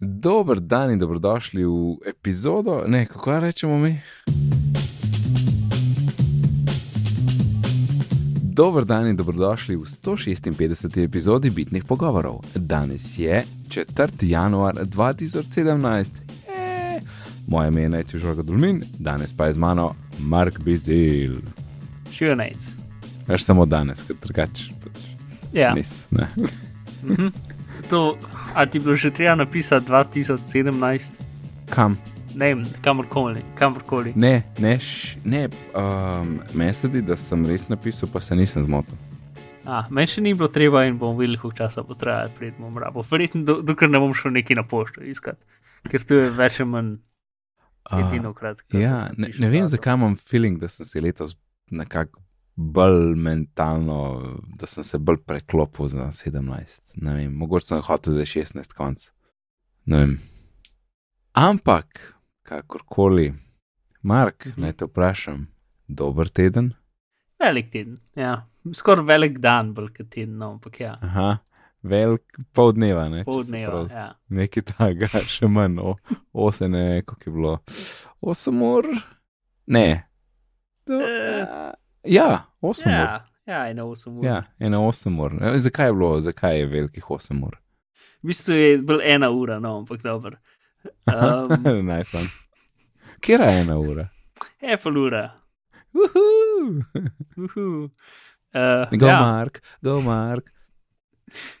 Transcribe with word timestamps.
Dober 0.00 0.60
dan 0.60 0.90
in 0.90 0.98
dobrodošli 0.98 1.64
v 1.64 1.96
epizodo, 2.06 2.84
ne 2.86 3.06
kako 3.06 3.40
rečemo 3.40 3.78
mi. 3.78 4.00
Dober 8.42 8.84
dan 8.84 9.06
in 9.06 9.16
dobrodošli 9.16 9.76
v 9.76 9.80
156. 9.80 10.98
epizodi 10.98 11.50
Bitnih 11.50 11.84
pogovorov. 11.84 12.44
Danes 12.54 13.18
je 13.18 13.44
4. 13.68 13.86
januar 14.22 14.74
2017. 14.76 16.12
Je. 16.48 17.00
Moje 17.48 17.68
ime 17.68 17.82
je 17.82 17.88
Neče 17.88 18.18
Žorga 18.18 18.42
Dulmin, 18.42 18.84
danes 18.98 19.32
pa 19.32 19.46
je 19.46 19.52
z 19.52 19.58
mano 19.58 19.94
Mark 20.18 20.60
Bizil. 20.60 21.34
Širnec. 22.12 22.68
Veš 23.28 23.44
samo 23.44 23.66
danes, 23.66 24.02
ker 24.02 24.16
drugače. 24.22 24.72
Pač, 24.74 25.02
Ja. 25.52 25.74
nis, 25.74 26.04
ne. 26.10 26.28
To, 27.90 28.16
a 28.56 28.66
ti 28.66 28.80
bilo 28.80 28.96
že 28.96 29.10
treba 29.10 29.34
napisati 29.34 29.86
2017, 29.86 31.12
Kam? 31.70 31.98
ne 32.34 32.46
vem, 32.54 32.66
kamorkoli, 32.80 33.42
kamorkoli. 33.54 34.12
Ne, 34.16 34.42
ne, 34.58 34.78
š, 34.78 35.16
ne 35.24 35.48
um, 35.48 36.40
meni 36.54 36.74
se 36.74 36.88
zdi, 36.88 37.02
da 37.02 37.16
sem 37.16 37.46
res 37.46 37.68
napisal, 37.68 38.08
pa 38.12 38.20
se 38.20 38.36
nisem 38.36 38.64
zmotil. 38.64 38.96
A, 39.64 39.84
meni 39.90 40.08
še 40.08 40.24
ni 40.24 40.34
bilo 40.34 40.48
treba 40.52 40.84
in 40.86 40.96
bom 40.98 41.16
videl, 41.18 41.36
koliko 41.40 41.58
časa 41.58 41.84
bo 41.84 41.96
trajalo, 41.98 42.32
pred 42.38 42.56
bom 42.60 42.76
rabo. 42.78 43.04
Verjetno, 43.04 43.42
do, 43.44 43.58
dokler 43.60 43.90
ne 43.92 44.00
bom 44.00 44.14
šel 44.16 44.32
neki 44.36 44.56
na 44.56 44.64
pošto 44.64 45.04
iskat, 45.04 45.40
ker 45.90 46.04
to 46.04 46.20
je 46.22 46.28
več 46.36 46.60
ali 46.64 46.70
manj 46.70 46.92
edino 48.00 48.32
krat. 48.36 48.62
Ja, 48.72 49.08
ne, 49.16 49.32
ne 49.36 49.50
vem, 49.52 49.68
zakaj 49.68 49.98
imam 50.00 50.16
feeling, 50.16 50.60
da 50.62 50.72
sem 50.72 50.88
se 50.88 51.02
letos 51.04 51.36
nekako 51.70 52.24
bolj 52.56 53.14
mentalno, 53.16 53.98
da 54.50 54.66
sem 54.66 54.84
se 54.84 54.98
bolj 54.98 55.18
preklopil 55.18 55.88
za 55.88 56.06
17. 56.08 56.80
Ne 56.96 57.14
vem, 57.14 57.32
mogoče 57.34 57.66
sem 57.66 57.82
hotel 57.82 58.14
za 58.14 58.24
16 58.26 58.72
konc. 58.72 59.10
Ne 59.86 59.98
vem. 59.98 60.14
Ampak, 61.32 62.00
kakorkoli, 62.42 63.34
Mark, 64.02 64.46
Mhm. 64.46 64.60
naj 64.60 64.72
te 64.72 64.84
vprašam, 64.84 65.46
dober 65.88 66.28
teden? 66.28 66.74
Velik 67.40 67.70
teden, 67.70 68.00
ja. 68.16 68.46
Skoraj 68.72 69.04
velik 69.04 69.38
dan, 69.38 69.74
bolj 69.74 69.92
kot 69.92 70.08
teden, 70.08 70.38
no, 70.38 70.52
ampak 70.52 70.80
ja. 70.80 70.96
Aha, 71.02 71.38
velik 71.82 72.22
pol 72.52 72.72
dneva, 72.72 73.08
ne? 73.08 73.24
Pol 73.24 73.42
dneva, 73.42 73.72
prav- 73.72 73.90
ja. 73.90 74.06
Nekaj 74.28 74.62
takega, 74.64 75.06
še 75.28 75.48
manj, 75.48 75.78
o, 75.78 75.96
osem, 76.34 76.70
ne, 76.70 77.02
koliko 77.02 77.24
je 77.26 77.32
bilo. 77.32 77.58
Osem 78.22 78.62
ur? 78.62 78.84
Ne. 79.66 80.06
Do, 80.86 81.00
Eh. 81.00 81.72
Ja, 82.06 82.44
osem 82.60 82.92
ur. 82.92 82.98
Ja, 82.98 83.26
ja, 83.46 83.68
eno 83.70 83.90
osem 83.90 84.18
ur. 84.18 84.24
Ja, 84.26 84.42
ena 84.58 84.80
osem 84.86 85.20
ur. 85.20 85.36
Zakaj 85.56 85.88
je 85.88 85.92
bilo, 85.92 86.20
zakaj 86.20 86.58
je 86.58 86.66
velikih 86.66 87.10
osem 87.10 87.44
ur? 87.44 87.58
V 88.22 88.32
bistvu 88.32 88.54
je 88.54 88.78
bil 88.78 89.00
ena 89.04 89.30
ura, 89.30 89.60
no, 89.60 89.78
ampak 89.78 90.02
dobro. 90.02 90.36
Um, 91.06 91.86
nice 91.90 92.16
one. 92.16 92.28
Kje 93.20 93.38
je 93.40 93.60
ena 93.60 93.78
ura? 93.78 94.08
Apple 94.72 95.00
ura. 95.00 95.30
Uhu. 95.94 96.82
Uhu. 97.36 97.90
Uh, 98.56 98.98
Go, 98.98 99.06
ja. 99.06 99.20
Mark, 99.20 99.62
go, 99.82 100.00
Mark. 100.00 100.50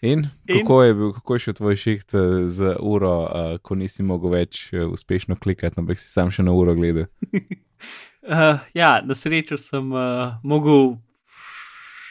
In, 0.00 0.28
In? 0.46 0.58
kako 0.58 0.82
je 0.82 0.94
bil, 0.94 1.12
kako 1.12 1.34
je 1.34 1.38
šel 1.38 1.54
tvoj 1.54 1.76
šiht 1.76 2.14
eh, 2.14 2.46
z 2.46 2.76
uro, 2.80 3.14
uh, 3.22 3.58
ko 3.62 3.74
nisi 3.74 4.02
mogel 4.02 4.30
več 4.30 4.70
uspešno 4.72 5.36
klikati, 5.36 5.80
ampak 5.80 5.98
si 5.98 6.08
sam 6.08 6.30
še 6.30 6.44
na 6.46 6.54
uro 6.54 6.74
gledal? 6.78 7.08
Uh, 8.26 8.58
ja, 8.74 9.00
na 9.06 9.14
srečo 9.14 9.58
sem 9.58 9.92
uh, 9.92 10.34
mogel 10.42 10.96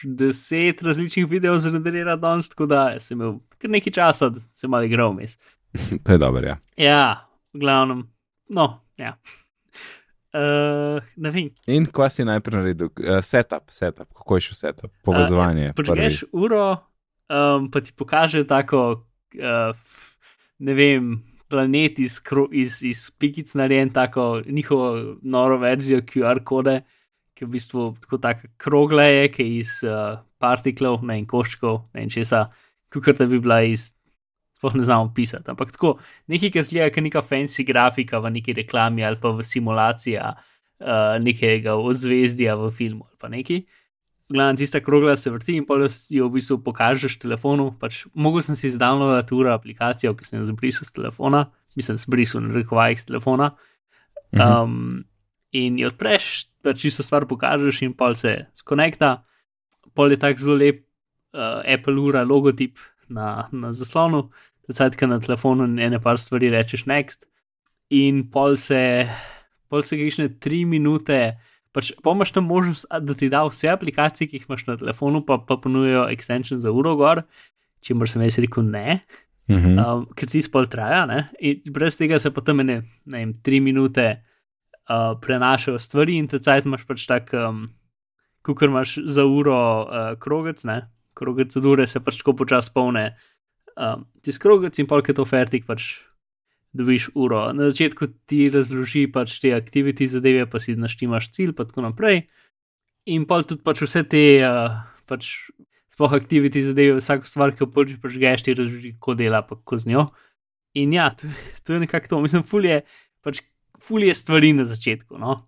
deset 0.04 0.82
različnih 0.82 1.26
videov 1.28 1.58
zredirati 1.58 2.20
danes, 2.20 2.48
tako 2.48 2.66
da 2.66 3.00
sem 3.00 3.20
imel 3.20 3.34
kar 3.58 3.70
nekaj 3.70 3.92
časa, 3.92 4.28
da 4.28 4.40
sem 4.40 4.70
malo 4.70 4.84
igral 4.84 5.12
mes. 5.12 5.36
to 6.04 6.12
je 6.12 6.18
dobro, 6.18 6.46
ja. 6.46 6.56
Ja, 6.76 7.28
v 7.52 7.60
glavnem, 7.60 8.06
no, 8.48 8.68
ja. 8.96 9.16
Uh, 10.36 11.02
ne 11.16 11.30
vem, 11.30 11.50
In 11.66 11.86
kva 11.88 12.10
si 12.12 12.24
najprej 12.24 12.58
naredil? 12.60 12.90
Uh, 13.00 13.20
setup, 13.24 13.70
setup, 13.72 14.08
kako 14.16 14.36
je 14.36 14.48
šel 14.48 14.56
setup, 14.56 14.92
povezovanje. 15.04 15.72
prvi. 15.76 15.86
počneš 15.86 16.24
uro, 16.32 16.76
um, 17.28 17.70
pa 17.70 17.80
ti 17.80 17.92
pokaže 17.96 18.44
tako, 18.48 19.04
uh, 19.36 19.76
ne 20.58 20.74
vem, 20.74 21.16
planet 21.48 21.98
iz, 21.98 22.18
kro- 22.22 22.48
iz, 22.52 22.82
iz 22.82 23.10
pikic 23.18 23.54
narejen, 23.54 23.90
tako 23.94 24.42
njihovo 24.46 25.16
noro 25.22 25.58
verzijo 25.58 26.00
QR 26.00 26.42
kode, 26.44 26.80
ki 27.34 27.44
je 27.44 27.48
v 27.48 27.52
bistvu 27.52 27.88
tako 28.00 28.18
taka 28.18 28.48
krogla 28.56 29.04
je, 29.04 29.28
ki 29.32 29.42
je 29.42 29.58
iz 29.58 29.72
uh, 29.84 30.18
partiklov, 30.38 31.04
ne 31.04 31.18
in 31.20 31.26
koščkov, 31.28 31.82
ne 31.94 32.06
in 32.06 32.12
česa, 32.12 32.46
kot 32.92 33.18
da 33.18 33.26
bi 33.26 33.40
bila 33.40 33.62
iz. 33.62 33.92
Sploh 34.56 34.72
ne 34.72 34.86
znamo 34.88 35.10
pisati, 35.12 35.50
ampak 35.52 35.74
tako 35.74 35.98
nekaj, 36.32 36.48
ki 36.54 36.62
zgleda, 36.64 36.88
kot 36.94 37.04
neka 37.04 37.20
fancy 37.20 37.64
grafika 37.68 38.22
v 38.24 38.30
neki 38.38 38.54
reklami 38.56 39.04
ali 39.04 39.18
pa 39.20 39.28
v 39.36 39.44
simulaciji 39.44 40.16
uh, 40.16 41.18
nekega 41.20 41.74
ozvezdja 41.76 42.54
v 42.56 42.70
filmu 42.72 43.04
ali 43.04 43.20
pa 43.20 43.28
nekaj. 43.28 43.60
Glavno, 44.28 44.56
tista 44.58 44.80
krogla 44.80 45.14
se 45.16 45.30
vrti 45.30 45.54
in 45.54 45.64
pol 45.66 45.84
jo 45.86 46.26
v 46.26 46.32
bistvu 46.34 46.58
pokažeš 46.64 47.18
telefonu. 47.22 47.70
Pač, 47.78 48.04
mogel 48.14 48.42
sem 48.42 48.58
si 48.58 48.72
zdownloadati 48.74 49.34
uro 49.36 49.52
aplikacijo, 49.54 50.16
ki 50.18 50.26
sem 50.26 50.40
jo 50.40 50.48
zbrisal 50.48 50.88
z 50.88 50.96
telefona, 50.98 51.44
mislim, 51.78 51.98
zbrisal 52.02 52.42
na 52.42 52.56
rekovajih 52.56 53.00
z 53.00 53.06
telefona. 53.12 53.52
Mhm. 54.34 54.42
Um, 54.42 55.04
in 55.54 55.78
jo 55.78 55.92
odpreš, 55.92 56.48
pač 56.66 56.82
čisto 56.82 57.06
stvar 57.06 57.28
pokažeš 57.30 57.84
in 57.86 57.94
pol 57.94 58.18
se 58.18 58.50
skonekta. 58.58 59.22
Pol 59.94 60.10
je 60.10 60.18
tak 60.18 60.42
zelo 60.42 60.58
lep 60.58 60.82
uh, 60.82 61.62
Apple 61.62 61.94
ura 62.02 62.24
logotip 62.26 62.82
na, 63.08 63.46
na 63.52 63.72
zaslonu, 63.72 64.30
da 64.66 64.90
na 65.06 65.20
telefonu 65.20 65.64
ene 65.80 66.02
par 66.02 66.18
stvari 66.18 66.50
rečeš 66.50 66.84
next. 66.90 67.30
In 67.90 68.26
pol 68.30 68.56
se, 68.56 69.06
pol 69.70 69.82
se 69.82 69.96
gišne 69.96 70.28
tri 70.40 70.64
minute. 70.64 71.38
Pač, 71.76 71.92
pa 72.00 72.14
imaš 72.16 72.32
tam 72.32 72.48
možnost, 72.48 72.88
da 72.88 73.12
ti 73.12 73.28
da 73.28 73.42
vse 73.44 73.68
aplikacije, 73.68 74.30
ki 74.30 74.40
jih 74.40 74.48
imaš 74.48 74.64
na 74.70 74.78
telefonu, 74.80 75.20
pa, 75.26 75.36
pa 75.36 75.58
ponujajo 75.60 76.06
extension 76.08 76.62
za 76.62 76.72
uro 76.72 76.94
gor, 76.96 77.20
če 77.84 77.94
moraš 77.94 78.16
sem 78.16 78.24
jaz 78.24 78.40
rekel 78.40 78.64
ne, 78.64 79.02
Mhm. 79.46 79.78
um, 79.78 80.06
ker 80.18 80.26
ti 80.26 80.40
spol 80.42 80.66
traja, 80.66 81.04
ne? 81.06 81.28
in 81.38 81.60
brez 81.70 81.94
tega 81.94 82.18
se 82.18 82.32
potem 82.34 82.64
ne, 82.66 82.80
ne 83.06 83.18
vem, 83.20 83.34
tri 83.46 83.60
minute 83.62 84.06
uh, 84.90 85.14
prenašajo 85.22 85.78
stvari 85.78 86.16
in 86.18 86.26
te 86.26 86.40
cajt 86.42 86.66
imaš 86.66 86.82
pač 86.86 87.04
tak, 87.06 87.30
um, 87.30 87.68
kot 88.42 88.64
imaš 88.66 88.96
za 89.06 89.22
uro 89.22 89.54
uh, 89.86 90.18
krogec, 90.18 90.64
ne, 90.66 90.88
krogec 91.14 91.54
od 91.56 91.64
ure 91.64 91.86
se 91.86 92.02
pač 92.02 92.18
tako 92.18 92.34
počasi 92.42 92.72
polne. 92.74 93.04
Um, 93.76 94.06
ti 94.18 94.34
skrogec 94.34 94.78
in 94.82 94.88
polk 94.90 95.12
je 95.12 95.14
to 95.14 95.24
fertik, 95.24 95.62
pač 95.68 96.02
dobiš 96.76 97.10
uro. 97.14 97.40
Na 97.56 97.70
začetku 97.70 98.08
ti 98.28 98.46
razloži 98.52 99.06
pač 99.12 99.38
te 99.42 99.52
aktiviti 99.56 100.08
zadeve, 100.10 100.46
pa 100.50 100.60
si 100.62 100.76
naštimaš 100.76 101.30
cilj, 101.34 101.54
pa 101.56 101.66
tako 101.68 101.86
naprej. 101.88 102.26
In 103.10 103.26
pol 103.28 103.46
tudi 103.46 103.64
pač 103.66 103.82
vse 103.84 104.04
te, 104.10 104.22
uh, 104.44 104.78
pač 105.10 105.48
sploh 105.92 106.14
aktiviti 106.16 106.64
zadeve, 106.66 106.98
vsako 107.00 107.28
stvar, 107.30 107.54
ki 107.56 107.64
jo 107.64 107.70
pač 107.72 107.96
prežgeš, 108.02 108.46
ti 108.46 108.56
razloži, 108.56 108.94
kako 108.98 109.16
dela, 109.18 109.42
pa 109.46 109.58
kako 109.58 109.80
z 109.82 109.92
njo. 109.92 110.06
In 110.76 110.92
ja, 110.92 111.10
to, 111.16 111.30
to 111.64 111.76
je 111.76 111.84
nekako 111.86 112.12
to. 112.12 112.22
Mislim, 112.24 112.44
fulje, 112.44 112.82
pač 113.24 113.40
fulje 113.80 114.14
stvari 114.14 114.52
na 114.56 114.66
začetku. 114.68 115.16
No? 115.20 115.46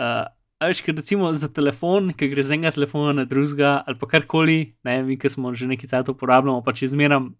Uh, 0.00 0.24
a 0.58 0.70
veš, 0.70 0.80
ker 0.86 0.96
recimo 0.96 1.30
za 1.36 1.50
telefon, 1.52 2.12
ki 2.16 2.30
gre 2.32 2.42
z 2.46 2.56
enega 2.56 2.74
telefona 2.74 3.12
na 3.20 3.24
drugega, 3.28 3.76
ali 3.86 3.98
pa 4.00 4.08
karkoli, 4.10 4.58
ne 4.86 4.96
vem, 5.02 5.18
ki 5.20 5.30
smo 5.30 5.52
že 5.54 5.68
nekaj 5.70 5.90
časa 5.90 6.14
uporabljamo, 6.14 6.62
pač 6.66 6.86
izmeram, 6.88 7.34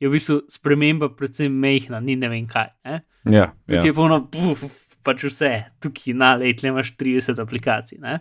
je 0.00 0.08
v 0.08 0.12
bistvu 0.12 0.40
sprememba 0.52 1.08
predvsem 1.16 1.52
mehna, 1.52 2.00
ni 2.00 2.16
ne 2.16 2.28
vem 2.32 2.48
kaj. 2.48 2.72
Ne? 2.84 3.00
Ja, 3.32 3.50
Tukaj 3.66 3.80
ja. 3.82 3.86
je 3.90 3.94
polno, 3.96 4.18
puf, 4.32 4.64
pač 5.06 5.24
vse, 5.28 5.52
tukaj 5.82 6.16
na 6.16 6.34
letle 6.40 6.72
imaš 6.72 6.92
30 7.00 7.40
aplikacij. 7.42 8.02
Ne? 8.02 8.20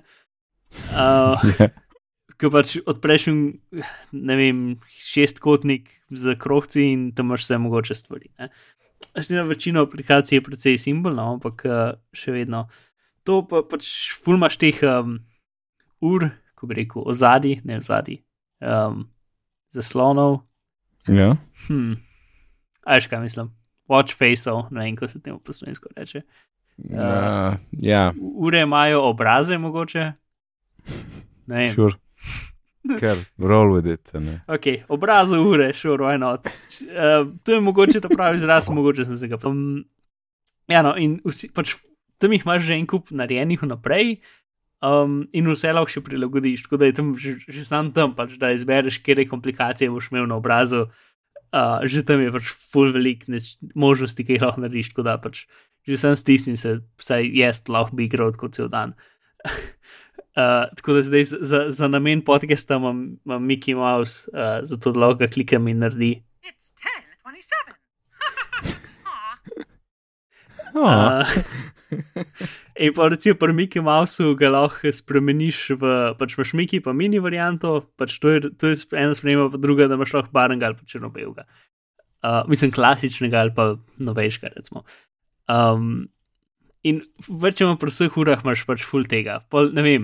Uh, 0.94 1.42
Ja. 1.60 1.72
Ko 2.36 2.50
pač 2.52 2.74
odpreš, 2.84 3.30
ne 4.12 4.36
vem, 4.36 4.58
šestkotnik 4.92 5.86
z 6.12 6.34
krohci 6.36 6.84
in 6.92 7.06
tam 7.16 7.30
imaš 7.30 7.46
vse 7.46 7.60
mogoče 7.64 7.96
stvari. 7.96 8.28
ne. 8.40 8.50
Zdaj, 9.16 9.38
na 9.38 9.46
večino 9.48 9.84
aplikacij 9.86 10.36
je 10.36 10.44
precej 10.44 10.78
simbolno, 10.78 11.30
ampak 11.38 11.64
uh, 11.64 11.94
še 12.12 12.34
vedno. 12.36 12.66
To 13.24 13.40
pa 13.48 13.64
pač 13.64 13.88
fulmaš 14.26 14.58
teh 14.60 14.82
um, 14.84 15.16
ur, 16.04 16.28
ko 16.60 16.68
bi 16.68 16.82
rekel, 16.82 17.08
ozadij, 17.08 17.62
ne 17.64 17.80
ozadij, 17.80 18.20
um, 18.60 19.06
zaslonov. 19.72 20.42
Ja. 21.08 21.36
Hm. 21.68 21.94
A 22.86 22.98
veš, 22.98 23.08
kaj 23.08 23.22
mislim? 23.22 23.52
Watch 23.90 24.18
faceov, 24.18 24.68
ne 24.72 24.86
vem, 24.86 24.96
kako 24.96 25.12
se 25.12 25.22
temu 25.22 25.40
po 25.40 25.54
slovensko 25.54 25.90
reče. 25.96 26.22
Uh, 26.78 27.56
ja, 27.72 28.14
Ure 28.20 28.62
imajo 28.62 29.02
obraze, 29.02 29.58
mogoče. 29.58 30.12
Ne 31.48 31.56
vem. 31.56 31.70
sure. 31.74 31.96
Ker 33.00 33.18
roll 33.38 33.74
with 33.74 33.90
it. 33.90 34.14
Ne? 34.14 34.42
Ok, 34.48 34.86
obrazu 34.88 35.42
ure, 35.42 35.74
sure, 35.74 36.04
why 36.04 36.20
not. 36.20 36.46
Uh, 36.46 37.26
to 37.44 37.58
je 37.58 37.62
mogoče 37.62 38.02
ta 38.02 38.10
pravi 38.10 38.38
izraz, 38.38 38.70
mogoče 38.70 39.06
sem 39.06 39.18
se 39.18 39.28
ga. 39.28 39.40
Um, 39.46 39.86
ja, 40.70 40.84
no, 40.86 40.94
in 40.98 41.18
vsi, 41.26 41.50
pač 41.54 41.76
tam 42.22 42.34
jih 42.34 42.46
imaš 42.46 42.68
že 42.68 42.78
en 42.78 42.86
kup 42.90 43.10
narejenih 43.12 43.64
vnaprej. 43.64 44.20
Um, 44.84 45.24
in 45.34 45.48
vse 45.50 45.72
lahko 45.72 45.90
še 45.90 46.04
prilagodiš, 46.04 46.66
tako 46.66 46.78
da 46.82 46.90
je 46.90 46.96
tam 46.98 47.14
že, 47.16 47.38
že 47.48 47.64
sam 47.66 47.94
tam, 47.96 48.12
pač, 48.18 48.36
da 48.42 48.52
izbereš, 48.54 49.00
kje 49.02 49.24
komplikacije 49.30 49.90
boš 49.90 50.12
imel 50.12 50.28
na 50.28 50.38
obrazu. 50.38 50.90
uh, 51.56 51.80
že 51.88 52.04
tam 52.04 52.20
je 52.22 52.32
pač 52.36 52.52
full 52.52 52.92
velik 52.92 53.28
neč, 53.32 53.56
možnosti, 53.76 54.20
ki 54.20 54.36
jih 54.36 54.44
lahko 54.44 54.62
narediš, 54.66 54.92
tako 54.92 55.08
da 55.08 55.16
pač 55.18 55.46
že 55.86 55.98
sem 56.02 56.16
stisnil 56.18 56.58
se, 56.58 56.82
vsaj 56.98 57.30
jaz 57.30 57.62
lahko 57.70 57.96
bi 57.96 58.10
igral 58.10 58.34
kot 58.36 58.58
cel 58.58 58.70
dan. 58.70 58.98
Uh, 60.36 60.68
tako 60.76 61.00
da 61.00 61.02
zdaj 61.08 61.24
za, 61.32 61.60
za 61.72 61.88
namen 61.88 62.20
podcasta 62.20 62.76
imam, 62.76 63.16
imam 63.24 63.44
Mickey 63.48 63.72
Mouse, 63.72 64.28
uh, 64.36 64.60
zato 64.68 64.92
da 64.92 65.00
lahko 65.00 65.30
klikam 65.32 65.68
in 65.72 65.80
naredi. 65.80 66.20
Uh, 70.76 71.24
in 72.80 72.94
pa 72.96 73.08
recimo 73.12 73.38
pri 73.40 73.54
Mickey 73.56 73.84
Mouseu 73.84 74.36
ga 74.40 74.50
lahko 74.52 74.92
spremeniš 74.92 75.60
v, 75.80 75.94
pač 76.20 76.36
imaš 76.38 76.56
Mickey 76.58 76.84
pa 76.84 76.94
mini 76.94 77.22
varianto, 77.24 77.78
pač 78.00 78.18
to 78.20 78.34
je, 78.34 78.52
to 78.60 78.74
je 78.74 78.82
ena 78.96 79.16
sprememba, 79.16 79.52
pa 79.54 79.62
druga, 79.62 79.88
da 79.88 80.00
imaš 80.00 80.16
lahko 80.18 80.34
barnega 80.36 80.72
ali 80.72 80.80
pa 80.80 80.88
črno-belega. 80.90 81.48
Uh, 82.26 82.42
mislim, 82.50 82.74
klasičnega 82.74 83.46
ali 83.46 83.54
pa 83.56 83.76
novejšega, 84.02 84.56
recimo. 84.58 84.84
Um, 85.48 86.10
In 86.86 87.02
večino 87.42 87.74
pri 87.82 87.90
vseh 87.90 88.18
urah 88.22 88.44
imaš 88.46 88.62
pač 88.70 88.84
full 88.86 89.08
tega. 89.10 89.40
Pol, 89.50 89.72
ne 89.74 89.82
vem, 89.82 90.04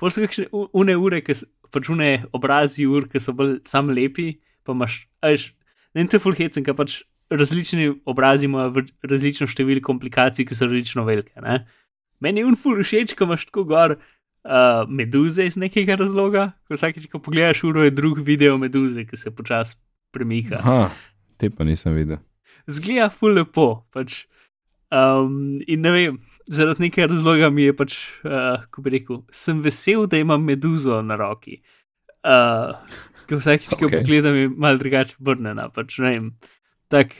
pol 0.00 0.12
so 0.12 0.22
kakšne 0.24 0.46
une 0.52 0.94
ure, 0.96 1.20
ki 1.20 1.36
so 1.36 1.48
pač 1.72 1.90
une 1.92 2.12
obrazi 2.36 2.86
ur, 2.88 3.08
ki 3.12 3.20
so 3.20 3.34
bolj 3.36 3.58
sam 3.68 3.92
lepi, 3.92 4.38
pa 4.64 4.72
imaš, 4.72 5.02
ajš, 5.20 5.50
ne 5.92 6.00
vem, 6.00 6.08
te 6.08 6.20
full 6.22 6.38
hecen, 6.38 6.64
ker 6.64 6.76
pač 6.78 7.02
različni 7.38 7.90
obrazi 8.04 8.46
imajo 8.46 8.84
različno 9.02 9.46
število 9.46 9.82
komplikacij, 9.84 10.46
ki 10.46 10.56
so 10.56 10.68
različno 10.68 11.04
velike. 11.04 11.40
Ne? 11.40 11.62
Meni 12.20 12.40
je 12.42 12.46
un 12.46 12.56
full 12.56 12.82
všeč, 12.82 13.16
ko 13.18 13.26
imaš 13.26 13.46
tako 13.48 13.64
gor 13.64 13.96
uh, 13.96 14.88
meduze 14.88 15.46
iz 15.46 15.56
nekega 15.56 15.96
razloga, 15.98 16.50
ko 16.66 16.76
vsakeč, 16.78 17.08
ko 17.10 17.22
pogledaš 17.22 17.64
uro, 17.68 17.86
je 17.86 17.94
drug 17.94 18.20
video 18.22 18.58
meduze, 18.58 19.06
ki 19.08 19.18
se 19.18 19.34
počasi 19.34 19.78
premika. 20.14 20.60
Aha, 20.62 20.90
te 21.40 21.50
pa 21.50 21.66
nisem 21.66 21.96
videl. 21.96 22.20
Zgleda 22.70 23.08
full 23.10 23.34
lepo, 23.38 23.86
pač. 23.94 24.24
Um, 24.92 25.62
in 25.66 25.80
ne 25.82 25.90
vem, 25.94 26.18
zaradi 26.52 26.86
nekega 26.86 27.08
razloga 27.14 27.48
mi 27.50 27.64
je 27.64 27.76
pač, 27.76 27.96
uh, 28.28 28.66
ko 28.70 28.84
bi 28.84 28.98
rekel, 28.98 29.22
sem 29.32 29.62
vesel, 29.64 30.04
da 30.06 30.20
imam 30.20 30.44
meduzo 30.44 31.00
na 31.02 31.16
roki. 31.18 31.62
Uh, 32.22 32.76
Ker 33.26 33.40
vsakeč, 33.40 33.72
ko 33.78 33.88
okay. 33.88 34.02
pogledam, 34.02 34.36
je 34.36 34.50
malo 34.50 34.78
drugače 34.78 35.16
obrnjena. 35.18 35.70
Pač, 35.74 35.98
tak 36.92 37.16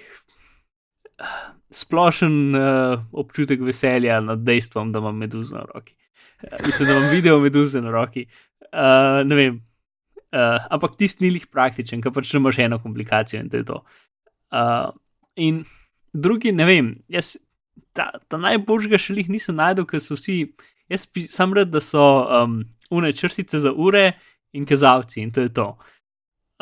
splošen 1.72 2.54
uh, 2.54 3.02
občutek 3.12 3.60
veselja 3.64 4.20
nad 4.20 4.44
dejstvom, 4.44 4.92
da 4.92 5.00
imam 5.00 5.16
meduzo 5.16 5.56
na 5.56 5.66
roki. 5.74 5.96
Uh, 6.42 6.58
mislim, 6.66 6.88
da 6.88 6.96
imam 6.96 7.10
video 7.10 7.40
meduze 7.40 7.80
na 7.80 7.90
roki. 7.90 8.26
Uh, 8.72 9.22
ne 9.26 9.38
vem. 9.38 9.60
Uh, 10.32 10.60
ampak 10.72 10.96
tisti 10.96 11.26
ni 11.26 11.32
jih 11.34 11.46
praktičen, 11.52 12.00
ker 12.00 12.12
pač 12.12 12.30
imaš 12.34 12.60
eno 12.64 12.78
komplikacijo 12.80 13.40
in 13.40 13.50
to 13.52 13.60
je 13.60 13.66
to. 13.68 13.80
Uh, 14.52 14.92
in 15.36 15.64
drugi, 16.12 16.52
ne 16.52 16.64
vem, 16.68 16.92
jaz 17.12 17.34
ta, 17.96 18.10
ta 18.28 18.40
najboljšega 18.40 19.00
še 19.00 19.16
jih 19.20 19.32
nisem 19.32 19.58
najdel, 19.60 19.86
ker 19.88 20.00
so 20.00 20.16
vsi, 20.16 20.46
jaz 20.92 21.06
sam 21.32 21.52
rad, 21.56 21.72
da 21.72 21.80
so 21.84 22.04
um, 22.24 22.62
une 22.92 23.12
črtice 23.16 23.60
za 23.60 23.72
ure 23.72 24.12
in 24.56 24.68
kazalci 24.68 25.20
in 25.22 25.32
to 25.32 25.44
je 25.44 25.52
to. 25.52 25.68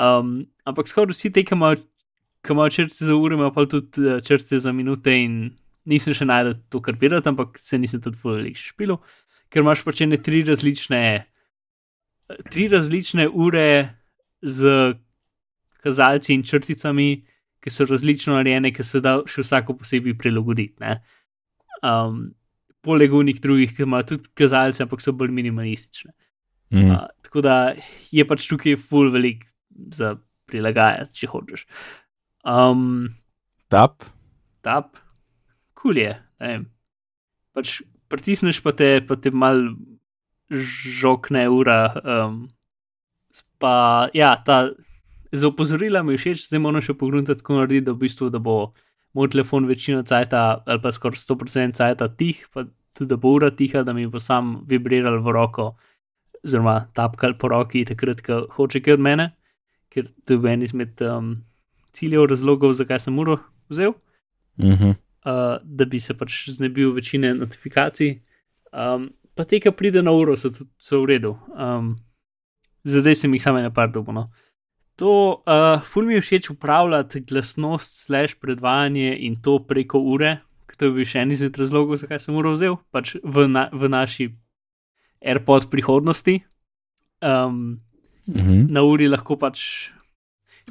Um, 0.01 0.47
ampak 0.65 0.91
skoraj 0.91 1.15
vsi 1.15 1.33
te, 1.35 1.45
ki 1.47 1.55
imajo 1.55 1.83
črtice 2.47 3.05
za 3.05 3.15
ure, 3.15 3.35
imajo 3.35 3.53
pa 3.55 3.67
tudi 3.67 4.07
uh, 4.07 4.21
črtice 4.21 4.59
za 4.59 4.73
minute 4.73 5.13
in 5.13 5.57
nisem 5.85 6.15
še 6.15 6.25
najdel 6.25 6.55
to, 6.71 6.81
kar 6.81 6.97
bi 6.97 7.09
rad, 7.09 7.27
ampak 7.27 7.59
se 7.59 7.79
nisem 7.79 8.01
tudi 8.01 8.19
fully 8.19 8.55
špil, 8.57 8.97
ker 9.51 9.63
imaš 9.63 9.85
pač 9.85 10.03
ene 10.05 10.17
tri 10.17 10.43
različne, 10.45 11.03
tri 12.51 12.69
različne 12.69 13.29
ure 13.29 13.67
z 14.43 14.95
kazalci 15.83 16.35
in 16.35 16.47
črticami. 16.47 17.27
Ki 17.61 17.69
so 17.69 17.85
različno 17.85 18.33
narejene, 18.39 18.71
ki 18.73 18.81
se 18.81 19.03
da 19.05 19.19
še 19.29 19.43
vsako 19.45 19.75
posebej 19.83 20.15
prilagoditi 20.17 20.81
um, 21.85 22.31
poleg 22.81 23.13
unih 23.15 23.41
drugih, 23.41 23.75
ki 23.77 23.85
imajo 23.85 24.15
tudi 24.15 24.33
kazalce, 24.35 24.83
ampak 24.85 25.03
so 25.05 25.13
bolj 25.13 25.33
minimalistične. 25.37 26.13
Mm. 26.73 26.91
Uh, 26.91 27.07
tako 27.27 27.45
da 27.45 27.57
je 28.15 28.25
pač 28.27 28.47
tukaj 28.49 28.79
full 28.81 29.13
velik 29.13 29.45
za 29.93 30.15
prilagajati, 30.51 31.15
če 31.21 31.31
hočeš. 31.31 31.67
Um, 32.45 33.15
tap. 33.69 34.05
Tap, 34.65 34.97
kul 35.77 35.95
cool 35.95 36.01
je. 36.01 36.13
Pač 37.57 37.81
pritisneš 38.11 38.61
pa 38.65 38.73
te, 38.77 39.01
pa 39.05 39.17
te 39.17 39.33
mal 39.33 39.61
žokne 40.51 41.47
ura. 41.49 41.81
Um, 42.05 42.49
pa 43.61 44.09
ja, 44.17 44.37
ta. 44.45 44.71
Za 45.31 45.47
opozorila 45.47 46.03
mi 46.03 46.17
je 46.17 46.25
všeč, 46.25 46.49
zdaj 46.49 46.59
moramo 46.59 46.83
še 46.83 46.97
pogledati, 46.99 47.39
kako 47.39 47.61
narediti, 47.61 47.87
da, 47.87 47.93
v 47.95 48.03
bistvu, 48.03 48.33
da 48.35 48.41
bo 48.43 48.73
moj 49.15 49.29
telefon 49.31 49.69
večino 49.69 50.03
cajta, 50.03 50.65
ali 50.67 50.83
pa 50.83 50.91
skoraj 50.91 51.21
100% 51.23 51.79
cajta 51.79 52.09
tih, 52.19 52.41
pa 52.51 52.65
tudi 52.99 53.13
da 53.13 53.19
bo 53.21 53.37
ura 53.37 53.53
tiha, 53.55 53.85
da 53.87 53.95
mi 53.95 54.09
bo 54.11 54.19
sam 54.19 54.57
vibriral 54.67 55.21
v 55.23 55.35
roko, 55.37 55.69
oziroma 56.43 56.81
tapkal 56.99 57.37
po 57.39 57.51
roki, 57.53 57.85
takrat, 57.87 58.25
ko 58.27 58.41
hoče 58.57 58.83
kaj 58.83 58.97
od 58.99 59.07
mene, 59.07 59.29
ker 59.95 60.11
to 60.27 60.35
je 60.35 60.51
en 60.51 60.67
izmed 60.67 60.99
um, 61.07 61.31
ciljev, 61.93 62.27
razlogov, 62.31 62.75
zakaj 62.79 63.01
sem 63.07 63.19
uro 63.19 63.39
vzel. 63.69 63.95
Mm 64.57 64.73
-hmm. 64.73 64.91
uh, 64.91 65.59
da 65.63 65.85
bi 65.85 66.01
se 66.01 66.15
pač 66.15 66.49
znebil 66.49 66.93
večine 66.93 67.35
notifikacij. 67.35 68.21
Um, 68.73 69.11
pa 69.35 69.45
te, 69.45 69.61
ki 69.61 69.71
pride 69.71 70.03
na 70.03 70.11
uro, 70.11 70.37
so, 70.37 70.51
so 70.79 71.03
v 71.03 71.07
redu. 71.07 71.37
Um, 71.57 71.97
zdaj 72.85 73.15
sem 73.15 73.35
jih 73.35 73.43
samo 73.43 73.59
ena 73.59 73.71
par 73.71 73.91
dobo. 73.91 74.13
No. 74.13 74.31
To, 75.01 75.43
uh, 75.49 75.81
ful 75.85 76.05
mi 76.05 76.15
je 76.15 76.21
všeč 76.21 76.51
upravljati 76.51 77.21
glasnost, 77.21 78.05
slash 78.05 78.37
predvajanje 78.41 79.17
in 79.21 79.41
to 79.43 79.59
preko 79.59 79.99
ure, 79.99 80.39
ker 80.67 80.77
to 80.77 80.85
je 80.85 80.93
bil 80.93 81.05
še 81.09 81.23
en 81.23 81.31
izmed 81.31 81.57
razlogov, 81.57 81.97
zakaj 81.97 82.21
sem 82.21 82.37
uro 82.37 82.53
vzel, 82.53 82.77
pač 82.93 83.15
v, 83.25 83.47
na, 83.49 83.69
v 83.73 83.89
naši 83.89 84.29
AirPod 85.25 85.71
prihodnosti. 85.71 86.43
Um, 87.21 87.81
mm 88.27 88.35
-hmm. 88.35 88.71
Na 88.71 88.83
uri 88.83 89.09
lahko 89.09 89.37
pač. 89.37 89.91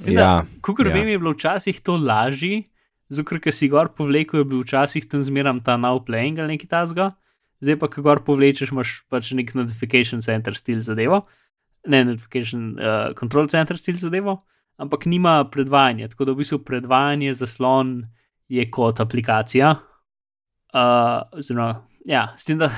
Ja, 0.08 0.46
Kukor 0.62 0.88
ja. 0.88 0.94
vem, 0.94 1.08
je 1.12 1.20
bilo 1.20 1.34
včasih 1.34 1.82
to 1.84 1.98
lažje, 1.98 2.64
zato 3.10 3.40
ker 3.42 3.54
si 3.54 3.68
gor 3.72 3.90
povlekel, 3.96 4.44
je 4.44 4.50
bil 4.52 4.64
včasih 4.64 5.06
tam 5.10 5.24
zmeram 5.26 5.60
ta 5.64 5.78
now 5.78 6.00
playing 6.00 6.40
ali 6.40 6.56
nekaj 6.56 6.70
tasga, 6.70 7.12
zdaj 7.60 7.80
pa, 7.82 7.90
ko 7.92 8.06
gor 8.06 8.24
povlečeš, 8.24 8.72
imaš 8.72 9.02
pač 9.10 9.34
nek 9.36 9.52
notification 9.58 10.24
center 10.24 10.56
stil 10.56 10.80
zadevo 10.86 11.26
ne 11.88 12.04
notification, 12.06 12.76
uh, 12.80 13.14
control 13.16 13.48
center 13.48 13.78
stil 13.78 13.98
zadevo, 13.98 14.44
ampak 14.78 15.06
nima 15.06 15.44
predvajanja. 15.52 16.10
Tako 16.10 16.26
da 16.26 16.32
v 16.32 16.44
bistvu 16.44 16.60
predvajanje 16.66 17.34
zaslon 17.34 18.04
je 18.48 18.66
kot 18.72 19.00
aplikacija. 19.00 19.76
Uh, 20.74 21.40
oziroma, 21.40 21.86
ja, 22.06 22.34
s 22.38 22.46
tem, 22.46 22.60
da 22.60 22.72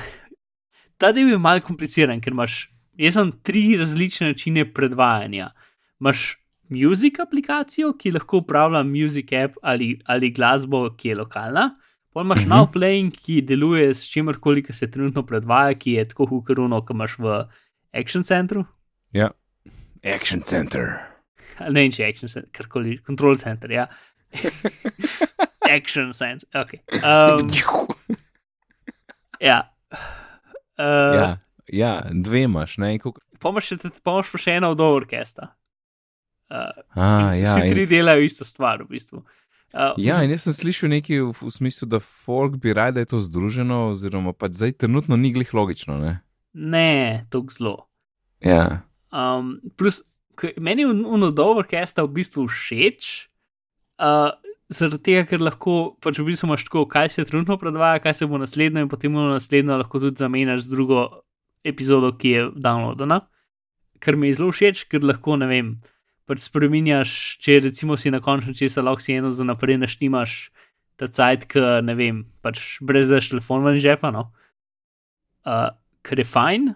ta 1.02 1.12
del 1.12 1.34
je 1.34 1.42
malce 1.42 1.66
kompliciran, 1.68 2.22
ker 2.22 2.36
imaš, 2.36 2.68
jaz 3.00 3.18
sem 3.18 3.34
tri 3.44 3.66
različne 3.80 4.32
načine 4.32 4.68
predvajanja. 4.74 5.52
Imáš 6.02 6.38
music 6.72 7.20
aplikacijo, 7.20 7.94
ki 8.00 8.16
lahko 8.16 8.42
upravlja 8.42 8.84
music 8.88 9.34
app 9.38 9.60
ali, 9.62 9.94
ali 10.06 10.32
glasbo, 10.32 10.88
ki 10.98 11.14
je 11.14 11.16
lokalna. 11.22 11.70
Potem 12.12 12.28
imaš 12.28 12.40
uh 12.40 12.46
-huh. 12.46 12.58
now 12.58 12.72
playing, 12.72 13.14
ki 13.14 13.42
deluje 13.42 13.94
s 13.94 14.10
čimerkoli, 14.10 14.64
ki 14.64 14.74
se 14.74 14.92
trenutno 14.92 15.24
predvaja, 15.24 15.74
ki 15.74 15.92
je 15.92 16.08
tako 16.08 16.26
hukaruno, 16.26 16.82
kot 16.82 16.96
imaš 16.96 17.18
v 17.20 17.46
Action 17.94 18.24
Centru, 18.24 18.66
Ja, 19.12 19.32
Action 20.04 20.42
Center. 20.42 20.88
Ne 21.60 21.84
vem, 21.84 21.92
če 21.92 22.02
je 22.02 22.10
Action 22.10 22.32
Center, 22.32 22.50
karkoli, 22.56 22.96
Control 23.06 23.36
Center, 23.38 23.72
ja. 23.72 23.86
action 25.76 26.14
Center, 26.16 26.48
ok. 26.58 26.72
Um, 27.04 27.52
ja. 29.50 29.60
Uh, 30.80 31.14
ja, 31.14 31.28
ja, 31.68 31.92
dve 32.12 32.46
imaš, 32.48 32.80
ne? 32.82 32.96
Pomaš 33.44 33.74
pa 34.02 34.16
še 34.24 34.56
eno 34.58 34.72
od 34.74 34.82
orkestra. 34.82 35.52
Uh, 36.52 36.84
ah, 37.00 37.32
ja, 37.32 37.56
vsi 37.56 37.72
tri 37.72 37.86
in... 37.86 37.90
delajo 37.90 38.26
isto 38.28 38.46
stvar, 38.46 38.84
v 38.84 38.98
bistvu. 38.98 39.22
Uh, 39.72 39.96
ja, 39.96 40.18
in 40.20 40.34
jaz 40.34 40.44
sem 40.44 40.56
slišal 40.58 40.92
nekaj 40.92 41.22
v, 41.22 41.32
v 41.32 41.52
smislu, 41.56 41.88
da 41.88 42.02
folk 42.04 42.58
bi 42.60 42.74
rad, 42.76 42.98
da 42.98 43.06
je 43.06 43.14
to 43.14 43.22
združeno, 43.24 43.94
oziroma 43.94 44.34
pa 44.36 44.50
zdaj 44.52 44.76
trenutno 44.84 45.16
ni 45.16 45.32
glih 45.32 45.54
logično, 45.56 45.96
ne? 46.02 46.18
Ne, 46.52 47.24
tako 47.32 47.56
zelo. 47.56 47.76
Ja. 48.44 48.84
Um, 49.16 49.62
plus, 49.80 50.02
meni 50.60 50.84
je 50.84 50.92
unodovo 50.92 51.64
orkestra 51.64 52.04
v 52.04 52.20
bistvu 52.20 52.50
všeč, 52.52 53.30
uh, 54.04 54.36
zaradi 54.72 55.00
tega, 55.08 55.24
ker 55.32 55.44
lahko 55.44 55.96
pač 56.04 56.20
v 56.20 56.28
bistvu 56.34 56.50
imaš 56.50 56.68
tako, 56.68 56.84
kaj 56.92 57.14
se 57.16 57.28
trenutno 57.28 57.56
predvaja, 57.62 58.04
kaj 58.04 58.20
se 58.20 58.28
bo 58.28 58.40
naslednjo, 58.42 58.84
in 58.84 58.92
potem 58.92 59.16
bo 59.16 59.30
naslednjo 59.30 59.80
lahko 59.80 60.04
tudi 60.04 60.20
zamenjaš 60.20 60.68
z 60.68 60.76
drugo 60.76 61.06
epizodo, 61.64 62.12
ki 62.18 62.36
je 62.36 62.46
downloadena. 62.60 63.22
Ker 64.02 64.18
mi 64.18 64.32
je 64.32 64.40
zelo 64.40 64.52
všeč, 64.52 64.88
ker 64.92 65.04
lahko 65.06 65.40
ne 65.40 65.48
vem. 65.48 65.74
Pač 66.32 66.46
spremenjaš, 66.48 67.14
če 67.44 67.58
recimo 67.60 67.98
si 68.00 68.08
na 68.08 68.22
koncu 68.24 68.54
česa 68.56 68.80
lahko 68.80 69.04
si 69.04 69.18
eno 69.20 69.34
za 69.36 69.44
naprej 69.44 69.76
naštimaš, 69.82 70.36
ta 70.96 71.10
cajt, 71.12 71.44
ki 71.52 71.64
ne 71.84 71.96
vem, 71.98 72.22
pač 72.40 72.78
brez 72.80 73.12
daš 73.12 73.34
telefon 73.34 73.66
ven 73.68 73.82
žepa, 73.84 74.14
no. 74.16 74.30
Uh, 75.44 75.74
ker 76.08 76.22
je 76.24 76.28
fajn, 76.32 76.70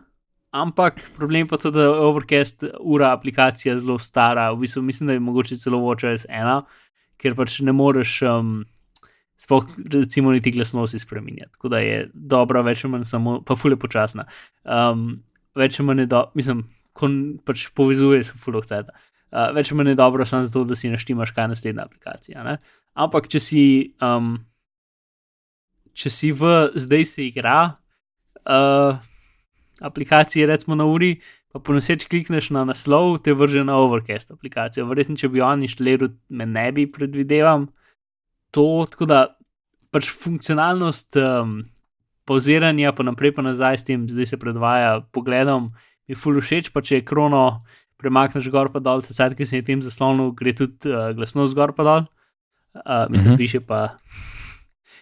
ampak 0.59 0.99
problem 1.15 1.47
pa 1.47 1.61
tudi, 1.61 1.77
da 1.79 1.87
je 1.87 2.03
Overcast 2.09 2.67
ura 2.83 3.13
aplikacija 3.15 3.77
zelo 3.79 3.95
stara. 4.03 4.49
V 4.51 4.65
bistvu 4.65 4.83
mislim, 4.83 5.07
da 5.07 5.15
je 5.15 5.23
mogoče 5.23 5.61
celo 5.63 5.79
WatchOS 5.85 6.27
1, 6.27 6.67
ker 7.23 7.39
pač 7.39 7.61
ne 7.63 7.71
moreš. 7.71 8.19
Um, 8.27 8.55
Sploh, 9.39 9.65
recimo, 9.91 10.31
niti 10.31 10.51
glasnosti 10.55 10.99
spremenjati. 10.99 11.51
Tako 11.55 11.69
da 11.71 11.79
je 11.83 12.05
dobra, 12.13 12.61
več 12.63 12.85
ali 12.85 12.93
manj 12.93 13.07
samo, 13.07 13.41
pa 13.43 13.55
fulje 13.59 13.75
počasna. 13.79 14.23
Um, 14.63 15.09
več 15.55 15.79
ali 15.79 15.87
manj 15.89 16.05
je 16.05 16.11
do, 16.11 16.21
mislim, 16.39 16.61
ko 16.95 17.09
pač 17.47 17.69
povezuje 17.75 18.21
se 18.23 18.35
fulovceta. 18.39 18.95
Uh, 18.95 19.14
več 19.55 19.71
ali 19.71 19.81
manj 19.81 19.95
dobro, 19.99 20.25
samo 20.25 20.47
zato, 20.47 20.63
da 20.69 20.77
si 20.79 20.91
naštimaš, 20.91 21.33
kaj 21.35 21.43
je 21.43 21.53
naslednja 21.53 21.85
aplikacija. 21.85 22.43
Ne? 22.45 22.57
Ampak, 22.93 23.27
če 23.31 23.41
si, 23.43 23.63
um, 24.03 24.35
če 25.95 26.11
si 26.13 26.31
v 26.35 26.53
zdaj 26.79 27.07
se 27.09 27.25
igra, 27.27 27.57
uh, 28.45 29.01
aplikacije, 29.81 30.47
recimo 30.47 30.77
na 30.79 30.87
uri, 30.87 31.17
pa 31.51 31.59
ponoseč 31.59 32.07
klikneš 32.11 32.49
na 32.55 32.65
naslov, 32.67 33.19
te 33.23 33.33
vrže 33.35 33.63
na 33.67 33.77
Overcast 33.79 34.31
aplikacijo. 34.31 34.87
Verjetno, 34.89 35.15
če 35.19 35.31
bi 35.31 35.43
on 35.43 35.63
inštaliral, 35.67 36.13
me 36.29 36.47
ne 36.47 36.67
bi 36.75 36.87
predvideval 36.91 37.67
to, 38.55 38.67
tako 38.91 39.07
da 39.07 39.21
pač 39.91 40.09
funkcionalnost 40.11 41.19
um, 41.19 41.57
pauziranja, 42.27 42.91
pa 42.95 43.05
naprej 43.07 43.35
pa 43.35 43.45
nazaj 43.45 43.79
s 43.79 43.87
tem, 43.87 44.07
zdaj 44.11 44.33
se 44.33 44.39
predvaja 44.39 44.99
pogledom, 45.15 45.71
mi 46.07 46.15
ful 46.19 46.41
všeč, 46.41 46.71
pa 46.75 46.83
če 46.83 46.99
je 46.99 47.07
krono 47.07 47.63
premakneš 48.01 48.49
gor 48.51 48.71
pa 48.73 48.81
dol, 48.83 49.03
tecaj, 49.05 49.35
ki 49.37 49.45
se 49.45 49.61
je 49.61 49.65
tem 49.65 49.81
zaslonil, 49.81 50.31
gre 50.37 50.53
tudi 50.55 50.91
uh, 50.91 51.11
glasnost 51.15 51.55
gor 51.55 51.75
pa 51.77 51.83
dol, 51.87 52.07
uh, 52.81 53.05
mislim, 53.09 53.33
uh 53.33 53.35
-huh. 53.35 53.39
više 53.39 53.59
pa. 53.59 53.97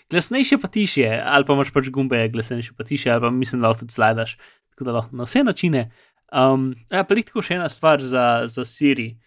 Glasnejše 0.09 0.57
pa 0.57 0.67
tiše, 0.67 1.21
ali 1.25 1.45
pa 1.45 1.53
imaš 1.53 1.71
pač 1.73 1.89
gumbe, 1.89 2.27
glasnejše 2.29 2.73
pa 2.77 2.83
tiše, 2.83 3.09
ali 3.12 3.21
pa 3.21 3.29
mislim, 3.29 3.62
da 3.62 3.67
lahko 3.67 3.79
tudi 3.79 3.93
slajdaš. 3.93 4.38
Tako 4.69 4.83
da 4.83 4.91
lahko 4.91 5.15
na 5.15 5.23
vse 5.23 5.43
načine. 5.43 5.91
Um, 6.33 6.75
ja, 6.91 7.03
pa 7.03 7.15
tako 7.15 7.41
še 7.41 7.55
ena 7.55 7.69
stvar 7.69 8.01
za, 8.01 8.43
za 8.45 8.65
Siri 8.65 9.17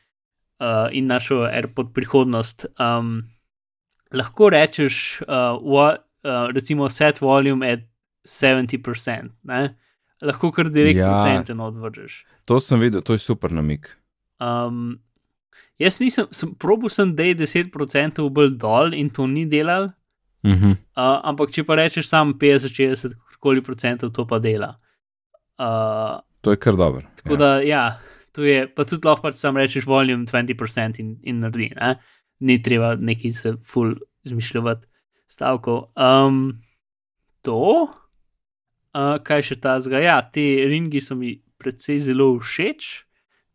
uh, 0.59 0.89
in 0.93 1.07
našo 1.07 1.45
AirPod 1.47 1.93
prihodnost. 1.95 2.67
Um, 2.79 3.31
lahko 4.13 4.51
rečeš, 4.51 5.23
uh, 5.23 5.59
what, 5.63 6.03
uh, 6.27 6.51
recimo, 6.55 6.89
set 6.89 7.21
volume 7.21 7.73
at 7.73 7.81
70%, 8.27 9.31
ne? 9.43 9.77
Lahko 10.23 10.53
kar 10.53 10.71
direktno 10.73 11.03
ja, 11.03 11.13
procenten 11.17 11.61
odvržeš. 11.61 12.25
To 12.45 12.61
sem 12.61 12.81
videl, 12.81 13.03
to 13.05 13.17
je 13.17 13.23
super 13.23 13.53
namik. 13.53 13.91
Um, 14.41 14.99
jaz 15.81 16.01
nisem, 16.01 16.29
sem, 16.31 16.55
probil 16.55 16.93
sem, 16.93 17.15
da 17.17 17.27
je 17.27 17.37
10% 17.45 18.29
bolj 18.31 18.57
dol 18.61 18.97
in 18.97 19.11
to 19.11 19.27
ni 19.27 19.47
delal. 19.47 19.91
Uh 20.47 20.53
-huh. 20.53 20.71
uh, 20.71 21.21
ampak 21.25 21.51
če 21.51 21.65
pa 21.65 21.75
rečeš 21.75 22.09
samo 22.09 22.33
50-60, 22.33 23.15
koliko 23.41 23.65
procentov 23.65 24.11
to 24.11 24.27
pa 24.27 24.39
dela. 24.39 24.77
Uh, 25.59 26.21
to 26.41 26.51
je 26.51 26.57
kar 26.57 26.77
dobro. 26.77 27.03
Tako 27.17 27.35
ja. 27.35 27.37
da, 27.37 27.61
ja, 27.61 28.01
to 28.33 28.45
je, 28.45 28.75
pa 28.75 28.85
tudi 28.85 29.07
lahko 29.07 29.23
pač 29.23 29.35
sam 29.35 29.57
rečeš 29.57 29.87
volume 29.87 30.25
20% 30.25 31.01
in, 31.01 31.17
in 31.23 31.41
naredi. 31.41 31.73
Ne? 31.81 31.97
ni 32.39 32.63
treba 32.63 32.95
neki 32.95 33.33
se 33.33 33.55
ful 33.65 33.95
izmišljati 34.25 34.87
stavkov. 35.29 35.85
Um, 35.97 36.63
to, 37.43 37.89
uh, 38.97 39.17
kaj 39.21 39.51
še 39.51 39.59
ta 39.61 39.77
zga. 39.85 40.01
Ja, 40.01 40.17
te 40.25 40.45
ringi 40.71 41.03
so 41.05 41.17
mi 41.19 41.37
predvsej 41.61 42.01
zelo 42.09 42.33
všeč. 42.41 42.89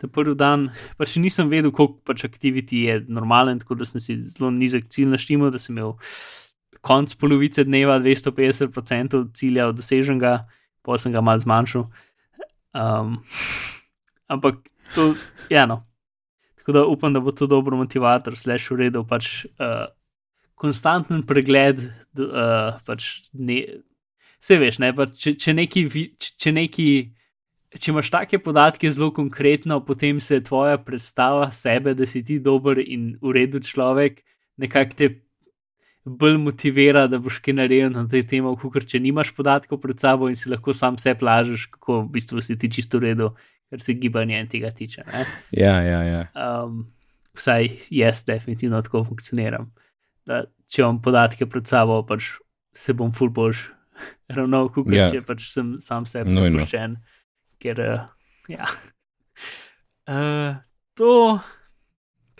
Ta 0.02 0.10
prvi 0.10 0.34
dan, 0.38 0.70
pa 0.98 1.06
še 1.06 1.22
nisem 1.22 1.50
vedel, 1.50 1.74
koliko 1.74 2.00
pač 2.06 2.26
aktiviti 2.26 2.86
je 2.88 3.02
normalen, 3.10 3.60
tako 3.62 3.78
da 3.82 3.86
sem 3.86 4.02
si 4.02 4.18
zelo 4.26 4.50
nizek 4.54 4.88
cilj 4.90 5.12
naštimo, 5.14 5.52
da 5.54 5.62
sem 5.62 5.76
imel 5.76 5.94
konc 6.82 7.14
polovice 7.22 7.66
dneva 7.68 8.00
250% 8.02 9.28
cilja 9.38 9.70
doseženega, 9.78 10.34
pa 10.82 10.98
sem 10.98 11.14
ga 11.14 11.22
mal 11.22 11.38
zmanjšal. 11.44 11.86
Um, 12.74 13.20
ampak 14.32 14.64
to, 14.96 15.12
ja, 15.54 15.68
no, 15.70 15.84
Tako 16.62 16.72
da 16.72 16.86
upam, 16.86 17.14
da 17.14 17.20
bo 17.20 17.32
to 17.32 17.48
dobro 17.48 17.78
motivator, 17.78 18.36
slash 18.38 18.72
uredil 18.72 19.02
pač 19.10 19.46
uh, 19.58 19.88
konstanten 20.54 21.24
pregled. 21.26 21.82
Uh, 22.14 22.78
pač 22.86 23.08
ne, 23.34 23.64
vse 24.42 24.58
veš, 24.62 24.80
ne, 24.84 24.92
pa 24.98 25.08
če, 25.08 25.36
če, 25.40 25.54
neki, 25.58 25.86
če, 26.42 26.54
neki, 26.56 26.88
če 27.78 27.92
imaš 27.94 28.12
take 28.14 28.42
podatke 28.42 28.92
zelo 28.92 29.12
konkretno, 29.16 29.80
potem 29.86 30.20
se 30.20 30.42
tvoja 30.44 30.80
predstava 30.82 31.50
sebe, 31.56 31.94
da 31.98 32.08
si 32.10 32.24
ti 32.26 32.40
dober 32.42 32.82
in 32.82 33.14
uredil 33.22 33.64
človek, 33.66 34.24
nekako 34.62 34.98
te 34.98 35.12
bolj 36.06 36.40
motivira, 36.42 37.06
da 37.06 37.20
boš 37.22 37.38
kaj 37.46 37.60
naredil 37.60 37.92
na 37.94 38.08
tej 38.10 38.26
temi, 38.26 38.50
kot 38.58 38.90
če 38.90 39.00
nimaš 39.00 39.36
podatkov 39.38 39.84
pred 39.84 40.02
sabo 40.02 40.32
in 40.32 40.36
si 40.36 40.50
lahko 40.50 40.74
sam 40.74 40.98
vse 40.98 41.14
plažeš, 41.18 41.68
kako 41.78 42.02
v 42.08 42.14
bistvu 42.18 42.42
si 42.42 42.58
ti 42.58 42.72
čisto 42.74 42.98
uredil 42.98 43.36
kar 43.72 43.80
se 43.80 43.94
gibanja 43.94 44.42
in 44.44 44.50
tega 44.52 44.72
tiče. 44.76 45.04
Ne? 45.08 45.26
Ja, 45.56 45.78
ja, 45.82 46.02
ja. 46.04 46.24
Um, 46.36 46.90
vsaj 47.38 47.70
jaz 47.90 48.26
definitivno 48.28 48.82
tako 48.84 49.06
funkcioniram. 49.08 49.70
Da, 50.28 50.44
če 50.68 50.84
imam 50.84 51.00
podatke 51.02 51.48
pred 51.48 51.70
sabo, 51.70 52.02
pač 52.08 52.34
se 52.76 52.94
bom 52.94 53.14
full 53.16 53.32
bož 53.32 53.70
ravnal, 54.38 54.70
kot 54.74 54.90
ja. 54.94 55.10
če 55.14 55.22
pač 55.28 55.48
sem 55.52 55.76
sam 55.84 56.08
sebi 56.10 56.34
prepuščen. 56.38 56.98
Ker, 57.62 57.82
uh, 57.86 58.06
ja. 58.52 58.68
Uh, 60.10 60.58
to, 60.98 61.14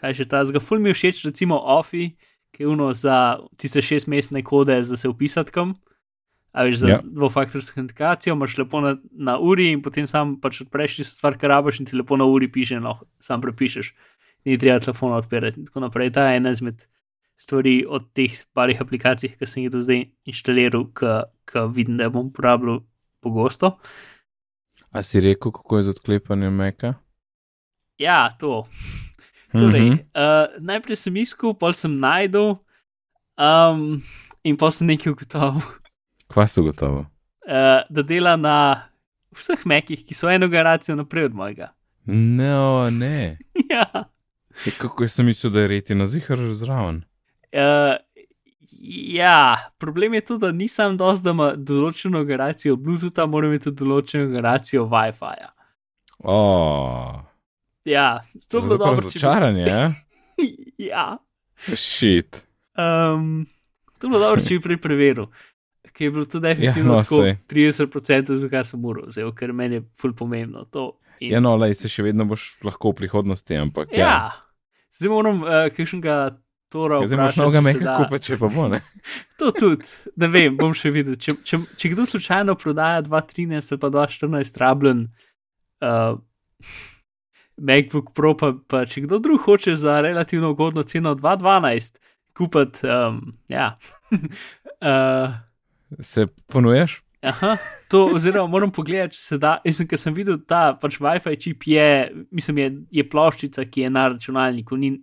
kaj 0.02 0.18
še 0.18 0.28
ta 0.32 0.42
zga, 0.48 0.62
full 0.64 0.82
mi 0.82 0.94
všeč, 0.96 1.24
recimo 1.28 1.60
Offi, 1.78 2.12
ki 2.52 2.66
je 2.66 2.72
uno 2.72 2.90
za 2.98 3.40
tiste 3.62 3.84
šest 3.86 4.10
mestne 4.12 4.44
kode, 4.44 4.76
za 4.84 4.98
se 4.98 5.10
upisati 5.10 5.54
kam. 5.56 5.76
A 6.52 6.66
veš, 6.68 6.82
za 6.82 6.88
ja. 6.90 7.00
dvofaktorsko 7.04 7.78
autentikacijo 7.78 8.36
imaš 8.36 8.58
lepo 8.60 8.82
na, 8.84 8.98
na 9.12 9.38
uri 9.40 9.70
in 9.72 9.80
potem 9.82 10.08
sam 10.08 10.34
pač 10.42 10.66
odpreš 10.66 10.98
tisto 11.00 11.16
stvar, 11.16 11.38
kar 11.40 11.54
rabiš 11.54 11.80
in 11.80 11.88
ti 11.88 11.96
lepo 11.96 12.18
na 12.20 12.28
uri 12.28 12.50
piše, 12.52 12.82
no, 12.84 12.98
sam 13.24 13.40
prepišeš. 13.44 13.94
Ni 14.46 14.58
treba 14.60 14.82
telefona 14.84 15.22
odpirati 15.22 15.62
in 15.62 15.70
tako 15.70 15.86
naprej. 15.86 16.12
Ta 16.12 16.28
je 16.28 16.42
ena 16.42 16.52
izmed 16.52 16.84
stvari 17.42 17.82
od 17.90 18.08
teh 18.14 18.34
parih 18.54 18.82
aplikacij, 18.82 19.36
ki 19.38 19.50
sem 19.50 19.66
jih 19.66 19.74
do 19.74 19.82
zdaj 19.82 20.06
inštaliral, 20.30 20.88
ki 20.94 21.66
vidim, 21.74 21.98
da 21.98 22.10
bom 22.14 22.30
uporabljal 22.30 22.84
pogosto. 23.22 23.78
A 24.92 25.02
si 25.04 25.22
rekel, 25.24 25.52
kako 25.52 25.78
je 25.78 25.84
z 25.84 25.96
odklepanjem 25.96 26.54
meka? 26.54 26.94
Ja, 27.98 28.30
to. 28.40 28.68
Torej, 29.52 29.82
mm 29.82 29.98
-hmm. 29.98 30.06
uh, 30.16 30.64
najprej 30.64 30.96
sem 30.96 31.16
iskal, 31.18 31.54
pol 31.54 31.74
sem 31.74 31.96
najdel 32.00 32.56
um, 33.38 34.04
in 34.44 34.58
pa 34.58 34.72
sem 34.72 34.88
nekaj 34.88 35.12
ugotovil. 35.12 35.62
Kva 36.28 36.48
so 36.48 36.64
gotovo? 36.64 37.06
Uh, 37.48 37.84
da 37.90 38.02
dela 38.02 38.36
na 38.36 38.88
vseh 39.36 39.66
mekih, 39.66 40.06
ki 40.06 40.14
so 40.14 40.30
eno 40.30 40.48
generacijo 40.48 40.96
naprej 40.96 41.26
od 41.26 41.34
mojega. 41.34 41.74
No, 42.06 42.90
ne. 42.90 43.38
ja. 43.74 44.10
E, 44.66 44.72
kako 44.78 45.08
sem 45.08 45.26
mislil, 45.26 45.52
da 45.52 45.62
je 45.62 45.68
reti 45.68 45.96
na 45.96 46.08
zihar 46.08 46.38
zraven? 46.54 47.04
Uh, 47.52 47.96
ja, 49.16 49.72
problem 49.78 50.14
je 50.14 50.22
tudi, 50.26 50.42
da 50.46 50.52
nisem 50.52 50.98
dosti, 50.98 51.26
da 51.28 51.36
ima 51.36 51.50
določeno 51.56 52.24
generacijo 52.26 52.78
Bluetootha, 52.80 53.28
moram 53.30 53.52
imeti 53.52 53.70
tudi 53.70 53.84
določeno 53.84 54.30
generacijo 54.32 54.86
WiFi-ja. 54.90 55.52
Oh. 56.22 57.22
Ja, 57.86 58.22
to 58.48 58.62
je 58.62 58.68
bilo 58.68 58.78
dobro. 58.78 59.02
Razočaranje, 59.02 59.66
bi... 60.38 60.50
ja. 60.92 61.16
Shit. 61.76 62.44
Um, 62.78 63.48
to 64.00 64.08
je 64.08 64.14
bilo 64.14 64.22
dobro, 64.24 64.42
če 64.42 64.58
bi 64.58 64.66
prej 64.70 64.82
preveril 64.82 65.32
ki 65.94 66.04
je 66.04 66.12
bilo 66.12 66.26
to 66.26 66.40
definitivno 66.40 66.94
ja, 66.94 67.04
no, 67.12 67.36
30%, 67.50 68.36
zakaj 68.36 68.64
sem 68.64 68.86
umrl, 68.86 69.34
ker 69.38 69.54
meni 69.54 69.76
je 69.76 69.84
ful 70.02 70.16
pomembno. 70.18 70.66
In... 71.20 71.34
Ja, 71.36 71.40
no, 71.44 71.56
le, 71.62 71.74
se 71.78 71.90
še 71.92 72.06
vedno 72.08 72.26
boš 72.26 72.56
lahko 72.66 72.94
v 72.94 73.04
prihodnosti, 73.04 73.58
ampak. 73.62 73.92
Ja, 73.94 74.08
ja. 74.08 74.32
zdaj 74.98 75.12
moram 75.14 75.44
uh, 75.44 75.68
kakšnega 75.76 76.16
tora. 76.72 77.02
Zdaj 77.06 77.20
moraš 77.20 77.38
mnogo 77.40 77.62
mehka 77.66 77.98
kupiti, 78.00 78.32
če 78.32 78.40
pa 78.40 78.50
bo 78.54 78.70
ne. 78.72 78.80
to 79.40 79.52
tudi, 79.58 79.92
ne 80.22 80.32
vem, 80.32 80.56
bom 80.60 80.74
še 80.78 80.94
videl. 80.96 81.20
Če, 81.20 81.36
če, 81.48 81.62
če 81.78 81.94
kdo 81.94 82.08
slučajno 82.10 82.56
prodaja 82.60 83.04
2.13 83.08 83.76
ali 83.76 83.84
pa 83.84 83.92
2.14 83.98 84.62
rabljen. 84.64 85.06
Uh, 85.82 86.20
MacBook 87.62 88.14
Pro, 88.18 88.34
pa, 88.38 88.54
pa 88.68 88.86
če 88.90 89.06
kdo 89.06 89.20
drug 89.22 89.44
hoče 89.46 89.76
za 89.78 90.00
relativno 90.02 90.52
ugodno 90.56 90.84
ceno 90.88 91.14
2.12 91.16 92.00
kupiti, 92.38 92.88
um, 92.88 93.22
ja. 93.52 93.76
uh, 94.90 95.34
se 96.00 96.28
ponujaš? 96.48 97.02
Aha, 97.22 97.58
to, 97.90 98.06
oziroma, 98.16 98.48
moram 98.50 98.72
pogledati, 98.74 99.14
če 99.14 99.22
se 99.22 99.38
da. 99.38 99.60
Jaz 99.66 99.78
sem, 99.78 99.90
sem 100.00 100.16
videl, 100.18 100.40
da 100.50 100.72
pač 100.82 100.98
WiFi 101.02 101.38
čip 101.38 101.68
je, 101.70 101.90
mislim, 102.34 102.62
je, 102.64 102.70
je 102.98 103.06
ploščica, 103.10 103.66
ki 103.70 103.86
je 103.86 103.92
na 103.94 104.08
računalniku. 104.16 104.80
Ni, 104.82 104.96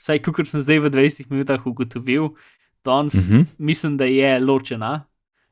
vsaj, 0.00 0.22
kot 0.26 0.48
sem 0.48 0.62
zdaj 0.64 0.82
v 0.84 0.92
20 0.94 1.30
minutah 1.30 1.66
ugotovil, 1.66 2.34
danes 2.84 3.14
uh 3.14 3.30
mhm. 3.30 3.42
-huh. 3.42 3.46
mislim, 3.58 3.96
da 3.96 4.04
je 4.04 4.38
ločena 4.40 5.04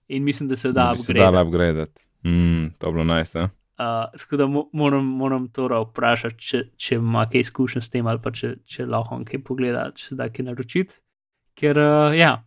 in 0.09 0.25
mislim, 0.25 0.49
da 0.49 0.57
se 0.57 0.73
da 0.73 0.93
upgraditi. 0.93 1.37
Da, 1.37 1.43
upgraditi. 1.43 2.03
Mm, 2.25 2.75
to 2.79 2.93
bilo 2.93 3.05
najste. 3.05 3.41
Uh, 3.43 3.49
tako 4.19 4.37
da 4.37 4.47
moram, 4.73 5.05
moram 5.05 5.49
torej 5.49 5.85
vprašati, 5.89 6.39
če, 6.39 6.65
če 6.77 6.95
ima 6.95 7.29
kaj 7.31 7.41
izkušenj 7.41 7.83
s 7.83 7.91
tem 7.91 8.07
ali 8.07 8.21
pa 8.23 8.31
če, 8.31 8.57
če 8.65 8.87
lahko 8.87 9.25
kaj 9.25 9.43
pogleda, 9.43 9.91
če 9.95 10.07
se 10.07 10.15
da 10.15 10.29
kaj 10.29 10.45
naročiti. 10.45 10.95
Ker, 11.55 11.79
uh, 11.79 12.19
ja, 12.19 12.45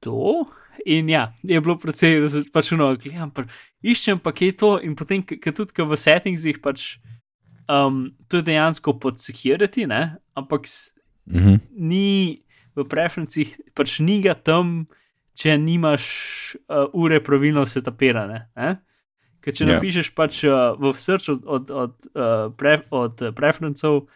to 0.00 0.46
In 0.84 1.08
ja, 1.08 1.32
je 1.42 1.60
bilo 1.60 1.76
precej 1.80 2.18
pač 2.52 2.72
no, 2.76 2.90
gledam, 3.00 3.30
pa, 3.32 3.46
iščem 3.80 4.18
pa 4.20 4.34
kje 4.36 4.50
je 4.50 4.56
to, 4.60 4.70
in 4.84 4.96
potem, 4.98 5.22
ker 5.24 5.54
tudi 5.56 5.86
v 5.86 5.96
settingsih 5.96 6.60
pač 6.60 6.98
um, 7.70 8.10
to 8.28 8.40
je 8.40 8.46
dejansko 8.50 8.96
pod 9.00 9.22
security, 9.22 9.86
ne? 9.88 10.18
ampak 10.36 10.68
Mm 11.26 11.38
-hmm. 11.40 11.60
ni 11.76 12.42
v 12.76 12.84
preferencih, 12.84 13.60
pač 13.74 14.00
ni 14.00 14.20
ga 14.20 14.34
tam, 14.34 14.86
če 15.34 15.58
nimaš 15.58 16.04
uh, 16.68 16.86
ure 16.92 17.20
pravilno 17.20 17.66
setapirane. 17.66 18.48
Ne? 18.56 18.76
Ker 19.40 19.52
če 19.52 19.64
Ja. 19.64 19.68
yeah. 19.68 19.74
napišeš 19.74 20.14
pač 20.14 20.44
uh, 20.44 20.74
v 20.78 20.92
search 20.98 21.28
od, 21.28 21.44
od, 21.44 21.70
od, 21.70 21.94
uh, 22.14 22.52
pre, 22.56 22.82
od 22.90 23.22
uh, 23.22 23.34
preferencev, 23.34 24.06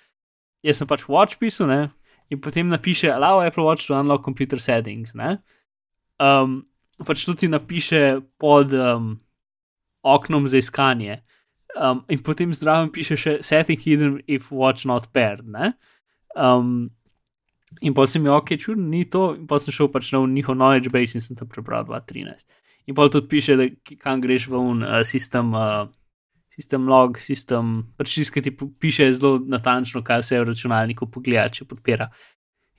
jaz 0.63 0.77
sem 0.79 0.87
pač 0.87 1.05
watch 1.09 1.39
pisal, 1.39 1.67
ne? 1.67 1.91
in 2.31 2.41
potem 2.41 2.69
napiše 2.69 3.09
allow 3.11 3.41
Apple 3.41 3.65
Watch 3.65 3.87
to 3.87 3.95
unlock 3.95 4.25
computer 4.25 4.61
settings. 4.61 5.15
Ne? 5.15 5.39
Um, 6.21 6.67
pač 7.05 7.25
tudi 7.25 7.49
napiše 7.49 8.21
pod 8.39 8.73
um, 8.73 9.17
oknom 10.03 10.49
za 10.49 10.61
iskanje. 10.61 11.23
Um, 11.77 12.05
in 12.09 12.21
potem 12.23 12.53
zraven 12.53 12.93
piše 12.93 13.17
še 13.17 13.39
setting 13.43 13.81
hidden 13.81 14.21
if 14.27 14.53
watch 14.53 14.85
not 14.85 15.09
paired. 15.13 15.47
Ne? 15.49 15.73
Um, 16.37 16.91
in 17.81 17.95
pa 17.95 18.07
sem 18.07 18.25
jim 18.25 18.33
ok, 18.33 18.55
čudno, 18.61 18.89
ni 18.89 19.05
to, 19.05 19.35
in 19.37 19.47
pa 19.47 19.59
sem 19.63 19.75
šel 19.75 19.91
pač 19.93 20.13
na 20.15 20.23
njihov 20.27 20.57
knowledge 20.57 20.93
base 20.93 21.19
in 21.19 21.25
sem 21.25 21.37
tam 21.37 21.49
prebral 21.51 21.85
2013. 21.89 22.47
In 22.89 22.97
pa 22.97 23.09
tudi 23.13 23.29
piše, 23.29 23.57
da 23.57 23.69
kam 24.01 24.21
greš 24.21 24.49
v 24.49 24.57
un 24.59 24.83
uh, 24.83 25.03
sistem, 25.05 25.53
uh, 25.53 25.89
sistem 26.57 26.89
log, 26.89 27.21
sistem, 27.21 27.93
pač 28.01 28.17
tiskaj 28.17 28.47
ti 28.47 28.55
piše 28.57 29.11
zelo 29.13 29.39
natančno, 29.45 30.03
kaj 30.03 30.25
se 30.25 30.41
v 30.41 30.49
računalniku 30.49 31.11
pogleda, 31.13 31.51
če 31.53 31.69
podpira 31.69 32.09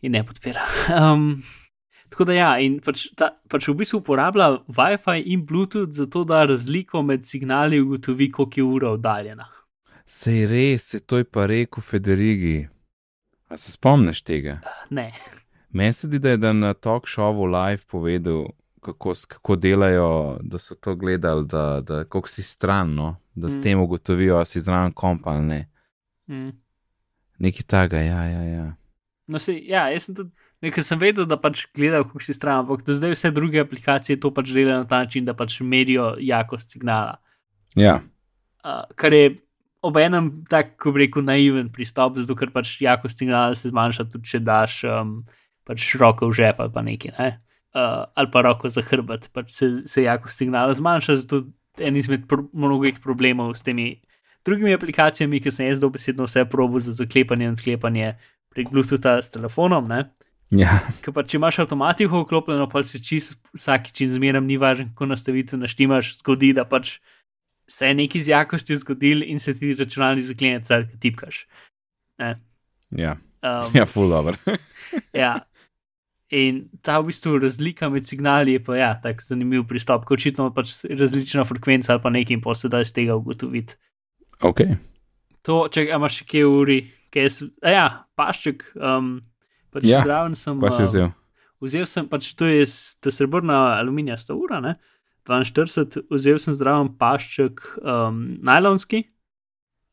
in 0.02 0.18
ne 0.18 0.24
podpira. 0.26 0.66
Um, 1.00 1.44
tako 2.10 2.26
da 2.26 2.34
ja, 2.34 2.50
in 2.58 2.80
pač, 2.82 3.06
ta, 3.16 3.36
pač 3.52 3.68
v 3.70 3.78
bistvu 3.84 4.02
uporablja 4.02 4.64
WiFi 4.66 5.22
in 5.30 5.46
Bluetooth 5.46 5.94
zato, 5.94 6.24
da 6.26 6.42
razliko 6.50 7.04
med 7.06 7.28
signali 7.28 7.80
ugotovi, 7.80 8.32
koliko 8.32 8.60
je 8.60 8.66
ura 8.66 8.92
oddaljena. 8.98 9.46
Sej 10.10 10.48
res, 10.50 10.90
se 10.90 11.06
to 11.06 11.22
je 11.22 11.30
pa 11.30 11.46
rekel 11.46 11.86
Federigi. 11.86 12.66
A 13.50 13.58
se 13.58 13.72
spomniš 13.72 14.22
tega? 14.22 14.60
Ne. 14.90 15.12
Meni 15.72 15.94
se 15.94 16.08
zdi, 16.08 16.20
da 16.20 16.30
je 16.30 16.38
da 16.38 16.54
na 16.54 16.74
talk 16.74 17.06
showu 17.06 17.46
live 17.48 17.82
povedal, 17.84 18.46
kako, 18.80 19.16
s- 19.16 19.26
kako 19.26 19.56
delajo, 19.56 20.10
da 20.42 20.58
so 20.58 20.76
to 20.76 20.96
gledali, 20.96 21.46
da, 21.48 21.82
da 21.82 22.04
kako 22.04 22.28
si 22.28 22.44
stran, 22.44 22.94
no? 22.94 23.16
da 23.36 23.50
s 23.50 23.54
Mm. 23.54 23.62
tem 23.62 23.80
ugotovijo, 23.80 24.36
ali 24.36 24.46
si 24.46 24.60
zraven 24.60 24.92
kompa 24.92 25.30
ali 25.30 25.42
ne. 25.44 25.70
Mm. 26.28 26.50
Nekaj 27.40 27.62
taga, 27.64 27.98
ja, 28.00 28.24
ja, 28.26 28.42
ja. 28.44 28.74
No, 29.28 29.40
se, 29.40 29.54
ja, 29.58 29.88
jaz 29.88 30.04
sem 30.04 30.16
tudi, 30.16 30.32
nekaj 30.62 30.84
sem 30.84 31.00
vedel, 31.00 31.26
da 31.26 31.38
pač 31.38 31.68
gledajo, 31.72 32.04
kako 32.04 32.20
si 32.20 32.34
stran, 32.34 32.60
ampak 32.60 32.84
do 32.84 32.94
zdaj 32.94 33.12
vse 33.12 33.32
druge 33.32 33.60
aplikacije 33.60 34.20
to 34.20 34.34
pač 34.34 34.50
delajo 34.50 34.78
na 34.78 34.88
ta 34.88 34.98
način, 34.98 35.26
da 35.26 35.34
pač 35.34 35.62
merijo 35.62 36.16
jakost 36.20 36.70
signala. 36.72 37.18
Ja, 37.76 38.00
Uh, 38.60 38.84
kar 38.96 39.14
je 39.14 39.38
obenem 39.82 40.32
tak, 40.50 40.76
ko 40.82 40.92
bi 40.96 41.06
rekel, 41.06 41.24
naiven 41.26 41.70
pristop, 41.74 42.18
zato 42.20 42.36
ker 42.36 42.52
pač 42.56 42.76
jakost 42.84 43.22
signala 43.22 43.56
se 43.56 43.72
zmanjša 43.72 44.10
tudi, 44.12 44.28
če 44.32 44.42
daš 44.44 44.82
um, 44.90 45.20
pač 45.68 45.94
roko 46.00 46.30
v 46.30 46.36
žep 46.42 46.60
ali 46.60 46.74
pa 46.76 46.84
nekaj, 46.84 47.14
ne? 47.20 47.30
uh, 47.78 48.04
ali 48.16 48.32
pa 48.34 48.44
roko 48.46 48.72
za 48.72 48.84
hrbet, 48.84 49.30
pač 49.36 49.54
se, 49.56 49.72
se 49.88 50.04
jakost 50.04 50.42
signala 50.42 50.76
zmanjša, 50.76 51.20
zato 51.24 51.46
en 51.80 51.96
izmed 51.96 52.28
pro, 52.28 52.44
mnogih 52.54 53.00
problemov 53.04 53.56
s 53.56 53.64
temi 53.64 54.02
drugimi 54.46 54.74
aplikacijami, 54.76 55.40
ki 55.44 55.52
sem 55.52 55.70
jaz 55.70 55.80
dobesedno 55.80 56.28
vse 56.28 56.46
probo 56.50 56.80
za 56.80 56.96
zaklepanje 56.98 57.48
in 57.48 57.56
odklepanje 57.56 58.16
prek 58.50 58.72
Bluetootha 58.74 59.20
s 59.22 59.32
telefonom, 59.32 59.88
ne? 59.88 60.10
ja, 60.52 60.80
Ker 61.04 61.14
pa 61.14 61.24
če 61.24 61.38
imaš 61.38 61.62
avtomatiko 61.64 62.24
vklopljeno, 62.24 62.66
pa 62.72 62.82
si 62.88 63.02
čist 63.04 63.38
vsakič 63.54 64.04
in 64.06 64.12
zmeraj 64.16 64.44
ni 64.46 64.58
važno, 64.58 64.90
kako 64.92 65.12
nastavitve 65.12 65.60
naštimaš, 65.62 66.16
zgodi, 66.24 66.52
da 66.58 66.66
pač 66.66 66.98
se 67.70 67.88
je 67.88 67.96
nekaj 67.96 68.22
z 68.26 68.34
jakostjo 68.34 68.78
zgodil 68.82 69.24
in 69.24 69.40
se 69.40 69.54
ti 69.54 69.76
računalnik 69.78 70.26
zaklene, 70.26 70.64
cel, 70.66 70.88
ki 70.90 71.00
tipkaš. 71.00 71.44
Ne. 72.20 72.36
ja, 72.92 73.16
Um, 73.42 73.72
ja, 73.80 73.86
full 73.86 74.10
dobro. 74.10 74.36
ja. 75.14 75.40
In 76.30 76.68
ta 76.86 77.00
v 77.00 77.10
bistvu 77.10 77.40
razlika 77.42 77.90
med 77.90 78.06
signali 78.06 78.54
je 78.58 78.64
pa 78.64 78.76
ja, 78.78 78.90
tak 79.02 79.24
zanimiv 79.26 79.64
pristop, 79.70 80.04
ker 80.06 80.20
očitno 80.20 80.50
pač 80.54 80.84
različna 80.86 81.46
frekvenca 81.48 81.96
ali 81.96 82.04
pa 82.04 82.12
nekaj 82.14 82.38
in 82.38 82.44
se 82.56 82.70
da 82.70 82.82
iz 82.82 82.94
tega 82.94 83.16
ugotoviti. 83.16 83.74
ok, 84.42 84.62
To, 85.42 85.70
če 85.72 85.88
imaš 85.88 86.20
še 86.20 86.26
kje 86.30 86.46
uri, 86.46 86.80
kaj 87.10 87.30
a 87.64 87.72
ja, 87.72 87.88
pašček, 88.20 88.66
um, 88.76 89.22
pač 89.72 89.88
Ja, 89.88 90.04
zraven 90.04 90.36
sem. 90.36 90.60
pa 90.60 90.70
si 90.70 90.84
um, 90.84 90.88
vzel. 90.88 91.10
Vzel 91.64 91.86
sem 91.88 92.08
pač 92.08 92.34
to 92.36 92.46
je 92.46 92.68
ta 93.00 93.10
srebrna 93.10 93.80
aluminijasta 93.80 94.36
ura, 94.36 94.60
ne? 94.60 94.76
42, 95.28 96.06
vzel 96.10 96.40
sem 96.40 96.54
zdraven 96.54 96.94
pašček 96.98 97.62
um, 97.82 98.38
najlonski. 98.42 99.04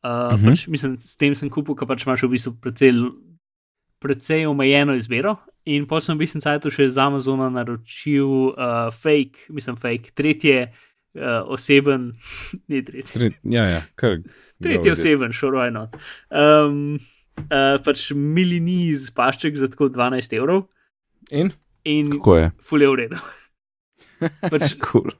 Uh, 0.03 0.33
Mhm. 0.37 0.45
pač, 0.45 0.67
mislim, 0.71 0.95
s 0.99 1.17
tem 1.17 1.33
sem 1.35 1.49
kupil, 1.49 1.75
ker 1.75 1.87
pač 1.89 2.05
imaš 2.05 2.23
v 2.23 2.29
bistvu 2.37 2.53
precej, 2.61 2.93
precej 3.99 4.45
omejeno 4.47 4.95
izbiro. 4.95 5.37
In 5.65 5.83
potem 5.85 6.05
sem 6.05 6.15
v 6.15 6.23
bistvu 6.23 6.39
cajtu 6.39 6.71
še 6.71 6.85
z 6.87 6.97
Amazona 7.01 7.49
naročil 7.51 8.53
uh, 8.53 8.87
fake, 8.93 9.49
mislim, 9.51 9.75
fake, 9.75 10.13
tretje 10.15 10.69
uh, 11.17 11.43
oseben, 11.51 12.13
ne 12.71 12.81
tretje. 12.81 13.09
Sred, 13.19 13.33
ja, 13.43 13.65
ja, 13.67 13.81
kar. 13.99 14.21
Tretji 14.63 14.93
oseben, 14.93 15.33
šoroj 15.35 15.73
not. 15.75 15.97
Um, 16.31 17.01
uh, 17.49 17.75
pač 17.83 18.11
miliniz 18.15 19.09
pašček 19.11 19.57
za 19.59 19.67
tako 19.67 19.89
12 19.91 20.33
evrov 20.39 20.69
In 21.31 21.51
in 21.83 22.09
kako 22.15 22.37
je? 22.37 22.51
ful 22.63 22.81
je 22.81 22.87
v 22.87 22.95
redu. 22.95 23.19
Pač 24.51 24.75
Cool. 24.81 25.11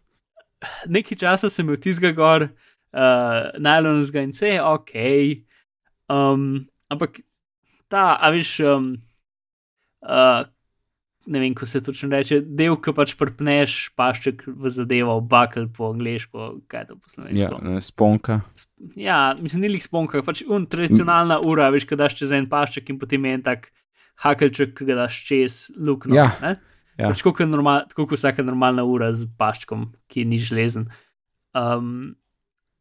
nekaj 0.89 1.17
časa 1.21 1.49
sem 1.53 1.65
imel 1.67 1.77
tizga 1.81 2.11
gor, 2.17 2.47
uh, 2.49 3.39
najlonskega 3.61 4.23
in 4.25 4.31
vse 4.35 4.55
je 4.55 4.61
ok. 4.63 4.93
Um, 6.09 6.67
ampak 6.89 7.19
ta, 7.91 8.15
a 8.17 8.31
veš, 8.33 8.59
um, 8.65 8.93
uh, 10.01 10.45
ne 11.27 11.39
vem, 11.43 11.51
ko 11.55 11.67
se 11.67 11.81
točno 11.83 12.07
reče, 12.15 12.39
del, 12.55 12.77
ki 12.79 12.93
pač 12.95 13.13
prpneš 13.19 13.73
pašček 13.99 14.45
v 14.47 14.71
zadevo, 14.71 15.17
bakl 15.21 15.67
po 15.75 15.91
angliško, 15.91 16.63
kaj 16.71 16.85
je 16.85 16.87
to 16.87 16.95
po 16.95 17.07
Ja, 17.07 17.13
slovensko. 17.13 17.59
ne, 17.67 17.81
sponka. 17.83 18.39
Ja, 18.95 19.19
mislim, 19.41 19.65
ni 19.65 19.73
lik 19.75 19.83
sponka, 19.83 20.23
pač 20.23 20.45
un 20.47 20.65
tradicionalna 20.71 21.41
ura, 21.47 21.67
veš, 21.75 21.85
kaj 21.89 21.99
daš 22.05 22.15
čez 22.21 22.31
en 22.31 22.47
pašček 22.49 22.89
in 22.95 22.99
potem 23.01 23.27
en 23.27 23.43
tak 23.43 23.69
hakelček, 24.23 24.71
ki 24.79 24.87
ga 24.87 24.95
daš 25.03 25.19
čez 25.27 25.59
luknjo. 25.75 26.15
Ja. 26.15 26.31
ne? 26.41 26.55
Ja. 26.97 27.11
Pač 27.11 27.21
kot 27.21 27.43
normal, 27.45 27.85
tako 27.91 28.07
kot 28.09 28.17
vsaka 28.17 28.45
normalna 28.45 28.85
ura 28.87 29.11
z 29.13 29.29
paščkom, 29.37 29.91
ki 30.09 30.25
ni 30.25 30.39
železen. 30.41 30.87
Um, 31.57 32.15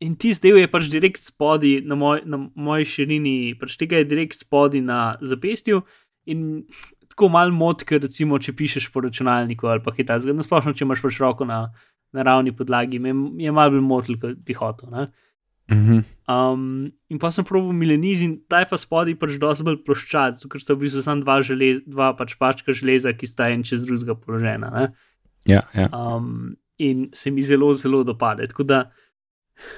in 0.00 0.16
ti 0.20 0.32
zdaj 0.36 0.56
je 0.62 0.70
pač 0.72 0.88
direkt 0.92 1.20
spodaj 1.20 1.82
na, 1.84 1.98
moj, 2.00 2.22
na 2.24 2.40
moji 2.56 2.88
širini, 2.88 3.54
pač 3.60 3.76
tega 3.80 4.00
je 4.00 4.08
direkt 4.08 4.38
spodaj 4.38 4.84
na 4.84 5.00
zapestju 5.20 5.82
in 6.32 6.64
tako 7.12 7.28
mal 7.32 7.52
mod, 7.54 7.84
ker 7.88 8.00
recimo, 8.02 8.40
če 8.40 8.56
pišeš 8.56 8.88
po 8.92 9.04
računalniku 9.04 9.68
ali 9.72 9.84
pa 9.84 9.94
kaj 9.96 10.08
takega, 10.08 10.36
nasplošno, 10.36 10.74
če 10.76 10.84
imaš 10.84 11.04
pač 11.04 11.20
roko 11.22 11.46
na, 11.48 11.60
na 12.16 12.24
ravni 12.26 12.52
podlagi, 12.56 13.00
me 13.00 13.14
je 13.40 13.52
mal 13.54 13.72
bolj 13.72 13.84
motil, 13.84 14.18
kot 14.20 14.40
bi 14.44 14.56
hotel. 14.56 14.90
Ne? 14.92 15.06
Mhm. 15.70 16.04
Um, 16.28 16.92
in 17.10 17.18
pa 17.18 17.30
sem 17.30 17.44
probil 17.46 17.72
mileniz 17.74 18.22
in 18.22 18.36
ta 18.50 18.62
je 18.62 18.68
pa 18.70 18.78
spodaj 18.78 19.16
pač 19.18 19.38
dosti 19.42 19.66
bolj 19.66 19.80
ploščat, 19.86 20.44
ker 20.50 20.62
sta 20.62 20.74
v 20.74 20.84
bistvu 20.84 21.02
samo 21.02 21.22
dva, 21.22 21.40
želez, 21.42 21.82
dva 21.86 22.12
pač 22.18 22.36
pačka 22.38 22.74
železa, 22.74 23.14
ki 23.14 23.26
sta 23.30 23.50
en 23.50 23.62
čez 23.66 23.86
drugega 23.86 24.14
položena. 24.18 24.70
Ne? 24.70 24.86
Ja, 25.46 25.64
ja. 25.74 25.88
Um, 25.90 26.56
in 26.78 27.08
se 27.14 27.30
mi 27.30 27.42
zelo, 27.42 27.72
zelo 27.74 28.02
dopade. 28.06 28.46
Tako 28.50 28.66
da, 28.66 28.82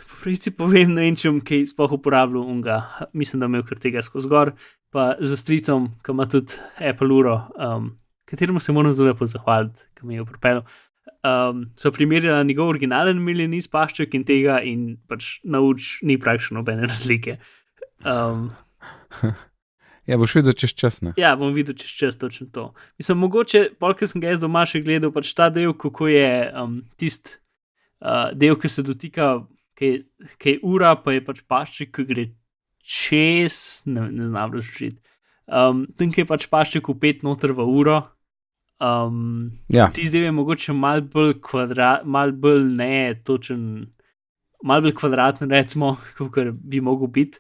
po 0.09 0.21
pravici 0.23 0.53
povem, 0.57 0.93
ne 0.97 1.07
vem, 1.07 1.17
če 1.17 1.33
bom 1.33 1.41
kaj 1.45 1.69
sploh 1.73 1.97
uporabljal 1.97 2.45
unga. 2.45 2.81
Mislim, 3.13 3.41
da 3.41 3.49
imel 3.49 3.65
kar 3.69 3.81
tega 3.81 4.03
skozi 4.05 4.29
gor, 4.29 4.53
pa 4.93 5.15
za 5.21 5.37
stricom, 5.37 5.93
ki 6.05 6.17
ima 6.17 6.29
tudi 6.29 6.57
Apple 6.81 7.13
uro, 7.15 7.39
um, 7.57 7.93
kateremu 8.29 8.61
se 8.61 8.73
moram 8.73 8.93
zelo 8.93 9.13
lepo 9.13 9.29
zahvaliti, 9.29 9.89
ki 9.97 10.09
mi 10.09 10.17
je 10.19 10.25
pripeljal. 10.29 10.65
Um, 11.27 11.67
so 11.77 11.91
primerjali 11.93 12.47
njegov 12.47 12.71
originalen 12.73 13.19
mileniz 13.23 13.69
pašček 13.69 14.15
in 14.15 14.25
tega, 14.29 14.61
in 14.63 14.97
pač 15.09 15.39
nauč 15.45 15.99
ni 16.07 16.19
praktično 16.21 16.61
nobene 16.61 16.87
razlike. 16.93 17.39
Um, 18.07 18.51
Ja, 20.09 20.17
boš 20.17 20.39
videl 20.39 20.55
čez 20.57 20.73
čas. 20.73 21.03
Ne? 21.05 21.13
Ja, 21.21 21.35
bom 21.37 21.53
videl 21.53 21.77
čez 21.77 21.93
čas 21.93 22.17
točno 22.17 22.47
to. 22.53 22.71
Mislim, 22.97 23.19
mogoče, 23.21 23.67
polk 23.77 24.01
sem 24.09 24.23
ga 24.23 24.33
jaz 24.33 24.41
doma 24.41 24.63
še 24.65 24.81
gledal, 24.81 25.13
pač 25.13 25.35
ta 25.37 25.51
del, 25.53 25.75
kako 25.77 26.09
je 26.09 26.31
um, 26.57 26.79
tisti 26.97 27.37
uh, 28.01 28.31
del, 28.33 28.57
ki 28.57 28.71
se 28.73 28.87
dotika, 28.89 29.35
ki 29.77 29.91
je 30.49 30.55
ura, 30.65 30.95
pa 30.97 31.13
je 31.13 31.25
pač 31.27 31.43
pašček, 31.45 31.93
ki 31.93 32.07
gre 32.09 32.25
čez, 32.81 33.59
ne, 33.85 34.07
ne 34.09 34.31
znam 34.31 34.57
razložiti. 34.57 35.03
Um, 35.45 35.85
tam, 36.01 36.09
ki 36.13 36.25
je 36.25 36.31
pač 36.31 36.49
pašček 36.49 36.89
upet 36.89 37.21
noter 37.27 37.53
v 37.53 37.69
uro. 37.69 38.01
Um, 38.81 39.51
Ja, 39.69 39.89
ti 39.91 40.07
zdaj 40.09 40.29
je 40.29 40.33
mogoče 40.33 40.73
mal 40.73 41.01
bolj 41.03 41.41
kvadrat, 41.43 42.05
mal 42.07 42.31
bolj 42.33 42.63
ne 42.79 43.15
točen, 43.27 43.89
mal 44.63 44.83
bolj 44.85 44.95
kvadratni, 44.95 45.49
recimo, 45.51 45.97
kot 46.19 46.39
bi 46.63 46.81
mogel 46.81 47.11
biti. 47.11 47.39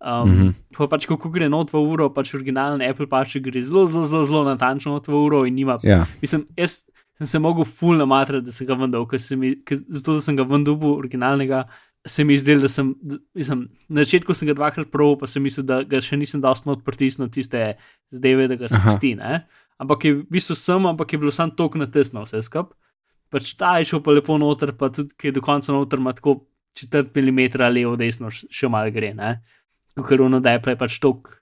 Um, 0.00 0.30
Mhm. 0.30 0.54
Pa 0.76 0.86
pač, 0.88 1.04
ko 1.06 1.16
gre 1.28 1.48
not 1.52 1.68
v 1.72 1.76
uro, 1.76 2.08
pač 2.08 2.32
originalen 2.34 2.80
Apple 2.80 3.06
pač 3.06 3.36
gre 3.36 3.60
zelo, 3.60 3.84
zelo, 3.86 4.06
zelo, 4.08 4.24
zelo 4.24 4.44
natančno 4.48 4.94
not 4.96 5.06
v 5.06 5.12
uro 5.12 5.44
in 5.44 5.54
nima. 5.54 5.76
ja. 5.84 6.06
Mislim, 6.22 6.46
jaz 6.56 6.86
sem 7.20 7.26
se 7.26 7.38
mogel 7.38 7.64
full 7.68 7.98
namatrati, 8.00 8.46
da 8.46 8.52
sem 8.52 8.66
ga 8.66 8.74
vendal, 8.80 9.04
ker 9.06 9.20
se 9.20 9.36
mi, 9.36 9.52
ker, 9.60 9.76
zato 9.92 10.14
da 10.16 10.20
sem 10.24 10.36
ga 10.36 10.42
vendal 10.48 10.80
originalnega, 10.80 11.66
se 12.08 12.24
mi 12.24 12.38
zdel, 12.40 12.62
da 12.64 12.68
sem, 12.72 12.94
da, 13.02 13.18
mislim, 13.36 13.66
na 13.92 14.00
začetku 14.06 14.32
sem 14.32 14.48
ga 14.48 14.54
dvakrat 14.56 14.88
proval, 14.88 15.18
pa 15.20 15.28
sem 15.28 15.44
mislil, 15.44 15.66
da 15.68 15.82
ga 15.84 16.00
še 16.00 16.16
nisem 16.16 16.40
dosti 16.40 16.64
not 16.70 16.80
pritisnil 16.80 17.28
tiste 17.28 17.74
zdajve, 18.08 18.48
da 18.48 18.56
ga 18.56 18.72
spusti. 18.72 19.12
Ampak 19.80 20.04
je 20.04 20.12
v 20.20 20.26
bistvu 20.28 20.54
sem, 20.58 20.86
ampak 20.86 21.12
je 21.12 21.18
bilo 21.18 21.32
sam 21.32 21.50
tok 21.56 21.78
na 21.80 21.88
tesno 21.88 22.26
vse 22.26 22.42
skup. 22.44 22.74
Pač 23.32 23.54
ta 23.56 23.78
je 23.80 23.88
šel 23.88 24.02
pa 24.04 24.12
lepo 24.12 24.36
noter, 24.36 24.74
pa 24.76 24.90
tudi, 24.92 25.14
ki 25.16 25.30
je 25.30 25.36
do 25.38 25.42
konca 25.44 25.72
noter, 25.72 26.02
ima 26.02 26.12
tako 26.12 26.42
četrt 26.76 27.14
milimetra 27.16 27.70
levo, 27.72 27.96
desno, 27.96 28.30
še 28.30 28.68
malo 28.70 28.92
gre, 28.92 29.14
ne. 29.16 29.38
Ker 29.96 30.22
ono 30.22 30.40
da 30.42 30.54
je 30.54 30.62
prej 30.64 30.76
pač 30.80 30.98
tok. 31.02 31.36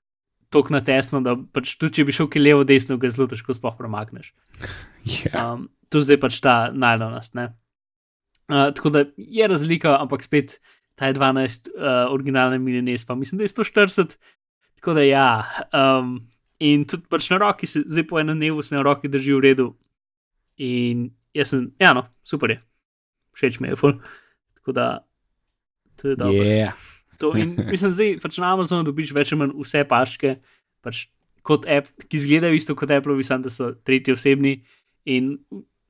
Tok 0.55 0.71
na 0.73 0.81
tesno, 0.81 1.21
da 1.21 1.35
pač 1.37 1.75
tudi 1.77 1.99
če 1.99 2.07
bi 2.09 2.15
šel 2.15 2.31
ki 2.33 2.41
levo, 2.41 2.63
desno, 2.69 2.97
ga 3.01 3.11
zelo 3.13 3.27
težko 3.29 3.57
sploh 3.57 3.77
premakneš. 3.79 4.33
Ja. 5.09 5.55
Um, 5.55 5.71
to 5.89 6.03
zdaj 6.05 6.19
pač 6.21 6.37
ta 6.45 6.69
najlonost. 6.69 7.33
Uh, 7.39 8.67
tako 8.77 8.91
da 8.93 9.07
je 9.17 9.47
razlika, 9.49 9.95
ampak 9.97 10.21
spet 10.27 10.59
ta 11.01 11.09
je 11.09 11.15
12, 11.17 11.71
uh, 11.73 12.11
originalna 12.13 12.59
milines, 12.61 13.07
pa 13.09 13.17
mislim, 13.17 13.39
da 13.41 13.47
je 13.47 13.55
140. 13.55 14.19
Tako 14.83 14.99
da 14.99 15.07
ja. 15.07 15.31
Um, 15.73 16.19
in 16.59 16.85
tudi 16.89 17.07
pač 17.11 17.31
na 17.31 17.39
roki, 17.43 17.69
se, 17.71 17.85
zdaj 17.87 18.07
po 18.11 18.21
enem 18.21 18.39
dnevu 18.39 18.63
se 18.63 18.77
na 18.77 18.83
roki 18.83 19.11
drži 19.11 19.35
v 19.37 19.43
redu. 19.45 19.69
In 20.59 21.09
jaz 21.37 21.55
sem, 21.55 21.69
ja, 21.79 21.93
no, 21.95 22.09
super 22.27 22.55
je, 22.55 22.59
všeč 23.39 23.61
mi 23.63 23.71
je, 23.73 23.79
ful. 23.79 23.99
Tako 24.59 24.75
da 24.75 24.87
to 26.01 26.15
je 26.15 26.17
dobro. 26.19 26.43
Yeah. 26.43 26.75
To, 27.19 27.33
in 27.39 27.57
mislim, 27.71 27.95
zdaj 27.95 28.19
pač 28.23 28.39
na 28.39 28.53
Amazonu 28.55 28.87
dobiš 28.87 29.15
več 29.15 29.33
ali 29.35 29.43
manj 29.43 29.55
vse 29.59 29.83
paške, 29.91 30.37
pač 30.87 31.07
kot 31.47 31.67
app, 31.71 31.89
ki 32.07 32.19
izgledajo 32.21 32.59
isto 32.59 32.77
kot 32.79 32.93
Apple, 32.95 33.17
samo 33.27 33.47
da 33.47 33.53
so 33.53 33.73
tretji 33.87 34.15
osebni. 34.15 34.59
In 35.09 35.39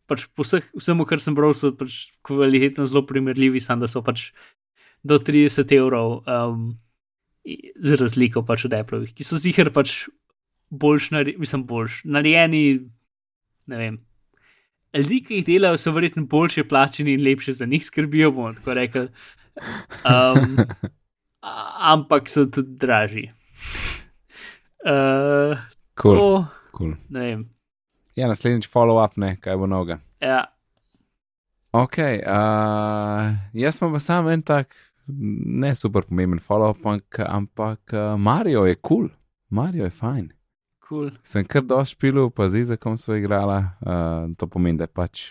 pač 0.09 0.25
po 0.33 0.47
vseh, 0.47 0.65
vsemu, 0.77 1.05
kar 1.09 1.21
sem 1.21 1.37
bral, 1.37 1.53
so 1.57 1.73
pač 1.77 2.07
kvalitetno 2.25 2.87
zelo 2.89 3.05
primerljivi, 3.09 3.61
samo 3.61 3.85
da 3.85 3.91
so 3.91 4.05
pač 4.05 4.31
do 5.05 5.19
30 5.21 5.75
evrov 5.77 6.23
um, 6.25 6.71
z 7.45 7.99
razliko 8.01 8.45
pač 8.47 8.67
od 8.69 8.77
Appleovih, 8.79 9.13
ki 9.17 9.27
so 9.27 9.41
zihar 9.41 9.73
pač 9.75 10.07
boljš, 10.71 11.11
mislim, 11.39 11.65
boljš, 11.67 12.03
narejeni, 12.05 12.81
ne 13.67 13.79
vem. 13.79 13.99
Ljudje, 14.97 15.21
ki 15.25 15.35
jih 15.35 15.47
delajo, 15.47 15.79
so 15.79 15.93
verjetno 15.93 16.25
boljše 16.27 16.65
plačeni 16.69 17.13
in 17.13 17.25
lepše 17.25 17.53
za 17.53 17.67
njih 17.67 17.85
skrbijo, 17.85 18.31
bomo 18.33 18.53
tako 18.53 18.75
rekli. 18.75 19.09
Um, 20.07 20.57
ampak 21.93 22.29
so 22.31 22.47
tudi 22.47 22.77
dražji. 22.79 23.31
Uh, 24.87 25.59
Cool, 26.03 26.17
to, 26.17 26.47
cool. 26.77 26.93
ne 27.09 27.21
vem. 27.21 27.49
Ja, 28.17 28.29
naslednjič 28.29 28.69
follow-up, 28.71 29.17
ne, 29.17 29.37
kaj 29.41 29.57
bo 29.57 29.67
noga. 29.67 29.99
Ja, 30.21 30.45
Ok, 31.73 31.99
uh, 32.01 33.35
jaz 33.53 33.77
sem 33.77 33.93
pa 33.93 33.99
sam 34.01 34.29
en 34.33 34.43
tak, 34.43 34.73
ne 35.07 35.75
super 35.77 36.07
pomemben 36.09 36.41
follow-up, 36.41 36.81
ampak, 36.81 37.19
ampak 37.29 37.93
uh, 37.93 38.17
Mario 38.17 38.65
je 38.65 38.75
kul, 38.75 39.09
cool. 39.09 39.11
Mario 39.51 39.85
je 39.85 39.91
fajn. 39.91 40.31
Cool. 40.89 41.11
Sem 41.23 41.45
kar 41.45 41.63
dosti 41.63 41.97
špilil, 41.97 42.31
pa 42.31 42.49
z 42.49 42.65
Izakom 42.65 42.99
smo 42.99 43.15
igrala, 43.19 43.59
uh, 43.81 44.33
to 44.39 44.49
pomeni, 44.51 44.79
da 44.79 44.89
je 44.89 44.95
pač 44.95 45.25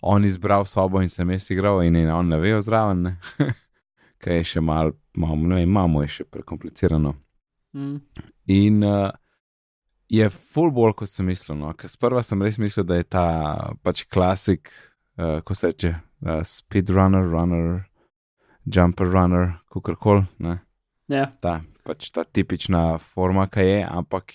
on 0.00 0.24
izbral 0.24 0.64
sobo 0.64 1.02
in 1.02 1.08
sem 1.12 1.30
jaz 1.30 1.50
igral 1.50 1.82
in, 1.84 1.96
in 1.96 2.10
on 2.10 2.28
ne 2.28 2.38
ve 2.40 2.54
zraven, 2.60 3.16
kaj 4.22 4.40
je 4.40 4.44
še 4.54 4.62
mal, 4.64 4.94
mal, 5.16 5.36
ne 5.36 5.60
vem, 5.60 5.72
malo 5.72 6.04
je 6.04 6.20
še 6.20 6.28
prekomplicirano. 6.32 7.14
Mm. 7.76 7.98
In 8.50 8.84
uh, 8.84 9.10
je 10.10 10.28
full 10.30 10.72
bolj, 10.74 10.96
kot 11.02 11.12
sem 11.12 11.28
mislil. 11.28 11.58
No? 11.60 11.74
Ker 11.78 11.92
sprva 11.92 12.24
sem 12.26 12.40
res 12.42 12.58
mislil, 12.58 12.86
da 12.88 12.98
je 12.98 13.06
ta 13.06 13.26
pač 13.84 14.06
klasik, 14.10 14.72
uh, 15.20 15.38
ko 15.46 15.54
se 15.54 15.70
reče, 15.70 15.92
uh, 16.26 16.40
speedrunner, 16.46 17.28
runner, 17.30 17.84
jumper 18.66 19.12
runner, 19.12 19.54
kakorkoli. 19.72 20.26
ne. 20.42 20.58
Ja, 21.10 21.26
Ta, 21.42 21.56
pač 21.82 22.12
ta 22.14 22.22
tipična 22.22 23.00
forma, 23.02 23.48
ki 23.50 23.64
je, 23.66 23.78
ampak 23.82 24.30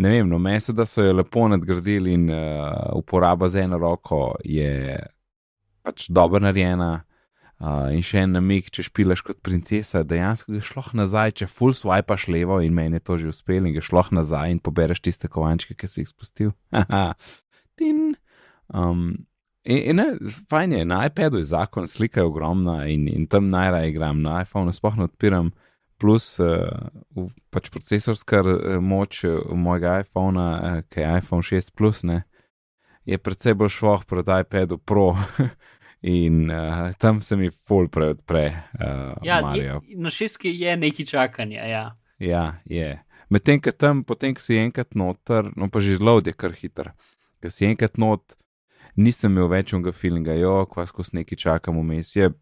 ne 0.00 0.10
vem, 0.14 0.28
no, 0.28 0.38
meni 0.40 0.60
se, 0.60 0.72
da 0.72 0.86
so 0.88 1.04
jo 1.04 1.12
lepo 1.12 1.46
nadgradili 1.48 2.14
in 2.16 2.30
uh, 2.32 2.90
uporaba 2.96 3.48
z 3.48 3.66
eno 3.66 3.78
roko 3.78 4.34
je 4.44 4.96
pač 5.84 6.08
dobro 6.08 6.40
narejena. 6.42 7.04
Uh, 7.60 7.90
in 7.92 8.00
še 8.00 8.22
en 8.24 8.38
namig, 8.38 8.70
če 8.72 8.86
špilaš 8.86 9.20
kot 9.20 9.42
princesa, 9.44 10.00
dejansko 10.08 10.54
ga 10.54 10.62
šloh 10.64 10.86
nazaj, 10.96 11.34
če 11.42 11.48
full 11.52 11.74
swipaš 11.76 12.24
levo 12.32 12.56
in 12.64 12.72
meni 12.72 12.96
je 12.96 13.04
to 13.04 13.18
že 13.20 13.34
uspelo, 13.34 13.68
in 13.68 13.76
ga 13.76 13.82
šloh 13.84 14.08
nazaj 14.16 14.54
in 14.54 14.62
pobereš 14.64 15.02
tiste 15.04 15.28
kovančke, 15.28 15.76
ki 15.76 15.90
si 15.90 16.00
jih 16.00 16.08
spustil. 16.08 16.54
Tin. 17.76 18.14
Um, 18.72 19.26
in, 19.68 19.82
in 19.92 20.00
ne, 20.00 20.06
fajn 20.48 20.78
je, 20.78 20.86
na 20.88 21.02
iPadu 21.10 21.42
je 21.42 21.50
zakon, 21.52 21.84
slika 21.84 22.22
je 22.24 22.30
ogromna 22.30 22.86
in, 22.88 23.04
in 23.12 23.28
tam 23.28 23.52
najraje 23.52 23.92
igram, 23.92 24.24
na 24.24 24.40
iPhonu 24.40 24.72
sploh 24.72 24.96
ne 24.96 25.10
odpiram, 25.10 25.52
plus 26.00 26.38
uh, 26.40 27.28
pač 27.52 27.68
procesorska 27.72 28.40
eh, 28.40 28.78
moč 28.80 29.24
eh, 29.24 29.36
mojega 29.52 30.00
iPhona, 30.04 30.46
uh, 30.56 30.80
ki 30.88 31.02
je 31.02 31.10
iPhone 31.20 31.46
6 31.46 31.74
Plus, 31.76 32.02
ne, 32.08 32.22
je 33.04 33.18
predvsej 33.18 33.56
bolj 33.58 33.74
šloh 33.76 34.06
proti 34.08 34.40
iPadu 34.44 34.78
Pro. 34.78 35.12
In 36.00 36.48
uh, 36.48 36.94
tam 36.96 37.20
se 37.20 37.36
mi 37.36 37.50
full 37.52 37.90
preodpre, 37.92 38.44
uh, 38.80 39.18
ja 39.22 39.42
Mario. 39.44 39.82
je, 39.84 39.96
na 40.00 40.10
šestki 40.10 40.48
je 40.56 40.76
neki 40.76 41.04
čakanja. 41.06 41.66
Ja. 41.68 41.82
Ja, 42.18 42.44
je. 42.64 42.94
Medtem, 43.28 43.60
ko 43.60 43.72
tam, 43.76 44.00
potem, 44.08 44.32
ko 44.34 44.40
si 44.40 44.56
enkrat 44.56 44.96
noter, 44.96 45.52
no 45.60 45.68
pa 45.68 45.82
že 45.84 45.98
zelo 46.00 46.16
je 46.24 46.32
kar 46.32 46.56
hiter. 46.56 46.94
Ker 47.44 47.52
si 47.52 47.68
enkrat 47.68 48.00
not, 48.00 48.32
nisem 48.96 49.36
imel 49.36 49.52
več 49.52 49.74
unga 49.76 49.92
feelinga, 49.92 50.32
jo, 50.40 50.64
kva 50.72 50.86
skozi 50.88 51.20
neki 51.20 51.36
čakam 51.36 51.76
vmes, 51.82 52.14
je 52.16 52.32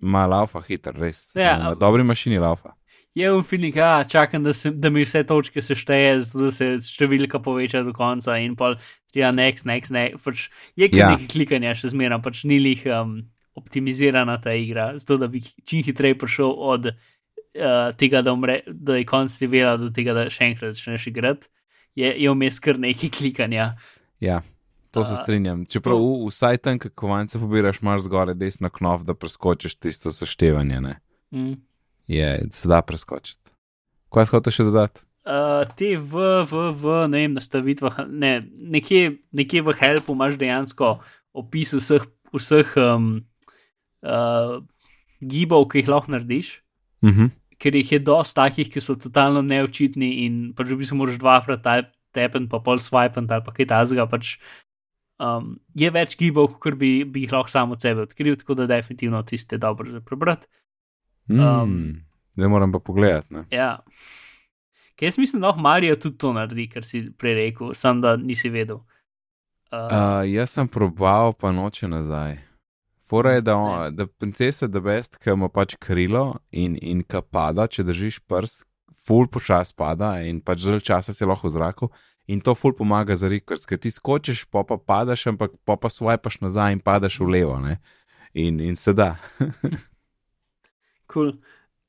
malo 0.00 0.36
laufa 0.36 0.60
hiter, 0.68 0.92
res. 1.00 1.30
Ja, 1.36 1.56
na 1.58 1.72
dobri 1.74 2.04
mašini 2.04 2.38
laufa. 2.38 2.76
Je 3.18 3.30
v 3.34 3.42
filmih, 3.42 3.74
ja, 3.74 4.04
čakam, 4.06 4.44
da, 4.46 4.52
se, 4.54 4.70
da 4.70 4.90
mi 4.94 5.02
vse 5.02 5.24
točke 5.26 5.62
sešteje, 5.64 6.12
da 6.38 6.50
se 6.54 6.68
številka 6.84 7.40
poveča 7.42 7.80
do 7.82 7.90
konca 7.96 8.36
in 8.38 8.54
pol, 8.58 8.76
ja, 9.16 9.32
next, 9.34 9.66
next, 9.66 9.90
next. 9.90 10.22
Pač 10.22 10.44
je 10.78 10.86
kar 10.92 10.98
Ja. 10.98 11.08
ja. 11.08 11.16
nekaj 11.16 11.32
klikanja, 11.32 11.74
še 11.74 11.90
zmeraj, 11.90 12.20
pač 12.22 12.44
ni 12.46 12.60
lih 12.62 12.84
um, 12.86 13.16
optimizirana 13.58 14.38
ta 14.38 14.54
igra, 14.54 14.92
zato 15.02 15.18
da 15.18 15.26
bi 15.26 15.42
čim 15.42 15.82
hitreje 15.82 16.14
prišel 16.20 16.46
od 16.46 16.92
uh, 16.92 17.90
tega, 17.98 18.22
da, 18.22 18.32
umre, 18.38 18.60
da 18.70 19.00
je 19.00 19.06
konc 19.08 19.34
seveda, 19.34 19.74
do 19.82 19.90
tega, 19.90 20.14
da 20.14 20.28
še 20.30 20.52
enkrat 20.52 20.78
začneš 20.78 21.08
igrati. 21.10 21.50
Je, 21.98 22.12
je 22.22 22.30
vmes 22.30 22.60
kar 22.62 22.78
nekaj 22.78 23.10
klikanja. 23.18 23.72
Ja, 24.22 24.42
to 24.94 25.02
se 25.02 25.18
strinjam. 25.18 25.64
Čeprav 25.66 25.98
to- 25.98 26.06
v, 26.06 26.28
vsaj 26.30 26.62
tam, 26.62 26.78
kako 26.78 26.94
kovance 26.94 27.40
pobiraš, 27.42 27.82
imaš 27.82 28.06
zgoraj 28.06 28.38
desno 28.38 28.70
knov, 28.70 29.02
da 29.08 29.18
preskočiš 29.18 29.74
tisto 29.74 30.14
seštevanje, 30.14 30.78
ne. 30.80 30.94
Mm. 31.34 31.56
Je, 32.08 32.28
se 32.50 32.68
da 32.68 32.80
preskočiti. 32.82 33.52
Kaj 34.14 34.30
skote 34.30 34.52
še 34.54 34.64
dodati? 34.64 35.02
Uh, 35.28 35.66
te 35.76 35.90
v, 36.00 36.22
v, 36.48 36.60
v 36.72 36.92
ne 37.12 37.20
vem, 37.20 37.34
nastavitvah, 37.36 37.98
ne, 38.08 38.48
nekje, 38.72 39.18
nekje 39.36 39.60
v 39.66 39.74
Helpu 39.76 40.14
imaš 40.16 40.38
dejansko 40.40 40.94
opis 41.36 41.74
vseh, 41.76 42.06
vseh 42.32 42.70
um, 42.80 43.10
uh, 44.00 44.54
gibov, 45.20 45.66
ki 45.68 45.82
jih 45.82 45.92
lahko 45.92 46.14
narediš, 46.16 46.54
Mhm. 47.04 47.28
ker 47.60 47.76
jih 47.76 47.92
je 47.92 47.98
dosti 48.02 48.34
takih, 48.34 48.70
ki 48.72 48.80
so 48.80 48.96
totalno 48.98 49.42
neočitni 49.42 50.24
in 50.24 50.38
pač 50.56 50.72
v 50.72 50.78
bistvu 50.80 50.96
moraš 50.98 51.18
dvakrat 51.20 51.62
tepen, 52.14 52.48
pa 52.48 52.58
pol 52.58 52.80
swipen 52.82 53.28
ali 53.28 53.44
pa 53.44 53.52
kaj 53.52 53.68
tasga. 53.70 54.06
Pač, 54.10 54.38
um, 55.20 55.58
je 55.76 55.90
več 55.90 56.16
gibov, 56.18 56.56
kot 56.58 56.74
bi, 56.80 57.04
bi 57.04 57.26
jih 57.26 57.36
lahko 57.36 57.52
samo 57.52 57.76
od 57.76 57.84
sebe 57.84 58.06
odkril, 58.08 58.34
tako 58.40 58.56
da 58.58 58.66
definitivno 58.66 59.20
tiste 59.22 59.58
dobro 59.58 59.90
za 59.90 60.00
prebrati. 60.00 60.48
Mm. 61.28 61.40
Um, 61.40 61.96
Zdaj 62.36 62.48
moram 62.48 62.72
pa 62.72 62.78
pogledati. 62.78 63.34
Ne? 63.34 63.44
Ja. 63.50 63.78
Ker 64.96 65.06
jaz 65.06 65.18
mislim, 65.18 65.40
da 65.40 65.48
lahko 65.50 65.60
Marijo 65.60 65.96
tudi 65.96 66.18
to 66.18 66.32
naredi, 66.32 66.68
kar 66.70 66.84
si 66.84 67.08
prej 67.18 67.34
rekel, 67.34 67.74
sam 67.74 68.00
da 68.00 68.16
nisi 68.16 68.50
vedel. 68.50 68.76
Uh, 68.76 68.98
Uh, 69.72 70.24
jaz 70.24 70.50
sem 70.50 70.68
probal, 70.68 71.34
pa 71.36 71.52
noče 71.52 71.88
nazaj. 71.88 72.38
Fora 73.08 73.34
je, 73.34 73.40
da, 73.40 73.56
on, 73.56 73.96
da 73.96 74.06
princesa 74.06 74.66
da 74.66 74.80
best, 74.80 75.18
ki 75.20 75.30
ima 75.30 75.48
pač 75.48 75.74
krilo 75.76 76.38
in, 76.50 76.78
in 76.80 77.02
ki 77.04 77.20
pada, 77.30 77.66
če 77.68 77.84
držiš 77.84 78.22
prst, 78.24 78.64
ful 79.08 79.28
počas 79.28 79.72
pada 79.72 80.18
in 80.24 80.40
pač 80.40 80.64
zelo 80.64 80.80
časa 80.80 81.12
si 81.12 81.28
lahko 81.28 81.48
v 81.48 81.52
zraku. 81.52 81.90
In 82.28 82.40
to 82.44 82.54
ful 82.56 82.72
pomaga 82.76 83.16
za 83.16 83.28
rikers, 83.28 83.64
ker 83.68 83.80
ti 83.80 83.92
skočiš, 83.92 84.46
pa 84.52 84.64
pa 84.64 84.76
padaš, 84.80 85.26
ampak 85.32 85.52
pa 85.68 85.76
pa 85.76 85.88
swipaš 85.92 86.40
nazaj 86.40 86.76
in 86.76 86.80
padaš 86.80 87.20
v 87.20 87.28
levo. 87.36 87.56
Ne? 87.60 87.76
In, 88.32 88.60
in 88.60 88.76
se 88.76 88.96
da. 88.96 89.16
cool. 91.10 91.34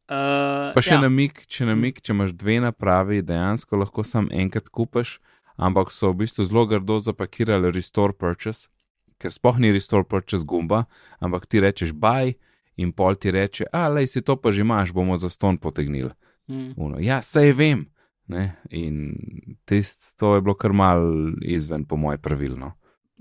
uh, 0.09 0.71
Pa 0.75 0.83
še 0.83 0.97
ja. 0.97 1.03
namik, 1.03 1.43
če 1.47 1.69
namik, 1.69 2.01
če 2.01 2.15
imaš 2.15 2.33
dve 2.39 2.59
napravi, 2.63 3.21
dejansko 3.25 3.79
lahko 3.79 4.05
sam 4.07 4.31
enkrat 4.33 4.71
kupaš, 4.73 5.17
ampak 5.59 5.93
so 5.93 6.13
v 6.13 6.23
bistvu 6.23 6.47
zelo 6.49 6.65
grdo 6.69 6.99
zapakirali 7.03 7.71
Restore 7.75 8.15
Purchase, 8.15 8.71
ker 9.19 9.33
sploh 9.35 9.59
ni 9.59 9.73
Restore 9.75 10.07
Purchase 10.07 10.47
gumba, 10.47 10.85
ampak 11.19 11.45
ti 11.45 11.59
rečeš 11.59 11.91
buy 11.91 12.33
in 12.79 12.93
pol 12.95 13.19
ti 13.19 13.31
reče, 13.35 13.67
a 13.75 13.89
lej 13.91 14.07
si 14.07 14.23
to 14.23 14.39
pa 14.39 14.55
že 14.55 14.63
imaš, 14.63 14.95
bomo 14.95 15.19
za 15.19 15.27
ston 15.27 15.59
potegnili. 15.59 16.15
Mm. 16.47 16.73
Uno, 16.79 16.97
ja, 17.03 17.19
sej 17.21 17.51
vem. 17.53 17.89
Ne? 18.29 18.55
In 18.71 19.17
tist, 19.65 20.15
to 20.21 20.37
je 20.37 20.41
bilo 20.45 20.53
kar 20.55 20.71
mal 20.71 21.01
izven, 21.41 21.83
po 21.85 21.97
moje 21.97 22.21
pravilno. 22.21 22.77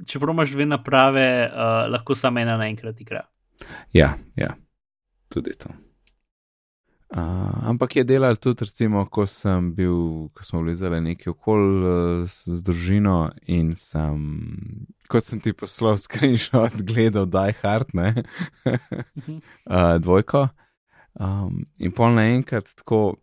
čeprav 0.06 0.34
imaš 0.34 0.50
dve 0.50 0.66
naprave, 0.66 1.50
uh, 1.50 1.90
lahko 1.90 2.14
samo 2.14 2.40
ena 2.40 2.56
naenkrat 2.56 3.00
igra. 3.00 3.24
Ja, 3.92 4.14
ja, 4.36 4.54
tudi 5.28 5.56
to. 5.58 5.68
Uh, 7.08 7.68
ampak 7.68 7.96
je 7.96 8.04
delal 8.04 8.36
tudi, 8.36 8.66
recimo, 8.68 9.06
ko 9.08 9.24
sem 9.26 9.70
bil, 9.72 10.28
ko 10.36 10.44
smo 10.44 10.60
bili 10.60 10.76
zelo 10.76 10.98
neki 11.00 11.30
okol 11.32 11.62
uh, 11.80 12.26
z 12.28 12.60
družino 12.60 13.30
in 13.48 13.70
sem, 13.80 14.18
kot 15.08 15.24
sem 15.24 15.40
ti 15.40 15.54
poslal 15.56 15.96
screenshot, 16.04 16.76
gledal 16.84 17.24
Die 17.24 17.56
Hard, 17.62 17.96
ne, 17.96 18.12
uh, 19.72 19.96
dvojko. 20.04 20.50
Um, 21.16 21.64
in 21.80 21.96
pol 21.96 22.12
naenkrat 22.12 22.76
tako 22.76 23.16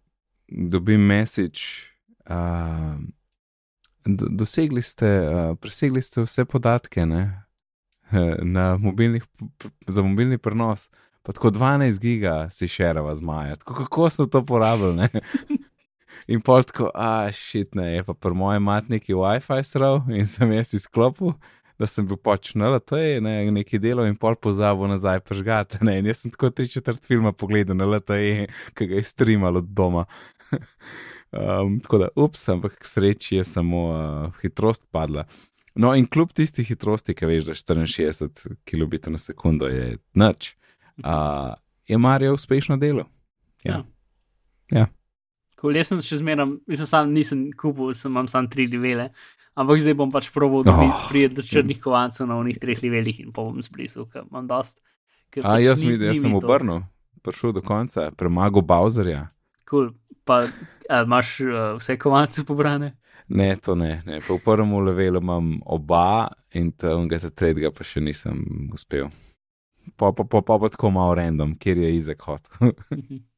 dobim 0.49 1.05
message, 1.05 1.93
uh, 2.25 2.97
do, 4.01 4.33
dosegli 4.33 4.81
ste, 4.81 5.13
uh, 5.29 5.53
presegli 5.61 6.01
ste 6.01 6.25
vse 6.25 6.49
podatke, 6.49 7.05
ne, 7.05 7.27
na 8.57 8.71
mobilnih, 8.81 9.29
za 9.85 10.01
mobilni 10.01 10.41
prenos 10.41 10.89
pa 11.25 11.33
tako 11.33 11.49
12 11.49 11.99
giga 11.99 12.47
si 12.51 12.67
šerava 12.67 13.15
z 13.15 13.21
Maja, 13.21 13.55
tako 13.55 13.73
kako 13.73 14.09
so 14.09 14.25
to 14.25 14.45
porabili. 14.45 15.07
In 16.27 16.41
pol 16.41 16.63
tako, 16.63 16.89
a 16.93 17.31
šit 17.31 17.75
ne, 17.75 17.91
je 17.95 18.03
pa 18.03 18.13
pri 18.13 18.33
mojem 18.33 18.63
matniki 18.63 19.13
WiFi 19.13 19.63
srov 19.63 20.07
in 20.09 20.25
sem 20.25 20.51
jaz 20.55 20.73
izklopil, 20.73 21.35
da 21.77 21.85
sem 21.89 22.07
bil 22.07 22.17
počnil, 22.17 22.79
to 22.79 22.97
je 22.97 23.19
ne, 23.21 23.35
neki 23.51 23.77
delo 23.81 24.05
in 24.07 24.15
pol 24.17 24.37
pozabil 24.37 24.89
nazaj 24.89 25.19
pržgati. 25.25 25.81
Ne, 25.85 25.99
in 25.99 26.09
jaz 26.09 26.23
sem 26.23 26.33
tako 26.33 26.49
tri 26.49 26.67
četrt 26.71 27.05
filma 27.05 27.33
pogledal 27.33 27.77
na 27.77 27.85
LTE, 27.89 28.47
ki 28.73 28.87
ga 28.89 29.01
je 29.01 29.05
streamal 29.05 29.57
od 29.61 29.69
doma. 29.77 30.05
um, 31.31 31.79
tako 31.83 32.01
da, 32.05 32.09
ups, 32.15 32.47
ampak 32.49 32.77
k 32.79 32.89
sreči 32.89 33.41
je 33.41 33.43
samo 33.43 33.85
uh, 33.89 34.41
hitrost 34.41 34.85
padla. 34.91 35.25
No, 35.75 35.91
in 35.93 36.07
kljub 36.07 36.31
tisti 36.33 36.63
hitrosti, 36.63 37.13
ki 37.13 37.27
veš, 37.27 37.49
da 37.49 37.57
64 37.57 38.61
kilobitov 38.65 39.13
na 39.13 39.19
sekundo 39.19 39.67
je 39.67 39.97
noč 40.13 40.55
uh, 41.03 41.53
je 41.87 41.97
Marijo 41.97 42.33
uspešno 42.33 42.77
delo. 42.77 43.05
Ja. 43.63 43.83
ja. 44.71 44.87
Cool, 45.61 45.77
jaz 45.79 45.89
sem 45.89 46.01
še 46.03 46.19
zmeraj, 46.21 46.49
mislim, 46.69 46.87
sam 46.89 47.13
nisem 47.15 47.45
kupil, 47.57 47.93
sem 47.97 48.11
imam 48.11 48.27
samo 48.29 48.51
tri 48.51 48.67
livele, 48.69 49.09
ampak 49.57 49.81
zdaj 49.81 49.95
bom 49.97 50.11
pač 50.13 50.29
proval, 50.35 50.65
da 50.67 50.75
bi 50.75 50.89
oh. 50.89 51.05
prijel 51.09 51.33
do 51.37 51.45
črnih 51.45 51.79
kovancev 51.81 52.27
na 52.29 52.37
unih 52.41 52.59
treh 52.61 52.81
livelih 52.83 53.23
in 53.23 53.31
pa 53.35 53.45
bom 53.45 53.63
zbrisal, 53.63 54.09
ker 54.11 54.27
imam 54.27 54.49
dost. 54.49 54.81
Ker 55.33 55.45
A 55.45 55.55
pač 55.55 55.65
jaz 55.65 55.85
mi, 55.85 55.95
da 56.01 56.13
sem 56.13 56.35
obrnil, 56.37 56.83
prišel 57.25 57.55
do 57.55 57.63
konca, 57.65 58.09
premagal 58.17 58.65
Bowserja. 58.67 59.25
Kul, 59.65 59.89
cool. 59.89 59.95
pa 60.27 60.43
imaš 61.01 61.39
uh, 61.47 61.57
vse 61.79 61.97
kovance 62.01 62.45
pobrane? 62.45 62.93
Ne, 63.25 63.55
to 63.57 63.73
ne, 63.73 64.03
ne. 64.05 64.19
Po 64.21 64.37
prvem 64.37 64.69
levelu 64.85 65.17
imam 65.17 65.55
oba 65.65 66.27
in 66.53 66.69
tega 66.77 67.17
tretjega 67.31 67.73
pa 67.73 67.87
še 67.87 68.03
nisem 68.05 68.43
uspel 68.75 69.09
pa 69.95 70.11
pa, 70.11 70.23
pa, 70.23 70.41
pa, 70.41 70.59
pa 70.59 70.69
tako 70.69 70.91
malo 70.95 71.15
random, 71.15 71.55
kjer 71.59 71.77
je 71.77 71.95
Izek 71.95 72.21
hot. 72.21 72.49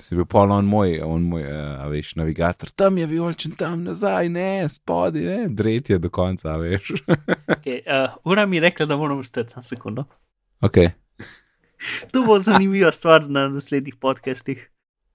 si 0.00 0.16
bil 0.16 0.26
polno 0.28 0.58
on 0.58 0.68
moj, 0.68 0.98
on 1.04 1.22
moj, 1.28 1.44
uh, 1.48 1.84
veš, 1.90 2.14
navigator, 2.20 2.70
tam 2.76 2.98
je 2.98 3.06
violčen, 3.06 3.54
tam 3.58 3.84
nazaj, 3.84 4.28
ne, 4.32 4.68
spodi, 4.68 5.24
ne, 5.26 5.48
dret 5.48 5.90
je 5.90 5.98
do 5.98 6.10
konca, 6.12 6.56
veš. 6.60 6.92
okay, 7.54 7.80
uh, 7.86 8.16
ura 8.24 8.46
mi 8.46 8.56
je 8.56 8.66
rekla, 8.68 8.86
da 8.86 8.96
moramo 8.96 9.22
stati 9.22 9.54
za 9.54 9.62
sekundo. 9.62 10.04
Ok. 10.60 10.78
to 12.12 12.22
bo 12.26 12.38
zanimiva 12.38 12.92
stvar 12.92 13.28
na 13.30 13.48
naslednjih 13.48 13.96
podcastih. 14.00 14.70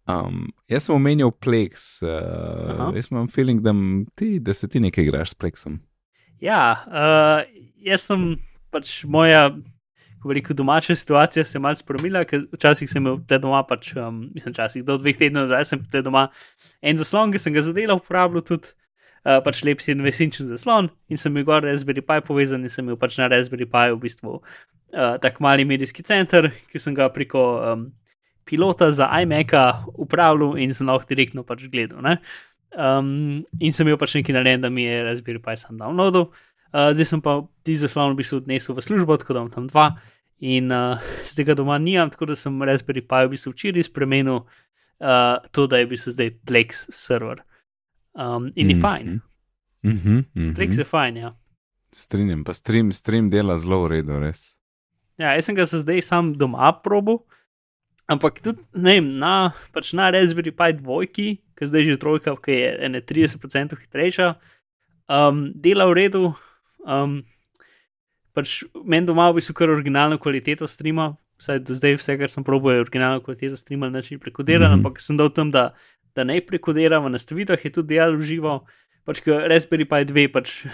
Um, 0.09 0.47
jaz 0.67 0.87
sem 0.87 0.95
omenil 0.95 1.31
Plex, 1.31 2.01
uh, 2.01 2.89
jaz 2.95 3.11
imam 3.11 3.27
feeling, 3.29 3.61
da, 3.61 3.73
ti, 4.15 4.39
da 4.39 4.53
se 4.53 4.67
ti 4.67 4.79
nekaj 4.79 5.03
igraš 5.03 5.35
s 5.35 5.37
Plexom. 5.37 5.77
Ja, 6.41 6.85
uh, 6.87 7.43
jaz 7.77 8.07
sem 8.09 8.31
pač 8.73 9.03
moja 9.05 9.49
ko 10.21 10.33
rekel, 10.33 10.55
domača 10.55 10.95
situacija 10.95 11.45
se 11.45 11.57
je 11.57 11.61
malce 11.61 11.83
spremenila, 11.83 12.23
ker 12.27 12.45
včasih 12.53 12.89
sem 12.89 13.01
imel 13.01 13.19
te 13.27 13.39
doma, 13.39 13.61
pač, 13.67 13.93
um, 13.97 14.25
mislim, 14.35 14.53
včasih 14.55 14.83
do 14.85 14.97
dveh 14.99 15.17
tednov 15.17 15.47
nazaj 15.47 15.69
sem 15.71 15.85
te 15.91 16.01
doma 16.05 16.27
en 16.81 16.99
zaslon, 16.99 17.33
ki 17.33 17.41
sem 17.41 17.55
ga 17.55 17.63
zadelal, 17.65 18.01
uporabljal 18.03 18.45
tudi. 18.45 18.75
Uh, 19.19 19.41
pač 19.43 19.59
lep 19.67 19.81
si 19.83 19.91
investinčen 19.91 20.47
zaslon 20.47 20.85
in 21.11 21.19
sem 21.19 21.35
imel 21.35 21.65
Raspberry 21.65 21.99
Pi 21.99 22.21
povezan 22.23 22.63
in 22.63 22.71
sem 22.71 22.85
imel 22.85 22.95
pač 22.95 23.17
na 23.19 23.27
Raspberry 23.27 23.65
Pi 23.67 23.89
v 23.91 23.97
bistvu 23.99 24.37
uh, 24.37 25.17
tak 25.19 25.41
mali 25.43 25.65
medijski 25.67 26.05
center, 26.07 26.47
ki 26.71 26.79
sem 26.79 26.95
ga 26.95 27.09
preko 27.11 27.41
um, 27.59 27.83
pilota 28.47 28.87
za 28.95 29.09
iMac-a 29.19 29.91
upravljal 29.99 30.55
in 30.55 30.71
sem 30.73 30.87
lahko 30.87 31.11
direktno 31.11 31.43
pač 31.43 31.67
gledal. 31.67 31.99
Um, 32.71 33.43
in 33.59 33.75
sem 33.75 33.83
imel 33.83 33.99
pač 33.99 34.15
nekaj 34.15 34.39
narejen, 34.39 34.63
da 34.63 34.71
mi 34.71 34.87
je 34.87 35.03
Raspberry 35.03 35.43
Pi 35.43 35.59
sam 35.59 35.75
downloadil. 35.83 36.29
Uh, 36.31 36.48
zdaj 36.69 37.05
sem 37.05 37.21
pa 37.21 37.41
ti 37.63 37.75
zaslon 37.75 38.13
v 38.13 38.21
bistvu 38.21 38.41
odnesel 38.43 38.75
v 38.75 38.81
službo, 38.81 39.17
tako 39.17 39.33
da 39.33 39.39
imam 39.39 39.51
tam 39.51 39.67
dva 39.67 39.97
in 40.39 40.71
uh, 40.71 40.99
zdaj 41.31 41.45
ga 41.45 41.53
doma 41.53 41.77
nimam, 41.77 42.09
tako 42.09 42.25
da 42.25 42.35
sem 42.35 42.63
Raspberry 42.63 43.01
Pi 43.01 43.25
v 43.27 43.35
bistvu 43.35 43.53
včeraj 43.53 43.83
spremenil 43.83 44.43
uh, 44.43 45.37
to, 45.51 45.67
da 45.67 45.77
je 45.77 45.87
v 45.87 45.93
bistvu 45.95 46.15
zdaj 46.15 46.31
Plex 46.47 46.87
server. 46.89 47.43
Um, 48.13 48.51
in 48.55 48.67
mm 48.67 48.71
-hmm. 48.71 48.75
je 48.75 48.81
fajn. 48.81 49.07
Mm 49.07 49.91
-hmm, 49.91 50.09
mm 50.09 50.25
-hmm. 50.35 50.55
Plex 50.55 50.77
je 50.77 50.83
fajn, 50.83 51.17
ja. 51.17 51.35
Strinjam, 51.91 52.43
pa 52.43 52.53
stream, 52.53 52.91
stream 52.91 53.29
dela 53.29 53.57
zelo 53.57 53.83
v 53.83 53.87
redu, 53.87 54.19
res. 54.19 54.57
Ja, 55.17 55.33
jaz 55.35 55.45
sem 55.45 55.55
ga 55.55 55.65
zdaj 55.65 56.01
sam 56.01 56.33
doma 56.33 56.81
probo. 56.83 57.25
Ampak 58.07 58.41
tudi 58.41 58.61
vem, 58.73 59.17
na, 59.17 59.51
pač 59.73 59.93
na 59.93 60.09
Raspberry 60.09 60.51
Pi 60.51 60.73
dvojki, 60.73 61.37
ki 61.55 61.65
zdaj 61.65 61.83
že 61.83 61.97
trojka, 61.97 62.35
ki 62.35 62.51
je 62.51 63.01
31% 63.01 63.77
hitrejša, 63.79 64.35
um, 65.09 65.51
dela 65.55 65.85
v 65.85 65.93
redu, 65.93 66.33
Um, 66.85 67.21
pač 68.35 68.61
meni 68.85 69.07
doma 69.09 69.29
v 69.31 69.39
bistvu 69.39 69.55
kar 69.57 69.73
originalno 69.73 70.19
kvaliteto 70.21 70.67
streama, 70.69 71.13
vsaj 71.39 71.63
do 71.67 71.75
zdaj 71.75 71.97
vse, 71.99 72.17
kar 72.19 72.31
sem 72.31 72.45
probil, 72.45 72.75
je 72.77 72.85
originalno 72.85 73.23
kvaliteto 73.25 73.59
streama, 73.59 73.89
način 73.89 74.19
prekodiran, 74.19 74.69
mm 74.69 74.73
-hmm. 74.73 74.85
ampak 74.85 75.01
sem 75.01 75.17
dal 75.17 75.29
tam, 75.29 75.51
da, 75.51 75.73
da 76.15 76.23
ne 76.23 76.41
prekodiram, 76.41 77.05
v 77.05 77.09
nastavitvah 77.09 77.65
je 77.65 77.71
tudi 77.71 77.95
delal 77.95 78.19
živo, 78.19 78.65
pač 79.05 79.21
Raspberry 79.25 79.85
Pi 79.85 80.05
2, 80.05 80.27
pač 80.31 80.65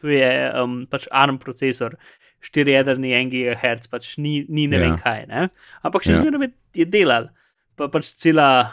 tu 0.00 0.08
je 0.08 0.30
um, 0.62 0.86
pač 0.86 1.08
ARM 1.10 1.38
procesor. 1.38 1.96
4 2.40 2.70
jedrni 2.70 3.10
1 3.18 3.30
GHz, 3.30 3.90
pač 3.90 4.16
ni, 4.18 4.46
ni 4.48 4.68
ne 4.70 4.78
yeah. 4.78 4.84
vem 4.84 4.94
ja. 4.94 4.98
kaj, 5.02 5.26
ne? 5.26 5.48
ampak 5.82 6.06
še 6.06 6.14
yeah. 6.14 6.22
Ja. 6.22 6.30
zmeraj 6.30 6.52
je 6.78 6.86
delal, 6.86 7.24
pa 7.74 7.88
pač 7.90 8.12
cela, 8.14 8.70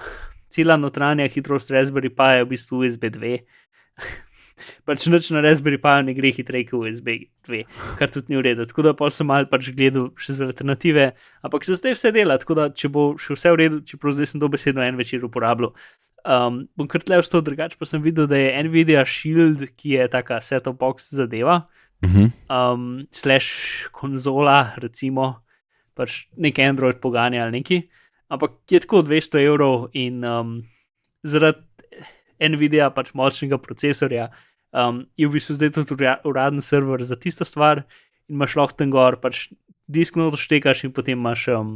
cela 0.54 0.78
notranja 0.78 1.26
hitrost 1.34 1.74
Raspberry 1.74 2.14
Pi 2.14 2.38
je 2.38 2.44
v 2.46 2.50
bistvu 2.54 2.84
USB 2.86 3.10
2, 3.10 3.40
pač 4.88 5.06
noč 5.12 5.30
na 5.36 5.44
Raspberry 5.44 5.80
Pi 5.82 6.04
ne 6.08 6.16
gre 6.18 6.32
hitreje 6.36 6.70
kot 6.70 6.86
USB 6.86 7.28
2, 7.48 7.64
kar 8.00 8.12
tudi 8.14 8.34
ni 8.34 8.40
v 8.40 8.46
redu. 8.50 8.68
Tako 8.70 8.88
da 8.88 8.96
pa 8.98 9.10
sem 9.14 9.28
mal 9.28 9.48
pač 9.52 9.70
gledal 9.76 10.10
še 10.20 10.38
za 10.40 10.48
alternative, 10.48 11.12
ampak 11.46 11.68
se 11.68 11.78
zdaj 11.80 11.98
vse 11.98 12.14
dela, 12.16 12.40
tako 12.42 12.58
da 12.60 12.70
če 12.72 12.92
bo 12.92 13.14
še 13.22 13.36
vse 13.38 13.54
v 13.54 13.62
redu, 13.64 13.84
čeprav 13.88 14.16
zdaj 14.18 14.32
sem 14.34 14.44
dobesedno 14.44 14.86
en 14.86 15.00
večer 15.00 15.26
uporabljal. 15.28 15.76
Um, 16.26 16.64
bom 16.74 16.90
kar 16.90 17.04
tle 17.06 17.20
vstal 17.22 17.44
drugače, 17.46 17.78
pa 17.78 17.86
sem 17.86 18.02
videl, 18.02 18.26
da 18.26 18.40
je 18.40 18.64
Nvidia 18.66 19.04
Shield, 19.06 19.62
ki 19.78 20.00
je 20.00 20.08
taka 20.10 20.40
set-top 20.42 20.80
box 20.82 21.12
zadeva, 21.14 21.68
mhm. 22.06 22.32
um, 22.50 22.88
slash 23.14 23.92
konzola, 23.94 24.74
recimo, 24.82 25.36
pač 25.96 26.26
nek 26.42 26.58
Android 26.66 26.98
poganja 27.04 27.46
ali 27.46 27.62
neki, 27.62 27.84
ampak 28.34 28.58
je 28.72 28.82
tako 28.84 29.04
200 29.06 29.46
evrov 29.46 29.86
in 29.94 30.26
um, 30.26 30.58
zaradi 31.22 31.62
Nvidia, 32.40 32.90
pač 32.94 33.14
močnega 33.14 33.58
procesorja, 33.62 34.30
um, 34.72 35.06
je 35.18 35.28
v 35.28 35.38
bistvu 35.38 35.56
zdaj 35.56 35.74
tudi 35.78 36.10
uraden 36.28 36.62
server 36.62 37.04
za 37.04 37.16
tisto 37.16 37.46
stvar 37.46 37.86
in 38.30 38.36
imaš 38.40 38.56
lahko 38.56 38.80
ten 38.82 38.92
gor, 38.92 39.20
pač 39.22 39.50
disk 39.88 40.18
noto 40.18 40.38
štekaš 40.38 40.88
in 40.88 40.96
potem 40.96 41.20
imaš. 41.20 41.50
Um, 41.56 41.76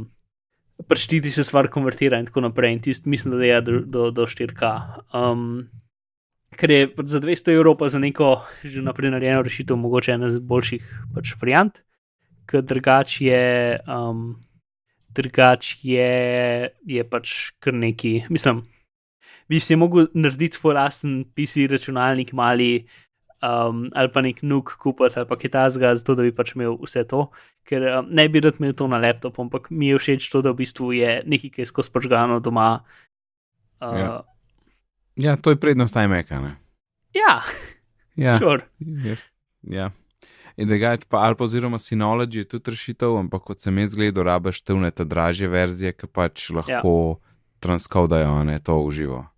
Pač 0.88 1.02
ti 1.04 1.20
se 1.28 1.44
stvar 1.44 1.66
konvertira 1.68 2.16
in 2.16 2.24
tako 2.24 2.40
naprej, 2.40 2.72
in 2.72 2.78
tisti 2.80 3.10
mislim, 3.12 3.34
da 3.36 3.44
je 3.44 3.56
do, 3.60 3.72
do, 3.84 4.04
do 4.16 4.24
4K. 4.24 4.70
Um, 5.12 5.68
ker 6.56 6.72
je 6.72 6.86
pač 6.88 7.10
za 7.12 7.20
200 7.20 7.54
evrov 7.54 7.76
pa 7.78 7.90
za 7.92 8.00
neko 8.00 8.42
že 8.64 8.82
naprej 8.82 9.12
narejeno 9.14 9.44
rešitev, 9.46 9.76
mogoče 9.76 10.16
ena 10.16 10.30
z 10.32 10.40
boljših 10.40 10.84
pač 11.14 11.34
variant, 11.40 11.82
ker 12.48 12.64
drugač 12.64 13.20
je, 13.22 13.78
um, 13.86 14.40
drugač 15.14 15.76
je, 15.84 16.10
je 16.86 17.04
pač 17.04 17.52
kar 17.62 17.76
neki, 17.76 18.26
mislim, 18.32 18.64
bi 19.50 19.60
si 19.60 19.76
mogel 19.76 20.06
narediti 20.14 20.56
svoj 20.56 20.76
lasten 20.78 21.24
PC 21.34 21.66
računalnik, 21.70 22.32
mali 22.32 22.86
um, 23.42 23.88
ali 23.94 24.12
pa 24.12 24.22
nek 24.22 24.42
nuk 24.42 24.76
kupiti 24.78 25.18
ali 25.18 25.28
pa 25.28 25.38
kitajskega, 25.38 25.94
zato 25.98 26.14
da 26.14 26.22
bi 26.22 26.34
pač 26.34 26.54
imel 26.54 26.76
vse 26.78 27.04
to. 27.10 27.26
Ker 27.66 27.86
um, 27.98 28.10
ne 28.14 28.28
bi 28.28 28.42
rad 28.44 28.60
imel 28.60 28.76
to 28.78 28.86
na 28.90 29.00
laptopu, 29.02 29.42
ampak 29.42 29.70
mi 29.70 29.90
je 29.90 29.98
všeč 29.98 30.28
to, 30.30 30.42
da 30.46 30.54
v 30.54 30.62
bistvu 30.62 30.92
je 30.96 31.16
nekaj, 31.26 31.54
ki 31.54 31.64
je 31.64 31.70
skozi 31.70 31.92
požgano 31.92 32.38
doma. 32.40 32.84
Uh, 33.80 33.96
ja. 33.98 34.12
ja, 35.16 35.34
to 35.36 35.54
je 35.54 35.58
prednost 35.60 35.96
iMac-a. 35.96 36.54
Ja, 37.16 37.40
ja. 38.14 38.38
Sure. 38.38 38.68
Yes. 38.78 39.32
ja. 39.66 39.90
In 40.60 40.68
da 40.68 40.76
ga 40.76 40.92
je 40.92 41.08
pa 41.08 41.24
ali 41.24 41.34
pa 41.34 41.46
oziroma 41.46 41.78
Synology 41.78 42.44
je 42.44 42.48
tudi 42.54 42.70
rešitev, 42.70 43.16
ampak 43.16 43.42
kot 43.48 43.64
sem 43.64 43.78
jaz 43.82 43.96
gledal, 43.96 44.28
rabaš 44.28 44.60
te 44.62 44.76
vne 44.76 44.90
te 44.94 45.06
dražje 45.08 45.48
verzije, 45.48 45.94
ki 45.96 46.06
pač 46.06 46.50
lahko 46.52 46.94
ja. 47.16 47.18
transkodajo, 47.64 48.44
ne 48.44 48.58
to 48.62 48.76
uživo 48.84 49.29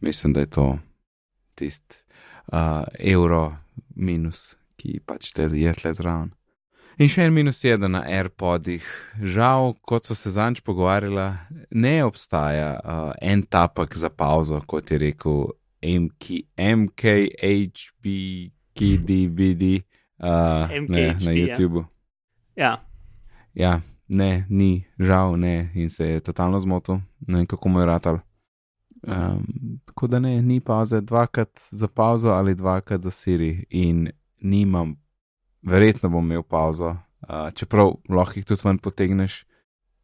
mislim, 0.00 0.32
da 0.32 0.40
je 0.40 0.50
to 0.50 0.78
tisti 1.54 1.96
uh, 2.52 2.84
evro 2.98 3.56
minus, 3.96 4.56
ki 4.76 5.00
pač 5.06 5.32
te 5.32 5.48
je 5.52 5.72
tle 5.76 5.94
zraven. 5.94 6.30
In 7.00 7.08
še 7.08 7.24
en 7.24 7.32
minus 7.32 7.62
je, 7.64 7.76
da 7.80 7.88
na 7.88 8.02
AirPodih, 8.04 8.84
žal, 9.24 9.72
kot 9.88 10.04
so 10.04 10.16
se 10.16 10.32
zanč 10.34 10.60
pogovarjala, 10.66 11.46
ne 11.70 11.94
obstaja 12.04 12.74
uh, 12.76 13.12
en 13.24 13.42
tapek 13.48 13.96
za 13.96 14.10
pauzo, 14.12 14.60
kot 14.68 14.90
je 14.92 14.98
rekel 15.00 15.46
MK, 15.80 16.42
MKHB, 16.60 18.04
KDBD 18.76 19.70
uh, 20.20 20.68
ne, 20.88 21.06
na 21.24 21.32
YouTubu. 21.32 21.86
Ja. 22.56 22.74
ja, 23.56 23.78
ne, 24.08 24.44
ni, 24.50 24.84
žal 24.98 25.38
ne, 25.40 25.70
in 25.74 25.88
se 25.88 26.10
je 26.10 26.20
totalno 26.20 26.60
zmotil, 26.60 27.00
ne 27.24 27.40
vem 27.40 27.48
kako 27.48 27.72
mu 27.72 27.80
je 27.80 27.86
ratal. 27.88 28.20
Um, 29.02 29.46
tako 29.86 30.06
da 30.06 30.18
ne, 30.18 30.42
ni 30.42 30.60
pauze, 30.60 31.00
dvakrat 31.00 31.60
za 31.70 31.88
pauzo 31.88 32.28
ali 32.30 32.54
dvakrat 32.54 33.00
za 33.00 33.10
siri, 33.10 33.64
in 33.70 34.08
nimam, 34.40 34.96
verjetno 35.62 36.08
bom 36.08 36.24
imel 36.24 36.42
pauzo, 36.42 36.90
uh, 36.90 37.50
čeprav 37.54 37.94
lahko 38.08 38.38
jih 38.38 38.44
tudi 38.46 38.60
ven 38.64 38.78
potegneš. 38.78 39.44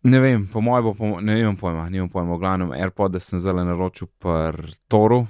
Ne 0.02 0.20
vem, 0.20 0.46
po 0.46 0.60
mojem, 0.60 0.94
po, 0.96 1.20
ne 1.20 1.34
vem 1.44 1.56
pojma, 1.56 1.88
nimam 1.88 2.08
pojma, 2.08 2.34
v 2.34 2.38
glavnem 2.38 2.72
AirPod 2.72 3.16
sem 3.22 3.40
zelo 3.40 3.64
naročil 3.64 4.08
per 4.18 4.54
Toru. 4.88 5.26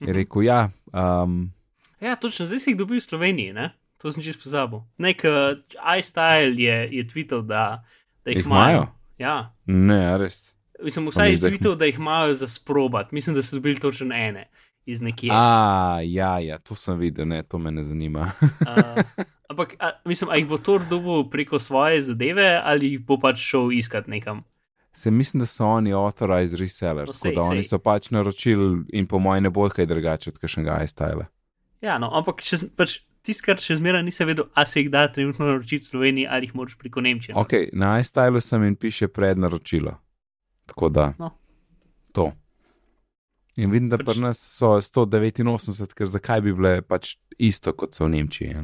Je 0.00 0.06
Mhm. 0.08 0.16
rekel, 0.16 0.42
ja, 0.42 0.70
um, 0.92 1.52
Ja, 2.00 2.16
točno, 2.16 2.46
zdaj 2.46 2.58
si 2.58 2.70
jih 2.70 2.76
dobil 2.78 2.98
v 2.98 3.04
Sloveniji, 3.04 3.52
ne? 3.52 3.70
To 3.98 4.12
sem 4.12 4.22
čisto 4.22 4.42
pozabil. 4.42 4.80
Nek 4.98 5.22
uh, 5.24 5.54
iStyle 5.98 6.58
je, 6.58 6.88
je 6.92 7.04
tweetal, 7.06 7.42
da, 7.46 7.84
da 8.24 8.30
jih 8.30 8.36
Jih 8.42 8.46
imajo? 8.46 8.72
imajo. 8.72 8.86
Ja, 9.18 9.54
ne, 9.66 10.18
res. 10.18 10.56
Mislim, 10.82 11.08
vsaj 11.08 11.26
je 11.26 11.32
misliš, 11.32 11.58
da 11.60 11.68
jih- 11.68 11.76
da 11.76 11.86
imajo 11.88 12.34
za 12.34 12.48
sprobat. 12.48 13.12
Mislim, 13.12 13.34
da 13.34 13.42
so 13.42 13.56
dobili 13.56 13.78
točno 13.78 14.14
ene 14.16 14.48
iz 14.86 15.00
nekje. 15.00 15.30
A, 15.32 15.44
ja, 16.02 16.38
ja, 16.38 16.58
to 16.58 16.74
sem 16.74 16.98
videl, 16.98 17.26
ne, 17.26 17.42
to 17.42 17.58
me 17.58 17.70
ne 17.70 17.82
zanima. 17.82 18.30
Uh, 18.42 19.02
ampak, 19.48 19.74
a, 19.78 19.90
mislim, 20.04 20.30
a 20.30 20.36
jih 20.36 20.46
bo 20.46 20.58
to 20.58 20.78
dobil 20.80 21.24
preko 21.26 21.58
svoje 21.58 22.00
zadeve 22.02 22.60
ali 22.64 22.88
jih 22.88 23.00
bo 23.00 23.18
pač 23.18 23.38
šel 23.40 23.72
iskat 23.72 24.06
nekam. 24.06 24.42
Se 24.92 25.10
mislim, 25.10 25.38
da 25.38 25.46
so 25.46 25.66
oni 25.66 25.92
authorized 25.92 26.60
resellers, 26.60 27.08
No, 27.08 27.12
tako 27.12 27.18
sej, 27.18 27.34
da 27.34 27.40
oni 27.42 27.62
sej. 27.62 27.68
so 27.68 27.78
pač 27.78 28.10
naročili 28.10 28.66
in 28.90 29.06
po 29.06 29.18
mojem 29.18 29.42
ne 29.42 29.50
bo 29.50 29.68
kaj 29.68 29.86
drugače 29.86 30.30
od 30.30 30.38
kakšnega 30.38 30.82
iStyla. 30.82 31.24
Ja, 31.80 31.98
no, 31.98 32.10
ampak 32.12 32.42
če, 32.42 32.56
z- 32.56 32.68
pač, 32.70 32.98
tisto, 33.20 33.42
kar 33.44 33.56
še 33.56 33.76
zmeraj 33.76 34.02
nisem 34.02 34.26
vedel, 34.26 34.44
a 34.52 34.66
se 34.66 34.80
jih 34.80 34.90
da 34.90 35.06
trenutno 35.08 35.46
naročiti 35.46 35.80
v 35.80 35.88
Sloveniji 35.88 36.26
ali 36.26 36.44
jih 36.44 36.54
moraš 36.54 36.76
preko 36.76 37.00
Nemčije. 37.00 37.34
Ok, 37.34 37.52
na 37.72 37.96
iStylu 37.98 38.40
sem 38.40 38.64
in 38.64 38.76
piše 38.76 39.08
prednaročilo. 39.08 39.94
Tako 40.66 40.88
da. 40.88 41.12
No. 41.18 41.30
To. 42.12 42.32
In 43.56 43.70
vidim, 43.70 43.88
da 43.88 43.98
Pač- 43.98 44.14
pri 44.14 44.20
nas 44.22 44.38
so 44.40 44.76
189, 44.80 45.94
ker 45.94 46.06
zakaj 46.08 46.40
bi 46.40 46.52
bile 46.52 46.82
pač 46.82 47.16
isto 47.38 47.72
kot 47.72 47.94
so 47.94 48.04
v 48.06 48.14
Nemčiji. 48.14 48.54
Ja. 48.54 48.62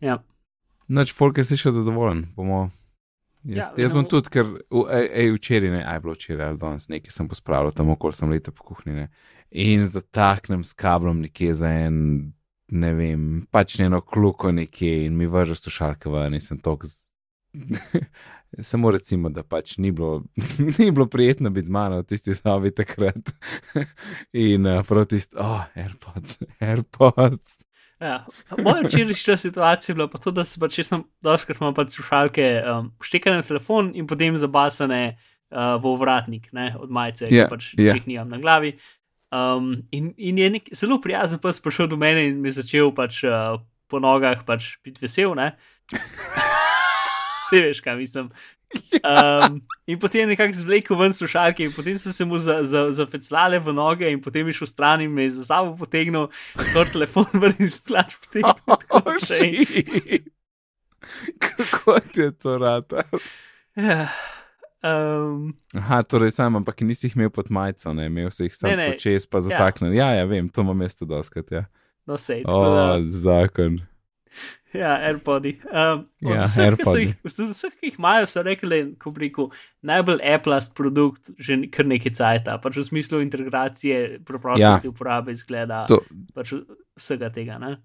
Ja. 0.00 0.16
Noč 0.88 1.12
folk 1.14 1.38
je 1.38 1.44
si 1.44 1.56
še 1.56 1.70
zadovoljen, 1.72 2.26
bomo. 2.36 2.70
Jaz, 3.44 3.56
Ja, 3.56 3.64
ja, 3.76 3.82
jaz 3.84 3.92
bom 3.92 4.02
no. 4.02 4.08
tudi, 4.08 4.30
ker 4.32 4.46
ej, 4.88 5.06
ej, 5.20 5.30
včeraj 5.36 5.70
ne, 5.70 5.82
aj 5.84 5.98
bilo 6.00 6.14
včeraj 6.16 6.48
ali 6.48 6.58
danes, 6.58 6.86
nekaj 6.88 7.12
sem 7.12 7.28
pospravil 7.28 7.74
tam 7.76 7.90
okoli 7.92 8.16
sem 8.16 8.30
leta 8.32 8.52
po 8.52 8.64
kuhinji. 8.64 8.94
ne. 8.96 9.08
In 9.52 9.84
zataknem 9.86 10.64
s 10.64 10.72
kablom 10.72 11.20
nekje 11.20 11.52
za 11.54 11.68
en, 11.68 12.32
ne 12.72 12.92
vem, 12.96 13.26
pač 13.52 13.76
eno 13.80 14.00
kluko 14.00 14.48
nekje 14.52 15.04
in 15.04 15.16
mi 15.16 15.26
vrže 15.28 15.54
slušalke 15.60 16.08
ven 16.08 16.34
in 16.34 16.40
sem 16.40 16.56
tok. 16.58 16.84
Z... 16.88 17.04
Samo 18.62 18.90
recimo, 18.90 19.28
da 19.28 19.42
pač 19.42 19.76
ni 19.78 19.90
bilo, 19.92 20.22
ni 20.78 20.90
bilo 20.90 21.06
prijetno 21.06 21.50
biti 21.50 21.66
z 21.66 21.70
mano 21.70 21.98
v 21.98 22.06
tisti 22.08 22.34
sobi 22.34 22.70
takrat. 22.70 23.32
in 24.46 24.66
uh, 24.66 24.82
prav 24.86 25.06
tisti, 25.10 25.36
oh, 25.40 25.64
AirPods, 25.74 26.38
AirPods. 26.60 27.58
Ja. 28.00 28.26
Moja 28.58 28.82
včerajšnja 28.84 29.36
situacija 29.36 29.92
je 29.92 29.96
bila 29.96 30.08
pa 30.10 30.18
to, 30.18 30.30
da 30.30 30.44
se 30.44 30.60
pač 30.60 30.80
sem 30.82 31.04
doskrat 31.22 31.60
imel 31.60 31.74
pač 31.74 31.94
slušalke 31.94 32.48
um, 32.68 32.90
štekane 33.02 33.40
na 33.40 33.46
telefon 33.46 33.92
in 33.94 34.06
potem 34.10 34.36
zabasane 34.38 35.02
uh, 35.14 35.76
v 35.80 35.92
ovratnik 35.94 36.50
ne, 36.52 36.74
od 36.78 36.90
majice, 36.90 37.30
Ja, 37.30 37.46
ki 37.46 37.54
pač 37.54 37.70
ja. 37.78 37.94
če 37.94 38.02
jih 38.02 38.10
nimam 38.10 38.34
na 38.34 38.42
glavi. 38.42 38.74
Um, 39.34 39.86
in, 39.90 40.12
in 40.18 40.38
je 40.38 40.50
nek 40.58 40.68
zelo 40.76 41.00
prijazen 41.02 41.40
pes 41.42 41.62
prišel 41.62 41.88
do 41.90 41.98
mene 41.98 42.28
in 42.28 42.42
mi 42.42 42.52
začel 42.54 42.92
pač 42.94 43.22
uh, 43.26 43.56
po 43.88 44.02
nogah 44.02 44.44
pač 44.46 44.76
biti 44.84 45.06
vesel. 45.06 45.34
Ne? 45.38 45.54
Vse 47.44 47.60
veš, 47.60 47.80
kaj 47.80 47.96
mislim. 47.96 48.30
Um, 48.96 49.60
in 49.86 49.98
potem 49.98 50.20
je 50.20 50.26
nekako 50.28 50.52
zvlekel 50.54 50.96
ven 50.96 51.12
slušalke, 51.12 51.62
in 51.62 51.72
potem 51.72 51.94
so 51.94 52.10
se 52.10 52.24
mu 52.24 52.38
za- 52.38 52.62
za- 52.62 52.90
zafeclale 52.90 53.58
v 53.58 53.72
noge, 53.72 54.08
in 54.08 54.18
potem 54.18 54.46
je 54.46 54.52
šel 54.54 54.66
stran 54.66 55.00
in 55.00 55.12
me 55.12 55.22
je 55.22 55.30
za 55.32 55.44
sabo 55.46 55.76
potegnil, 55.76 56.26
kot 56.72 56.88
telefon 56.88 57.28
vrnil 57.42 57.70
sklač 57.70 58.16
potegnil. 58.16 58.54
tako 58.56 59.02
naprej. 59.04 59.54
shit. 59.62 60.28
Kako 61.38 62.00
ti 62.02 62.20
je 62.20 62.32
to 62.32 62.58
rata? 62.58 63.02
Ja. 63.76 64.08
Um, 64.80 65.54
Aha, 65.72 66.02
torej 66.02 66.30
sam, 66.30 66.56
ampak 66.56 66.80
nisi 66.80 67.06
jih 67.06 67.16
imel 67.16 67.30
pod 67.30 67.50
majico, 67.50 67.90
ne, 67.92 68.06
imel 68.06 68.30
si 68.30 68.44
jih 68.44 68.54
samo 68.54 68.92
čez, 68.94 69.26
pa 69.26 69.40
zataknjen. 69.40 69.90
Ja. 69.92 70.08
ja, 70.08 70.16
ja, 70.16 70.24
vem, 70.24 70.48
to 70.48 70.60
imam 70.60 70.76
mesto 70.76 71.04
doskrat, 71.04 71.50
ja. 71.50 71.64
no, 72.06 72.14
sej. 72.16 72.42
O, 72.42 72.50
tako 72.50 72.68
da- 72.70 73.08
zakon. 73.08 73.80
Ja, 74.74 74.96
AirPodi. 75.00 75.52
Um, 75.64 76.00
od 76.24 76.34
Ja, 76.34 76.40
vseh, 76.42 76.74
ki 76.74 76.84
so 76.84 76.96
AirPodi. 76.96 77.04
jih- 77.04 77.52
vseh, 77.52 77.72
ki 77.78 77.86
jih 77.86 77.98
imajo, 77.98 78.26
so 78.26 78.42
rekli, 78.42 78.80
ko 78.98 79.12
rekel, 79.14 79.48
najbolj 79.82 80.18
Apple-ast 80.26 80.74
produkt, 80.74 81.30
že 81.38 81.60
kar 81.70 81.86
nekaj 81.86 82.12
cajta, 82.12 82.58
pač 82.58 82.76
v 82.76 82.84
smislu 82.84 83.20
integracije, 83.22 84.20
preprostosti 84.26 84.86
ja. 84.86 84.90
uporabe, 84.90 85.32
izgleda, 85.32 85.84
To, 85.86 86.00
pač 86.34 86.52
vsega 86.96 87.30
tega. 87.30 87.58
Ne? 87.58 87.76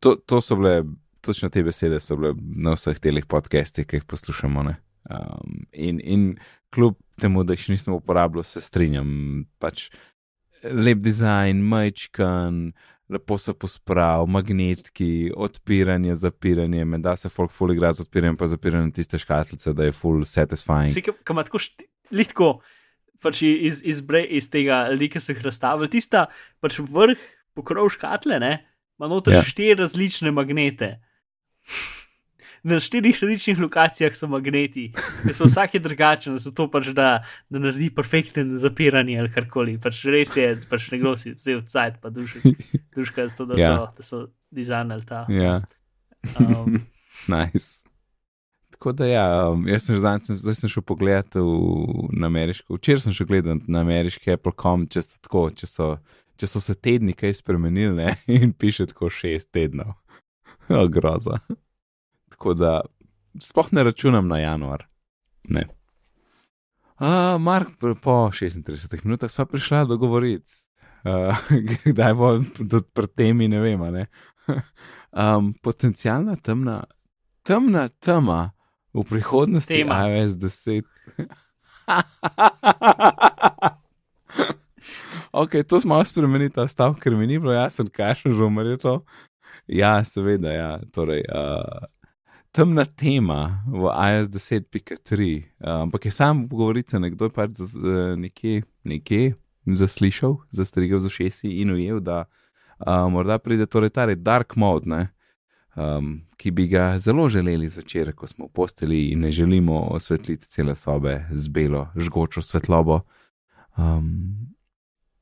to, 0.00 0.14
to 0.16 0.40
so 0.40 0.56
bile, 0.56 0.84
točno 1.20 1.48
te 1.48 1.62
besede 1.62 2.00
so 2.00 2.16
bile 2.16 2.32
na 2.38 2.72
vseh 2.72 2.96
telih 2.98 3.26
podcastih, 3.26 3.84
ki 3.86 3.96
jih 3.96 4.04
poslušamo. 4.06 4.62
ne. 4.62 4.76
Um, 5.10 5.66
in, 5.72 6.00
in 6.00 6.38
kljub 6.70 6.96
temu, 7.16 7.44
da 7.44 7.52
jih 7.52 7.60
še 7.60 7.72
nisem 7.72 7.94
uporabljal, 7.94 8.44
se 8.44 8.60
strinjam. 8.60 9.08
Pač 9.58 9.88
lep 10.64 10.98
dizajn, 10.98 11.60
majčkan, 11.62 12.72
lepo 13.08 13.38
se 13.38 13.54
posprav, 13.54 14.26
magnetki, 14.28 15.32
odpiranje, 15.36 16.14
zapiranje, 16.14 16.84
med 16.84 17.00
da 17.00 17.16
se 17.16 17.30
folk 17.32 17.52
ful 17.52 17.72
igra 17.72 17.92
z 17.92 18.04
odpiranjem, 18.04 18.36
pa 18.36 18.48
zapiranjem 18.48 18.92
tiste 18.92 19.18
škatlice, 19.18 19.72
da 19.72 19.88
je 19.88 19.94
full 19.96 20.26
satisfying. 20.28 20.92
Ki 20.94 21.02
ki 21.16 21.34
ima 21.36 21.44
tako 21.48 21.62
litko, 22.12 22.50
pač 23.24 23.42
iz, 23.42 23.80
iz, 23.84 24.02
bre, 24.04 24.22
iz 24.24 24.50
tega 24.52 24.84
ki 24.92 25.20
so 25.20 25.32
jih 25.32 25.44
razstavili, 25.46 25.90
tista 25.92 26.26
pač 26.60 26.78
vrh 26.78 27.16
pokrov 27.56 27.90
škatle, 27.96 28.38
ne, 28.42 28.52
ima 29.00 29.08
noter 29.08 29.38
Ja. 29.38 29.40
ja. 29.40 29.46
štiri 29.46 29.78
različne 29.80 30.30
magnete. 30.34 30.98
Na 32.68 32.76
štirih 32.82 33.16
različnih 33.16 33.58
lokacijah 33.62 34.12
so 34.12 34.28
magneti, 34.28 34.88
ki 35.22 35.32
so 35.32 35.46
vsake 35.48 35.80
drugačne, 35.80 36.34
zato 36.38 36.66
pač 36.68 36.90
da, 36.92 37.08
da 37.48 37.62
naredi 37.62 37.88
perfekten 37.94 38.50
zapiranje 38.58 39.16
ali 39.18 39.32
karkoli. 39.32 39.78
Pač 39.80 40.02
res 40.06 40.34
je, 40.36 40.50
pač 40.68 40.90
nekdo 40.92 41.14
si 41.16 41.32
vzel 41.32 41.62
cajt, 41.64 42.00
pa 42.02 42.10
duši, 42.10 42.42
duška, 42.96 43.28
zato, 43.28 43.46
da, 43.46 43.56
Ja. 43.56 43.70
so, 43.70 43.86
da 43.96 44.02
so 44.04 44.22
dizajnali 44.52 45.06
ta. 45.06 45.24
Ja, 45.32 45.60
Um, 46.40 46.80
nice. 47.30 47.84
Tako 48.74 48.92
da, 48.92 49.06
ja, 49.06 49.24
um, 49.52 49.62
jaz 49.70 49.84
sem 49.86 49.96
že 49.96 50.02
sem- 50.26 50.36
zdaj 50.36 50.54
sem 50.54 50.70
šel 50.70 50.82
pogledat 50.82 51.34
v, 51.34 51.44
na 52.12 52.26
ameriško, 52.26 52.74
včeraj 52.74 53.00
sem 53.06 53.14
šel 53.14 53.26
gledat 53.26 53.68
na 53.70 53.80
ameriški 53.80 54.32
Apple.com, 54.34 54.86
če 54.90 55.02
so, 55.02 55.18
tako, 55.22 55.44
če 55.50 55.66
so, 55.66 55.86
če 56.36 56.46
so 56.46 56.60
se 56.60 56.74
tedni 56.74 57.14
kaj 57.14 57.34
spremenili 57.34 57.94
ne, 57.94 58.16
in 58.38 58.50
piše 58.52 58.86
tako 58.90 59.10
šest 59.10 59.50
tednov. 59.54 59.94
O, 60.68 60.84
groza. 60.90 61.38
Tako 62.38 62.54
da, 62.54 62.80
sploh 63.42 63.66
ne 63.72 63.84
računam 63.84 64.28
na 64.28 64.38
januar. 64.38 64.86
Ne. 65.44 65.66
Uh, 67.00 67.40
Mark, 67.40 67.68
po 68.02 68.10
36 68.10 69.04
minutah 69.04 69.30
sva 69.30 69.46
prišla 69.46 69.84
dogovoriti. 69.84 70.50
Uh, 71.02 71.36
kdaj 71.90 72.14
bo 72.14 72.40
pri 72.94 73.06
temi, 73.06 73.48
ne 73.48 73.60
vem, 73.60 73.82
a 73.82 73.90
ne. 73.90 74.06
um, 75.10 75.54
potencijalna 75.62 76.36
temna, 76.36 76.84
temna 77.42 77.88
tema 77.88 78.50
v 78.94 79.02
prihodnosti 79.02 79.74
Tema. 79.74 80.06
iOS 80.06 80.32
10. 80.38 80.82
ok, 85.42 85.50
to 85.68 85.80
smo 85.80 85.94
malo 85.94 86.04
spremenili, 86.04 86.54
ta 86.54 86.68
stav, 86.68 86.94
ker 87.02 87.16
mi 87.18 87.26
ni 87.26 87.38
bilo 87.38 87.52
jasno, 87.52 87.84
kakšen 87.90 88.32
žumer 88.32 88.66
je 88.66 88.78
to. 88.78 89.04
Ja, 89.66 90.04
seveda, 90.04 90.52
ja. 90.52 90.80
Torej, 90.94 91.22
uh, 91.34 91.97
temna 92.58 92.84
tema 92.84 93.62
v 93.66 93.86
iOS 93.86 94.28
10.3, 94.28 95.42
uh, 95.62 95.82
ampak 95.82 96.04
je 96.04 96.10
sam 96.10 96.48
govorica, 96.48 96.98
nekdo 96.98 97.28
je 97.28 97.30
pač 97.30 97.50
z, 97.54 97.78
nekje, 98.18 98.62
nekje 98.82 99.36
zaslišal, 99.62 100.34
zastrigel 100.50 100.98
z 100.98 101.06
ušesi 101.06 101.52
in 101.62 101.70
ujel, 101.70 102.00
da 102.02 102.24
uh, 102.24 103.06
morda 103.12 103.38
pride 103.38 103.66
torej 103.70 103.94
ta 103.94 104.08
dark 104.14 104.56
mode, 104.56 104.90
ne, 104.90 105.06
um, 105.76 106.18
ki 106.36 106.50
bi 106.50 106.66
ga 106.66 106.98
zelo 106.98 107.28
želeli 107.28 107.68
zvečer, 107.68 108.10
ko 108.12 108.26
smo 108.26 108.50
v 108.50 108.52
posteli 108.52 109.12
in 109.12 109.22
ne 109.22 109.30
želimo 109.30 109.78
osvetliti 109.94 110.46
cele 110.46 110.74
sobe 110.74 111.28
z 111.30 111.48
belo, 111.48 111.86
žgočo 111.94 112.42
svetlobo. 112.42 113.00
Um, 113.76 114.34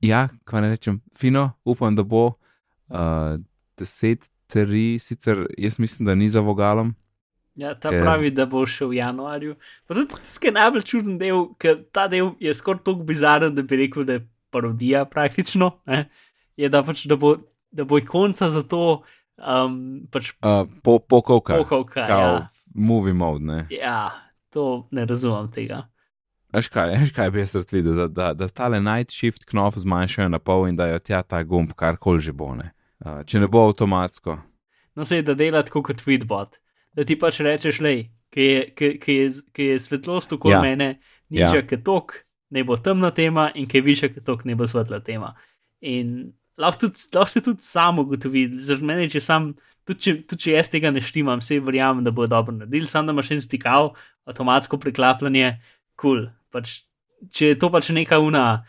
ja, 0.00 0.28
kaj 0.44 0.62
ne 0.62 0.72
rečem, 0.72 1.02
fino, 1.12 1.50
upam, 1.64 1.96
da 1.96 2.02
bo 2.02 2.26
uh, 2.88 3.36
10 3.76 4.24
3, 4.48 4.98
sicer 4.98 5.46
jaz 5.58 5.78
mislim, 5.78 6.06
da 6.06 6.14
ni 6.14 6.28
za 6.28 6.40
vogalom. 6.40 6.94
Ja, 7.56 7.74
ta 7.74 7.88
Ker- 7.88 8.02
pravi, 8.02 8.30
da 8.30 8.44
bo 8.46 8.66
šel 8.66 8.88
v 8.88 8.94
januarju. 8.94 9.54
Pa 9.86 9.94
tudi 9.94 10.18
tisti 10.20 10.50
najbolj 10.52 10.82
čuden 10.82 11.18
del, 11.18 11.46
ker 11.56 11.78
ta 11.88 12.04
del 12.06 12.34
je 12.38 12.52
skoraj 12.54 12.82
tako 12.84 13.04
bizaren, 13.04 13.54
da 13.54 13.62
bi 13.62 13.76
rekel, 13.76 14.04
da 14.04 14.12
je 14.12 14.26
parodija 14.50 15.04
praktično. 15.04 15.70
Ne? 15.86 16.02
Je 16.56 16.68
da 16.68 16.82
pač, 16.82 17.06
da 17.06 17.16
bo, 17.16 17.36
da 17.70 17.84
bo 17.84 17.98
ikonca 17.98 18.50
za 18.50 18.62
to 18.62 19.02
um, 19.38 19.78
pač 20.10 20.34
Uh, 20.36 20.68
po, 20.82 20.98
pokovka, 20.98 21.56
pokovka. 21.56 22.06
kao 22.06 22.20
Ja. 22.22 22.48
movie 22.74 23.12
mode, 23.12 23.44
ne. 23.44 23.66
ja, 23.70 24.10
to 24.50 24.88
ne 24.90 25.04
razumem 25.04 25.48
tega. 25.50 25.86
Veš 26.52 26.68
kaj, 26.68 26.92
veš 26.92 27.10
kaj 27.12 27.30
bi 27.30 27.40
jaz 27.40 27.54
rad 27.54 27.72
videl, 27.72 27.96
da, 27.96 28.06
da, 28.08 28.34
da 28.34 28.48
tale 28.48 28.80
night 28.80 29.10
shift 29.10 29.44
knop 29.44 29.74
zmanjšajo 29.76 30.28
na 30.28 30.38
pol 30.38 30.68
in 30.68 30.76
da 30.76 30.86
jo 30.86 30.98
tja 30.98 31.22
ta 31.22 31.42
gumb 31.42 31.72
karkoli 31.72 32.20
že 32.20 32.32
bo, 32.32 32.54
ne. 32.54 32.70
Uh, 33.00 33.24
če 33.24 33.40
ne 33.40 33.48
bo 33.48 33.64
avtomatsko. 33.66 34.38
No, 34.96 35.04
se 35.04 35.22
da 35.22 35.34
dela 35.34 35.60
tako 35.62 35.82
kot 35.82 36.00
Tweetbot, 36.00 36.56
da 36.96 37.04
ti 37.04 37.16
pač 37.20 37.40
rečeš, 37.44 37.80
lej, 37.84 38.06
ki 38.32 38.46
je, 38.46 38.62
ki, 38.76 38.88
ki 39.02 39.18
je, 39.20 39.28
ki 39.54 39.68
je 39.72 39.76
svetlost 39.84 40.32
okoli 40.32 40.56
Ja. 40.56 40.62
mene, 40.64 40.96
nižja 41.30 41.60
Ja. 41.62 41.66
kot 41.68 41.84
tok, 41.84 42.16
ne 42.50 42.64
bo 42.64 42.76
temna 42.76 43.10
tema, 43.14 43.50
in 43.54 43.68
ki 43.68 43.78
je 43.78 43.86
višja 43.86 44.12
kot 44.14 44.24
tok, 44.24 44.44
ne 44.48 44.56
bo 44.56 44.66
svetla 44.66 45.00
tema. 45.04 45.34
In 45.80 46.32
lahko, 46.58 46.86
tudi, 46.86 47.00
lahko 47.14 47.30
se 47.30 47.42
tudi 47.44 47.62
samo 47.62 48.02
ugotovi, 48.06 48.46
zaradi 48.58 48.88
mene, 48.88 49.08
če 49.12 49.20
sam, 49.20 49.52
tudi 49.86 50.00
če, 50.00 50.14
tudi 50.26 50.46
če 50.46 50.56
jaz 50.56 50.72
tega 50.72 50.90
ne 50.90 51.00
štimam, 51.04 51.42
vse 51.44 51.60
verjamem, 51.60 52.04
da 52.04 52.10
bo 52.10 52.26
dobro 52.26 52.54
naredil, 52.56 52.86
sam 52.90 53.06
da 53.06 53.12
imaš 53.12 53.30
en 53.36 53.44
stikav, 53.44 53.92
avtomatsko 54.26 54.80
preklapljanje, 54.82 55.58
kul. 55.96 56.26
Cool. 56.26 56.26
Pač, 56.50 56.80
če 57.32 57.52
je 57.52 57.58
to 57.60 57.68
pač 57.72 57.90
neka 57.92 58.18
una. 58.22 58.64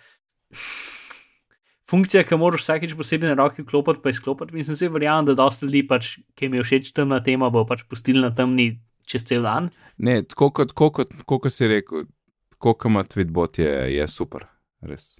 Funkcija, 1.87 2.25
ki 2.27 2.35
moraš 2.35 2.65
vsakeč 2.65 2.93
posebej 2.99 3.31
na 3.31 3.37
roki 3.39 3.63
vklopiti, 3.63 4.01
pa 4.03 4.11
izklopiti, 4.11 4.55
mislim, 4.55 4.75
se 4.75 4.89
verjamem, 4.91 5.29
da 5.29 5.37
dosta 5.39 5.65
ljudi, 5.65 5.85
pač, 5.87 6.17
ki 6.35 6.47
jim 6.47 6.57
je 6.57 6.65
všeč 6.65 6.91
temna 6.95 7.21
tema, 7.23 7.47
bo 7.53 7.63
pač 7.67 7.85
pustili 7.87 8.19
na 8.19 8.33
temni 8.35 8.73
čez 9.07 9.23
cel 9.27 9.45
dan. 9.47 9.69
Ne, 9.95 10.19
tako 10.27 10.49
kot, 10.51 10.73
tako 10.73 10.89
kot, 10.97 11.13
tako 11.21 11.39
kot 11.45 11.55
si 11.55 11.69
rekel, 11.71 12.09
tako 12.57 12.73
kot 12.75 12.89
ima 12.91 13.05
Tweetbot, 13.07 13.61
je, 13.63 13.71
je 13.95 14.07
super, 14.11 14.49
res. 14.83 15.13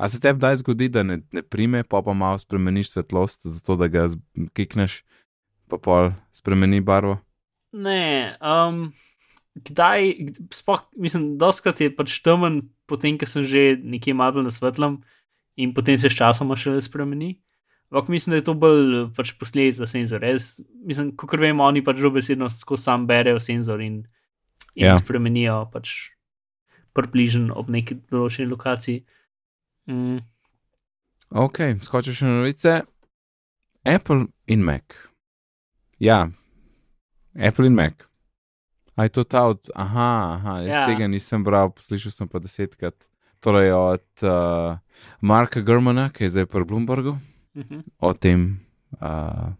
A 0.00 0.08
se 0.08 0.20
tebi 0.20 0.40
kdaj 0.40 0.60
zgodi, 0.60 0.88
da 0.92 1.04
ne, 1.04 1.20
ne 1.32 1.42
prime, 1.44 1.80
pa 1.84 2.02
pa 2.04 2.12
malo 2.16 2.40
spremeniš 2.40 2.92
svetlost, 2.92 3.48
zato 3.48 3.76
da 3.80 3.88
ga 3.88 4.06
kikneš, 4.56 5.02
pa 5.68 5.80
pol 5.80 6.12
spremeni 6.36 6.80
barvo? 6.84 7.18
Ne, 7.72 8.36
um, 8.44 8.90
kdaj, 9.56 10.12
sploh, 10.56 10.84
mislim, 10.96 11.34
doskrat 11.40 11.80
je 11.80 11.88
pač 11.92 12.18
temen, 12.24 12.62
potem, 12.88 13.16
ko 13.20 13.28
sem 13.28 13.48
že 13.48 13.64
nekje 13.80 14.16
malo 14.16 14.44
na 14.44 14.52
svetlem 14.52 15.00
in 15.60 15.74
potem 15.76 15.98
se 16.00 16.10
s 16.10 16.16
časoma 16.16 16.56
še 16.58 16.76
spremeni. 16.84 17.34
Ampak 17.90 18.08
mislim, 18.12 18.32
da 18.32 18.38
je 18.38 18.46
to 18.46 18.54
bolj 18.54 19.08
pač 19.16 19.32
posledica 19.38 19.86
senzora. 19.90 20.30
Jaz, 20.30 20.60
mislim, 20.86 21.10
kot 21.18 21.34
vem, 21.42 21.58
oni 21.60 21.82
pač 21.82 21.98
dobesedno 22.02 22.46
skozi 22.54 22.86
sam 22.86 23.06
berejo 23.08 23.40
senzor 23.42 23.82
in, 23.82 24.04
in 24.74 24.86
Ja. 24.86 24.92
ja. 24.92 24.98
spremenijo 24.98 25.64
pač 25.72 26.12
približno 26.94 27.54
ob 27.58 27.70
neki 27.70 27.96
določeni 28.10 28.50
lokaciji. 28.50 29.02
Mm. 29.90 30.20
Ok, 31.30 31.62
skočil 31.82 32.14
še 32.14 32.28
na 32.28 32.40
novice. 32.40 32.76
Apple 33.86 34.28
in 34.50 34.62
Mac. 34.66 34.94
Ja, 36.02 36.28
Apple 37.34 37.70
in 37.70 37.74
Mac. 37.74 38.06
A 38.98 39.06
je 39.06 39.14
to 39.16 39.24
ta 39.24 39.46
od, 39.48 39.70
aha, 39.74 40.36
aha 40.36 40.56
jaz 40.60 40.68
ja. 40.68 40.80
Ja. 40.82 40.86
tega 40.90 41.06
nisem 41.08 41.44
bral, 41.46 41.70
poslušal 41.72 42.12
sem 42.12 42.28
pa 42.28 42.42
desetkrat. 42.42 43.09
Torej 43.40 43.72
od 43.72 44.22
uh, 44.22 44.76
Marka 45.20 45.60
Germana, 45.60 46.10
ki 46.12 46.24
je 46.24 46.30
zdaj 46.30 46.46
pri 46.46 46.64
Bloombergu, 46.64 47.16
Uh 47.54 47.62
-huh. 47.62 47.82
o 47.98 48.12
tem, 48.14 48.60
uh, 49.02 49.52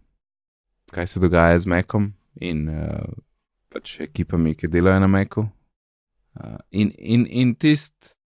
kaj 0.91 1.07
se 1.07 1.19
dogaja 1.19 1.59
z 1.59 1.65
Macom 1.65 2.13
in 2.35 2.69
uh, 2.69 3.13
pač 3.69 3.99
ekipami, 3.99 4.55
ki 4.55 4.67
delajo 4.67 4.99
na 4.99 5.07
Macu. 5.07 5.41
Uh, 5.41 6.55
in 6.71 6.91
in, 6.97 7.27
in 7.29 7.55
tist, 7.55 8.17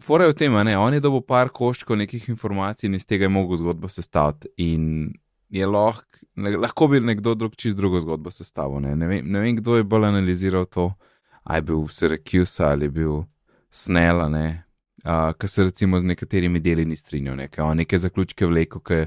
fora 0.00 0.24
je 0.24 0.30
v 0.30 0.34
tem, 0.34 0.54
a 0.54 0.62
ne, 0.62 0.78
on 0.78 0.94
je 0.94 1.00
dobil 1.00 1.20
par 1.20 1.48
koščkov 1.48 1.96
nekih 1.96 2.28
informacij 2.28 2.88
in 2.88 2.94
iz 2.94 3.06
tega 3.06 3.24
je 3.24 3.28
mogel 3.28 3.56
zgodbo 3.56 3.88
sestaviti. 3.88 4.48
In 4.56 5.12
je 5.48 5.66
lahko, 5.66 6.18
ne, 6.34 6.56
lahko 6.56 6.88
bi 6.88 7.00
nekdo 7.00 7.34
drug 7.34 7.56
čist 7.56 7.76
drugo 7.76 8.00
zgodbo 8.00 8.30
sestavil. 8.30 8.80
Ne, 8.80 8.96
ne, 8.96 9.06
vem, 9.06 9.26
ne 9.32 9.40
vem, 9.40 9.56
kdo 9.56 9.76
je 9.76 9.84
bolj 9.84 10.04
analiziral 10.04 10.64
to, 10.64 10.94
ali 11.42 11.58
je 11.58 11.62
bil 11.62 11.76
Syracuse 11.76 12.64
ali 12.64 12.84
je 12.84 12.90
bil 12.90 13.24
Snell, 13.70 14.30
ne. 14.30 14.64
Uh, 15.04 15.32
Ker 15.38 15.48
se 15.48 15.64
recimo 15.64 16.00
z 16.00 16.04
nekaterimi 16.04 16.60
deli 16.60 16.84
ni 16.84 16.96
strinjal, 16.96 17.38
ne, 17.38 17.48
ker 17.48 17.64
on 17.64 17.78
neke 17.80 17.98
zaključke 17.98 18.46
vleko, 18.46 18.82
ki 18.84 19.06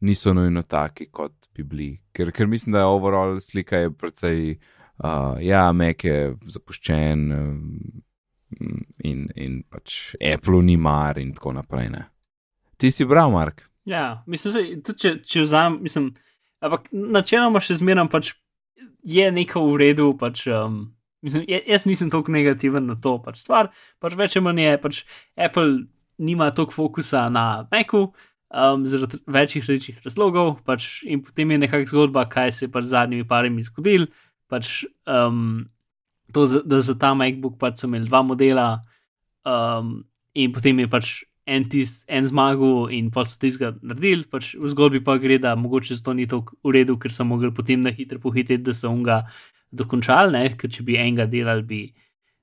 niso 0.00 0.32
nujno 0.34 0.64
taki, 0.66 1.06
kot 1.14 1.46
bi 1.54 1.62
bili. 1.62 1.88
Ker, 2.12 2.32
ker 2.34 2.50
mislim, 2.50 2.72
da 2.74 2.82
je 2.82 2.90
overall 2.90 3.38
slika 3.40 3.84
je 3.84 3.92
precej, 3.94 4.58
uh, 4.98 5.38
ja, 5.42 5.68
Mek 5.72 6.04
je 6.04 6.18
zapuščen 6.50 7.24
um, 7.34 7.62
in, 9.04 9.28
in 9.36 9.62
pač 9.70 10.16
Apple 10.18 10.62
ni 10.66 10.76
mar 10.76 11.18
in 11.22 11.32
tako 11.36 11.54
naprej. 11.60 11.90
Ne. 11.94 12.04
Ti 12.78 12.90
si 12.90 13.06
bral, 13.06 13.30
Mark? 13.34 13.62
Ja, 13.88 14.22
mislim, 14.26 14.54
da 14.54 14.90
tudi 14.90 15.04
če, 15.04 15.14
če 15.22 15.46
vzamem, 15.46 15.78
mislim, 15.86 16.12
ampak 16.64 16.90
načeloma 16.92 17.62
še 17.62 17.78
zmeraj 17.78 18.10
pač 18.12 18.34
je 19.06 19.30
neko 19.32 19.62
v 19.70 19.78
redu. 19.86 20.12
Pač, 20.18 20.48
um, 20.50 20.88
mislim, 21.22 21.44
ja- 21.48 21.64
jaz 21.66 21.86
nisem 21.86 22.10
tako 22.10 22.32
negativen 22.32 22.86
na 22.86 22.94
to 22.94 23.18
pač 23.22 23.42
stvar, 23.42 23.70
pač 24.00 24.16
več 24.18 24.36
ali 24.36 24.44
manj 24.44 24.62
je, 24.62 24.74
pač 24.82 25.04
Apple 25.36 25.86
nima 26.18 26.50
toliko 26.50 26.72
fokusa 26.72 27.28
na 27.30 27.66
Macu. 27.72 28.12
Um, 28.48 28.86
zaradi 28.88 29.18
večjih 29.28 29.60
različnih 29.60 29.98
razlogov, 30.06 30.62
pač, 30.64 31.02
in 31.04 31.20
potem 31.20 31.50
je 31.50 31.58
nekakšna 31.58 31.90
zgodba, 31.90 32.22
kaj 32.32 32.52
se 32.56 32.64
je 32.64 32.70
pač 32.72 32.86
z 32.86 32.94
zadnjimi 32.94 33.26
parimi 33.28 33.62
zgodil. 33.62 34.06
Pač, 34.48 34.86
um, 35.04 35.66
to, 36.32 36.46
da 36.64 36.80
za 36.80 36.94
ta 36.96 37.12
MacBook 37.12 37.58
pač 37.60 37.82
so 37.82 37.90
imeli 37.90 38.08
dva 38.08 38.22
modela, 38.24 38.68
um, 39.44 39.98
in 40.32 40.54
potem 40.56 40.80
je 40.80 40.88
pač 40.88 41.12
en, 41.44 41.68
tist, 41.68 42.06
en 42.08 42.24
zmagal, 42.24 42.88
in 42.88 43.12
pa 43.12 43.26
so 43.28 43.36
tistega 43.36 43.74
naredili. 43.82 44.24
Pač 44.24 44.54
v 44.56 44.72
zgodbi 44.72 45.04
pa 45.04 45.18
gre, 45.20 45.36
da 45.40 45.52
mogoče 45.52 46.00
to 46.00 46.16
ni 46.16 46.24
tako 46.24 46.56
v 46.64 46.76
redu, 46.78 46.96
ker 46.96 47.12
so 47.12 47.28
mogli 47.28 47.52
potem 47.52 47.84
na 47.84 47.92
hitro 47.92 48.16
pohiteti, 48.16 48.64
da 48.64 48.72
so 48.72 48.92
ga 49.04 49.26
dokončali, 49.72 50.32
ne? 50.32 50.44
ker 50.58 50.70
če 50.70 50.84
bi 50.86 50.96
enega 50.98 51.26
delali, 51.30 51.64
bi, 51.66 51.80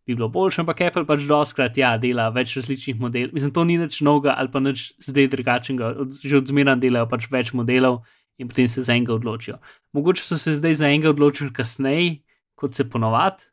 bi 0.05 0.15
bilo 0.15 0.29
boljše. 0.29 0.61
Ampak 0.63 0.83
Apple 0.87 1.05
pač 1.09 1.25
doskrat 1.29 1.77
ja, 1.77 1.95
dela 2.01 2.29
več 2.33 2.55
različnih 2.59 2.99
modelov. 3.01 3.33
Mislim, 3.35 3.53
to 3.55 3.63
ni 3.65 3.79
nič 3.81 4.01
novega 4.05 4.35
ali 4.37 4.51
pa 4.53 4.61
nič 4.63 4.93
zdaj 5.07 5.31
drugačnega. 5.33 5.95
Od, 6.05 6.19
že 6.21 6.37
od 6.41 6.51
zmeraj 6.51 6.79
delajo 6.83 7.09
pač 7.09 7.29
več 7.31 7.53
modelov 7.57 8.03
in 8.37 8.51
potem 8.51 8.67
se 8.67 8.83
za 8.83 8.93
enega 8.93 9.15
odločijo. 9.15 9.59
Mogoče 9.95 10.23
so 10.23 10.37
se 10.37 10.55
zdaj 10.57 10.81
za 10.81 10.89
enega 10.91 11.09
odločili 11.13 11.53
kasneje, 11.55 12.21
kot 12.55 12.75
se 12.75 12.87
ponovadi, 12.89 13.47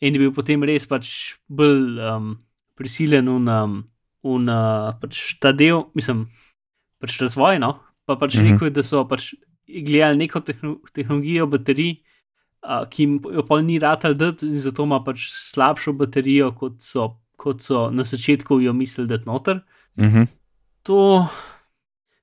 in 0.00 0.14
je 0.14 0.20
bil 0.20 0.32
potem 0.36 0.64
res 0.64 0.86
pač 0.88 1.36
bolj 1.48 2.00
um, 2.00 2.34
prisiljen 2.76 3.28
v 3.28 3.36
um, 3.40 3.78
un, 4.26 4.48
uh, 4.48 4.92
pač 5.00 5.38
ta 5.40 5.52
del, 5.56 5.86
mislim, 5.96 6.26
pač 7.00 7.16
razvoj. 7.20 7.60
No? 7.62 7.78
Pa 8.06 8.16
pač 8.16 8.36
mm 8.36 8.40
-hmm. 8.40 8.52
rekel, 8.52 8.70
da 8.70 8.82
so 8.82 9.04
pač 9.08 9.34
gledali 9.66 10.18
neko 10.18 10.40
tehno, 10.40 10.76
tehnologijo 10.94 11.46
baterij, 11.46 12.02
uh, 12.66 12.84
ki 12.90 13.02
jim 13.02 13.18
jo 13.32 13.44
pol 13.46 13.62
ni 13.64 13.78
ratal 13.78 14.14
dati, 14.14 14.46
in 14.46 14.60
zato 14.60 14.84
ima 14.84 15.00
pač 15.04 15.30
slabšo 15.32 15.94
baterijo, 15.96 16.52
kot 16.58 16.80
so, 16.82 17.12
kot 17.38 17.62
so 17.62 17.86
na 17.90 18.04
začetku 18.04 18.60
jo 18.60 18.74
mislili, 18.76 19.08
da 19.08 19.14
je 19.14 19.26
noter. 19.26 19.62
Uh 19.96 20.04
-huh. 20.04 20.26
To 20.82 21.28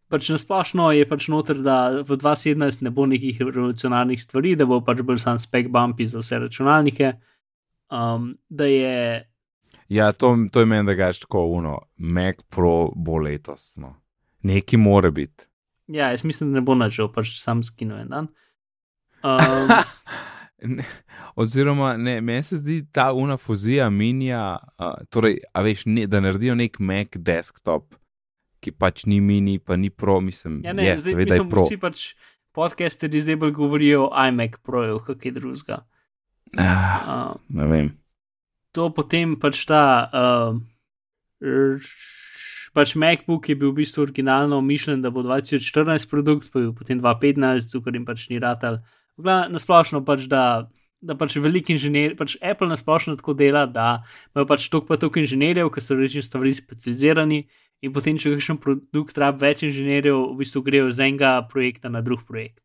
pač 0.07 0.29
nasplošno 0.29 0.91
je 0.91 1.09
pač 1.09 1.27
noter, 1.27 1.57
da 1.65 1.89
v 2.05 2.17
2017 2.17 2.83
ne 2.83 2.89
bo 2.89 3.05
nekih 3.05 3.41
revolucionarnih 3.41 4.21
stvari, 4.21 4.55
da 4.55 4.65
bo 4.65 4.81
pač 4.81 5.01
bolj 5.01 5.19
sam 5.19 5.39
spek 5.39 5.71
bumpi 5.73 6.05
za 6.05 6.19
vse 6.19 6.39
računalnike. 6.39 7.13
Um, 7.89 8.37
da 8.49 8.65
je 8.65 9.29
Ja, 9.89 10.11
to, 10.11 10.37
to 10.51 10.59
je 10.59 10.65
meni, 10.65 10.85
da 10.85 10.93
gaš 10.93 11.19
tako 11.19 11.45
uno, 11.45 11.79
Mac 11.97 12.35
Pro 12.49 12.91
bo 12.95 13.17
letos. 13.17 13.75
No. 13.77 13.95
Neki 14.41 14.77
more 14.77 15.11
biti. 15.11 15.45
Ja, 15.87 16.09
jaz 16.09 16.23
mislim, 16.23 16.51
da 16.51 16.59
ne 16.59 16.61
bo 16.61 16.75
načel, 16.75 17.11
pač 17.13 17.35
sam 17.39 17.63
skinu 17.63 17.99
en 18.01 18.09
dan. 18.09 18.27
Um, 19.23 19.69
Ne, 20.63 20.83
Oziroma, 21.35 21.97
ne, 21.97 22.21
meni 22.21 22.43
se 22.43 22.57
zdi 22.57 22.85
ta 22.91 23.11
una 23.13 23.37
fuzija 23.37 23.89
minija, 23.89 24.57
uh, 24.79 24.93
torej, 25.09 25.39
a 25.53 25.61
veš, 25.61 25.85
ne, 25.85 26.07
da 26.07 26.21
naredijo 26.23 26.55
nek 26.55 26.79
Mac 26.79 27.17
desktop, 27.17 27.95
ki 28.63 28.71
pač 28.71 29.05
ni 29.05 29.19
mini, 29.21 29.57
pa 29.59 29.75
ni 29.75 29.89
pro, 29.89 30.21
mislim, 30.23 30.61
ja, 30.63 30.73
ne, 30.73 30.85
je, 30.85 30.97
zdaj 30.99 31.11
seveda 31.11 31.35
je 31.35 31.39
mislim, 31.39 31.49
pro. 31.51 31.65
vsi 31.67 31.79
pač 31.81 32.05
podcasteri 32.53 33.21
zdaj 33.21 33.39
bolj 33.41 33.51
govorijo 33.57 34.05
o 34.07 34.27
iMac 34.27 34.59
Proju, 34.63 35.01
kaj 35.09 35.35
drugega. 35.35 35.83
Ah, 36.57 37.01
Uh, 37.03 37.35
ne 37.49 37.65
vem. 37.67 37.87
to 38.71 38.89
potem 38.93 39.35
pač 39.39 39.65
ta. 39.65 40.09
Uh, 40.13 40.61
Pač 42.73 42.95
MacBook 42.97 43.49
je 43.49 43.55
bil 43.55 43.69
v 43.69 43.83
bistvu 43.83 44.01
originalno 44.01 44.57
mišljen, 44.61 45.01
da 45.03 45.11
bo 45.13 45.21
2014 45.21 46.09
produkt, 46.09 46.49
pa 46.49 46.57
je 46.57 46.69
bil 46.69 46.73
potem 46.73 47.01
2015, 47.01 47.67
zato 47.67 47.83
ker 47.85 47.93
jim 47.93 48.05
pač 48.05 48.29
ni 48.31 48.39
ratal. 48.41 48.79
Na 48.79 49.02
splošno 49.17 50.05
pač, 50.05 50.27
da 50.31 50.69
da 51.03 51.15
pač 51.19 51.35
veliki 51.41 51.75
inženir, 51.75 52.15
pač 52.19 52.37
Apple 52.39 52.69
nasplošno 52.71 53.17
tako 53.19 53.35
dela, 53.37 53.65
da 53.67 54.03
imajo 54.31 54.47
pač 54.49 54.69
toliko 54.71 54.93
pa 54.93 54.97
toliko 55.01 55.19
inženirjev, 55.19 55.69
ki 55.73 55.83
so 55.83 55.97
reči 55.99 56.23
stvari 56.23 56.53
specializirani. 56.55 57.43
In 57.83 57.91
potem, 57.91 58.15
če 58.15 58.31
kakšen 58.37 58.61
produkt 58.63 59.17
rabi 59.19 59.43
več 59.43 59.65
inženirjev, 59.67 60.15
v 60.31 60.39
bistvu 60.39 60.63
grejo 60.63 60.87
z 60.87 61.09
enega 61.09 61.35
projekta 61.51 61.91
na 61.91 61.99
drug 62.05 62.23
projekt. 62.23 62.61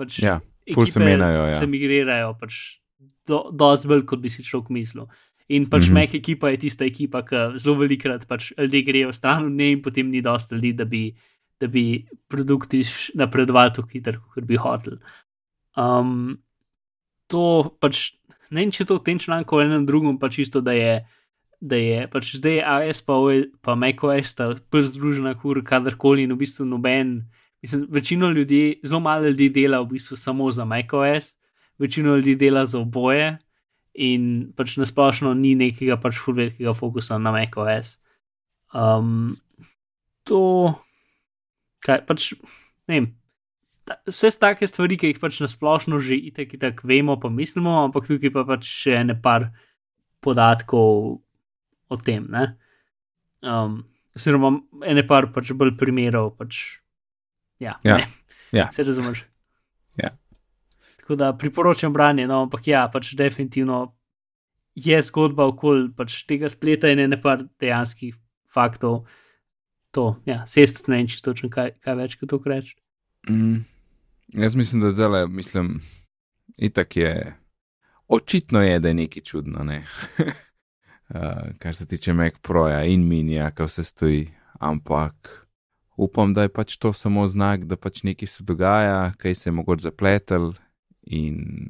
Pač 0.00 0.20
ja, 0.24 0.38
pol 0.72 0.88
se 0.88 1.02
menjajo. 1.02 1.44
Ja. 1.44 1.56
Se 1.60 1.68
migrirajo, 1.68 2.32
pač 2.40 2.80
do, 3.28 3.44
dosti 3.52 3.92
bolj, 3.92 4.06
kot 4.08 4.24
bi 4.24 4.32
si 4.32 4.46
človek 4.46 4.72
mislil. 4.72 5.10
In 5.52 5.68
pač 5.68 5.88
mm 5.88 5.92
-hmm. 5.92 6.00
meh 6.00 6.14
ekipa 6.14 6.50
je 6.52 6.64
tista 6.64 6.84
ekipa, 6.84 7.22
ki 7.24 7.60
zelo 7.60 7.76
velikrat 7.76 8.26
pač 8.28 8.52
ljudje 8.56 8.82
grejo 8.82 9.12
stran 9.12 9.44
od 9.44 9.52
nje 9.52 9.72
in 9.72 9.82
potem 9.82 10.10
ni 10.10 10.20
dosti 10.22 10.54
ljudi, 10.54 10.72
da 10.72 10.84
bi, 10.84 11.12
da 11.60 11.66
bi 11.66 12.04
produkti 12.28 12.82
napredovali 13.14 13.72
tako 13.74 13.88
hitro, 13.88 14.20
kot 14.34 14.44
bi 14.44 14.56
hotel. 14.56 14.96
Um, 15.78 16.40
to 17.30 17.70
pač 17.78 18.18
ne 18.50 18.64
vem, 18.64 18.72
če 18.72 18.86
to 18.88 18.98
v 18.98 19.04
tem 19.06 19.20
članku 19.20 19.58
ali 19.58 19.68
enem 19.68 19.86
drugem, 19.86 20.18
pač 20.18 20.40
isto, 20.42 20.64
da 20.64 20.74
je 20.74 21.04
da 21.60 21.76
je 21.76 22.06
pač 22.10 22.36
zdaj 22.38 22.62
AS 22.62 23.02
pa, 23.02 23.18
pa 23.62 23.74
MacOS 23.74 24.30
sta 24.30 24.54
prv 24.70 24.86
združena, 24.86 25.34
kur 25.34 25.58
kadarkoli 25.66 26.22
in 26.22 26.34
v 26.34 26.44
bistvu 26.44 26.66
noben. 26.68 27.26
Mislim, 27.62 27.86
večino 27.90 28.30
ljudi, 28.30 28.78
zelo 28.86 29.00
malo 29.02 29.26
ljudi 29.26 29.48
dela 29.50 29.80
v 29.82 29.98
bistvu 29.98 30.16
samo 30.16 30.50
za 30.54 30.64
MacOS, 30.64 31.34
večino 31.78 32.16
ljudi 32.16 32.36
dela 32.38 32.66
za 32.66 32.78
oboje 32.78 33.38
in 33.98 34.52
pač 34.54 34.76
nasplošno 34.78 35.34
ni 35.34 35.56
nekega 35.58 35.98
pač 35.98 36.20
fulvelikega 36.22 36.74
fokusa 36.74 37.18
na 37.18 37.34
MacOS. 37.34 37.98
Um, 38.70 39.34
to, 40.22 40.74
kaj 41.82 42.06
pač, 42.06 42.32
ne 42.86 43.00
vem. 43.00 43.14
Vse 44.08 44.30
take 44.40 44.66
stvari, 44.68 44.98
ki 45.00 45.12
jih 45.12 45.20
pač 45.22 45.40
nasplošno 45.40 46.00
že 46.04 46.18
itek, 46.30 46.54
itek 46.58 46.82
vemo, 46.84 47.16
pa 47.20 47.30
mislimo, 47.32 47.78
ampak 47.86 48.08
tukaj 48.10 48.32
pa 48.34 48.44
pač 48.48 48.68
še 48.68 49.02
ne 49.06 49.16
par 49.16 49.48
podatkov, 50.24 51.20
o 51.88 51.96
tem. 51.96 52.28
Um, 53.42 53.84
oziroma, 54.16 54.52
ene 54.84 55.04
par 55.08 55.30
pač 55.32 55.52
bolj 55.56 55.76
primerov. 55.80 56.34
Pač, 56.38 56.80
ja, 57.62 57.78
ja, 57.84 58.00
ja. 58.52 58.68
se 58.74 58.84
razumeš. 58.84 59.24
Ja. 59.96 60.12
Tako 61.00 61.16
da 61.16 61.32
priporočam 61.38 61.92
branje, 61.92 62.26
no, 62.28 62.44
ampak 62.46 62.66
ja, 62.68 62.86
pač 62.92 63.14
definitivno 63.16 63.94
je 64.78 64.98
zgodba 65.02 65.48
okoli 65.50 65.88
pač 65.96 66.22
tega 66.28 66.50
spleta 66.52 66.90
in 66.92 67.02
ene 67.06 67.18
par 67.20 67.42
dejanskih 67.60 68.14
faktov. 68.52 69.06
To, 69.96 70.18
ja, 70.28 70.42
sest 70.46 70.84
ne 70.86 70.98
vem, 70.98 71.08
če 71.08 71.24
točno 71.24 71.48
kaj, 71.50 71.72
kaj 71.82 71.96
več 71.96 72.18
kot 72.20 72.30
to 72.30 72.38
reči. 72.44 72.76
Mm, 73.28 73.64
jaz 74.28 74.54
mislim, 74.54 74.82
da 74.82 74.90
zelo, 74.90 75.28
mislim, 75.28 75.80
itak 76.56 76.96
je. 76.96 77.36
Očitno 78.08 78.62
je, 78.62 78.78
da 78.78 78.88
je 78.88 78.94
nekaj 78.94 79.22
čudno. 79.22 79.64
Ne? 79.64 79.86
uh, 81.08 81.16
kar 81.58 81.74
se 81.74 81.86
tiče 81.86 82.12
Mac 82.12 82.32
Proja 82.42 82.84
in 82.84 83.08
Minija, 83.08 83.50
kaj 83.50 83.66
vse 83.66 83.84
stoji. 83.84 84.30
Ampak 84.60 85.46
upam, 85.96 86.34
da 86.34 86.42
je 86.42 86.48
pač 86.48 86.76
to 86.76 86.92
samo 86.92 87.28
znak, 87.28 87.64
da 87.64 87.76
pač 87.76 88.02
nekaj 88.02 88.26
se 88.26 88.44
dogaja, 88.44 89.12
kaj 89.18 89.34
se 89.34 89.48
je 89.48 89.52
mogoče 89.52 89.82
zapletel. 89.82 90.52
In 91.02 91.68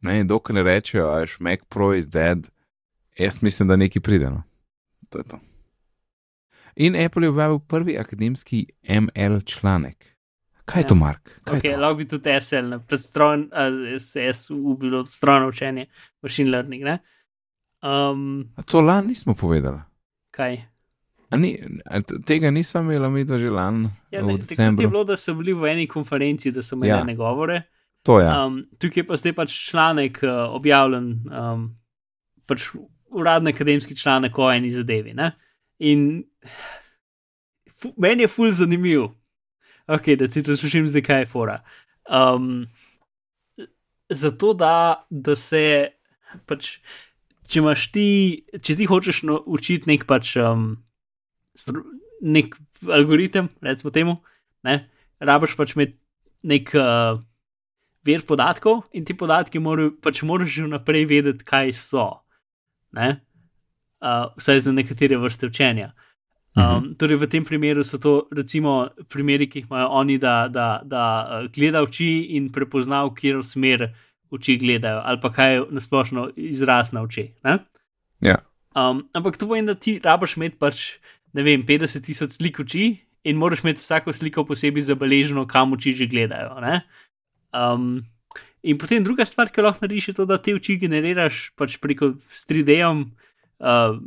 ne, 0.00 0.24
dokler 0.24 0.54
ne 0.54 0.62
rečejo, 0.62 1.06
da 1.06 1.20
je 1.20 1.26
Mac 1.38 1.60
Pro 1.68 1.94
is 1.94 2.08
dead, 2.08 2.48
jaz 3.18 3.42
mislim, 3.42 3.68
da 3.68 3.76
nekaj 3.76 4.02
pride. 4.02 4.30
No. 4.30 4.42
To 5.08 5.18
je 5.18 5.24
to. 5.24 5.40
In 6.76 6.96
Apple 6.96 7.24
je 7.24 7.28
objavil 7.28 7.58
prvi 7.58 7.98
akademski 7.98 8.66
ML 8.88 9.40
članek. 9.44 10.11
Kaj 10.72 10.80
je 10.80 10.84
ja. 10.84 10.88
to, 10.88 10.94
Mark? 10.94 11.30
Okay, 11.44 11.76
lahko 11.76 11.98
bi 11.98 12.06
tudi 12.08 12.32
SL, 12.40 12.78
predstrojno, 12.88 13.46
SS, 13.98 14.50
v 14.50 14.76
bilo 14.80 15.04
strojno 15.06 15.50
učenje, 15.52 15.86
machine 16.24 16.50
learning. 16.50 16.84
Ne? 16.84 16.98
Um, 17.82 18.54
to 18.66 18.80
lani 18.80 19.12
nismo 19.12 19.34
povedali. 19.34 19.82
Kaj? 20.30 20.62
Ni, 21.36 21.58
tega 22.26 22.50
nisem 22.50 22.88
imel, 22.88 23.10
mi 23.10 23.26
to 23.26 23.38
že 23.38 23.50
lani. 23.50 23.90
Ja, 24.10 24.22
ne, 24.22 24.38
je 24.58 24.88
bilo, 24.88 25.04
da 25.04 25.16
so 25.16 25.34
bili 25.34 25.52
v 25.52 25.68
eni 25.74 25.86
konferenci, 25.86 26.52
da 26.52 26.62
so 26.62 26.76
imeli 26.76 27.12
ja. 27.12 27.16
govore. 27.16 27.62
To 28.02 28.20
je. 28.20 28.28
Um, 28.28 28.62
tukaj 28.80 29.06
pa 29.06 29.16
zdaj 29.16 29.36
pač 29.36 29.54
članek 29.70 30.20
uh, 30.24 30.54
objavljen, 30.56 31.12
um, 31.28 31.68
pač 32.48 32.70
uradni 33.12 33.52
akademski 33.52 33.96
članek 33.96 34.38
o 34.38 34.48
eni 34.52 34.70
zadevi. 34.70 35.12
Ne? 35.14 35.32
In 35.78 36.24
meni 38.02 38.24
je 38.24 38.28
ful 38.28 38.50
zanimiv, 38.50 39.10
okay, 39.88 40.16
da 40.16 40.28
ti 40.28 40.42
to 40.42 40.56
slišim 40.56 40.88
zdaj, 40.88 41.02
kaj 41.06 41.24
je 41.24 41.30
fora. 41.30 41.58
Um, 42.10 42.66
zato, 44.10 44.52
da, 44.54 45.06
da 45.10 45.36
se 45.36 45.64
pač 46.46 46.76
če 47.52 47.62
ti, 47.92 48.08
če 48.62 48.76
ti 48.78 48.86
hočeš 48.88 49.22
naučiti 49.28 49.90
nek 49.90 50.06
pač 50.08 50.36
um, 50.40 50.76
nek 52.22 52.56
algoritem, 52.88 53.50
recimo 53.62 53.92
temu, 53.94 54.16
ne, 54.66 54.78
rabiš 55.20 55.56
pač 55.58 55.74
imeti 55.76 55.98
nek 56.48 56.72
uh, 56.74 57.20
vir 58.06 58.24
podatkov 58.26 58.82
in 58.96 59.04
ti 59.06 59.14
podatki 59.14 59.60
morajo, 59.62 59.92
pač 60.02 60.22
moraš 60.26 60.56
že 60.56 60.66
vnaprej 60.66 61.06
vedeti, 61.10 61.46
kaj 61.46 61.74
so. 61.78 62.08
Ne, 62.96 63.22
uh, 64.02 64.32
vsaj 64.38 64.66
za 64.66 64.74
nekatere 64.74 65.20
vrste 65.20 65.48
učenja. 65.48 65.92
Um, 66.54 66.62
uh 66.62 66.68
-huh. 66.68 66.96
Torej, 66.96 67.16
v 67.16 67.26
tem 67.26 67.44
primeru 67.44 67.84
so 67.84 67.98
to, 67.98 68.28
recimo, 68.32 68.88
primeri, 69.08 69.46
ki 69.48 69.58
jih 69.58 69.66
imajo 69.70 69.88
oni, 69.88 70.18
da, 70.18 70.48
da, 70.48 70.82
da 70.84 71.04
uh, 71.24 71.50
gleda 71.52 71.82
oči 71.82 72.36
in 72.36 72.52
prepozna, 72.52 73.04
v 73.04 73.14
katero 73.14 73.42
smer 73.42 73.94
oči 74.30 74.56
gledajo, 74.56 75.00
ali 75.04 75.20
pa 75.20 75.32
kaj 75.32 75.54
je 75.54 75.64
nasplošno 75.70 76.30
izraz 76.36 76.92
na 76.92 77.02
oči. 77.02 77.32
Ja. 78.20 78.38
Um, 78.76 79.08
ampak 79.12 79.36
to 79.36 79.46
pomeni, 79.46 79.66
da 79.66 79.74
ti 79.74 80.00
rabiš 80.04 80.36
imeti 80.36 80.56
pač, 80.56 80.96
ne 81.32 81.42
vem, 81.42 81.64
50 81.66 82.04
tisoč 82.04 82.38
slik 82.40 82.60
oči 82.60 82.96
in 83.24 83.36
moraš 83.36 83.60
imeti 83.64 83.80
vsako 83.80 84.12
sliko 84.12 84.44
posebej 84.44 84.82
zabeleženo, 84.82 85.46
kam 85.46 85.72
oči 85.72 85.92
že 85.92 86.06
gledajo. 86.06 86.56
Um, 87.52 88.04
in 88.62 88.78
potem 88.78 89.04
druga 89.04 89.24
stvar, 89.24 89.52
ki 89.52 89.62
lahko 89.62 89.84
narediš, 89.84 90.08
je 90.08 90.14
to, 90.14 90.24
da 90.24 90.38
te 90.38 90.54
oči 90.54 90.78
generiraš 90.80 91.52
pač 91.56 91.76
preko 91.76 92.14
3D-om, 92.32 93.04
uh, 93.60 94.00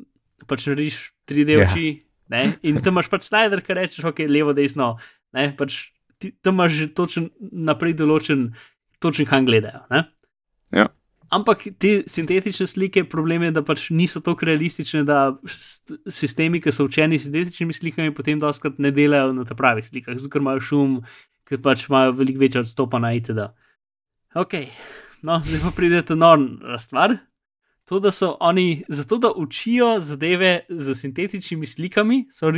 pač 0.50 0.68
narediš 0.68 1.14
3D 1.30 1.50
ja. 1.58 1.70
oči. 1.70 2.06
Ne? 2.32 2.56
In 2.66 2.82
tam 2.82 2.96
imaš 2.96 3.10
pač 3.12 3.28
slider, 3.28 3.62
ki 3.62 3.78
rečeš, 3.78 4.06
ok, 4.10 4.24
levo, 4.30 4.54
desno. 4.58 4.96
Pač 5.34 5.80
ti, 6.22 6.34
tam 6.42 6.58
imaš 6.58 6.78
že 6.80 6.92
točen 6.98 7.30
naprej 7.40 7.98
določen, 8.00 8.48
točen 9.04 9.28
kam 9.30 9.46
gledajo. 9.48 9.84
Ne? 9.94 10.06
Ja. 10.74 10.90
Ampak 11.34 11.66
te 11.82 11.92
sintetične 12.10 12.68
slike, 12.70 13.04
problem 13.10 13.48
je, 13.48 13.52
da 13.58 13.64
pač 13.66 13.88
niso 13.94 14.22
tako 14.24 14.48
realistične, 14.48 15.04
da 15.08 15.36
sistemi, 15.46 16.62
ki 16.62 16.74
so 16.74 16.86
učeni 16.88 17.18
s 17.20 17.28
sintetičnimi 17.28 17.76
slikami, 17.76 18.14
potem 18.16 18.40
doskrat 18.42 18.78
ne 18.82 18.94
delajo 18.96 19.34
na 19.36 19.46
ta 19.46 19.58
pravih 19.58 19.86
slikah, 19.86 20.18
zato 20.22 20.42
imajo 20.42 20.62
šum, 20.64 21.00
ker 21.50 21.62
pač 21.66 21.88
imajo 21.90 22.14
veliko 22.22 22.44
večje 22.46 22.62
odstopa 22.64 23.02
na 23.02 23.16
itd. 23.18 23.50
Ok, 24.38 24.54
no, 25.26 25.40
zdaj 25.46 25.64
pa 25.66 25.74
pride 25.76 26.04
ta 26.06 26.18
norma 26.18 26.80
stvar. 26.82 27.18
To, 27.86 28.00
da 28.02 28.12
so 28.12 28.34
oni, 28.42 28.84
zato 28.90 29.18
da 29.22 29.30
učijo 29.30 30.00
zadeve 30.00 30.66
z 30.70 30.96
sintetičnimi 30.96 31.68
slikami, 31.70 32.26
so, 32.34 32.50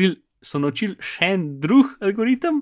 so 0.42 0.60
naučili 0.60 0.96
še 1.04 1.34
en 1.34 1.46
drug 1.60 1.98
algoritem, 2.00 2.62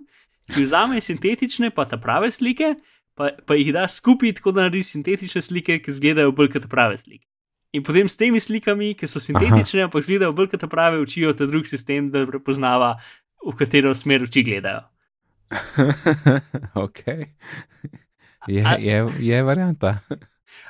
ki 0.49 0.65
vzame 0.65 1.01
sintetične, 1.01 1.69
pa 1.75 1.85
ta 1.85 1.97
prave 2.01 2.31
slike 2.33 2.73
pa, 3.15 3.29
pa 3.45 3.55
jih 3.55 3.71
da 3.73 3.87
skupaj, 3.87 4.33
tako 4.39 4.51
da 4.51 4.65
naredi 4.65 4.83
sintetične 4.83 5.41
slike, 5.41 5.79
ki 5.83 5.91
izgledajo 5.91 6.33
bolj 6.35 6.51
kot 6.55 6.67
prave 6.71 6.97
slike. 6.97 7.25
In 7.75 7.83
potem 7.83 8.09
s 8.09 8.17
temi 8.19 8.39
slikami, 8.39 8.93
ki 8.95 9.07
so 9.07 9.19
sintetične, 9.23 9.83
Aha. 9.83 9.87
ampak 9.89 10.03
izgledajo 10.03 10.35
bolj 10.35 10.51
kot 10.53 10.67
prave, 10.71 10.99
učijo 11.03 11.33
ta 11.35 11.47
drug 11.49 11.67
sistem, 11.67 12.11
da 12.11 12.25
prepoznava, 12.27 12.95
v 13.45 13.55
katero 13.59 13.93
smer 13.95 14.25
oči 14.25 14.43
gledajo. 14.45 14.85
ok. 16.85 17.01
Je, 18.47 18.61
je, 18.79 18.97
je 19.19 19.43
varianta. 19.43 19.99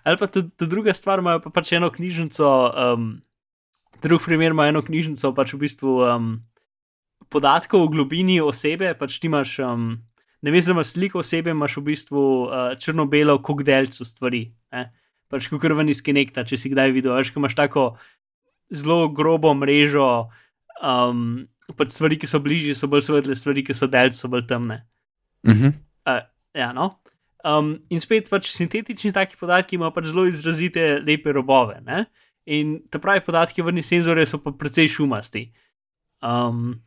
Ali 0.03 0.17
pa 0.17 0.27
ta 0.27 0.65
druga 0.65 0.93
stvar, 0.93 1.19
imajo 1.19 1.41
pa 1.45 1.49
pač 1.49 1.73
eno 1.77 1.91
knjižnico, 1.91 2.49
um, 2.95 3.21
drug 4.03 4.23
primer 4.25 4.53
ima 4.55 4.67
eno 4.69 4.81
knjižnico, 4.85 5.33
pač 5.35 5.53
v 5.53 5.61
bistvu 5.65 5.95
um, 6.05 6.33
podatkov 7.29 7.85
o 7.85 7.91
globini 7.91 8.41
osebe, 8.41 8.93
pač 8.97 9.19
ti 9.19 9.31
imaš. 9.31 9.59
Um, 9.65 10.03
ne 10.45 10.53
veš, 10.53 10.67
da 10.69 10.75
imaš 10.75 10.93
sliko 10.93 11.23
osebe, 11.23 11.53
imaš 11.55 11.79
v 11.79 11.85
bistvu 11.89 12.21
uh, 12.45 12.75
črno-belo, 12.77 13.39
kot 13.41 13.63
delcu 13.65 14.05
stvari. 14.05 14.45
Ne? 14.75 14.89
Pač 15.31 15.49
kot 15.49 15.61
krvni 15.63 15.95
skenekta, 15.97 16.45
če 16.45 16.59
si 16.59 16.69
kdaj 16.69 16.93
videl, 16.93 17.15
veš, 17.17 17.33
imaš 17.33 17.57
tako 17.57 17.85
zelo 18.73 19.09
grobo 19.13 19.53
mrežo, 19.57 20.29
um, 20.81 21.45
pač 21.77 21.95
stvari, 21.95 22.19
ki 22.21 22.29
so 22.29 22.41
bližje, 22.43 22.75
so 22.77 22.89
bolj 22.91 23.07
svetle, 23.07 23.37
stvari, 23.37 23.65
ki 23.65 23.73
so 23.77 23.89
delci, 23.89 24.21
so 24.21 24.29
bolj 24.29 24.45
temne. 24.49 24.83
Uh 25.45 25.53
-huh. 25.53 25.73
uh, 26.05 26.21
ja, 26.53 26.71
no. 26.73 26.99
Um, 27.45 27.75
in 27.93 28.01
spet 28.01 28.29
pač 28.31 28.49
sintetični 28.55 29.11
taki 29.13 29.37
podatki 29.37 29.77
imajo 29.77 29.93
pač 29.93 30.09
zelo 30.09 30.25
izrazite, 30.25 30.95
lepe 31.05 31.33
robove. 31.35 31.77
Ne? 31.85 32.07
In 32.49 32.79
te 32.89 33.01
pravi 33.01 33.21
podatki, 33.25 33.61
vrni 33.65 33.83
senzore, 33.85 34.25
so 34.25 34.41
pa 34.41 34.53
precej 34.55 34.89
šumasti. 34.97 35.47
Um, 36.25 36.79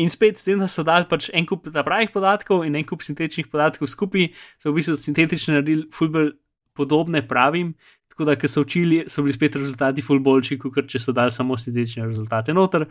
In 0.00 0.08
spet, 0.08 0.38
s 0.40 0.46
tem, 0.48 0.56
da 0.56 0.66
so 0.72 0.80
dali 0.86 1.04
pač 1.04 1.28
en 1.36 1.44
kup 1.44 1.66
pravih 1.68 2.12
podatkov 2.14 2.62
in 2.64 2.76
en 2.78 2.84
kup 2.88 3.02
sintetičnih 3.04 3.50
podatkov 3.52 3.90
skupaj, 3.92 4.30
so 4.56 4.70
v 4.70 4.78
bistvu 4.78 4.96
sintetični 4.96 5.52
naredili 5.52 5.84
fulbr 5.92 6.30
podobne 6.72 7.20
pravim. 7.28 7.74
Tako 8.08 8.24
da, 8.28 8.36
ko 8.36 8.48
so 8.48 8.64
učili, 8.64 9.02
so 9.12 9.24
bili 9.24 9.36
spet 9.36 9.56
rezultati 9.60 10.04
ful 10.04 10.20
boljši, 10.24 10.58
kot 10.64 10.88
če 10.88 11.00
so 11.00 11.12
dali 11.16 11.32
samo 11.32 11.58
sedečne 11.60 12.06
rezultate 12.08 12.56
noter, 12.56 12.86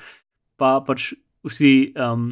pa 0.62 0.78
pač 0.86 1.12
vsi. 1.45 1.91
Um, 1.97 2.32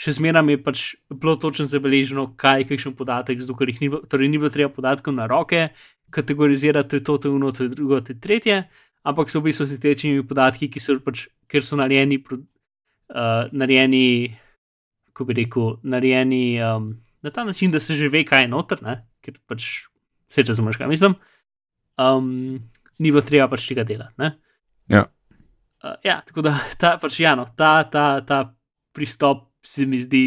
Še 0.00 0.14
zmeraj 0.16 0.48
je 0.48 0.58
pač 0.64 0.82
bilo 1.12 1.34
točno 1.36 1.66
zabeleženo, 1.68 2.30
kaj 2.40 2.62
je 2.62 2.68
kakšen 2.70 2.94
podatek, 2.96 3.40
zato 3.44 3.58
ker 3.58 3.68
jih 3.68 3.80
ni, 3.82 3.90
torej 4.08 4.30
ni 4.32 4.38
bilo 4.40 4.48
treba 4.52 4.72
podatkov 4.72 5.12
na 5.12 5.26
roke, 5.28 5.68
kategorizirati 6.10 6.88
to 6.88 6.96
je 6.96 7.04
to, 7.04 7.18
to 7.18 7.28
je 7.28 7.34
ono, 7.36 7.52
to 7.52 7.66
je 7.66 7.72
drugo, 7.74 8.00
to 8.00 8.14
je 8.14 8.20
tretje, 8.20 8.62
ampak 9.04 9.28
so 9.28 9.42
v 9.42 9.50
bistvu 9.50 9.68
s 9.68 9.82
tečnimi 9.82 10.24
podatki, 10.24 10.70
ki 10.72 10.80
so 10.80 10.96
pač, 11.04 11.26
ker 11.52 11.60
so 11.60 11.76
narejeni, 11.76 12.16
uh, 12.16 13.52
narejeni, 13.52 14.32
kako 15.12 15.28
bi 15.28 15.36
rekel, 15.42 15.76
narejeni 15.84 16.42
um, 16.64 16.94
na 17.20 17.30
ta 17.30 17.44
način, 17.44 17.70
da 17.70 17.80
se 17.80 17.94
že 17.94 18.08
ve, 18.08 18.24
kaj 18.24 18.48
je 18.48 18.48
noter, 18.48 18.80
ne? 18.82 19.02
ker 19.20 19.36
pač 19.46 19.84
vse 20.30 20.42
čas 20.42 20.54
razumeš, 20.54 20.80
kaj 20.80 20.88
mislim. 20.88 21.18
Um, 22.00 22.56
ni 22.98 23.12
bilo 23.12 23.20
treba 23.20 23.50
pač 23.52 23.68
tega 23.68 23.84
delati. 23.84 24.32
Ja. 24.88 25.04
Uh, 25.84 25.96
ja, 26.04 26.20
tako 26.24 26.48
da 26.48 26.56
ta, 26.80 26.96
pač, 26.96 27.20
ja, 27.20 27.36
no, 27.36 27.50
ta, 27.56 27.84
ta, 27.84 28.24
ta 28.24 28.44
pristop 28.96 29.49
se 29.66 29.86
mi 29.86 29.98
zdi 29.98 30.24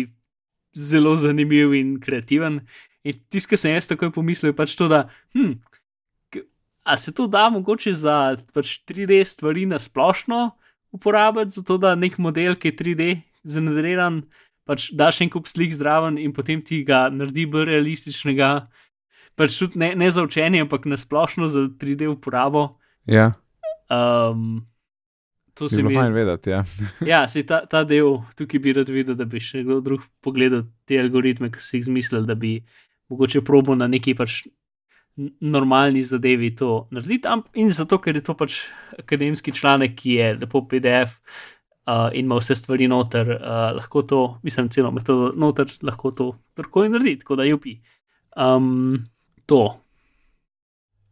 zelo 0.73 1.15
zanimiv 1.15 1.73
in 1.77 1.99
kreativen. 2.01 2.61
In 3.03 3.19
tisto, 3.29 3.53
kar 3.53 3.59
sem 3.59 3.75
jaz 3.75 3.89
takoj 3.89 4.13
pomislil, 4.15 4.51
je 4.51 4.57
pač 4.57 4.75
to, 4.79 4.88
da 4.88 5.05
hm, 5.36 5.57
a 6.84 6.97
se 6.97 7.13
to 7.13 7.27
da 7.27 7.49
mogoče 7.49 7.93
za 7.93 8.38
pač 8.53 8.79
3D 8.88 9.23
stvari 9.25 9.65
na 9.65 9.79
splošno 9.79 10.51
uporabiti, 10.91 11.55
zato 11.55 11.77
da 11.77 11.95
nek 11.95 12.17
model, 12.17 12.55
ki 12.55 12.67
je 12.67 12.77
3D 12.77 13.09
zanadreran, 13.43 14.23
pač 14.67 14.91
daš 14.91 15.21
en 15.23 15.31
kup 15.31 15.47
slik 15.47 15.73
zdraven 15.73 16.19
in 16.21 16.34
potem 16.34 16.61
ti 16.61 16.84
ga 16.88 17.07
naredi 17.09 17.45
bolj 17.49 17.71
realističnega. 17.71 18.67
Pač 19.39 19.55
tudi 19.57 19.79
ne, 19.81 19.93
ne 19.97 20.11
za 20.11 20.23
učenje, 20.23 20.61
ampak 20.61 20.86
na 20.86 20.99
splošno 20.99 21.47
za 21.49 21.65
3D 21.81 22.07
uporabo. 22.11 22.75
Ja. 23.09 23.31
Um, 23.89 24.61
to 25.54 25.70
se 25.70 25.84
mi 25.84 25.95
zdi 25.95 26.14
vedeti. 26.14 26.49
Ja, 26.49 26.64
ja 27.14 27.22
se 27.28 27.45
ta, 27.45 27.64
ta 27.70 27.84
del 27.88 28.20
tukaj 28.38 28.60
bi 28.60 28.74
rad 28.74 28.89
videl, 28.89 29.18
da 29.20 29.26
bi 29.30 29.41
še 29.43 29.64
kdo 29.64 29.80
drug 29.86 30.06
pogledal 30.24 30.66
te 30.89 30.99
algoritme, 31.01 31.51
ki 31.54 31.62
so 31.62 31.78
jih 31.78 31.86
izmislili, 31.86 32.28
da 32.28 32.36
bi 32.36 32.58
mogoče 33.14 33.43
probo 33.45 33.76
na 33.78 33.88
neki 33.91 34.16
pač 34.18 34.43
normalni 35.16 36.01
zadevi 36.04 36.56
to 36.58 36.88
narediti. 36.91 37.30
In 37.62 37.70
zato, 37.72 37.99
ker 38.01 38.18
je 38.18 38.24
to 38.26 38.36
pač 38.38 38.64
akademski 38.97 39.54
članek, 39.54 39.95
ki 39.99 40.18
je 40.18 40.32
lepo 40.41 40.64
PDF 40.70 41.20
uh, 41.86 42.10
in 42.14 42.26
ima 42.26 42.39
vse 42.41 42.56
stvari 42.58 42.88
noter, 42.89 43.30
uh, 43.36 43.70
lahko 43.78 44.04
to, 44.10 44.22
mislim, 44.43 44.70
celo 44.74 44.91
metodo 44.91 45.32
noter, 45.38 45.70
lahko 45.82 46.12
to 46.12 46.32
tako 46.58 46.88
in 46.88 46.97
naredi, 46.97 47.20
tako 47.22 47.38
da 47.39 47.47
jupi. 47.47 47.78
Um, 48.36 49.04
to. 49.45 49.82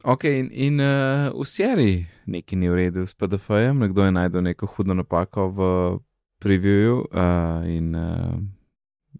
Ok, 0.04 0.24
in, 0.24 0.50
in 0.52 0.80
uh, 0.80 1.30
v 1.30 1.46
seriji 1.46 2.06
nekaj 2.26 2.58
ni 2.58 2.70
v 2.70 2.78
redu 2.78 3.04
s 3.06 3.14
PDF-jem, 3.14 3.84
nekdo 3.84 4.06
je 4.08 4.14
najdel 4.16 4.42
neko 4.42 4.66
hudo 4.66 4.96
napako 4.98 5.50
v 5.54 5.60
previewju 6.42 6.96
uh, 7.06 7.62
in, 7.70 7.94
uh, 7.96 8.40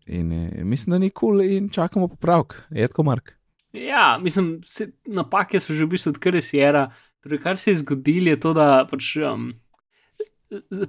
in 0.06 0.32
uh, 0.34 0.64
mislim, 0.66 0.96
da 0.96 1.00
ni 1.04 1.10
kul 1.10 1.38
cool 1.38 1.46
in 1.46 1.70
čakamo 1.70 2.08
popravek, 2.08 2.56
jedko 2.72 3.04
Mark. 3.04 3.36
Ja, 3.74 4.18
mislim, 4.22 4.62
se, 4.66 4.92
napake 5.06 5.60
so 5.60 5.74
že 5.74 5.86
v 5.86 5.94
bistvu 5.94 6.16
odkar 6.16 6.36
je 6.36 6.42
Sierra. 6.42 6.90
Torej, 7.22 7.40
kar 7.40 7.58
se 7.58 7.72
je 7.72 7.84
zgodilo, 7.84 8.34
je 8.34 8.40
to, 8.40 8.54
da 8.54 8.86
pač. 8.90 9.16
Um, 9.22 9.54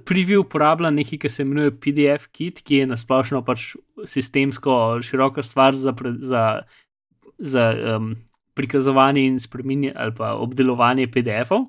Preview 0.03 0.41
uporablja 0.43 0.89
nekaj, 0.91 1.21
ki 1.23 1.29
se 1.31 1.43
imenuje 1.45 1.71
PDF 1.71 2.25
kit, 2.35 2.57
ki 2.67 2.81
je 2.81 2.87
nasplošno 2.89 3.39
pač 3.47 3.77
sistemsko 4.11 4.99
široka 4.99 5.39
stvar 5.43 5.71
za, 5.71 5.93
za, 6.19 6.41
za 7.39 7.63
um, 7.95 8.09
prikazovanje 8.53 9.25
in 9.25 9.39
spremenjanje 9.39 9.93
ali 9.95 10.15
pa 10.15 10.33
obdelovanje 10.33 11.07
PDF-ov. 11.07 11.67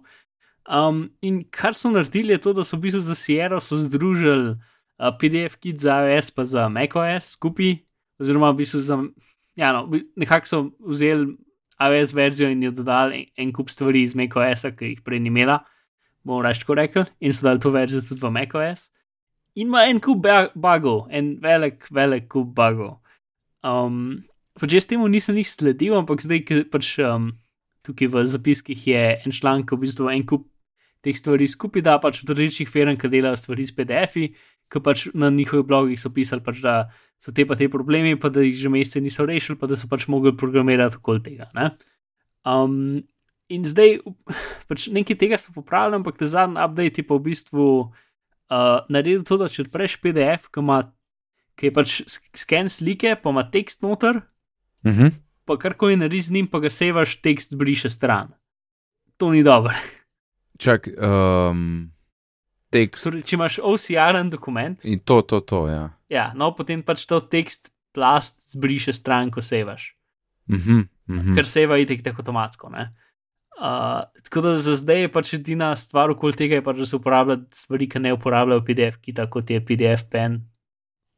Um, 0.64 1.11
in 1.20 1.45
kar 1.51 1.74
so 1.74 1.91
naredili, 1.91 2.32
je 2.32 2.39
to, 2.39 2.53
da 2.53 2.64
so 2.64 2.76
v 2.76 2.87
bistvu 2.87 3.01
za 3.01 3.14
Sierra 3.14 3.61
združili 3.61 4.55
uh, 4.55 5.12
PDF 5.20 5.57
kit 5.61 5.78
za 5.78 6.01
iOS 6.07 6.32
in 6.39 6.45
za 6.45 6.68
macOS 6.68 7.30
skupaj, 7.37 7.76
oziroma 8.20 8.51
v 8.51 8.57
bistvu 8.57 8.80
za 8.80 9.03
ja, 9.57 9.72
no, 9.72 9.91
nekako 10.16 10.47
so 10.47 10.70
vzeli 10.80 11.37
iOS 11.80 12.14
verzijo 12.14 12.49
in 12.51 12.62
jo 12.62 12.70
dodali 12.70 13.14
en, 13.14 13.26
en 13.37 13.53
kup 13.53 13.70
stvari 13.70 14.03
iz 14.03 14.14
macOS-a, 14.14 14.70
ki 14.70 14.95
jih 14.95 15.03
prej 15.05 15.20
ni 15.20 15.30
imela, 15.32 15.61
bomo 16.24 16.43
rečko 16.43 16.74
rekli, 16.74 17.05
in 17.20 17.35
so 17.35 17.47
dali 17.47 17.61
to 17.61 17.70
verzijo 17.74 18.03
tudi 18.09 18.22
v 18.22 18.30
macOS. 18.35 18.89
In 19.55 19.68
ima 19.68 19.85
en 19.87 20.01
kup 20.03 20.24
bugov, 20.55 21.07
en 21.11 21.37
velik, 21.43 21.87
velik 21.91 22.28
kup 22.32 22.55
bugov. 22.55 22.99
Um, 23.62 24.24
pač 24.61 24.77
jaz 24.79 24.87
temu 24.91 25.09
nisem 25.11 25.39
jih 25.41 25.49
sledil, 25.49 25.97
ampak 25.99 26.23
zdaj, 26.23 26.43
ki 26.47 26.65
pač 26.71 26.95
um, 27.03 27.33
tukaj 27.87 28.11
v 28.11 28.25
zapiskih 28.31 28.87
je 28.89 29.05
en 29.27 29.35
članek, 29.35 29.73
v 29.75 29.85
bistvu 29.85 30.11
en 30.13 30.27
kup 30.27 30.49
teh 31.05 31.17
stvari 31.17 31.49
skupaj, 31.51 31.85
da 31.85 31.99
pač 32.01 32.23
v 32.23 32.33
različnih 32.33 32.71
firmah, 32.71 32.97
ki 32.97 33.11
delajo 33.13 33.37
stvari 33.37 33.67
s 33.67 33.75
PDF-i, 33.77 34.31
ki 34.73 34.81
pač 34.81 35.09
na 35.13 35.29
njihovih 35.31 35.67
blogih 35.69 36.01
so 36.01 36.09
pisali, 36.15 36.45
pač, 36.45 36.63
da 36.65 36.89
so 37.21 37.35
te 37.35 37.45
pa 37.45 37.59
te 37.59 37.69
problemi, 37.69 38.17
pa 38.21 38.33
da 38.33 38.45
jih 38.45 38.57
že 38.57 38.73
mesece 38.73 39.03
niso 39.05 39.27
rešili, 39.29 39.59
pa 39.61 39.69
da 39.69 39.77
so 39.77 39.91
pač 39.91 40.09
mogli 40.09 40.33
programirati 40.37 40.97
okoli 41.01 41.23
tega. 41.25 41.51
Um, 42.49 43.05
in 43.53 43.69
zdaj, 43.69 44.01
pač 44.71 44.89
nekaj 44.93 45.21
tega 45.21 45.41
so 45.41 45.53
popravili, 45.53 46.01
ampak 46.01 46.21
te 46.21 46.29
zadnji 46.31 46.61
update 46.65 47.05
je 47.05 47.09
pa 47.09 47.21
v 47.21 47.25
bistvu 47.29 47.67
uh, 47.85 48.81
naredil 48.89 49.27
to, 49.29 49.37
da 49.41 49.51
če 49.53 49.67
odpreš 49.69 50.01
PDF, 50.01 50.49
ki, 50.49 50.65
ima, 50.65 50.87
ki 51.61 51.69
je 51.69 51.75
pač 51.77 51.99
sken 52.33 52.73
slike, 52.73 53.19
pa 53.21 53.35
ima 53.35 53.45
tekst 53.45 53.85
noter, 53.85 54.25
uh 54.85 54.93
mhm. 54.93 55.03
-huh. 55.03 55.12
pa 55.45 55.57
karkoli 55.59 55.97
narediš 55.97 56.26
z 56.26 56.30
njim, 56.30 56.47
pa 56.47 56.59
ga 56.59 56.70
sevaš, 56.70 57.16
tekst 57.20 57.53
zbriše 57.53 57.91
stran. 57.91 58.28
To 59.16 59.30
ni 59.30 59.43
dobro. 59.43 59.72
Čak, 60.59 60.89
um, 60.89 61.91
tekst. 62.70 63.05
Torej, 63.05 63.22
če 63.22 63.37
imaš 63.37 63.59
OCR-en 63.62 64.30
dokument. 64.30 64.85
In 64.85 64.99
to, 64.99 65.22
to, 65.22 65.41
to, 65.41 65.68
ja. 65.68 65.91
Ja, 66.09 66.32
no, 66.35 66.55
potem 66.55 66.82
pač 66.82 67.07
to 67.07 67.20
tekst 67.20 67.70
plast 67.95 68.41
zbriše 68.55 68.93
stran, 68.93 69.30
ko 69.30 69.43
sevaš. 69.43 69.95
Mm 70.47 70.57
-hmm, 70.57 70.87
mm 71.07 71.20
-hmm. 71.20 71.35
Ker 71.35 71.47
seva 71.47 71.78
itek 71.78 72.03
tako 72.03 72.22
avtomatsko. 72.22 72.66
Uh, 72.66 74.03
tako 74.24 74.41
da 74.41 74.57
za 74.57 74.74
zdaj 74.76 75.01
je 75.01 75.12
pač 75.12 75.35
edina 75.35 75.76
stvar 75.76 76.11
okoli 76.11 76.32
tega, 76.32 76.62
pač, 76.62 76.76
da 76.76 76.87
se 76.87 76.97
uporablja 76.97 77.37
stvari, 77.51 77.89
ki 77.89 77.99
ne 77.99 78.12
uporabljajo 78.12 78.64
PDF, 78.64 78.97
ki 79.01 79.12
tako 79.14 79.30
kot 79.30 79.51
je 79.51 79.61
PDF 79.61 80.11
pen, 80.11 80.43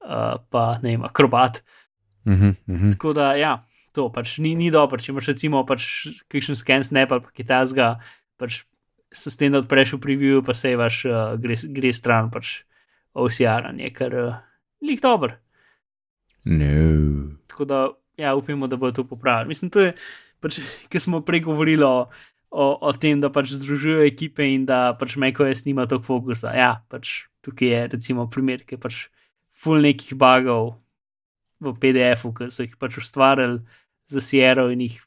uh, 0.04 0.36
pa 0.50 0.78
ne 0.82 0.90
vem, 0.90 1.04
akrobat. 1.04 1.62
Mm 2.26 2.32
-hmm, 2.32 2.54
mm 2.66 2.76
-hmm. 2.76 2.92
Tako 2.92 3.12
da 3.12 3.34
ja, 3.34 3.66
to 3.92 4.12
pač 4.12 4.38
ni, 4.38 4.54
ni 4.54 4.70
dobro. 4.70 4.98
Če 5.00 5.12
imaš 5.12 5.26
recimo 5.26 5.64
pač 5.66 6.06
kakšen 6.28 6.56
scan 6.56 6.84
snap 6.84 7.12
ali 7.12 7.24
pa 7.24 7.30
kitajskega, 7.30 8.00
pač 8.36 8.64
s 9.12 9.36
tem, 9.36 9.52
da 9.52 9.62
odpreš 9.62 9.96
v 9.96 10.02
preview, 10.02 10.44
pa 10.44 10.54
se 10.54 10.76
vaš 10.76 11.04
uh, 11.08 11.36
gre, 11.40 11.56
gre 11.72 11.92
stran, 11.92 12.30
pač 12.30 12.66
OCR-anje, 13.16 13.90
ker 13.96 14.14
uh, 14.20 14.38
lik 14.84 15.00
dober. 15.00 15.38
No. 16.44 17.36
Tako 17.48 17.64
da, 17.64 17.78
ja, 18.20 18.34
upamo, 18.36 18.66
da 18.66 18.76
bo 18.76 18.92
to 18.92 19.04
popravili. 19.04 19.48
Mislim, 19.48 19.70
to 19.70 19.80
je, 19.80 19.94
pač, 20.40 20.60
ker 20.90 21.00
smo 21.00 21.22
prej 21.26 21.46
govorili 21.46 21.86
o, 21.86 22.08
o, 22.50 22.66
o 22.80 22.92
tem, 22.92 23.20
da 23.22 23.32
pač 23.32 23.54
združujejo 23.56 24.06
ekipe 24.06 24.44
in 24.44 24.66
da 24.68 24.92
pač 24.98 25.16
MacOS 25.16 25.64
nima 25.66 25.86
toliko 25.86 26.06
fokusa. 26.12 26.52
Ja, 26.56 26.82
pač 26.90 27.30
tukaj 27.46 27.72
je 27.72 27.80
recimo 27.96 28.28
primer, 28.30 28.66
ki 28.66 28.78
pač 28.80 29.06
full 29.56 29.80
nekih 29.80 30.18
bugov 30.18 30.76
v 31.72 31.80
PDF-u, 31.82 32.32
ki 32.36 32.50
so 32.50 32.64
jih 32.66 32.76
pač 32.78 32.98
ustvarjali 33.02 33.60
za 34.06 34.20
Sierra 34.20 34.68
in 34.72 34.84
jih 34.86 35.00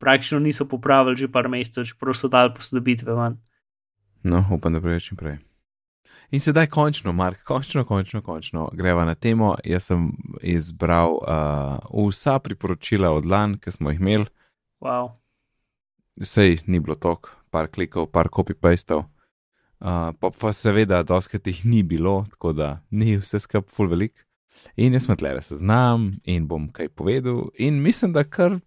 praktično 0.00 0.38
niso 0.38 0.64
popravili 0.68 1.16
že 1.16 1.28
par 1.28 1.48
mesecev, 1.48 1.84
čeprav 1.84 2.16
so 2.16 2.28
dali 2.28 2.54
posodobitve 2.56 3.14
ven. 3.14 3.38
No, 4.22 4.44
upam, 4.52 4.72
da 4.72 4.80
prejčem 4.80 5.16
prej. 5.16 5.38
In 6.30 6.40
sedaj 6.40 6.68
končno, 6.70 7.12
Mark, 7.12 7.42
končno, 7.44 7.84
končno, 7.84 8.22
končno 8.22 8.68
greva 8.72 9.04
na 9.04 9.14
temo. 9.14 9.54
Jaz 9.64 9.88
sem 9.90 10.12
izbral 10.42 11.16
uh, 11.18 12.06
vsa 12.08 12.38
priporočila 12.38 13.10
od 13.10 13.26
lan, 13.26 13.58
ki 13.58 13.72
smo 13.72 13.90
jih 13.90 14.00
imeli. 14.00 14.26
Wow. 14.80 15.10
Sej 16.22 16.60
ni 16.66 16.80
bilo 16.80 16.94
tok, 16.94 17.32
par 17.50 17.68
klikov, 17.68 18.06
par 18.12 18.28
copy-pastov. 18.28 19.08
Uh, 19.80 20.12
pa, 20.20 20.30
pa 20.30 20.52
seveda, 20.52 21.02
doskrat 21.02 21.46
jih 21.46 21.64
ni 21.66 21.82
bilo, 21.82 22.24
tako 22.30 22.52
da 22.52 22.68
ni 22.90 23.16
vse 23.16 23.40
skupaj 23.40 23.74
full 23.74 23.90
velik. 23.90 24.26
In 24.76 24.92
jaz 24.92 25.06
sem 25.06 25.16
tle, 25.16 25.34
se 25.42 25.56
znam 25.56 26.12
in 26.24 26.46
bom 26.48 26.68
kaj 26.72 26.88
povedal. 26.88 27.48
In 27.58 27.82
mislim, 27.82 28.12
da 28.12 28.24
kar 28.24 28.58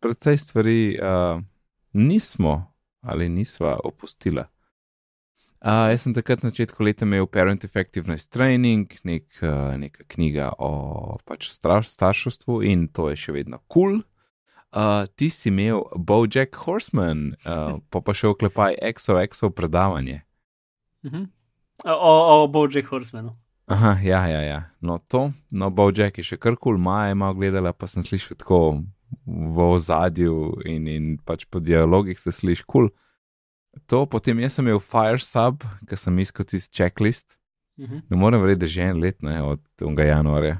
precej 0.00 0.36
stvari 0.36 0.98
uh, 0.98 1.40
nismo 1.92 2.72
ali 3.00 3.28
nisva 3.28 3.78
opustila. 3.84 4.48
Uh, 5.60 5.88
jaz 5.90 6.02
sem 6.02 6.14
takrat 6.14 6.42
na 6.42 6.50
začetku 6.50 6.84
leta 6.84 7.06
imel 7.06 7.26
Parent 7.26 7.64
Effectiveness 7.64 8.28
Training, 8.28 8.92
nek, 9.04 9.24
uh, 9.42 9.74
neka 9.78 10.04
knjiga 10.08 10.52
o 10.58 11.16
pač 11.24 11.48
starševstvu 11.50 12.60
in 12.62 12.88
to 12.88 13.08
je 13.10 13.16
še 13.16 13.34
vedno 13.40 13.62
kul. 13.66 13.98
Cool. 13.98 14.04
Uh, 14.76 15.06
ti 15.16 15.30
si 15.30 15.48
imel 15.48 15.86
Bojack 15.96 16.58
Horseman, 16.66 17.30
uh, 17.48 17.78
pa 17.88 18.02
pa 18.04 18.12
še 18.12 18.28
oklepaj 18.28 18.76
XOXO 18.98 19.50
predavanje. 19.56 20.20
Uh 21.02 21.10
mhm. 21.10 21.22
-huh. 21.22 21.30
O, 21.84 22.42
o 22.42 22.48
Bojack 22.48 22.88
Horsemanu. 22.88 23.36
Aha, 23.66 23.96
ja, 24.02 24.26
ja, 24.30 24.42
ja. 24.46 24.58
No, 24.80 24.98
to, 24.98 25.32
no, 25.50 25.70
Bojack 25.70 26.18
je 26.18 26.24
še 26.24 26.36
kar 26.38 26.54
kul, 26.54 26.76
cool, 26.76 26.78
Maja 26.78 27.14
ima 27.16 27.32
gledala, 27.34 27.72
pa 27.74 27.88
sem 27.90 28.04
slišal 28.06 28.38
tako 28.38 28.60
v 29.26 29.66
ozadju 29.72 30.62
in, 30.66 30.86
in 30.86 31.08
pač 31.18 31.44
po 31.50 31.58
dialogih 31.58 32.18
se 32.18 32.30
sliši 32.32 32.62
kul. 32.66 32.90
Cool. 32.90 32.94
To, 33.90 34.06
potem 34.06 34.38
jaz 34.40 34.56
sem 34.56 34.68
imel 34.68 34.80
Firesub, 34.80 35.66
ki 35.88 35.98
sem 35.98 36.22
iskal 36.22 36.46
tisti 36.48 36.72
checklist. 36.72 37.26
Uh 37.26 37.36
Mhm. 37.76 37.94
-huh. 37.94 38.02
Ne 38.08 38.16
morem 38.16 38.40
verjeti, 38.40 38.60
da 38.60 38.66
že 38.66 38.82
en 38.82 39.00
let, 39.00 39.22
ne, 39.22 39.42
od 39.42 39.60
tega 39.76 40.04
januarja. 40.04 40.58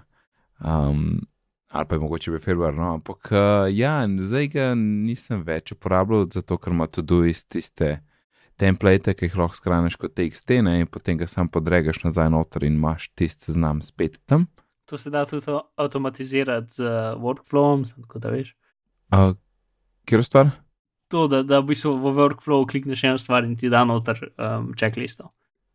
Um, 0.61 1.21
ali 1.69 1.87
pa 1.89 1.95
je 1.95 2.01
mogoče 2.01 2.31
bi 2.31 2.39
februar, 2.39 2.75
no, 2.75 2.95
ampak 2.95 3.29
uh, 3.31 3.77
ja, 3.77 4.09
zdaj 4.19 4.49
ga 4.49 4.75
nisem 4.75 5.43
več 5.43 5.73
uporabljal, 5.73 6.27
zato 6.31 6.59
ker 6.59 6.73
ima 6.73 6.87
tudi 6.87 7.31
iz 7.31 7.45
tiste 7.49 8.01
template, 8.57 9.15
ki 9.15 9.29
jih 9.29 9.37
lahko 9.39 9.59
skraniš 9.59 9.99
kot 10.01 10.15
TXT, 10.17 10.61
ne, 10.67 10.79
in 10.83 10.91
potem 10.91 11.19
ga 11.21 11.29
sam 11.31 11.49
podregaš 11.53 12.03
nazaj 12.05 12.31
noter 12.33 12.65
in 12.65 12.79
imaš 12.79 13.09
tisti 13.15 13.51
seznam 13.51 13.83
spet 13.85 14.19
tam. 14.27 14.47
To 14.87 14.99
se 14.99 15.11
da 15.11 15.25
tudi 15.27 15.57
avtomatizirati 15.77 16.79
z 16.79 16.85
uh, 16.85 17.21
workflowom, 17.23 17.85
tako 17.91 18.23
da 18.23 18.31
veš. 18.31 18.55
Uh, 19.13 19.35
Kjer 20.07 20.25
stvar? 20.25 20.51
To, 21.11 21.27
da, 21.31 21.43
da 21.43 21.59
v 21.63 21.73
bistvu 21.73 21.95
v 22.03 22.13
workflow 22.15 22.67
klikneš 22.71 23.05
eno 23.05 23.19
stvar 23.19 23.45
in 23.47 23.57
ti 23.59 23.71
da 23.71 23.85
noter 23.85 24.21
um, 24.39 24.73
checklisto. 24.79 25.33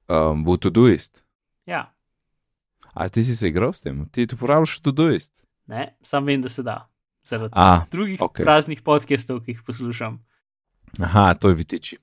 Um, 0.07 0.45
v 0.47 0.57
Todoist. 0.59 1.23
Ja, 1.67 1.91
A 2.93 3.09
ti 3.09 3.23
si 3.23 3.35
se 3.35 3.47
igral 3.47 3.73
s 3.73 3.81
tem? 3.81 4.05
Ti 4.11 4.27
ti 4.27 4.35
uporabljaš 4.35 4.79
Todoist? 4.79 5.33
ne, 5.71 5.95
sam 6.03 6.25
vem, 6.25 6.41
da 6.41 6.49
se 6.49 6.63
da. 6.63 6.87
Zaradi 7.25 7.53
A, 7.55 7.85
drugih 7.91 8.19
okay. 8.19 8.43
raznih 8.45 8.81
podcastov, 8.81 9.43
ki 9.45 9.51
jih 9.51 9.61
poslušam. 9.63 10.19
aha, 10.99 11.33
to 11.33 11.49
je 11.49 11.55
vitiči. 11.55 11.97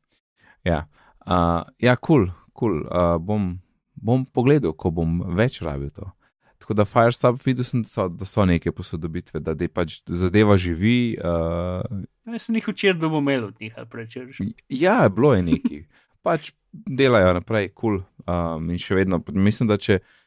Ja, 0.69 0.85
uh, 1.25 1.65
ja, 1.83 1.97
kul, 1.97 2.29
cool, 2.29 2.31
kul. 2.53 2.79
Cool. 2.79 2.85
Uh, 2.87 3.17
bom, 3.23 3.51
bom 3.97 4.25
pogledal, 4.27 4.75
ko 4.77 4.93
bom 4.95 5.21
več 5.39 5.61
rabil 5.65 5.91
to. 5.95 6.11
Tako 6.59 6.77
da 6.77 6.85
Firesub 6.85 7.39
videl 7.47 7.65
sem, 7.65 7.83
da 7.87 7.89
so, 7.89 8.09
da 8.13 8.27
so 8.29 8.45
neke 8.45 8.73
posodobitve, 8.77 9.41
da 9.41 9.55
pač 9.73 10.03
zadeva 10.05 10.59
živi. 10.61 11.17
Uh, 11.17 12.05
Jaz 12.29 12.49
sem 12.49 12.59
jih 12.59 12.69
včeraj 12.69 12.99
dobil 13.01 13.25
mail 13.25 13.49
od 13.49 13.57
njih 13.63 13.73
ali 13.79 13.89
prečerš. 13.89 14.43
ja, 14.69 15.01
bilo 15.09 15.33
je 15.35 15.47
neki. 15.47 15.83
Pač 16.27 16.53
delajo 16.73 17.33
naprej, 17.39 17.71
kul. 17.73 18.03
Cool. 18.03 18.05
Um, 18.29 18.69
in 18.75 18.83
še 18.83 18.99
vedno, 18.99 19.23
mislim, 19.33 19.71
da 19.71 19.79
če. 19.81 20.03
Uh, 20.03 20.18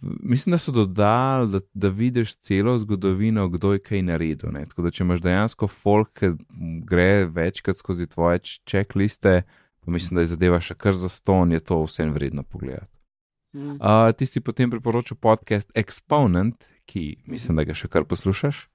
mislim, 0.00 0.50
da 0.52 0.58
so 0.58 0.72
dodali, 0.72 1.50
da, 1.52 1.60
da 1.74 1.88
vidiš 1.88 2.36
celo 2.36 2.78
zgodovino, 2.78 3.48
kdo 3.48 3.72
je 3.72 3.78
kaj 3.78 4.02
naredil. 4.02 4.50
Ne? 4.52 4.66
Tako 4.66 4.82
da, 4.82 4.90
če 4.90 5.04
imaš 5.04 5.22
dejansko 5.22 5.68
folk, 5.70 6.12
ki 6.18 6.32
gre 6.84 7.26
večkrat 7.26 7.76
skozi 7.76 8.06
tvoje 8.06 8.38
checkliste, 8.66 9.42
pa 9.84 9.90
mislim, 9.90 10.16
da 10.18 10.26
je 10.26 10.32
zadeva 10.34 10.60
še 10.60 10.74
kar 10.74 10.94
za 10.98 11.08
ston, 11.08 11.52
je 11.52 11.60
to 11.60 11.82
vsem 11.86 12.12
vredno 12.12 12.42
pogledati. 12.42 12.92
Uh, 13.56 14.12
ti 14.12 14.26
si 14.26 14.40
potem 14.44 14.70
priporočil 14.70 15.16
podcast 15.16 15.70
Exponent, 15.72 16.66
ki 16.84 17.22
mislim, 17.24 17.56
da 17.56 17.64
ga 17.64 17.74
še 17.74 17.88
kar 17.88 18.04
poslušaš. 18.04 18.66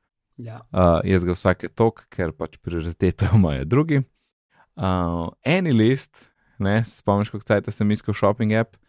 Ja. 0.41 0.63
Uh, 0.73 1.03
jaz 1.05 1.25
ga 1.27 1.35
vsake 1.35 1.69
tok, 1.69 2.07
ker 2.09 2.33
pač 2.33 2.57
prioriteto 2.63 3.29
imajo 3.37 3.67
drugi. 3.69 4.01
Uh, 4.73 5.29
Eni 5.45 5.73
list, 5.75 6.25
ne, 6.57 6.81
spomniš, 6.87 7.29
kako 7.29 7.45
cajt 7.45 7.69
sem 7.69 7.93
iskal 7.93 8.17
shopping 8.17 8.55
app. 8.57 8.79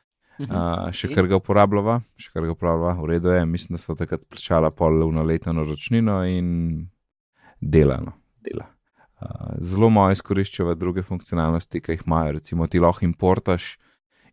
Uh, 0.48 0.88
še 0.94 1.10
kar 1.12 1.28
ga 1.30 1.38
uporabljava, 1.38 2.00
še 2.20 2.32
kar 2.34 2.46
ga 2.46 2.54
uporabljava, 2.54 2.96
v 3.00 3.08
redu 3.14 3.32
je, 3.34 3.44
mislim, 3.48 3.76
da 3.76 3.82
so 3.82 3.96
takrat 3.98 4.24
plačala 4.30 4.70
polno 4.74 5.24
letno 5.26 5.54
naročnino 5.56 6.22
in 6.28 6.48
delano, 7.60 8.16
dela. 8.42 8.66
Uh, 9.22 9.54
zelo 9.62 9.90
malo 9.90 10.14
izkoriščava 10.16 10.74
druge 10.74 11.04
funkcionalnosti, 11.06 11.80
ki 11.80 11.96
jih 11.96 12.06
imajo, 12.06 12.36
recimo 12.38 12.66
ti 12.66 12.82
lahko 12.82 13.06
importaš 13.06 13.76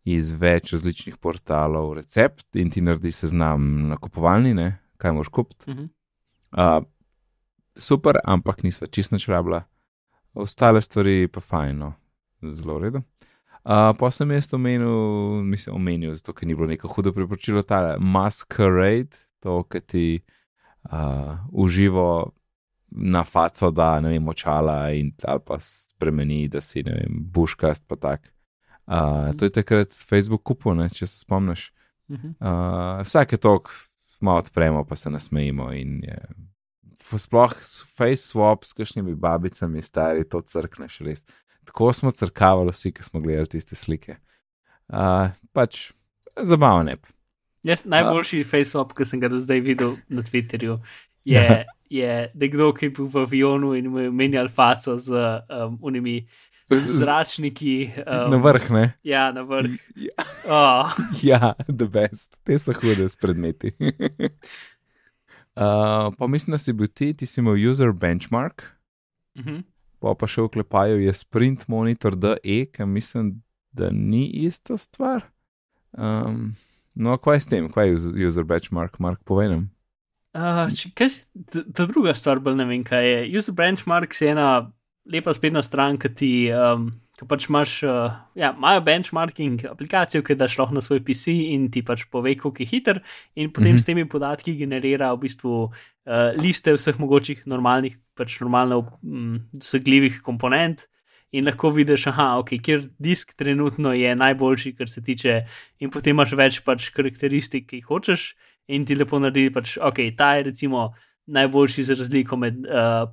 iz 0.09 0.31
več 0.33 0.73
različnih 0.73 1.19
portalov 1.21 1.93
recept 1.97 2.57
in 2.57 2.71
ti 2.73 2.81
naredi 2.81 3.11
seznam 3.13 3.89
nakupovalni, 3.91 4.55
ne, 4.57 4.69
kaj 4.97 5.13
moš 5.17 5.29
kupiti. 5.33 5.69
Mhm. 5.69 5.91
Uh, 6.49 6.81
super, 7.77 8.17
ampak 8.25 8.63
nisva 8.65 8.87
čisto 8.89 9.15
nič 9.15 9.27
rabila, 9.29 9.63
ostale 10.33 10.81
stvari 10.81 11.27
pa 11.27 11.41
fajno, 11.41 11.93
zelo 12.41 12.79
v 12.79 12.83
redu. 12.87 13.03
Uh, 13.63 13.91
pa 13.99 14.09
sem 14.11 14.31
jaz 14.31 14.47
omenil, 14.55 15.43
mislim, 15.43 15.75
omenil, 15.75 16.15
zato 16.15 16.33
ker 16.33 16.47
ni 16.47 16.55
bilo 16.55 16.69
neko 16.69 16.87
hudo 16.87 17.11
priporočilo, 17.13 17.63
ta 17.67 17.97
masquerade, 17.99 19.19
to, 19.43 19.61
ki 19.67 19.81
ti 19.81 20.05
uh, 20.91 21.35
uživo 21.51 22.31
na 22.89 23.23
faco 23.23 23.69
da, 23.71 23.99
ne 23.99 24.15
vem, 24.15 24.27
očala 24.27 24.91
in 24.95 25.11
ali 25.27 25.43
pa 25.45 25.59
spremeni, 25.61 26.47
da 26.47 26.61
si, 26.61 26.83
ne 26.83 26.95
vem, 27.01 27.19
buškast 27.33 27.85
pa 27.87 27.99
tak. 27.99 28.31
Uh, 28.87 29.35
to 29.37 29.45
je 29.45 29.53
takrat 29.53 29.93
Facebook 29.93 30.43
kupil, 30.43 30.73
ne, 30.79 30.87
če 30.89 31.05
se 31.05 31.19
spomniš. 31.19 31.69
Uh, 32.09 33.03
vsake 33.05 33.37
tok 33.37 33.69
malo 34.21 34.41
odpremo, 34.41 34.85
pa 34.85 34.95
se 34.95 35.09
nasmejimo. 35.09 35.69
In 35.77 35.99
je, 36.03 36.17
sploh 37.17 37.53
face 37.97 38.25
swap 38.25 38.65
s 38.65 38.73
kakšnimi 38.73 39.15
babicami, 39.15 39.81
stari, 39.81 40.25
to 40.25 40.41
crkneš 40.41 40.99
res. 41.05 41.25
Tako 41.65 41.93
smo 41.93 42.11
crkavali 42.11 42.71
vsi, 42.71 42.91
ki 42.91 43.03
smo 43.03 43.21
gledali 43.21 43.47
tiste 43.47 43.75
slike. 43.75 44.15
Uh, 44.87 45.29
pač 45.53 45.91
zabavne. 46.35 46.97
Jaz 47.63 47.85
najboljši 47.85 48.43
face-up, 48.47 48.93
ki 48.97 49.05
sem 49.05 49.19
ga 49.19 49.27
do 49.29 49.39
zdaj 49.39 49.59
videl 49.65 49.97
na 50.07 50.23
Twitterju, 50.23 50.79
je, 51.33 51.65
je 51.89 52.31
nekdo, 52.33 52.71
ki 52.73 52.87
je 52.87 52.93
bil 52.95 53.09
v 53.11 53.25
avionu 53.25 53.73
in 53.77 53.89
mu 53.91 53.99
je 54.05 54.11
menjal 54.11 54.47
faco 54.49 54.97
z 54.97 55.11
um, 55.49 55.77
unimi 55.81 56.21
zračniki. 56.69 57.91
Um, 58.05 58.31
Na 58.31 58.37
vrh, 58.37 58.69
ne? 58.71 58.85
Ja, 59.03 59.31
na 59.35 59.41
vrh. 59.41 59.75
Ja, 59.95 60.25
Oh, 60.49 60.89
ja, 61.21 61.53
the 61.67 61.85
best, 61.85 62.37
te 62.43 62.57
so 62.57 62.73
hude 62.73 63.09
s 63.09 63.15
predmeti. 63.15 63.73
uh, 65.59 66.09
pa 66.17 66.27
mislim, 66.27 66.51
da 66.51 66.57
si 66.57 66.73
bil 66.73 66.87
ti, 66.87 67.13
ti 67.13 67.25
si 67.25 67.41
imel 67.41 67.69
user 67.71 67.91
benchmark. 67.91 68.63
mhm. 69.37 69.61
Pa 69.99 70.15
pa 70.15 70.27
še 70.27 70.41
vklepajo 70.41 70.97
je 70.99 71.13
sprint 71.13 71.67
monitor 71.67 72.15
DE, 72.15 72.65
ki 72.65 72.85
mislim, 72.85 73.41
da 73.71 73.89
ni 73.91 74.25
ista 74.45 74.77
stvar. 74.77 75.25
Um, 75.91 76.55
no, 76.95 77.17
kaj 77.17 77.35
je 77.35 77.39
s 77.39 77.45
tem, 77.47 77.69
kaj 77.69 77.87
je 77.87 77.95
us- 77.95 78.13
user 78.27 78.43
benchmark, 78.43 78.99
Mark, 78.99 79.21
povej 79.23 79.49
nam. 79.49 79.69
Uh, 80.33 80.69
če- 80.69 80.91
kaj 80.93 81.09
ta 81.73 81.85
druga 81.85 82.13
stvar, 82.13 82.39
bolj 82.39 82.55
ne 82.55 82.65
vem, 82.65 82.83
kaj 82.83 83.05
je. 83.05 83.37
User 83.37 83.53
benchmark 83.53 84.13
je 84.13 84.29
ena 84.29 84.71
lepa 85.05 85.33
spletna 85.33 85.61
stran, 85.61 85.97
ki 85.97 86.09
ti, 86.09 86.31
um, 86.53 86.91
ki 87.19 87.27
pač 87.27 87.49
imaš, 87.49 87.73
uh, 87.83 88.13
ja, 88.39 88.53
imajo 88.55 88.81
benchmarking 88.85 89.65
aplikacijo, 89.67 90.23
ki 90.23 90.37
daš 90.39 90.55
lahko 90.61 90.77
na 90.77 90.83
svoj 90.83 91.01
PC 91.03 91.33
in 91.51 91.67
ti 91.71 91.83
pač 91.83 92.05
pove, 92.11 92.31
koliko 92.39 92.63
je 92.63 92.69
hiter, 92.71 93.01
in 93.35 93.51
potem 93.51 93.75
Mhm. 93.75 93.79
s 93.79 93.85
temi 93.85 94.05
podatki 94.07 94.55
generira 94.55 95.11
v 95.13 95.25
bistvu 95.25 95.55
uh, 95.67 96.31
liste 96.39 96.71
vseh 96.73 96.95
mogočih 96.99 97.43
normalnih, 97.45 97.97
pač 98.15 98.39
normalno 98.39 98.85
um, 99.03 99.41
dosegljivih 99.51 100.21
komponent. 100.23 100.87
In 101.31 101.45
lahko 101.45 101.69
vidiš, 101.69 102.07
aha, 102.09 102.39
okay, 102.41 102.57
kjer 102.57 102.87
disk 102.97 103.35
trenutno 103.37 103.93
je 103.93 104.15
najboljši, 104.15 104.73
kar 104.73 104.89
se 104.89 105.03
tiče, 105.03 105.43
in 105.79 105.91
potem 105.93 106.15
imaš 106.15 106.33
več 106.33 106.63
pač 106.65 106.89
karakteristik, 106.89 107.67
ki 107.69 107.83
jih 107.83 107.85
hočeš, 107.85 108.33
in 108.67 108.85
ti 108.85 108.95
lepo 108.95 109.19
naredi, 109.19 109.51
pač, 109.53 109.75
ok, 109.77 110.15
ta 110.17 110.33
je 110.39 110.47
recimo 110.49 110.93
najboljši 111.29 111.83
za 111.83 111.93
razliko 111.93 112.37
med 112.37 112.65
uh, 112.65 113.05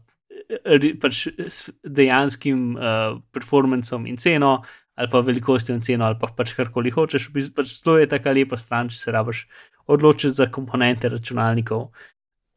pač 1.03 1.27
s 1.49 1.71
dejanskim 1.83 2.77
uh, 2.77 3.19
performancem 3.35 4.07
in 4.07 4.17
ceno, 4.17 4.63
ali 4.97 5.11
pa 5.13 5.21
velikostjo 5.21 5.75
in 5.75 5.83
ceno, 5.83 6.07
ali 6.07 6.19
pa 6.21 6.31
pač 6.33 6.55
karkoli 6.57 6.91
hočeš. 6.95 7.29
V 7.29 7.39
bistvu 7.39 7.55
Pač 7.59 7.73
zelo 7.81 7.99
je 7.99 8.07
tako 8.09 8.33
lepa 8.37 8.57
stran, 8.57 8.89
če 8.89 8.99
se 8.99 9.13
rabiš 9.13 9.45
odločiti 9.87 10.35
za 10.35 10.47
komponente 10.51 11.09
računalnikov. 11.09 11.91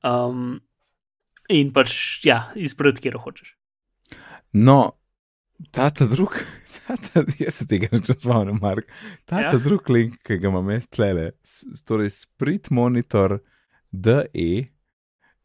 Um, 0.04 0.60
in 1.50 1.74
pač, 1.74 1.92
ja, 2.26 2.52
izbrati, 2.56 3.02
kjer 3.04 3.18
hočeš. 3.22 3.56
No, 4.54 4.96
ta 5.76 5.90
ta 5.94 6.06
drug, 6.10 6.38
ta 6.88 6.96
ta, 6.98 7.26
jaz 7.38 7.60
se 7.62 7.68
tega 7.70 7.90
ne 7.92 8.00
spomnim, 8.06 8.58
Mark. 8.62 8.88
Ta 9.26 9.44
ta 9.50 9.58
Ja. 9.58 9.60
drug 9.62 9.90
link, 9.90 10.22
ki 10.26 10.38
ga 10.42 10.48
imam 10.50 10.70
jaz 10.74 10.88
tlele, 10.90 11.32
s- 11.44 11.84
torej 11.86 12.10
Sprit 12.16 12.70
Monitor 12.72 13.40
DE, 13.92 14.70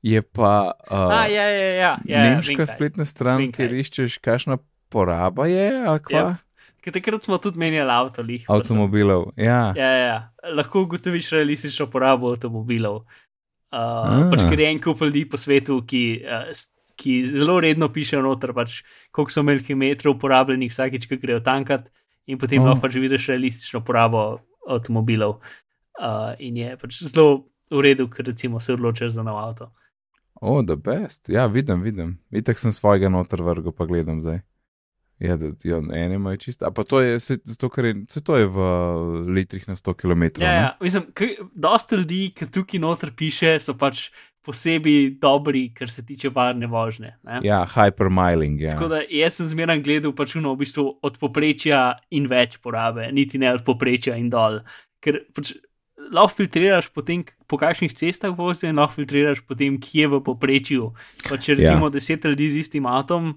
je 0.05 0.21
pa 0.21 0.77
uh, 0.93 1.09
A, 1.09 1.25
ja, 1.33 1.47
ja, 1.49 1.69
ja. 1.75 1.93
ja 2.05 2.23
nemška 2.29 2.61
kaj. 2.61 2.71
spletna 2.77 3.05
stran, 3.09 3.41
Vem 3.41 3.53
kaj. 3.53 3.65
kjer 3.65 3.79
iščeš, 3.81 4.19
kakšna 4.21 4.59
poraba 4.93 5.47
je. 5.49 5.69
Ja, 6.13 6.27
Ker 6.85 6.93
takrat 6.93 7.25
smo 7.25 7.39
tudi 7.41 7.57
menjali 7.57 7.89
avtolih. 7.89 8.45
Avtomobilov, 8.45 9.31
ja. 9.41 9.73
Ja, 9.73 9.89
ja, 9.89 10.05
ja. 10.05 10.19
Lahko 10.53 10.83
ugotoviš 10.85 11.31
realistično 11.33 11.87
porabo 11.89 12.35
avtomobilov. 12.35 13.07
Uh, 13.75 13.81
Ah. 14.05 14.29
pač, 14.31 14.45
ker 14.47 14.61
je 14.61 14.67
en 14.71 14.79
kup 14.79 15.01
ljudi 15.03 15.25
po 15.27 15.41
svetu, 15.41 15.81
ki, 15.83 16.03
uh, 16.23 16.53
ki 16.95 17.25
zelo 17.27 17.57
redno 17.59 17.89
pišejo 17.91 18.21
noter, 18.23 18.53
pač, 18.55 18.83
koliko 19.11 19.33
so 19.33 19.43
imeli 19.43 19.65
kilometrov 19.65 20.15
uporabljenih 20.15 20.71
vsakič, 20.71 21.09
ko 21.11 21.17
grejo 21.19 21.41
tankat, 21.41 21.89
in 22.29 22.39
potem 22.39 22.61
Oh. 22.61 22.69
oh. 22.69 22.71
lahko 22.71 22.85
pač 22.85 23.01
vidiš 23.01 23.33
realistično 23.33 23.81
porabo 23.81 24.45
avtomobilov. 24.69 25.41
Uh, 25.97 26.37
in 26.39 26.61
je 26.61 26.77
pač 26.77 27.01
zelo 27.03 27.49
v 27.73 27.81
redu, 27.81 28.07
ker 28.13 28.29
recimo 28.29 28.61
se 28.61 28.77
odločiš 28.77 29.17
za 29.17 29.25
nov 29.25 29.41
avto. 29.41 29.73
O, 30.41 30.59
oh, 30.59 30.65
the 30.67 30.77
best. 30.77 31.29
Ja, 31.29 31.47
vidim, 31.47 31.83
vidim. 31.83 32.19
Itek 32.35 32.59
sem 32.59 32.73
svojega 32.73 33.09
noter 33.09 33.43
vrgo, 33.43 33.73
pa 33.73 33.87
gledam 33.87 34.21
zdaj. 34.21 34.43
Ja, 35.23 35.37
da, 35.37 35.53
ja 35.65 35.79
ene 35.79 36.19
imajo 36.19 36.37
čisto. 36.37 36.67
A 36.67 36.71
pa 36.75 36.85
to 36.85 37.01
je, 37.01 37.21
se, 37.21 37.39
zato, 37.45 37.69
ker 37.71 37.85
je, 37.85 37.95
se 38.11 38.25
to 38.25 38.37
je 38.37 38.47
v 38.51 38.67
litrih 39.31 39.69
na 39.69 39.77
100 39.77 39.95
km. 39.95 40.43
Ja, 40.43 40.53
ja. 40.53 40.71
Mislim, 40.81 41.07
dosta 41.55 41.97
ljudi, 41.97 42.33
ki 42.35 42.51
tukaj 42.51 42.83
noter 42.83 43.15
piše, 43.17 43.57
so 43.63 43.77
pač 43.79 44.09
posebej 44.45 45.15
dobri, 45.21 45.71
kar 45.75 45.91
se 45.91 46.05
tiče 46.05 46.29
varne 46.35 46.67
vožnje. 46.67 47.15
Ne? 47.23 47.41
Ja, 47.47 47.63
hypermiling. 47.65 48.61
Ja. 48.61 48.75
Tako 48.75 48.91
da 48.93 49.01
jaz 49.09 49.39
sem 49.39 49.49
zmeraj 49.55 49.81
gledal 49.87 50.13
pač 50.17 50.35
v 50.37 50.57
bistvu 50.61 50.91
od 51.03 51.17
poprečja 51.23 51.95
in 52.11 52.29
več 52.29 52.59
porabe, 52.61 53.09
niti 53.13 53.41
ne 53.41 53.55
od 53.55 53.65
poprečja 53.65 54.19
in 54.21 54.29
dol. 54.33 54.61
Ker 55.01 55.23
pač 55.33 55.55
lahko 56.13 56.43
filtriraš 56.43 56.91
potem, 56.93 57.25
po 57.49 57.59
kakšnih 57.61 57.93
cestah 57.95 58.35
vozijo, 58.37 58.71
in 58.73 58.81
lahko 58.81 59.01
filtriraš 59.01 59.45
potem, 59.47 59.79
kje 59.81 60.11
v 60.13 60.21
poprečju. 60.25 60.93
Pa 61.29 61.39
če 61.41 61.59
recimo 61.61 61.89
ja. 61.89 61.95
deset 61.97 62.25
ljudi 62.25 62.51
z 62.51 62.65
istim 62.65 62.87
avtom 62.91 63.37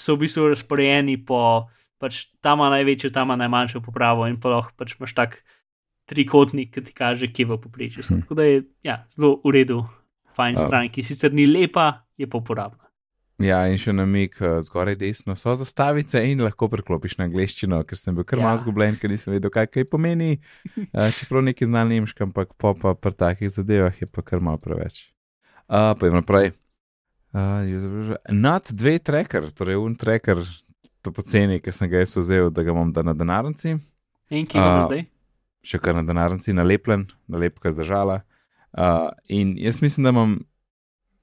so 0.00 0.16
v 0.16 0.24
bistvu 0.24 0.50
razporejeni 0.52 1.18
po, 1.26 1.68
pač 2.00 2.26
tam 2.44 2.62
ima 2.62 2.70
največjo, 2.76 3.12
tam 3.12 3.30
ima 3.30 3.36
najmanjšo 3.44 3.82
popravo 3.84 4.28
in 4.30 4.40
pa 4.40 4.54
lahko 4.54 4.72
pač 4.78 4.96
imaš 4.96 5.16
tak 5.16 5.38
trikotnik, 6.06 6.70
ki 6.72 6.86
ti 6.86 6.94
kaže, 6.94 7.28
kje 7.28 7.50
v 7.50 7.60
poprečju. 7.60 8.06
Hm. 8.06 8.24
Tako 8.24 8.38
da 8.38 8.46
je 8.46 8.64
ja, 8.86 9.02
zelo 9.10 9.40
v 9.42 9.58
redu 9.58 9.82
fajn 10.36 10.60
stran, 10.60 10.90
ki 10.92 11.02
sicer 11.02 11.34
ni 11.34 11.48
lepa, 11.48 12.06
je 12.16 12.28
pa 12.30 12.38
uporabna. 12.38 12.85
Ja, 13.42 13.58
in 13.68 13.76
še 13.76 13.92
namik 13.92 14.38
uh, 14.40 14.62
zgoraj 14.64 14.96
desno 14.96 15.34
so 15.36 15.52
zastavice 15.60 16.22
in 16.24 16.40
lahko 16.40 16.70
preklopiš 16.72 17.18
na 17.18 17.26
angliščino, 17.28 17.82
ker 17.84 17.98
sem 18.00 18.16
bil 18.16 18.24
kar 18.24 18.40
ja. 18.40 18.46
malo 18.48 18.60
zgubljen, 18.62 18.96
ker 18.96 19.12
nisem 19.12 19.34
vedel, 19.34 19.52
kaj, 19.52 19.68
kaj 19.74 19.84
pomeni. 19.90 20.38
Uh, 20.72 21.10
čeprav 21.18 21.44
neki 21.44 21.68
znal 21.68 21.90
nemški, 21.92 22.24
ampak 22.24 22.54
po 22.56 22.72
pa 22.80 22.94
pri 22.96 23.12
takih 23.12 23.52
zadevah 23.52 24.00
je 24.00 24.08
pa 24.08 24.24
kar 24.24 24.40
malo 24.40 24.62
preveč. 24.62 25.10
Uh, 25.68 25.92
Pojdimo 26.00 26.22
naprej. 26.22 26.54
Uh, 27.36 28.16
Nad 28.32 28.72
dve 28.72 28.96
tracker, 29.04 29.50
torej 29.52 29.76
un 29.84 29.98
tracker, 30.00 30.40
to 31.04 31.12
poceni, 31.12 31.60
ki 31.60 31.76
sem 31.76 31.92
ga 31.92 32.00
jaz 32.00 32.16
vzel, 32.16 32.48
da 32.48 32.64
ga 32.64 32.72
imam 32.72 32.88
da 32.96 33.04
na 33.04 33.12
denarnici. 33.12 33.76
In 34.32 34.48
kje 34.48 34.64
je 34.64 34.72
uh, 34.72 34.80
zdaj? 34.88 35.06
Še 35.66 35.84
kar 35.84 36.00
na 36.00 36.06
denarnici, 36.08 36.56
nalepljen, 36.56 37.04
nalepka 37.28 37.68
zdržala. 37.74 38.22
Uh, 38.72 39.10
in 39.28 39.58
jaz 39.60 39.84
mislim, 39.84 40.08
da 40.08 40.16
imam, 40.16 40.38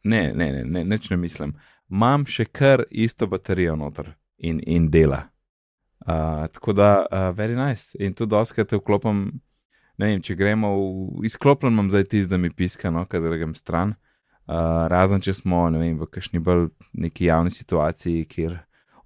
ne, 0.05 0.27
ne, 0.37 0.51
ne, 0.59 0.65
ne, 0.77 0.89
neč 0.93 1.09
ne 1.09 1.17
mislim, 1.17 1.57
imam 1.93 2.25
še 2.25 2.47
kar 2.49 2.83
isto 2.89 3.27
baterijo 3.29 3.75
noter 3.77 4.13
in, 4.37 4.59
in 4.65 4.89
dela. 4.91 5.27
Uh, 6.03 6.47
tako 6.51 6.73
da, 6.73 7.05
uh, 7.05 7.29
very 7.37 7.55
nice. 7.55 7.93
In 7.99 8.13
to 8.17 8.25
doskrat 8.25 8.73
vklopim, 8.75 9.27
ne 10.01 10.09
vem, 10.09 10.23
če 10.25 10.35
gremo 10.35 10.73
v 11.19 11.27
izklopljen, 11.29 11.75
imam 11.75 11.91
zdaj 11.93 12.09
tisti, 12.09 12.31
da 12.33 12.39
mi 12.41 12.51
piska, 12.51 12.91
no, 12.91 13.05
kadar 13.07 13.37
grem 13.37 13.53
stran. 13.55 13.95
Uh, 14.43 14.89
razen 14.91 15.23
če 15.23 15.37
smo, 15.37 15.69
ne 15.71 15.79
vem, 15.79 15.95
v 16.01 16.09
kakšni 16.11 16.41
bolj 16.43 16.67
neki 17.05 17.29
javni 17.29 17.53
situaciji, 17.55 18.25
kjer 18.27 18.57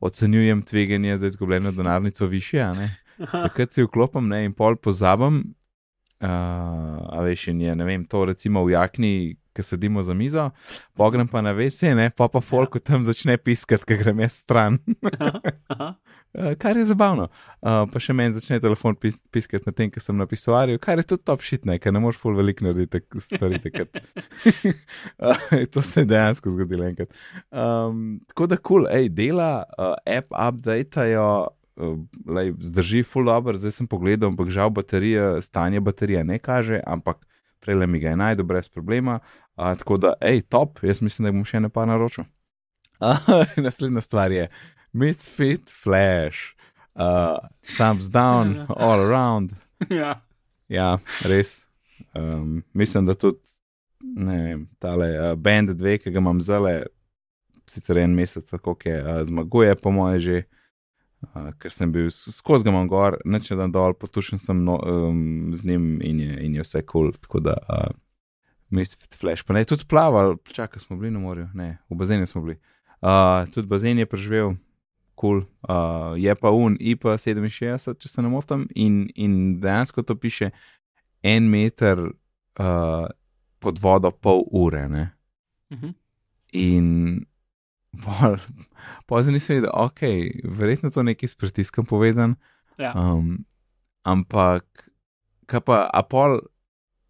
ocenjujem 0.01 0.63
tveganje 0.65 1.19
za 1.21 1.29
izgubljeno 1.29 1.71
denarnico 1.71 2.25
više, 2.25 2.65
takrat 3.31 3.75
si 3.75 3.85
vklopim, 3.85 4.31
ne, 4.31 4.45
in 4.47 4.55
pol 4.57 4.79
pozabim, 4.81 5.43
Uh, 6.17 6.97
a 7.13 7.21
veš, 7.21 7.51
in 7.51 7.61
je, 7.61 7.75
ne 7.77 7.85
vem, 7.85 8.05
to 8.09 8.23
recimo 8.25 8.63
v 8.65 8.73
jakni, 8.73 9.11
ki 9.57 9.63
sedimo 9.65 10.03
za 10.03 10.13
mizo, 10.13 10.49
pogrem 10.97 11.27
pa 11.27 11.41
na 11.41 11.51
vece, 11.51 11.95
ne, 11.95 12.09
pa 12.09 12.27
pa 12.29 12.41
folko 12.41 12.79
tam 12.79 13.05
začne 13.05 13.37
piskati, 13.37 13.85
ker 13.89 14.01
grem 14.01 14.21
jaz 14.25 14.41
stran. 14.43 14.77
kar 16.61 16.77
je 16.77 16.85
zabavno. 16.85 17.27
Uh, 17.61 17.83
pa 17.89 18.01
še 18.01 18.13
meni 18.17 18.35
začne 18.35 18.59
telefon 18.61 18.97
pis 18.99 19.17
piskati 19.33 19.65
na 19.65 19.73
tem, 19.73 19.89
ker 19.93 20.03
sem 20.03 20.17
napisal, 20.17 20.73
kar 20.81 21.01
je 21.01 21.07
tudi 21.09 21.25
top 21.25 21.45
shit, 21.45 21.65
ne, 21.69 21.79
ker 21.81 21.93
ne 21.93 22.01
moreš 22.03 22.21
ful 22.21 22.37
veliko 22.37 22.67
narediti 22.67 23.21
stvari. 23.23 23.61
uh, 25.21 25.45
to 25.73 25.81
se 25.81 26.03
je 26.03 26.09
dejansko 26.13 26.53
zgodilo 26.53 26.85
enkrat. 26.89 27.13
Um, 27.49 28.19
tako 28.29 28.49
da 28.49 28.57
kul, 28.57 28.85
cool, 28.85 28.89
hej, 28.93 29.09
dela, 29.13 29.51
uh, 29.77 29.95
app 30.05 30.33
updateajo. 30.33 31.29
Eh, 31.77 31.97
lej, 32.25 32.53
zdrži 32.59 33.03
full 33.03 33.25
dobro, 33.25 33.57
zdaj 33.57 33.71
sem 33.71 33.87
pogledal, 33.87 34.31
ampak 34.31 34.49
žal 34.49 34.69
baterije, 34.69 35.41
stanje 35.41 35.79
baterije 35.79 36.23
ne 36.23 36.39
kaže, 36.39 36.81
ampak 36.87 37.27
prej 37.59 37.87
mi 37.87 37.99
ga 37.99 38.09
je 38.09 38.17
najdel 38.17 38.45
brez 38.45 38.69
problema. 38.69 39.19
A, 39.55 39.75
tako 39.75 39.97
da, 39.97 40.13
hej, 40.21 40.41
top, 40.41 40.79
jaz 40.81 41.01
mislim, 41.01 41.25
da 41.25 41.31
bom 41.31 41.45
še 41.45 41.59
ne 41.59 41.69
pa 41.69 41.85
naročil. 41.85 42.25
Naslednja 43.65 44.01
stvar 44.01 44.31
je 44.31 44.47
Misfit 44.93 45.69
Flash, 45.69 46.57
uh, 46.95 47.37
thumbs 47.77 48.09
down, 48.09 48.65
all 48.69 49.05
around. 49.05 49.53
ja. 50.01 50.21
ja, 50.67 50.97
res. 51.29 51.67
Um, 52.13 52.63
mislim, 52.73 53.05
da 53.05 53.13
tudi, 53.13 53.41
ne 54.01 54.41
vem, 54.43 54.67
tale 54.81 55.13
uh, 55.13 55.31
band 55.37 55.77
2, 55.77 55.97
ki 56.01 56.13
ga 56.13 56.25
imam 56.25 56.41
zale, 56.41 56.87
sicer 57.69 58.01
en 58.01 58.17
mesec, 58.17 58.49
tako 58.49 58.77
je, 58.85 58.97
uh, 59.03 59.21
zmaguje, 59.21 59.75
po 59.77 59.93
moje 59.93 60.19
že. 60.19 60.45
Uh, 61.17 61.49
ker 61.57 61.73
sem 61.73 61.89
bil 61.91 62.11
skozi 62.13 62.67
ga 62.67 62.83
gor, 62.85 63.17
neče 63.25 63.55
dan 63.57 63.71
dol, 63.73 63.95
potušen 63.97 64.37
sem 64.37 64.59
no, 64.63 64.77
um, 64.85 65.55
z 65.57 65.65
njim 65.65 65.97
in 66.05 66.19
je, 66.21 66.35
in 66.45 66.55
je 66.55 66.65
vse 66.65 66.83
kul. 66.85 67.09
Cool, 67.09 67.21
tako 67.23 67.39
da, 67.39 67.55
uh, 67.73 67.89
mislim, 68.69 69.01
flash. 69.17 69.43
Pa 69.43 69.57
ne, 69.57 69.65
tudi 69.65 69.87
plaval, 69.89 70.37
čakaj, 70.53 70.85
smo 70.85 70.97
bili 70.97 71.11
na 71.11 71.19
morju, 71.19 71.47
ne, 71.57 71.77
v 71.89 71.97
bazenu 71.97 72.27
smo 72.29 72.43
bili. 72.45 72.59
Uh, 73.01 73.49
tudi 73.53 73.67
bazen 73.67 73.97
je 73.97 74.05
preživel, 74.05 74.55
kul, 75.15 75.41
cool, 75.41 75.43
uh, 75.69 76.13
je 76.21 76.35
pa 76.35 76.51
un 76.53 76.77
IP67, 76.77 77.97
če 77.97 78.09
se 78.09 78.21
ne 78.21 78.29
motim, 78.29 78.67
in, 78.75 79.07
in 79.15 79.57
dejansko 79.61 80.05
to 80.05 80.15
piše 80.15 80.51
en 81.25 81.49
meter 81.49 82.03
uh, 82.61 83.07
pod 83.59 83.81
vodo, 83.81 84.11
pol 84.11 84.45
ure. 84.51 84.85
Uh 84.85 84.91
mhm. 84.91 85.85
-huh. 85.85 85.93
In 86.51 87.25
Pozno 89.09 89.33
nisem 89.35 89.59
videl, 89.59 89.71
ok, 89.73 90.01
verjetno 90.57 90.91
to 90.93 91.03
nekaj 91.03 91.29
s 91.29 91.35
pritiskom 91.35 91.85
povezan. 91.85 92.35
Ja. 92.77 92.93
Um, 92.93 93.45
ampak, 94.05 94.87
kaj 95.49 95.63
pa, 95.65 95.83
a 95.89 96.03
pol, 96.05 96.39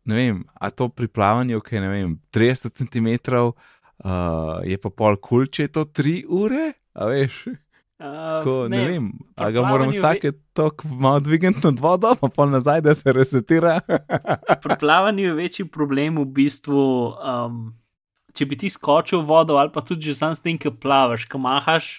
ne 0.07 0.15
vem, 0.15 0.41
a 0.55 0.71
to 0.71 0.89
pri 0.89 1.09
plavanju, 1.11 1.59
ok, 1.59 1.71
ne 1.83 1.91
vem, 1.91 2.17
30 2.33 2.77
cm, 2.79 3.09
uh, 3.35 4.63
je 4.63 4.77
pa 4.81 4.89
pol 4.89 5.19
kul, 5.21 5.47
če 5.51 5.67
je 5.67 5.73
to 5.79 5.88
3 5.91 6.19
ure, 6.27 6.71
a 6.95 7.09
veš. 7.11 7.45
Uh, 7.97 8.43
Ko, 8.45 8.67
ne, 8.69 8.77
ne 8.77 8.83
vem, 8.85 9.05
ali 9.41 9.53
ga 9.55 9.61
moramo 9.65 9.89
vsake 9.89 10.31
toliko 10.53 10.88
malo 11.01 11.19
dvigniti 11.25 11.65
nad 11.65 11.79
vodo, 11.81 12.11
pa 12.19 12.29
pa 12.29 12.45
nazaj, 12.45 12.83
da 12.85 12.93
se 12.95 13.13
resetira. 13.13 13.79
pri 14.63 14.77
plavanju 14.79 15.23
je 15.23 15.33
večji 15.33 15.65
problem 15.65 16.21
v 16.21 16.25
bistvu. 16.25 16.83
Um, 17.17 17.73
če 18.38 18.45
bi 18.49 18.59
ti 18.59 18.69
skočil 18.69 19.23
v 19.23 19.29
vodo 19.29 19.57
ali 19.57 19.73
pa 19.73 19.81
tudi 19.81 20.11
že 20.11 20.17
sam 20.19 20.35
s 20.38 20.43
tem, 20.43 20.59
ki 20.61 20.73
plavaš, 20.77 21.25
ki 21.25 21.41
mahaš. 21.41 21.91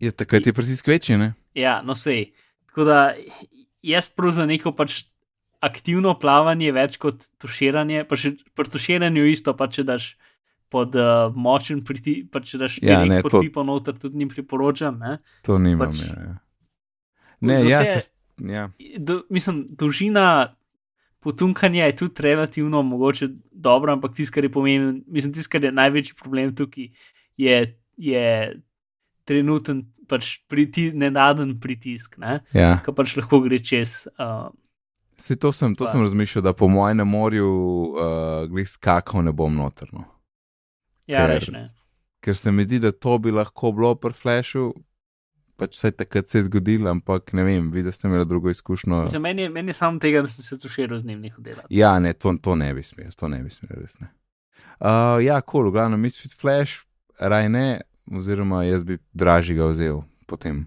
Je 0.00 0.12
tako, 0.14 0.38
da 0.38 0.48
ti 0.48 0.56
pritisk 0.56 0.88
večji, 0.88 1.18
ne? 1.20 1.32
Ja, 1.58 1.80
no 1.84 1.98
sej. 1.98 2.30
Tako 2.70 2.86
da 2.88 2.98
jaz 3.82 4.08
prav 4.08 4.32
za 4.38 4.46
neko 4.48 4.72
pač 4.76 5.04
aktivno 5.60 6.14
plavanje 6.16 6.72
več 6.72 6.96
kot 7.00 7.26
tuširanje, 7.42 8.06
pa 8.08 8.16
še 8.16 8.36
pri 8.56 8.72
tuširanju 8.72 9.26
isto, 9.28 9.52
pa 9.56 9.68
če 9.68 9.84
daš 9.88 10.14
pod 10.72 10.94
uh, 10.96 11.28
močen 11.34 11.82
pritisk, 11.84 12.30
pa 12.32 12.40
če 12.44 12.62
daš 12.62 12.78
ja, 12.80 13.02
ne, 13.04 13.20
pod 13.24 13.34
to... 13.36 13.42
pipo 13.44 13.66
noter, 13.66 13.98
tudi 14.00 14.22
ni 14.22 14.30
priporočam. 14.30 15.02
Ne? 15.02 15.18
To 15.48 15.58
nimam, 15.60 15.90
pač, 15.90 16.06
ja. 16.06 16.30
ja. 16.30 16.38
Ne, 17.44 17.58
jaz 17.66 17.90
se. 17.90 18.00
Ja. 18.48 18.70
Do, 18.96 19.20
mislim, 19.28 19.66
dolžina 19.76 20.54
potunkanje 21.20 21.82
je 21.82 21.96
tudi 21.96 22.22
relativno 22.22 22.82
mogoče 22.82 23.28
dobro, 23.50 23.92
ampak 23.92 24.14
tisto, 24.14 24.34
kar 24.34 24.44
je 24.44 24.52
pomembno, 24.52 25.00
mislim, 25.06 25.32
tisto, 25.34 25.52
kar 25.52 25.64
je 25.64 25.72
največji 25.72 26.14
problem 26.22 26.54
tukaj, 26.56 26.88
je, 27.36 27.56
je 27.96 28.26
trenuten, 29.24 29.84
pač 30.08 30.40
priti, 30.50 30.90
nenaden 30.94 31.54
pritisk, 31.60 32.18
ne? 32.18 32.40
ja. 32.56 32.78
ki 32.84 32.94
pač 32.96 33.14
lahko 33.20 33.42
gre 33.44 33.60
čez. 33.62 34.08
Uh, 34.18 34.50
Se 35.20 35.36
to 35.36 35.52
sem, 35.52 35.74
to 35.76 35.84
sem 35.86 36.00
razmišljal, 36.00 36.42
da 36.48 36.54
po 36.56 36.68
mojem 36.68 37.04
morju, 37.04 37.48
uh, 37.92 38.46
glej, 38.48 38.70
skakal 38.72 39.20
ne 39.26 39.34
bom 39.36 39.52
notrno. 39.52 40.06
Ja, 41.04 41.26
ker, 41.26 41.34
reš 41.34 41.50
ne. 41.52 41.66
Ker 42.24 42.36
se 42.36 42.52
mi 42.52 42.64
zdi, 42.64 42.80
da 42.80 42.92
to 42.92 43.18
bi 43.20 43.32
lahko 43.34 43.72
bilo 43.76 43.92
pri 44.00 44.16
flashu, 44.16 44.70
pač 45.60 45.76
vse 45.76 45.90
takrat 45.92 46.28
se 46.28 46.38
je 46.38 46.46
zgodilo, 46.48 46.88
ampak 46.90 47.34
ne 47.36 47.44
vem, 47.44 47.68
videl 47.74 47.92
ste 47.92 48.08
imeli 48.08 48.24
drugo 48.28 48.50
izkušnjo. 48.50 49.02
Za 49.12 49.20
meni, 49.20 49.48
meni 49.52 49.74
je 49.74 49.76
samo 49.76 50.00
tega, 50.00 50.22
da 50.24 50.30
sem 50.32 50.44
se 50.44 50.58
tuširal 50.58 50.98
z 50.98 51.10
njim 51.10 51.20
nekaj 51.26 51.44
dela. 51.44 51.64
Ja, 51.70 51.98
ne, 52.00 52.14
to, 52.16 52.32
to 52.42 52.56
ne 52.56 52.72
bi 52.74 52.84
smel, 52.86 53.12
to 53.16 53.28
ne 53.28 53.42
bi 53.44 53.52
smel, 53.52 53.76
res 53.76 53.98
ne. 54.00 54.08
Uh, 54.80 55.20
ja, 55.20 55.40
kul, 55.40 55.66
cool, 55.66 55.72
glavno, 55.74 55.98
Misfit 56.00 56.32
Flash, 56.40 56.86
raj 57.20 57.50
ne, 57.52 57.66
oziroma 58.16 58.62
jaz 58.64 58.86
bi 58.88 58.96
dražji 59.12 59.58
ga 59.58 59.68
vzel 59.74 60.00
potem. 60.30 60.64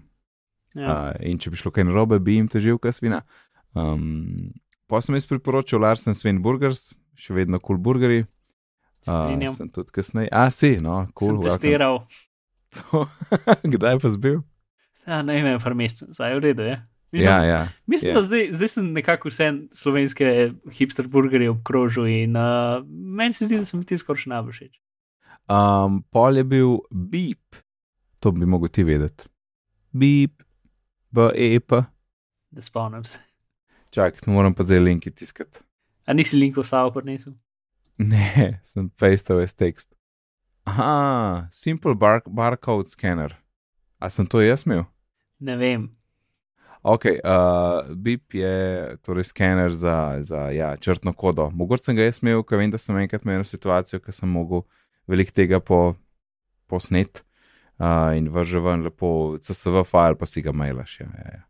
Ja. 0.74 0.86
Uh, 0.86 1.26
in 1.26 1.42
če 1.42 1.50
bi 1.50 1.58
šlo 1.58 1.74
kaj 1.74 1.88
narobe, 1.90 2.20
bi 2.22 2.38
jim 2.38 2.46
težil 2.50 2.78
kasvina. 2.82 3.24
Um, 3.74 4.54
pa 4.86 5.02
sem 5.02 5.18
jaz 5.18 5.26
priporočil 5.26 5.82
Larsen 5.82 6.14
Sven 6.14 6.38
Burgers, 6.42 6.92
še 7.18 7.34
vedno 7.34 7.58
kul 7.58 7.74
cool 7.74 7.82
burgeri. 7.82 8.22
Uh, 9.10 9.34
sem 9.52 9.68
tudi 9.74 9.90
kasneje. 9.94 10.30
A, 10.30 10.46
si, 10.54 10.76
no, 10.82 11.02
kul. 11.12 11.34
Cool, 11.34 11.42
sem 11.42 11.58
testiral. 11.58 12.04
Kdaj 13.74 13.98
pa 14.02 14.10
zbil? 14.14 14.42
Ja, 15.06 15.22
ne 15.22 15.36
vem, 15.42 15.60
par 15.60 15.74
mesecev, 15.76 16.12
zdaj 16.16 16.32
je 16.32 16.36
v 16.36 16.44
redu. 16.48 16.68
Je. 16.68 16.76
Mislim, 17.14 17.30
ja, 17.30 17.44
ja, 17.44 17.68
mislim 17.86 18.10
ja. 18.10 18.14
da 18.14 18.22
zdaj, 18.26 18.48
zdaj 18.52 18.68
sem 18.68 18.86
nekako 18.92 19.30
vse 19.30 19.52
slovenske 19.72 20.52
hipster 20.74 21.06
burgerje 21.08 21.50
obkrožil 21.50 22.08
in 22.10 22.36
uh, 22.36 22.82
meni 22.88 23.32
se 23.32 23.46
zdi, 23.46 23.60
da 23.62 23.64
sem 23.64 23.84
ti 23.86 23.98
skoraj 23.98 24.24
najbolj 24.32 24.56
všeč. 24.56 24.80
Um, 25.46 26.00
pol 26.10 26.40
je 26.40 26.44
bil 26.44 26.72
beep, 26.90 27.60
to 28.18 28.32
bi 28.34 28.46
mogel 28.46 28.72
ti 28.72 28.82
vedeti. 28.82 29.28
Beep, 29.92 30.42
b, 31.14 31.28
e. 31.38 31.60
Da 32.50 32.62
spomnim 32.62 33.04
se. 33.04 33.18
Čakaj, 33.90 34.24
tu 34.24 34.30
moram 34.34 34.54
pa 34.54 34.66
zdaj 34.66 34.82
linki 34.82 35.10
tiskati. 35.10 35.62
A 36.06 36.12
nisi 36.12 36.36
linkov 36.36 36.66
samo 36.66 36.90
prinesel? 36.90 37.36
Ne, 37.98 38.58
sem 38.70 38.90
pastel 38.90 39.44
as 39.44 39.54
tekst. 39.54 39.94
Aha, 40.66 41.46
simple 41.52 41.94
bar 41.94 42.22
barcode 42.26 42.90
scanner. 42.90 43.36
A 44.00 44.10
sem 44.10 44.26
to 44.26 44.42
jaz 44.42 44.66
imel? 44.66 44.82
Ne 45.44 45.56
vem. 45.60 45.84
Ok, 46.84 47.04
uh, 47.04 47.94
BIP 47.96 48.34
je 48.34 48.96
torej 49.04 49.24
skener 49.24 49.72
za, 49.72 50.20
za 50.20 50.48
ja, 50.52 50.76
črtno 50.76 51.12
kodo. 51.12 51.50
Mogoče 51.50 51.88
sem 51.88 51.96
ga 51.96 52.04
jaz 52.04 52.20
imel, 52.22 52.42
ker 52.44 52.60
vem, 52.60 52.72
da 52.72 52.80
sem 52.80 52.96
enkrat 53.00 53.24
imel 53.24 53.44
situacijo, 53.48 54.02
ker 54.04 54.12
sem 54.12 54.28
mogel 54.28 54.66
veliko 55.08 55.32
tega 55.32 55.60
po, 55.64 55.94
posnet 56.68 57.22
uh, 57.80 58.12
in 58.16 58.28
vrže 58.32 58.60
ven 58.64 58.84
lepo 58.84 59.38
CSV 59.40 59.84
file, 59.88 60.18
pa 60.20 60.28
si 60.28 60.44
ga 60.44 60.52
mailaš. 60.52 60.98
Ja, 61.00 61.08
ja, 61.08 61.38
ja. 61.38 61.42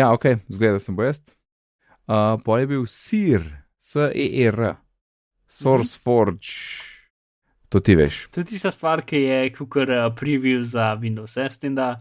ja 0.00 0.06
ok, 0.16 0.28
zgleda, 0.48 0.80
da 0.80 0.84
sem 0.84 0.96
bo 0.96 1.04
jaz. 1.04 1.20
Uh, 2.08 2.36
Pol 2.44 2.64
je 2.64 2.70
bil 2.72 2.86
SIR, 2.88 3.44
S-E-R, 3.80 4.72
SourceForge. 5.52 6.56
To 7.72 7.80
ti 7.80 7.96
veš. 7.96 8.26
To 8.32 8.40
je 8.40 8.52
tista 8.52 8.72
stvar, 8.72 9.04
ki 9.04 9.20
je 9.24 9.44
kot 9.56 9.76
uh, 9.84 10.08
preview 10.16 10.64
za 10.64 10.94
Windows 11.00 11.36
7, 11.36 11.76
da 11.76 11.94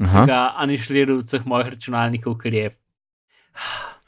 Aha. 0.00 0.10
sem 0.10 0.26
ga 0.26 0.40
anišliral 0.58 1.20
v 1.20 1.24
vseh 1.24 1.46
mojih 1.46 1.72
računalnikov, 1.74 2.38
ker 2.42 2.54
je. 2.54 2.70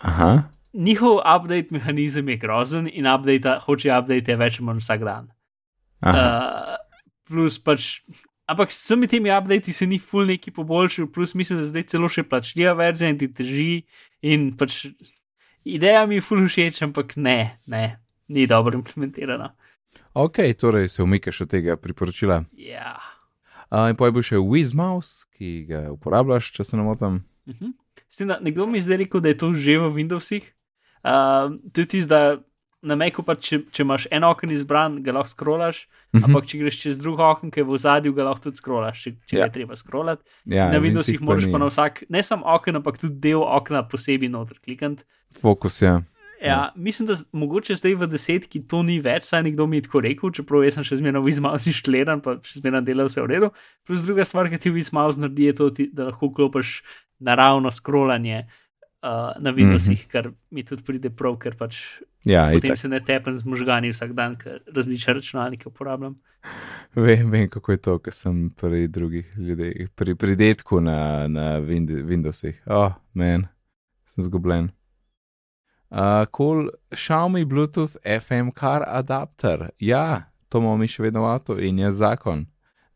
Aha. 0.02 0.50
Njihov 0.74 1.22
update 1.22 1.72
mehanizem 1.72 2.28
je 2.28 2.36
grozen 2.36 2.88
in 2.92 3.06
update, 3.06 3.58
hoče 3.64 3.92
update 3.94 4.36
več 4.36 4.58
ali 4.58 4.66
manj 4.66 4.82
vsak 4.82 5.04
dan. 5.06 5.28
Aha. 6.02 6.24
Uh, 6.24 7.12
plus 7.28 7.58
pač. 7.62 8.00
Ampak 8.46 8.70
s 8.70 8.84
vsemi 8.84 9.08
temi 9.10 9.32
updati 9.34 9.72
se 9.74 9.86
ni 9.86 9.98
full 9.98 10.28
neki 10.28 10.52
poboljšal, 10.54 11.08
plus 11.10 11.34
mislim, 11.34 11.58
da 11.58 11.66
zdaj 11.66 11.88
celo 11.90 12.10
še 12.10 12.22
plačljiva 12.22 12.76
verzija 12.78 13.10
in 13.10 13.18
ti 13.18 13.26
drži. 13.26 13.70
In 14.22 14.52
pač 14.58 14.84
ideja 15.66 16.04
mi 16.06 16.20
je 16.20 16.26
full 16.26 16.46
všeč, 16.46 16.82
ampak 16.86 17.16
ne, 17.16 17.58
ne, 17.66 17.84
ni 18.28 18.46
dobro 18.46 18.78
implementirana. 18.78 19.50
Ok, 20.14 20.44
torej 20.60 20.88
se 20.88 21.02
umikaš 21.02 21.42
od 21.46 21.50
tega 21.50 21.76
priporočila. 21.76 22.44
Ja. 22.54 22.94
Uh, 23.68 23.88
in 23.88 23.96
pa 23.96 24.06
je 24.06 24.12
bil 24.12 24.22
še 24.22 24.36
WizMouse, 24.38 25.26
ki 25.32 25.66
ga 25.66 25.90
uporabljaš, 25.90 26.52
če 26.52 26.64
se 26.64 26.76
ne 26.76 26.82
motim. 26.82 27.24
Uh 27.46 27.54
-huh. 27.54 27.72
S 28.08 28.16
tem, 28.16 28.28
da 28.28 28.38
nekdo 28.40 28.66
mi 28.66 28.78
je 28.78 28.82
zdaj 28.82 28.96
rekel, 28.98 29.20
da 29.20 29.28
je 29.28 29.36
to 29.36 29.52
že 29.52 29.78
v 29.78 29.90
Windowsih. 29.90 30.42
Uh, 31.04 31.56
tisto, 31.86 32.08
da 32.08 32.38
na 32.82 32.94
Macu, 32.94 33.22
pa 33.22 33.34
če, 33.34 33.60
če 33.70 33.82
imaš 33.82 34.06
en 34.10 34.24
okno 34.24 34.52
izbran, 34.52 35.02
ga 35.02 35.12
lahko 35.12 35.28
scrollaš, 35.28 35.88
Mhm. 36.14 36.24
ampak 36.24 36.46
če 36.46 36.58
greš 36.58 36.80
čez 36.80 36.98
drugo 36.98 37.22
okno, 37.24 37.50
ki 37.50 37.60
je 37.60 37.64
v 37.64 37.76
zadju, 37.76 38.12
ga 38.12 38.24
lahko 38.24 38.40
tudi 38.40 38.56
scrollaš, 38.56 39.02
če, 39.02 39.10
če 39.26 39.36
Ja. 39.36 39.44
je 39.44 39.52
treba 39.52 39.76
scrollati. 39.76 40.22
Ja, 40.44 40.70
na 40.72 40.78
Windowsih 40.78 41.18
pa 41.18 41.24
moraš 41.24 41.46
ni. 41.46 41.52
pa 41.52 41.58
na 41.58 41.66
vsak, 41.66 42.04
ne 42.08 42.22
samo 42.22 42.46
okno, 42.46 42.76
ampak 42.76 42.98
tudi 42.98 43.14
del 43.20 43.42
okna 43.42 43.82
posebej 43.82 44.28
noter 44.28 44.58
klikati. 44.58 45.02
Fokus 45.32 45.82
je. 45.82 45.88
Ja, 45.88 46.02
ja. 46.42 46.72
Mislim, 46.76 47.08
da 47.08 47.14
mogoče 47.32 47.76
zdaj 47.76 47.94
v 47.94 48.06
desetki 48.10 48.62
to 48.68 48.82
ni 48.82 48.98
več, 49.00 49.24
saj 49.24 49.42
nekdo 49.42 49.66
mi 49.66 49.80
je 49.80 49.86
tako 49.88 50.02
rekel, 50.04 50.32
čeprav 50.36 50.64
jaz 50.66 50.74
sem 50.78 50.84
še 50.84 51.00
zmeraj 51.00 51.24
vizmaus 51.24 51.66
inštaliran, 51.70 52.20
pa 52.24 52.36
še 52.44 52.60
zmeraj 52.60 52.84
dela 52.86 53.06
vse 53.08 53.22
v 53.22 53.30
redu. 53.32 53.50
Plus 53.86 54.04
druga 54.04 54.24
stvar, 54.28 54.50
ki 54.52 54.58
ti 54.58 54.74
vizmaus 54.74 55.20
naredi, 55.20 55.50
je 55.50 55.56
to, 55.56 55.70
da 55.92 56.10
lahko 56.10 56.32
klopiš 56.34 56.82
naravno 57.18 57.70
scrollanje 57.70 58.44
uh, 58.44 59.32
na 59.40 59.52
Windowsih, 59.52 59.96
mm 59.96 60.04
-hmm. 60.04 60.12
kar 60.12 60.30
mi 60.50 60.64
tudi 60.64 60.82
pride 60.82 61.10
prav, 61.10 61.38
ker 61.38 61.56
pač 61.56 62.02
Ja, 62.26 62.50
potem 62.52 62.70
itak. 62.74 62.78
se 62.78 62.88
ne 62.88 63.00
tepem 63.00 63.36
z 63.36 63.44
možgani 63.46 63.90
vsak 63.90 64.12
dan, 64.12 64.34
ker 64.36 64.58
različne 64.66 65.14
računalnike 65.14 65.68
uporabljam. 65.68 66.16
Vem, 66.94 67.30
vem, 67.30 67.48
kako 67.48 67.72
je 67.72 67.76
to, 67.76 67.98
ker 67.98 68.12
sem 68.12 68.50
pri 68.50 68.88
drugih 68.88 69.30
ljudeh, 69.38 69.88
pri, 69.94 70.14
pri 70.14 70.36
detku 70.36 70.80
na, 70.80 71.28
na 71.28 71.60
Wind- 71.60 72.02
Windowsih. 72.02 72.58
Oh, 72.66 72.92
men, 73.14 73.46
sem 74.10 74.24
zgubljen. 74.24 74.72
Uh, 75.90 76.26
cool, 76.34 76.70
Xiaomi 76.90 77.44
Bluetooth 77.44 77.96
FM 78.02 78.50
car 78.58 78.82
adapter. 78.86 79.70
Ja, 79.78 80.32
to 80.48 80.58
imamo 80.58 80.76
mi 80.82 80.88
še 80.90 81.04
vedno 81.06 81.22
v 81.22 81.30
avtu 81.30 81.58
in 81.62 81.78
je 81.78 81.92
zakon. 81.94 82.46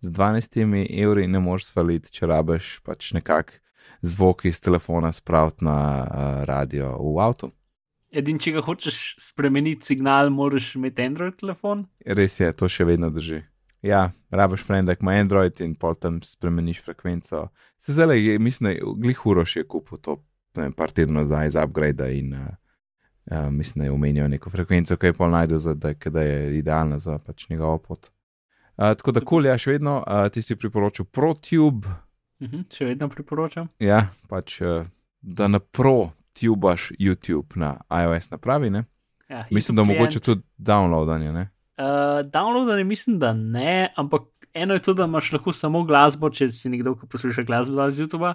Z 0.03 0.11
12 0.16 0.59
evri 1.05 1.28
ne 1.28 1.38
moreš 1.38 1.70
svaliti, 1.70 2.11
če 2.11 2.26
rabiš 2.26 2.80
pač 2.82 3.12
nekak 3.14 3.61
zvok 4.03 4.47
iz 4.49 4.61
telefona 4.61 5.12
spraviti 5.12 5.64
na 5.64 5.78
uh, 6.03 6.45
radio 6.49 6.97
v 6.99 7.20
avtu. 7.22 7.51
Edin, 8.11 8.41
če 8.43 8.57
ga 8.57 8.64
hočeš 8.66 8.97
spremeniti 9.22 9.86
signal, 9.93 10.32
moraš 10.34 10.72
imeti 10.74 11.05
Android 11.07 11.36
telefon. 11.38 11.84
Res 12.03 12.41
je, 12.41 12.49
to 12.59 12.66
še 12.66 12.88
vedno 12.88 13.12
drži. 13.14 13.45
Ja, 13.86 14.11
rabiš 14.34 14.64
frenda, 14.66 14.97
ima 14.99 15.14
Android 15.20 15.61
in 15.62 15.76
pol 15.78 15.95
tam 15.95 16.18
spremeniš 16.26 16.82
frekvenco. 16.84 17.47
Se 17.78 17.95
zdaj, 17.95 18.18
je, 18.18 18.38
mislim, 18.43 18.72
je 18.74 18.97
glih 19.05 19.22
uro 19.30 19.45
še 19.47 19.62
kupil 19.62 20.03
to, 20.03 20.18
ne 20.59 20.66
vem, 20.66 20.74
par 20.74 20.91
tednov 20.91 21.28
zdaj 21.30 21.53
iz 21.53 21.61
upgrade 21.61 22.11
in 22.18 22.34
uh, 22.34 22.51
uh, 23.27 23.51
mislim, 23.51 23.81
da 23.81 23.85
je 23.85 23.93
omenil 23.93 24.29
neko 24.29 24.51
frekvenco, 24.51 24.97
ki 24.97 25.07
je 25.07 25.12
pol 25.12 25.31
najdel, 25.31 25.59
za, 25.59 25.75
da, 25.75 25.93
da 26.11 26.23
je 26.23 26.59
idealna 26.59 26.99
za 26.99 27.18
pač 27.18 27.49
njegovo 27.49 27.79
pot. 27.79 28.11
Uh, 28.77 28.95
tako 28.97 29.12
da 29.12 29.21
kul, 29.21 29.47
ja, 29.47 29.59
še 29.59 29.73
vedno 29.77 29.99
uh, 30.07 30.29
ti 30.33 30.43
si 30.43 30.57
priporočil 30.57 31.05
ProTube, 31.05 31.89
Uh 32.41 32.49
-huh, 32.49 32.77
še 32.77 32.85
vedno 32.85 33.09
priporočam. 33.09 33.68
ja, 33.79 34.09
pač 34.29 34.61
uh, 34.61 34.87
da 35.21 35.49
na 35.49 35.59
ProTubaš 35.59 36.93
YouTube 36.99 37.57
na 37.57 37.81
iOS 37.91 38.31
napravi, 38.31 38.71
ne? 38.71 38.85
Ja, 39.29 39.47
Mislim, 39.51 39.77
da 39.77 39.83
YouTube 39.83 39.87
mogoče 39.87 40.21
klient. 40.21 40.25
tudi 40.25 40.43
downloadanje, 40.59 41.33
ne? 41.33 41.51
Uh, 41.79 42.31
downloadanje 42.31 42.85
mislim, 42.85 43.18
da 43.18 43.33
ne, 43.33 43.93
ampak 43.97 44.23
eno 44.55 44.75
je 44.75 44.83
to, 44.83 44.95
da 44.95 45.05
imaš 45.05 45.33
lahko 45.33 45.53
samo 45.53 45.85
glasbo, 45.85 46.31
če 46.31 46.49
si 46.49 46.68
nekdo, 46.68 46.95
ki 46.95 47.07
posluša 47.07 47.43
glasbo 47.43 47.91
z 47.91 48.03
YouTube. 48.03 48.35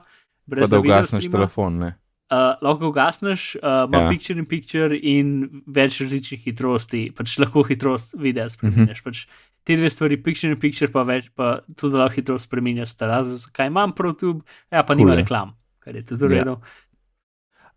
Pa 0.49 0.67
da 0.69 0.79
ugasneš 0.79 1.31
telefon, 1.31 1.77
ne? 1.77 1.95
Uh, 2.25 2.55
lahko 2.61 2.87
ugasneš, 2.89 3.55
uh, 3.55 3.85
ima 3.85 3.97
Ja. 3.97 4.03
ja. 4.03 4.09
picture 4.09 4.39
in 4.39 4.45
picture 4.45 4.97
in 4.97 5.27
več 5.67 5.99
različnih 6.01 6.41
hitrosti, 6.41 7.11
pač 7.13 7.35
lahko 7.37 7.61
hitrost 7.63 8.15
videa 8.17 8.47
spremeniš. 8.49 8.97
Mhm. 8.97 9.05
Pač 9.05 9.27
te 9.63 9.75
dve 9.77 9.89
stvari, 9.89 10.17
picture 10.17 10.49
in 10.51 10.59
picture, 10.59 10.89
pa 10.91 11.03
več, 11.03 11.29
pa 11.35 11.59
tudi 11.77 11.97
lahko 11.97 12.15
hitrost 12.15 12.49
spremeniš, 12.49 12.89
sta 12.89 13.05
razlog, 13.07 13.37
zakaj 13.39 13.67
imam 13.67 13.93
ProTube, 13.93 14.41
ja, 14.71 14.81
pa 14.81 14.93
Cool 14.93 14.97
nima 14.97 15.13
je. 15.13 15.21
reklam, 15.21 15.53
kar 15.79 15.95
je 15.95 16.01
tudi 16.03 16.25
v 16.25 16.31
Ja. 16.31 16.43
redu. 16.43 16.57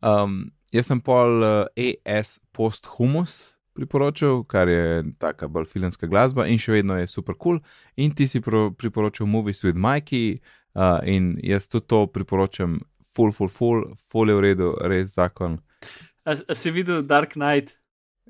Um, 0.01 0.51
jaz 0.73 0.87
sem 0.87 1.01
pol 1.01 1.43
uh, 1.43 1.67
ES 1.77 2.39
Posthumus 2.53 3.55
priporočil, 3.75 4.45
kar 4.45 4.69
je 4.69 5.05
taka 5.19 5.49
bolj 5.49 5.67
filmska 5.67 6.07
glasba 6.07 6.47
in 6.47 6.59
še 6.59 6.73
vedno 6.73 6.97
je 6.97 7.07
super. 7.07 7.35
Cool. 7.37 7.61
In 7.97 8.11
ti 8.11 8.27
si 8.27 8.41
pro, 8.41 8.71
priporočil 8.71 9.27
Movies 9.27 9.63
with 9.63 9.77
Mikey 9.77 10.41
uh, 10.75 10.99
in 11.05 11.37
jaz 11.43 11.69
tudi 11.69 11.87
to 11.87 12.07
priporočam, 12.07 12.81
full, 13.19 13.35
full, 13.35 13.51
full, 13.51 13.85
full 14.07 14.31
je 14.31 14.39
v 14.39 14.45
redu, 14.47 14.73
res 14.87 15.17
zakon. 15.19 15.59
A, 16.23 16.37
a 16.39 16.55
si 16.55 16.71
videl 16.71 17.03
Dark 17.03 17.35
Knight? 17.35 17.75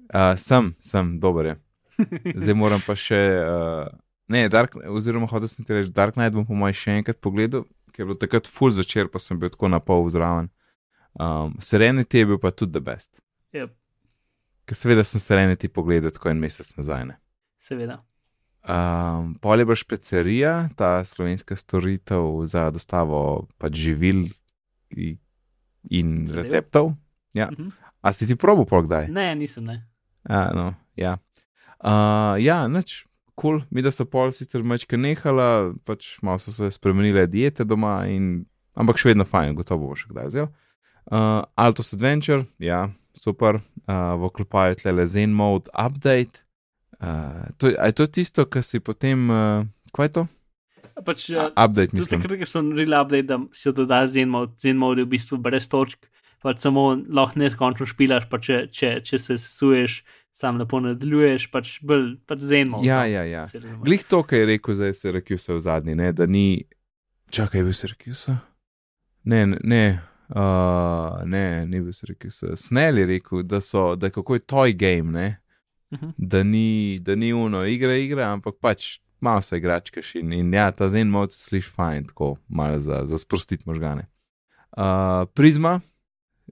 Uh, 0.09 0.33
sem, 0.41 0.73
sem, 0.81 1.19
dober 1.21 1.53
je. 1.53 1.57
Zdaj 2.41 2.57
moram 2.57 2.81
pa 2.85 2.97
še. 2.97 3.19
Uh, 3.45 3.91
ne, 4.33 4.47
Dark, 4.53 4.79
oziroma 4.89 5.29
hotel 5.29 5.51
sem 5.53 5.67
ti 5.67 5.77
reči, 5.77 5.93
Dark 5.93 6.17
Knight 6.17 6.37
bom 6.37 6.47
po 6.49 6.57
mojem 6.57 6.79
še 6.81 6.97
enkrat 7.03 7.21
pogledal, 7.25 7.67
ker 7.93 8.07
je 8.07 8.09
bil 8.13 8.21
takrat 8.21 8.49
full 8.49 8.73
zvečer, 8.73 9.11
pa 9.13 9.21
sem 9.21 9.41
bil 9.41 9.53
tako 9.53 9.69
na 9.73 9.83
pol 9.85 10.09
zraven. 10.15 10.49
Um, 11.19 11.57
Serenity 11.61 12.23
je 12.23 12.33
bil 12.33 12.41
pa 12.41 12.55
tudi 12.55 12.79
the 12.79 12.85
best. 12.85 13.19
Yep. 13.57 13.75
Ker 14.69 14.79
seveda 14.79 15.05
sem 15.05 15.21
Serenity 15.21 15.69
pogledal 15.73 16.15
tako 16.15 16.33
en 16.33 16.41
mesec 16.41 16.71
nazaj. 16.79 17.11
Ne. 17.11 17.19
Seveda. 17.61 18.01
Um, 18.69 19.33
Pol 19.41 19.63
je 19.63 19.67
pa 19.67 19.75
špecerija, 19.79 20.53
ta 20.77 21.01
slovenska 21.05 21.57
storitev 21.57 22.45
za 22.45 22.69
dostavo 22.71 23.49
pač 23.57 23.79
živil 23.81 24.29
in 25.91 26.27
Zadev. 26.27 26.45
receptov. 26.45 26.93
Ja. 27.35 27.51
Mhm. 27.51 27.73
A 28.03 28.13
si 28.13 28.27
ti 28.27 28.37
probo 28.37 28.65
pol 28.65 28.87
kdaj? 28.87 29.09
Ne, 29.11 29.35
nisem 29.35 29.65
ne. 29.67 29.83
A, 30.29 30.51
no, 30.55 30.75
ja, 30.97 31.19
uh, 31.83 32.39
ja 32.41 32.69
nič. 32.69 33.05
Kul, 33.39 33.61
cool. 33.61 33.67
mi 33.71 33.83
da 33.87 33.93
so 33.95 34.03
pol 34.03 34.33
sicer 34.35 34.65
mečke 34.67 34.99
nehala, 34.99 35.71
pač 35.87 36.17
malo 36.27 36.41
so 36.43 36.51
se 36.51 36.73
spremenile 36.75 37.23
diete 37.31 37.63
doma, 37.63 38.01
in, 38.11 38.49
ampak 38.75 38.99
še 38.99 39.13
vedno 39.13 39.23
fajn, 39.23 39.55
gotovo 39.55 39.93
bo 39.93 39.99
še 39.99 40.11
kdaj 40.11 40.27
vzel. 40.27 40.49
Uh, 41.07 41.47
Altos 41.55 41.95
Adventure, 41.95 42.49
ja, 42.59 42.89
super, 43.15 43.61
uh, 43.87 44.19
v 44.19 44.31
klopaju 44.35 44.81
tle 44.81 44.97
le 44.99 45.07
Zen 45.07 45.31
Mode 45.31 45.71
Update. 45.71 46.43
Uh, 46.99 47.47
to, 47.63 47.71
je 47.71 47.95
to 47.95 48.09
tisto, 48.11 48.43
kar 48.51 48.67
si 48.67 48.83
potem, 48.83 49.31
uh, 49.31 49.63
kaj 49.95 50.11
je 50.11 50.15
to? 50.19 50.27
Pač, 51.05 51.29
uh, 51.31 51.49
update, 51.55 51.91
Tudi 51.91 52.01
mislim. 52.01 52.21
takrat, 52.21 52.39
ko 52.39 52.47
so 52.47 52.63
naredili 52.63 52.97
update, 52.97 53.23
da 53.23 53.39
si 53.53 53.69
jo 53.69 53.73
dodali 53.73 54.09
zen 54.09 54.29
mod, 54.29 54.55
zen 54.59 54.77
mod 54.77 54.99
je 54.99 55.05
v 55.05 55.09
bistvu 55.09 55.39
brez 55.39 55.69
točk, 55.69 56.09
pač 56.43 56.59
samo 56.59 56.89
lahko 57.09 57.39
neskončno 57.39 57.87
špilaš, 57.87 58.27
pa 58.31 58.39
če, 58.39 58.67
če, 58.69 59.01
če 59.03 59.19
se 59.19 59.37
sesuješ, 59.37 60.01
sam 60.33 60.59
lepo 60.59 60.81
nadaljuješ, 60.81 61.49
pač 61.51 61.79
bolj 61.83 62.17
pač 62.27 62.43
zen 62.43 62.69
mod. 62.71 62.85
Ja, 62.85 63.03
no, 63.03 63.11
ja, 63.11 63.23
ja. 63.25 63.45
Glih 63.85 64.05
to, 64.05 64.23
kar 64.23 64.39
je 64.39 64.47
rekel 64.47 64.75
zdaj 64.75 64.95
Syracuse 64.95 65.51
v 65.51 65.61
zadnji, 65.61 65.95
ne, 65.95 66.13
da 66.13 66.27
ni. 66.27 66.65
Čakaj, 67.31 67.61
je 67.61 67.65
bil 67.65 67.75
Syracuse? 67.75 68.37
Ne, 69.25 69.47
ne, 69.47 69.59
ne, 69.65 69.83
uh, 70.31 71.23
ne, 71.25 71.67
ni 71.67 71.81
bil 71.81 71.93
Syracuse. 71.93 72.55
Snell 72.57 72.99
je 72.99 73.07
rekel, 73.07 73.43
da, 73.43 73.61
so, 73.61 73.95
da 73.95 74.07
je 74.07 74.11
kako 74.13 74.35
je 74.35 74.41
toy 74.43 74.73
game, 74.75 75.13
ne, 75.13 75.29
Mhm. 75.91 76.11
da 76.19 76.43
ni, 76.43 76.99
da 77.01 77.15
ni 77.15 77.33
uno 77.33 77.63
igra, 77.65 77.95
igra, 77.97 78.27
ampak 78.29 78.59
pač 78.61 78.99
malo 79.21 79.43
so 79.43 79.57
igračkaš 79.57 80.15
in, 80.15 80.33
in 80.33 80.55
ja, 80.55 80.71
ta 80.71 80.89
zen 80.89 81.09
mod 81.11 81.33
se 81.33 81.39
sliši 81.39 81.71
fajn, 81.71 82.07
tako 82.13 82.37
malo 82.49 82.79
za, 82.79 83.03
za 83.05 83.19
sprostiti 83.19 83.63
možgane. 83.67 84.07
Uh, 84.77 85.27
Prizma. 85.35 85.81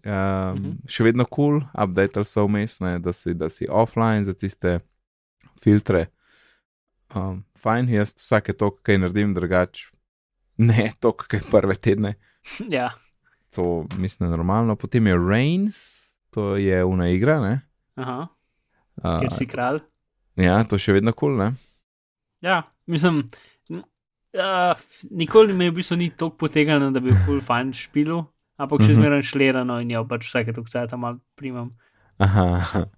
Um, 0.04 0.56
Mhm. 0.56 0.72
Še 0.86 1.04
vedno 1.04 1.24
kul, 1.24 1.60
cool, 1.60 1.84
update 1.84 2.20
so 2.24 2.44
vmes, 2.46 2.80
ne, 2.84 2.98
da, 2.98 3.12
si, 3.16 3.32
da 3.34 3.48
si 3.48 3.64
offline 3.64 4.24
za 4.24 4.34
tiste 4.34 4.78
filtre. 5.62 6.06
Um, 7.14 7.44
fajn, 7.58 7.88
jaz 7.88 8.12
vsake 8.18 8.52
toliko, 8.52 8.82
kaj 8.82 8.98
naredim 8.98 9.32
drugače, 9.34 9.88
ne 10.58 10.90
toliko, 11.00 11.24
kaj 11.28 11.46
prve 11.50 11.74
tedne. 11.76 12.14
Ja, 12.70 12.90
To 13.56 13.86
mislim, 13.96 14.28
da 14.28 14.34
je 14.34 14.36
normalno. 14.36 14.76
Potem 14.76 15.06
je 15.06 15.14
Reigns, 15.30 15.78
to 16.30 16.56
je 16.56 16.84
una 16.84 17.08
igra, 17.08 17.40
ne? 17.40 17.60
aha, 17.96 18.26
Uh, 18.96 19.20
ker 19.20 19.32
si 19.32 19.44
kralj. 19.46 19.80
ja, 20.36 20.62
to 20.64 20.78
še 20.80 20.92
vedno 20.92 21.12
kul, 21.12 21.34
cool, 21.34 21.40
ne? 21.40 21.50
Ja, 22.47 22.59
mislim, 22.86 23.24
uh, 23.70 24.78
nikoli 25.11 25.53
me 25.53 25.66
v 25.66 25.74
bistvu 25.74 25.97
ni 25.97 26.11
tako 26.11 26.36
potegnilo, 26.38 26.90
da 26.90 27.01
bi 27.01 27.11
bil 27.11 27.18
full 27.26 27.40
fajn 27.42 27.72
špilu, 27.74 28.20
ampak 28.57 28.80
še 28.80 28.92
Mhm. 28.92 28.94
zmeraj 28.94 29.22
šlerano 29.24 29.80
in 29.80 29.90
jo 29.90 30.05
pač 30.05 30.28
vsake 30.28 30.53
toliko 30.53 30.70
cajt 30.70 30.90
tam 30.90 31.01
malo 31.01 31.18
primam. 31.34 31.74
Aha. 32.18 32.47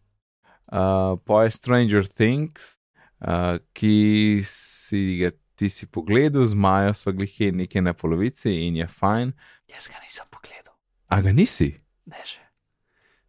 Uh, 0.68 1.16
pa 1.24 1.44
je 1.44 1.50
Stranger 1.50 2.04
Things, 2.04 2.76
uh, 3.22 3.56
ki 3.72 4.42
si 4.44 5.16
ga 5.16 5.30
ti 5.56 5.70
si 5.70 5.86
pogledal, 5.86 6.44
z 6.44 6.52
Majo 6.54 6.92
sva 6.92 7.08
glihe 7.10 7.48
nekje 7.50 7.80
na 7.80 7.94
polovici 7.94 8.52
in 8.66 8.76
je 8.76 8.84
fajn. 8.86 9.32
Jaz 9.66 9.88
ga 9.88 9.96
nisem 10.04 10.28
pogledal, 10.28 10.76
A 11.08 11.22
ga 11.22 11.32
nisi? 11.32 11.72
ne 12.04 12.20
že. 12.20 12.36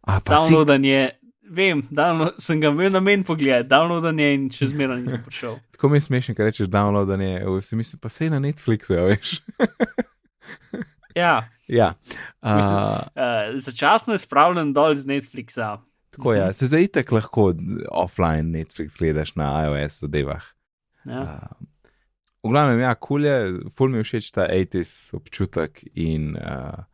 A 0.04 0.20
pa 0.20 0.36
si. 0.36 0.52
Downloadan 0.52 0.84
je, 0.84 1.16
vem, 1.50 1.82
download, 1.90 2.38
sem 2.42 2.60
ga 2.62 2.70
imel 2.70 2.92
namen 2.94 3.24
pogledati, 3.26 3.68
downloadan 3.68 4.20
je 4.22 4.28
in 4.36 4.46
še 4.54 4.70
zmeraj 4.70 5.02
nisem 5.02 5.22
prišel. 5.26 5.58
Tako 5.74 5.90
mi 5.90 5.98
je 5.98 6.06
smešno, 6.06 6.34
ker 6.38 6.46
rečeš 6.48 6.70
downloadanje, 6.70 7.42
si 7.66 7.76
mislim, 7.78 8.00
pa 8.02 8.12
sej 8.12 8.30
na 8.30 8.38
Netflixu, 8.42 8.96
a 8.98 9.08
veš. 9.10 9.40
Ja, 11.16 11.50
ja. 11.66 11.94
Uh, 12.42 12.56
Mislim- 12.56 12.78
uh, 12.78 13.58
začasno 13.58 14.14
je 14.14 14.18
spravljen 14.22 14.72
dol 14.72 14.94
z 14.94 15.06
Netflixa. 15.10 15.80
tako 16.10 16.32
je, 16.32 16.54
se 16.54 16.66
zdaj 16.66 16.82
itek 16.82 17.12
lahko 17.12 17.54
offline 17.90 18.52
Netflix 18.54 18.98
gledaš 18.98 19.34
na 19.34 19.50
iOS 19.64 20.00
zadevah. 20.00 20.42
Ja. 21.04 21.20
Uh, 21.20 21.66
v 22.42 22.52
glavnem, 22.54 22.80
ja, 22.80 22.94
kul 22.94 23.24
je, 23.24 23.36
ful 23.76 23.88
mi 23.90 23.98
je 23.98 24.06
všeč 24.06 24.30
ta 24.32 24.46
80s 24.48 25.14
občutek 25.18 25.82
in 25.94 26.36
uh, 26.38 26.86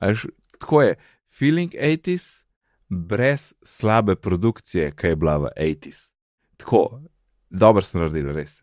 až, 0.00 0.26
tako 0.58 0.82
je, 0.82 0.96
feeling 1.28 1.72
80s 1.76 2.47
brez 2.88 3.54
slabe 3.62 4.16
produkcije, 4.16 4.92
ki 4.96 5.06
je 5.06 5.16
bila 5.16 5.36
v 5.36 5.48
80s. 5.56 6.12
Tako, 6.56 7.00
dobro 7.50 7.82
so 7.82 7.98
naredili, 7.98 8.32
res. 8.32 8.62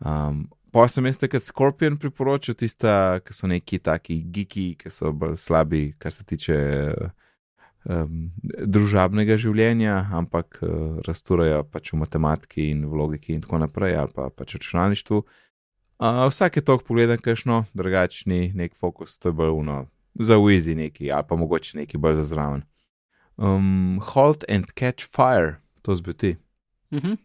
Um, 0.00 0.46
pa 0.72 0.86
sem 0.88 1.06
jaz 1.06 1.18
takrat 1.18 1.42
Scorpion 1.42 1.96
priporočil, 1.96 2.54
tista, 2.54 3.20
ki 3.24 3.34
so 3.34 3.50
neki 3.50 3.78
taki 3.78 4.20
geeki, 4.32 4.74
ki 4.80 4.92
so 4.92 5.12
bolj 5.12 5.36
slabi, 5.40 5.90
kar 5.98 6.12
se 6.12 6.24
tiče. 6.24 6.58
Um, 7.86 8.32
družabnega 8.42 9.36
življenja, 9.38 10.00
ampak 10.18 10.56
uh, 10.58 10.96
rasturajo 11.06 11.60
pač 11.70 11.92
v 11.92 12.00
matematiki 12.00 12.64
in 12.72 12.80
v 12.90 12.98
logiki 12.98 13.30
in 13.30 13.44
tako 13.44 13.60
naprej, 13.62 13.94
ali 13.94 14.10
pa 14.10 14.26
pač 14.34 14.56
v 14.56 14.58
računalništvu. 14.58 15.20
Uh, 16.02 16.24
vsake 16.26 16.64
tok 16.66 16.82
pogledam, 16.82 17.20
kajšno, 17.22 17.60
drugačni, 17.78 18.50
nek 18.58 18.74
fokus, 18.74 19.14
to 19.22 19.30
je 19.30 19.36
bolj 19.38 19.54
uno, 19.54 19.76
za 20.18 20.34
wizi 20.42 20.74
neki, 20.74 21.12
ali 21.14 21.24
pa 21.28 21.38
mogoče 21.38 21.78
neki 21.78 22.02
bolj 22.02 22.18
za 22.18 22.26
zraven. 22.34 22.66
Um, 23.38 24.00
Halt 24.00 24.44
and 24.48 24.72
Catch 24.74 25.04
Fire, 25.04 25.60
to 25.82 25.94
zbiti. 25.94 26.36
Mhm. 26.90 27.18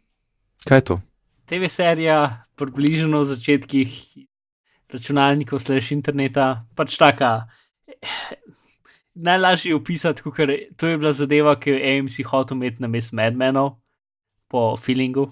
Kaj 0.68 0.78
je 0.78 0.82
to? 0.82 1.02
TV 1.46 1.70
serija, 1.70 2.46
približno 2.56 3.22
v 3.22 3.26
začetkih 3.26 3.92
računalnikov, 4.92 5.60
slash 5.60 5.92
interneta, 5.92 6.66
pač 6.76 6.98
taka. 6.98 7.48
Najlažje 9.16 9.72
je 9.72 9.76
opisati, 9.76 10.24
ker 10.24 10.52
to 10.78 10.88
je 10.88 10.98
bila 10.98 11.12
zadeva, 11.12 11.56
ki 11.56 11.70
jo 11.70 11.76
je 11.76 12.00
AMC 12.00 12.16
hotel 12.28 12.58
imeti 12.58 12.82
na 12.84 12.88
mestu 12.88 13.16
Madmenov, 13.16 13.80
po 14.48 14.76
feelingu, 14.78 15.32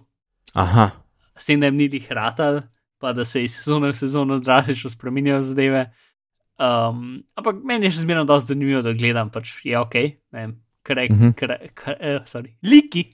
Aha, 0.56 0.92
s 1.38 1.46
tem, 1.46 1.60
da 1.60 1.70
jim 1.70 1.78
ni 1.78 1.88
jih 1.92 2.12
ratal, 2.12 2.64
pa 3.00 3.14
da 3.14 3.26
se 3.26 3.44
iz 3.44 3.56
sezone 3.56 3.92
v 3.92 3.98
sezono 3.98 4.40
drastično 4.40 4.90
spremenjajo 4.90 5.42
zadeve. 5.42 5.86
Um, 6.60 7.24
ampak 7.40 7.62
meni 7.64 7.88
je 7.88 7.96
še 7.96 8.04
zmerno 8.04 8.26
dosti 8.28 8.54
zanimivo, 8.54 8.82
da 8.84 8.92
gledam, 8.94 9.30
pač 9.32 9.54
je 9.64 9.78
ok, 9.80 9.96
ne 10.36 10.42
vem, 10.42 10.56
kar 10.84 10.98
je, 10.98 11.08
Mhm. 11.12 11.32
kar, 11.36 11.58
kar, 11.74 11.96
uh, 12.02 12.22
sorry, 12.26 12.54
liki. 12.64 13.06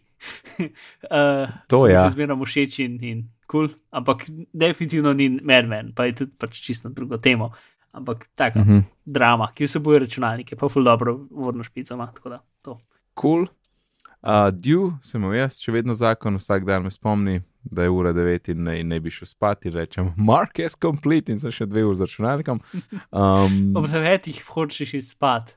uh, 1.12 1.50
To 1.68 1.84
mi 1.86 1.92
ja. 1.92 2.10
Zmerno 2.10 2.36
všeč 2.46 2.80
in, 2.80 3.00
in 3.04 3.24
kul, 3.48 3.68
cool, 3.68 3.80
ampak 3.92 4.26
definitivno 4.54 5.14
ni 5.14 5.30
Madman, 5.44 5.94
pa 5.96 6.06
je 6.06 6.16
tudi 6.16 6.32
pač 6.38 6.62
čisto 6.62 6.90
drugo 6.90 7.18
temo. 7.18 7.52
Ampak 7.96 8.28
taka 8.36 8.60
mhm. 8.60 8.72
-huh. 8.72 8.84
drama, 9.06 9.52
ki 9.56 9.66
vsebuje 9.66 10.00
računalnike, 10.00 10.56
pa 10.56 10.68
ful 10.70 10.84
dobro 10.84 11.28
vodno 11.32 11.64
špico 11.64 11.94
ima, 11.94 12.12
tako 12.16 12.30
da 12.30 12.40
to. 12.62 12.80
cool. 13.22 13.48
Uh, 14.22 14.50
Dew 14.52 14.92
sem 15.04 15.22
imel 15.22 15.38
jaz, 15.38 15.60
še 15.62 15.72
vedno 15.72 15.94
zakon, 15.94 16.36
vsak 16.38 16.66
dan 16.66 16.84
me 16.84 16.92
spomni, 16.92 17.42
da 17.64 17.84
je 17.84 17.90
ura 17.90 18.14
9 18.14 18.52
in 18.52 18.64
ne, 18.64 18.84
ne 18.84 19.00
bi 19.00 19.10
šel 19.10 19.28
spat 19.28 19.66
in 19.66 19.74
rečem, 19.74 20.14
Mark 20.30 20.60
je 20.60 20.70
complete 20.82 21.32
in 21.32 21.40
sem 21.40 21.52
še 21.52 21.66
dve 21.66 21.84
uri 21.86 21.96
z 21.96 22.02
računalnikom. 22.02 22.60
Um, 23.12 23.76
Ob 23.78 23.88
devetih 23.88 24.44
hočeš 24.50 24.94
iti 24.94 25.08
spat. 25.08 25.54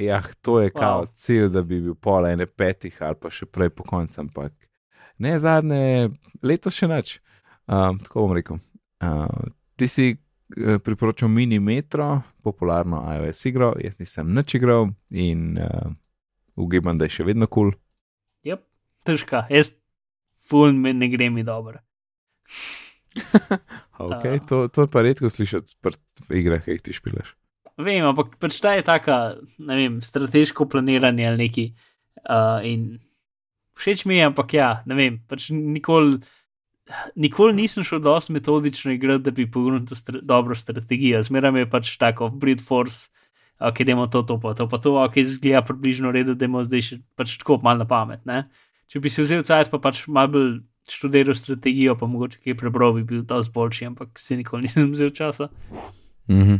Ja, 0.00 0.22
to 0.42 0.60
je 0.60 0.70
kao 0.72 1.02
Wow. 1.02 1.12
cilj, 1.12 1.48
da 1.52 1.62
bi 1.62 1.80
bil 1.84 1.94
pol 1.94 2.26
ene 2.26 2.46
petih 2.46 2.96
ali 3.04 3.18
pa 3.20 3.30
še 3.30 3.46
prej 3.46 3.68
po 3.76 3.84
koncu, 3.84 4.20
ampak 4.22 4.52
ne 5.20 5.34
zadnje, 5.38 6.08
letos 6.42 6.78
še 6.78 6.88
nič. 6.88 7.18
Um, 7.68 7.98
tako 8.00 8.24
bom 8.24 8.32
rekel. 8.36 8.56
Uh, 9.04 9.50
ti 9.76 9.88
si 9.88 10.06
uh, 10.16 10.78
priporočal 10.80 11.28
mini 11.28 11.60
metro, 11.60 12.22
popularno 12.42 13.02
iOS 13.14 13.44
igro, 13.50 13.74
jaz 13.80 13.98
nisem 14.00 14.32
nič 14.34 14.56
igral 14.56 14.88
in 15.10 15.58
uh, 15.60 15.92
ugibam, 16.56 16.96
da 16.98 17.04
je 17.06 17.20
še 17.20 17.28
vedno 17.28 17.46
kul. 17.46 17.70
Cool. 17.74 17.78
Yep. 18.48 18.64
Težka, 19.04 19.44
jaz 19.52 19.74
ful 20.48 20.72
mi 20.72 20.92
ne 20.96 21.08
gre 21.12 21.30
mi 21.30 21.44
dobro. 21.44 21.84
Okay, 24.00 24.38
A. 24.38 24.46
to, 24.46 24.68
to 24.72 24.86
je 24.86 24.88
pa 24.88 25.02
redko 25.04 25.28
slišati 25.28 25.74
pri 25.84 26.38
igrah, 26.40 26.62
ki 26.64 26.72
jih 26.72 26.82
ti 26.86 26.94
špilaš. 26.96 27.34
Vem, 27.84 28.04
ampak 28.04 28.34
pač 28.40 28.58
ta 28.62 28.74
je 28.76 28.84
taka, 28.86 29.20
ne 29.58 29.76
vem, 29.78 30.00
strateško 30.04 30.66
planiranje 30.70 31.28
ali 31.28 31.46
neki. 31.46 31.64
Uh, 32.24 32.60
in 32.66 32.98
všeč 33.80 34.04
mi 34.08 34.18
je, 34.18 34.28
ampak 34.28 34.54
ja, 34.54 34.70
ne 34.86 34.98
vem, 34.98 35.18
pač 35.28 35.50
nikoli. 35.54 36.20
Nikoli 37.14 37.54
nisem 37.54 37.84
šel 37.86 38.00
dosti 38.02 38.34
metodično 38.34 38.90
igrati, 38.90 39.22
da 39.22 39.30
bi 39.30 39.44
pogledal 39.46 39.94
stra 39.94 40.18
dobro 40.26 40.56
strategijo. 40.58 41.20
Zmeraj 41.22 41.60
je 41.60 41.68
pač 41.70 41.92
tako, 42.00 42.32
Brit 42.34 42.58
Force, 42.66 43.12
ok, 43.62 43.84
idemo 43.84 44.08
to, 44.10 44.24
to, 44.26 44.40
pa 44.42 44.56
to, 44.58 44.66
pa 44.66 44.80
to, 44.82 44.96
ok, 44.98 45.20
zgleda 45.22 45.62
približno 45.62 46.10
redo, 46.10 46.34
da 46.34 46.48
imamo 46.48 46.64
zdaj 46.66 46.82
še 46.82 46.98
pač 47.14 47.36
tako 47.38 47.60
malo 47.62 47.84
na 47.84 47.86
pamet. 47.86 48.24
Ne? 48.26 48.48
Če 48.90 48.98
bi 49.04 49.12
si 49.12 49.22
vzel 49.22 49.46
cajt, 49.46 49.70
pa 49.70 49.78
pač 49.78 50.02
malo 50.10 50.32
bolj 50.34 50.50
študiral 50.90 51.38
strategijo, 51.38 51.94
pa 51.94 52.08
mogoče 52.10 52.40
kaj 52.42 52.58
prebral, 52.58 52.96
bi 52.96 53.06
bil 53.06 53.22
dosti 53.22 53.54
boljši, 53.54 53.86
ampak 53.92 54.18
si 54.18 54.40
nikoli 54.40 54.66
nisem 54.66 54.90
vzel 54.90 55.14
časa. 55.14 55.46
Mm 56.26 56.42
-hmm. 56.42 56.58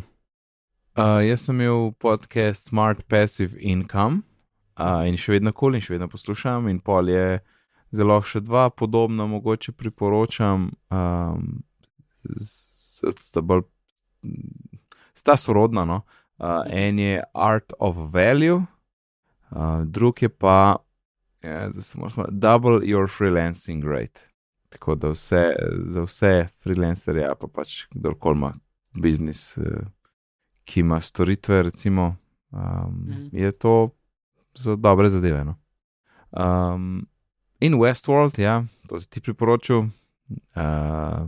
Uh, 1.01 1.29
jaz 1.29 1.41
sem 1.41 1.61
imel 1.61 1.93
podcast 1.93 2.69
Smart 2.69 3.03
Passive 3.09 3.59
Income 3.61 4.21
uh, 4.79 5.09
in 5.09 5.17
še 5.17 5.37
vedno 5.37 5.53
kul 5.57 5.77
in 5.77 5.85
še 5.85 5.95
vedno 5.95 6.09
poslušam, 6.11 6.69
in 6.69 6.81
pol 6.85 7.11
je 7.13 7.41
zelo 7.97 8.21
še 8.23 8.43
dva 8.45 8.69
podobna, 8.71 9.27
mogoče 9.31 9.73
priporočam, 9.77 10.71
um, 10.95 11.63
sta 12.41 13.43
bolj, 13.43 13.65
sta 15.17 15.37
sorodna. 15.41 15.87
No? 15.89 16.03
Uh, 16.41 16.63
en 16.69 17.01
je 17.01 17.23
Art 17.35 17.75
of 17.79 17.99
Value, 18.15 18.63
uh, 19.51 19.83
drug 19.85 20.23
je 20.23 20.31
pa, 20.31 20.81
ja, 21.45 21.69
zdaj 21.73 21.87
se 21.87 22.01
moramo, 22.01 22.29
Double 22.31 22.81
Your 22.87 23.09
Freelancing 23.11 23.85
Rate. 23.85 24.29
Tako 24.71 24.95
da 24.95 25.11
vse, 25.11 25.49
za 25.91 26.05
vse 26.07 26.35
freelancerje, 26.63 27.25
ali 27.27 27.41
pa 27.41 27.49
pač 27.51 27.89
kdorkoli 27.91 28.39
ima 28.39 28.53
biznis, 28.95 29.57
eh, 29.59 29.81
ki 30.71 30.81
ima 30.81 31.01
storitve, 31.01 31.63
recimo, 31.65 32.15
um, 32.51 32.61
Mhm. 33.03 33.29
je 33.35 33.51
to 33.53 33.75
za 34.55 34.77
dobre 34.77 35.11
zadeve. 35.11 35.43
No? 35.45 35.55
Um, 36.33 37.07
in 37.61 37.75
Westworld, 37.75 38.39
ja, 38.39 38.61
to 38.87 39.01
si 39.01 39.09
ti 39.09 39.21
priporočil. 39.21 39.91
Uh, 40.55 41.27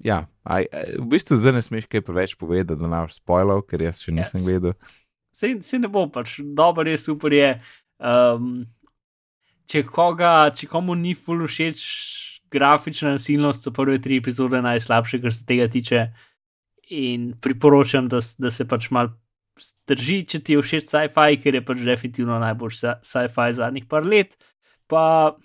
ja, 0.00 0.18
aj, 0.44 0.64
aj, 0.64 0.86
v 0.96 1.06
bistvu 1.06 1.36
zdaj 1.36 1.52
ne 1.52 1.62
smeš 1.62 1.86
kaj 1.86 2.00
preveč 2.00 2.32
povedati, 2.34 2.80
da 2.80 2.86
ne 2.86 3.02
boš 3.02 3.18
spoilal, 3.18 3.60
ker 3.62 3.82
jaz 3.82 4.00
še 4.00 4.12
nisem 4.12 4.40
Yes. 4.40 4.46
gledal. 4.46 4.74
Se, 5.32 5.78
ne 5.78 5.88
bo 5.88 6.06
pač, 6.08 6.38
dobro 6.40 6.88
je, 6.88 6.96
super 6.98 7.32
je. 7.32 7.50
Um, 8.00 8.64
če, 9.66 9.82
koga, 9.84 10.48
če 10.50 10.66
komu 10.66 10.94
ni 10.94 11.12
ful 11.14 11.44
všeč 11.44 11.82
grafična 12.48 13.18
nasilnost, 13.18 13.62
so 13.62 13.70
prve 13.70 13.98
tri 14.00 14.16
epizode 14.16 14.56
najslabše, 14.64 15.20
kar 15.20 15.32
se 15.32 15.44
tega 15.44 15.68
tiče. 15.68 16.06
In 16.90 17.32
priporočam, 17.40 18.08
da, 18.08 18.20
da 18.38 18.50
se 18.50 18.64
pač 18.68 18.90
mal 18.94 19.10
drži, 19.88 20.22
če 20.28 20.40
ti 20.44 20.54
je 20.54 20.62
všeč 20.62 20.86
sci-fi, 20.88 21.38
ker 21.42 21.58
je 21.58 21.64
pač 21.64 21.82
definitivno 21.84 22.38
najboljši 22.40 22.78
sci- 22.78 22.98
sci-fi 23.10 23.56
zadnjih 23.58 23.88
par 23.90 24.06
let. 24.06 24.36
Pa 24.88 25.36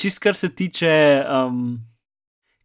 čist 0.00 0.22
kar 0.24 0.36
se 0.38 0.48
tiče 0.48 1.24
um, 1.24 1.78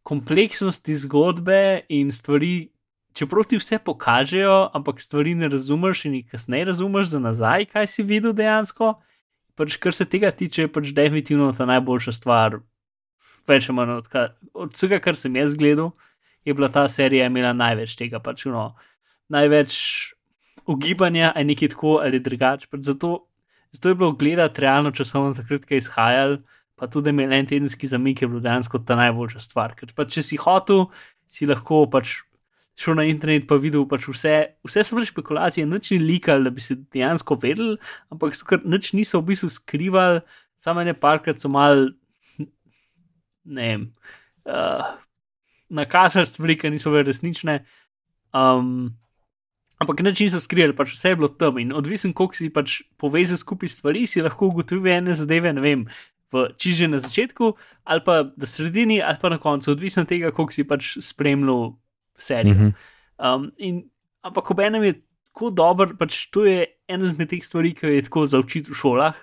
kompleksnosti 0.03 0.95
zgodbe 0.95 1.83
in 1.89 2.11
stvari, 2.11 2.69
čeprav 3.13 3.47
ti 3.49 3.59
vse 3.59 3.79
pokažejo, 3.83 4.69
ampak 4.73 5.01
stvari 5.01 5.35
ne 5.35 5.49
razumeš 5.51 6.05
in 6.05 6.19
jih 6.19 6.29
kasneje 6.31 6.69
razumeš 6.71 7.11
za 7.15 7.19
nazaj, 7.19 7.67
kaj 7.71 7.87
si 7.87 8.03
videl 8.07 8.33
dejansko, 8.33 8.95
pač, 9.59 9.77
kar 9.77 9.95
se 9.95 10.07
tega 10.09 10.31
tiče, 10.31 10.67
je 10.67 10.71
pač 10.71 10.93
definitivno 10.95 11.51
ta 11.57 11.67
najboljša 11.69 12.15
stvar. 12.15 12.59
Več 13.47 13.67
ali 13.67 13.75
manj 13.75 13.97
od, 13.99 14.09
od 14.53 14.75
vsega, 14.75 15.01
kar 15.03 15.19
sem 15.19 15.35
jaz 15.35 15.57
gledal, 15.59 15.91
je 16.45 16.53
bila 16.53 16.69
ta 16.71 16.87
serija 16.89 17.29
imela 17.29 17.53
največ 17.53 17.95
tega, 17.99 18.19
pač 18.23 18.45
no, 18.51 18.73
največ 19.33 19.75
ugibanja, 20.69 21.31
ali 21.35 21.51
nekaj 21.51 21.73
tako 21.75 21.99
ali 22.03 22.19
drugače. 22.23 22.67
Pač 22.71 22.89
zato, 22.89 23.13
zato 23.71 23.89
je 23.89 23.95
bilo 23.95 24.11
gledati 24.11 24.61
realno 24.61 24.91
časovno 24.91 25.33
takrat, 25.37 25.65
ko 25.65 25.73
je 25.73 25.83
izhajal, 25.83 26.37
pa 26.75 26.87
tudi 26.87 27.13
imel 27.13 27.33
en 27.33 27.47
tedenski 27.47 27.87
zamik, 27.87 28.21
je 28.21 28.27
bilo 28.27 28.43
dejansko 28.43 28.83
ta 28.87 28.97
najboljša 28.99 29.41
stvar. 29.43 29.75
Ker 29.79 29.93
pač, 29.95 30.17
če 30.17 30.23
si 30.23 30.39
hotel, 30.41 30.87
si 31.27 31.47
lahko 31.49 31.85
pač 31.91 32.21
šel 32.79 32.97
na 32.97 33.05
internet 33.05 33.51
in 33.51 33.61
videl 33.61 33.85
pač 33.89 34.07
vse, 34.09 34.35
vse 34.65 34.83
so 34.83 34.97
bile 34.97 35.05
špekulacije, 35.05 35.65
nič 35.69 35.91
ni 35.93 35.99
likal, 36.01 36.43
da 36.43 36.49
bi 36.53 36.63
se 36.63 36.75
dejansko 36.75 37.37
vedel, 37.41 37.75
ampak 38.13 38.33
so 38.35 38.47
kar 38.49 38.63
nič 38.65 38.93
niso 38.97 39.21
v 39.21 39.33
bistvu 39.33 39.51
skrivali, 39.53 40.23
samo 40.57 40.83
ne 40.83 40.95
parkrat 40.97 41.41
so 41.41 41.51
mal, 41.53 41.91
ne 43.45 43.67
vem, 43.69 43.85
uh, 44.49 44.95
nakazali 45.69 46.27
stvari, 46.27 46.57
ki 46.57 46.73
niso 46.73 46.91
bile 46.91 47.03
resnične. 47.07 47.63
Um, 48.33 48.93
Ampak 49.81 49.99
nič 49.99 50.21
niso 50.23 50.39
skrili, 50.39 50.71
pač 50.71 50.93
vse 50.95 51.11
je 51.11 51.17
bilo 51.19 51.27
tam 51.27 51.57
in 51.59 51.73
odvisen, 51.75 52.13
koliko 52.15 52.37
si 52.37 52.47
pač 52.53 52.83
povezal 52.95 53.35
skupaj 53.35 53.67
stvari, 53.67 54.05
si 54.07 54.23
lahko 54.23 54.47
ugotovil 54.47 54.87
ene 54.93 55.11
zadeve, 55.17 55.51
ne 55.51 55.59
vem, 55.59 55.81
v 56.31 56.49
čiže 56.55 56.87
na 56.87 56.97
začetku, 57.03 57.53
ali 57.83 58.01
pa 58.01 58.31
na 58.31 58.47
sredini, 58.47 59.01
ali 59.03 59.19
pa 59.19 59.29
na 59.29 59.37
koncu, 59.37 59.75
odvisno 59.75 60.07
od 60.07 60.09
tega, 60.09 60.31
koliko 60.31 60.55
si 60.55 60.63
pač 60.63 60.97
spremljal 61.03 61.75
serijo. 62.15 62.53
Mm 62.53 62.59
-hmm. 62.59 62.73
um, 63.19 63.51
in, 63.57 63.83
ampak 64.21 64.51
ob 64.51 64.59
enem 64.59 64.83
je 64.83 64.93
tako 65.33 65.49
dober, 65.49 65.97
pač 65.99 66.29
to 66.31 66.45
je 66.45 66.65
ena 66.87 67.05
izmed 67.05 67.29
teh 67.29 67.43
stvari, 67.43 67.73
ki 67.73 67.87
je 67.87 68.01
tako 68.07 68.25
za 68.25 68.39
učiti 68.39 68.71
v 68.71 68.75
šolah. 68.75 69.15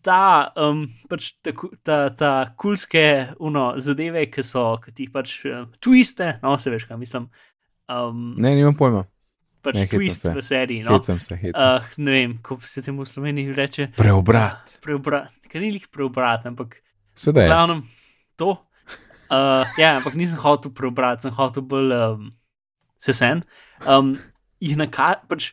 Ta, 0.00 0.48
um, 0.56 0.86
pač 1.10 1.34
ta, 1.44 1.52
ta, 1.84 1.96
ta 2.16 2.32
kulske 2.56 3.02
uno, 3.44 3.74
zadeve, 3.84 4.24
ki 4.32 4.44
so, 4.46 4.64
ki 4.80 4.94
ti 4.96 5.08
pač 5.12 5.34
uh, 5.44 5.66
twiste, 5.82 6.38
no, 6.40 6.54
se 6.56 6.72
veš, 6.72 6.86
kaj 6.88 6.96
mislim. 7.00 7.26
Um, 7.90 8.30
ne, 8.40 8.54
nimam 8.56 8.76
pojma. 8.78 9.04
Pač 9.60 9.76
ne, 9.76 9.84
twist 9.92 10.24
v 10.24 10.40
seriji. 10.44 10.86
No. 10.86 10.96
Hecam 10.96 11.20
se, 11.20 11.36
hecam 11.36 11.76
uh, 11.76 11.84
se. 11.84 12.00
Ne 12.00 12.16
vem, 12.16 12.38
kako 12.40 12.70
se 12.70 12.84
temu 12.86 13.04
v 13.04 13.12
Sloveniji 13.12 13.52
reče. 13.56 13.90
Preobrat. 13.98 14.72
Uh, 14.72 14.80
preobrat, 14.86 15.36
kaj 15.52 15.60
ni 15.60 15.74
jih 15.74 15.88
preobrat, 15.92 16.48
ampak. 16.48 16.78
Sedaj. 17.18 17.50
Glavnem, 17.50 17.84
to. 18.40 18.56
Uh, 19.30 19.68
ja, 19.78 19.98
ampak 20.00 20.16
nisem 20.18 20.40
hotel 20.40 20.72
prebrati, 20.74 21.28
sem 21.28 21.34
hotel 21.36 21.62
bolj 21.68 21.92
um, 21.94 22.30
se 22.98 23.12
vsem. 23.12 23.44
Um, 23.84 24.16
pač, 25.28 25.52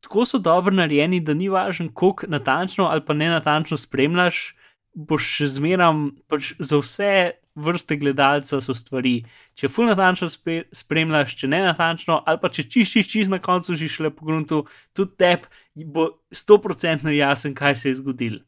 tako 0.00 0.24
so 0.26 0.38
dobro 0.38 0.74
narejeni, 0.74 1.20
da 1.20 1.34
ni 1.34 1.48
važno, 1.48 1.88
koliko 1.94 2.26
natančno 2.28 2.88
ali 2.90 3.04
pa 3.06 3.14
ne 3.14 3.28
natančno 3.30 3.76
spremljaš, 3.76 4.54
boš 4.94 5.28
še 5.36 5.48
zmeram 5.56 6.10
pač 6.28 6.54
za 6.58 6.80
vse 6.80 7.12
vrste 7.54 7.96
gledalca 7.96 8.60
so 8.62 8.74
stvari. 8.74 9.20
Če 9.58 9.68
ful 9.68 9.90
natančno 9.90 10.28
spremljaš, 10.30 11.34
če 11.40 11.50
ne 11.50 11.62
natančno, 11.66 12.20
ali 12.26 12.40
pa 12.42 12.50
če 12.52 12.66
čiščiš 12.70 13.10
čist 13.10 13.32
na 13.32 13.40
koncu, 13.42 13.76
že 13.76 13.90
šele 13.90 14.12
po 14.14 14.28
gruntu, 14.28 14.62
tudi 14.96 15.16
tebi 15.20 15.84
bo 15.84 16.10
100% 16.34 17.10
jasen, 17.14 17.54
kaj 17.54 17.76
se 17.76 17.90
je 17.90 18.00
zgodilo. 18.00 18.40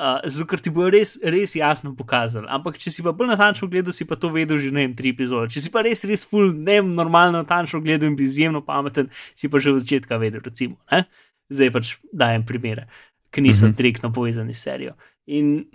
Uh, 0.00 0.16
zato, 0.24 0.46
ker 0.48 0.62
ti 0.64 0.70
bo 0.72 0.86
res, 0.88 1.18
res 1.20 1.52
jasno 1.58 1.90
pokazal. 1.92 2.46
Ampak, 2.48 2.78
če 2.80 2.88
si 2.88 3.02
pa 3.04 3.12
bolj 3.12 3.34
natančno 3.34 3.66
gledal, 3.68 3.92
si 3.92 4.06
pa 4.08 4.16
to 4.16 4.30
vedel 4.32 4.56
že 4.56 4.70
ne 4.72 4.86
vem, 4.86 4.94
tri 4.96 5.10
epizode. 5.12 5.52
Če 5.52 5.60
si 5.66 5.72
pa 5.74 5.82
res, 5.84 6.06
res 6.08 6.24
full, 6.24 6.54
ne 6.56 6.78
vem, 6.78 6.94
normalno 6.96 7.42
natančno 7.42 7.82
gledal 7.84 8.08
in 8.08 8.16
bi 8.16 8.24
izjemno 8.24 8.62
pameten, 8.64 9.10
si 9.36 9.50
pa 9.52 9.60
že 9.60 9.74
od 9.74 9.84
začetka 9.84 10.16
vedel, 10.16 10.40
recimo. 10.40 10.80
Ne? 10.88 11.04
Zdaj 11.52 11.72
pač 11.74 11.92
dajem 12.16 12.48
primere, 12.48 12.86
ki 13.28 13.44
niso 13.44 13.66
mm 13.66 13.68
-hmm. 13.68 13.76
direktno 13.76 14.12
povezani 14.16 14.56
s 14.56 14.64
serijo. 14.64 14.96
In 15.28 15.68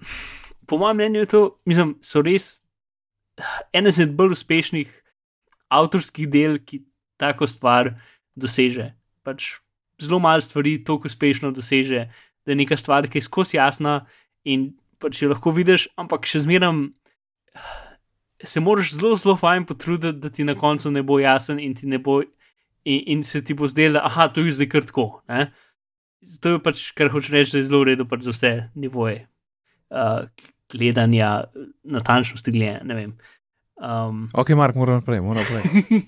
po 0.66 0.82
mojem 0.82 0.98
mnenju 0.98 1.20
je 1.20 1.30
to, 1.30 1.44
mislim, 1.70 1.94
so 2.02 2.26
res 2.26 2.66
ene 3.74 3.94
izmed 3.94 4.18
bolj 4.18 4.34
uspešnih 4.34 4.90
avtorskih 5.70 6.26
del, 6.30 6.58
ki 6.66 6.82
tako 7.22 7.46
stvar 7.48 7.94
doseže. 8.36 8.90
Pač 9.22 9.62
zelo 10.02 10.20
malo 10.20 10.42
stvari 10.42 10.84
tako 10.84 11.06
uspešno 11.06 11.52
doseže 11.52 12.10
da 12.46 12.54
je 12.54 12.56
neka 12.56 12.78
stvar, 12.78 13.08
ki 13.10 13.18
je 13.18 13.26
skozi 13.26 13.58
jasna 13.58 14.06
in 14.46 14.74
pač 15.02 15.22
jo 15.22 15.32
lahko 15.32 15.52
vidiš, 15.52 15.90
ampak 15.98 16.28
še 16.30 16.46
zmeraj 16.46 16.74
se 18.44 18.60
moraš 18.60 18.94
zelo, 18.94 19.16
zelo 19.16 19.36
fajn 19.38 19.66
potruditi, 19.66 20.20
da 20.20 20.30
ti 20.30 20.44
na 20.44 20.56
koncu 20.56 20.92
ne 20.92 21.04
bo 21.04 21.20
jasen 21.20 21.60
in, 21.60 21.76
bo, 22.04 22.22
in, 22.84 23.00
in 23.06 23.24
se 23.24 23.44
ti 23.44 23.54
bo 23.54 23.68
zdelo, 23.68 24.02
da 24.02 24.28
to 24.28 24.46
je 24.46 24.54
zdaj 24.54 24.70
kar 24.70 24.86
tako. 24.86 25.08
To 26.42 26.56
je 26.56 26.60
pač, 26.64 26.90
kar 26.98 27.10
hočeš 27.14 27.32
reči, 27.32 27.56
da 27.56 27.62
je 27.64 27.70
zelo 27.70 27.82
v 27.84 27.94
redu 27.94 28.08
pač 28.10 28.26
za 28.28 28.34
vse 28.36 28.52
nivoje 28.76 29.26
uh, 29.90 30.28
gledanja, 30.74 31.48
natančnosti 31.84 32.52
gledanja. 32.52 33.16
Um, 33.76 34.28
ok, 34.34 34.54
Mark, 34.56 34.76
moramo 34.76 35.02
naprej, 35.02 35.22
moramo 35.22 35.46
naprej. 35.46 36.06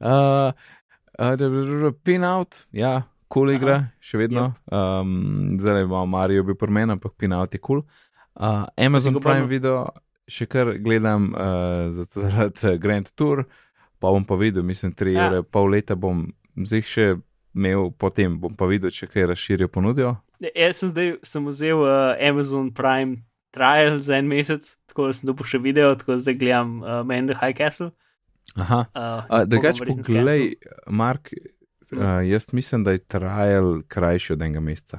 uh, 0.10 0.52
uh, 1.18 1.90
pin 2.04 2.24
out, 2.24 2.64
ja 2.72 3.02
kul 3.02 3.13
cool 3.34 3.50
igra, 3.54 3.80
še 3.98 4.20
vedno. 4.22 4.52
Yep. 4.70 4.78
Um, 4.78 5.58
zdaj 5.60 5.82
imamo 5.82 6.06
Marijo, 6.14 6.46
bi 6.46 6.56
pomen, 6.58 6.94
ampak 6.94 7.16
Pinaut 7.18 7.54
je. 7.54 7.60
Cool. 7.64 7.82
Uh, 8.34 8.64
Amazon 8.78 9.18
Prime 9.22 9.46
video, 9.50 9.88
še 10.30 10.46
kar 10.50 10.72
gledam 10.82 11.32
uh, 11.34 11.90
za 11.94 12.48
ta 12.54 12.74
Grand 12.80 13.10
Tour, 13.18 13.44
pa 13.98 14.12
bom 14.14 14.24
pa 14.26 14.38
videl, 14.40 14.64
mislim, 14.66 14.94
tri 14.96 15.14
ja. 15.14 15.28
ure, 15.28 15.42
pol 15.42 15.70
leta 15.74 15.98
bom 15.98 16.26
zdaj 16.54 16.86
še 16.88 17.06
imel, 17.54 17.90
potem 17.98 18.38
bom 18.40 18.54
pa 18.58 18.68
videl, 18.70 18.92
če 18.94 19.08
kaj 19.10 19.28
razširijo 19.32 19.70
ponudjo. 19.72 20.16
Ja, 20.42 20.50
jaz 20.66 20.82
sem 20.82 20.90
zdaj 20.90 21.12
sem 21.26 21.46
vzel 21.50 21.84
uh, 21.84 22.14
Amazon 22.18 22.72
Prime 22.74 23.22
trial 23.54 24.00
za 24.02 24.18
en 24.18 24.26
mesec, 24.30 24.74
tako 24.90 25.08
da 25.08 25.18
sem 25.18 25.30
dobil 25.30 25.46
še 25.46 25.62
video, 25.62 25.92
tako 25.98 26.16
da 26.16 26.24
zdaj 26.26 26.38
gledam 26.40 26.80
uh, 26.82 27.02
Man 27.06 27.30
the 27.30 27.38
High 27.38 27.54
Castle. 27.54 27.92
Aha, 28.58 28.84
uh, 28.92 29.22
uh, 29.30 29.44
drugač 29.48 29.80
poglej, 29.80 30.58
Mark, 30.90 31.30
Uh, 31.98 32.20
jaz 32.28 32.52
mislim, 32.52 32.84
da 32.84 32.92
je 32.92 32.98
trajal 32.98 33.82
krajši 33.88 34.32
od 34.32 34.42
enega 34.42 34.60
meseca. 34.60 34.98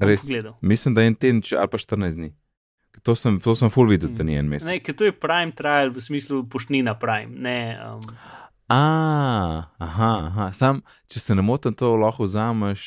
Res, 0.00 0.24
mislim, 0.60 0.94
da 0.94 1.02
je 1.02 1.12
en 1.12 1.14
teden 1.14 1.42
ali 1.58 1.68
pa 1.68 1.78
14 1.78 2.16
dni. 2.16 2.32
To 3.02 3.14
sem, 3.16 3.40
to 3.40 3.54
sem 3.56 3.70
full 3.72 3.88
videl, 3.88 4.12
da 4.14 4.24
ni 4.24 4.36
en 4.36 4.48
mesec. 4.48 4.68
Ne, 4.68 4.78
ker 4.84 4.94
to 4.96 5.08
je 5.08 5.14
prime 5.16 5.52
trial 5.56 5.90
v 5.92 6.00
smislu 6.00 6.44
poštnina 6.48 6.94
prime. 7.00 7.34
Ne, 7.34 7.76
um... 7.88 8.04
A, 8.72 8.82
aha, 9.82 10.12
aha. 10.28 10.50
Sam, 10.56 10.80
če 11.10 11.20
se 11.20 11.36
ne 11.36 11.44
motim, 11.44 11.74
to 11.76 11.94
lahko 12.00 12.28
vzameš. 12.28 12.84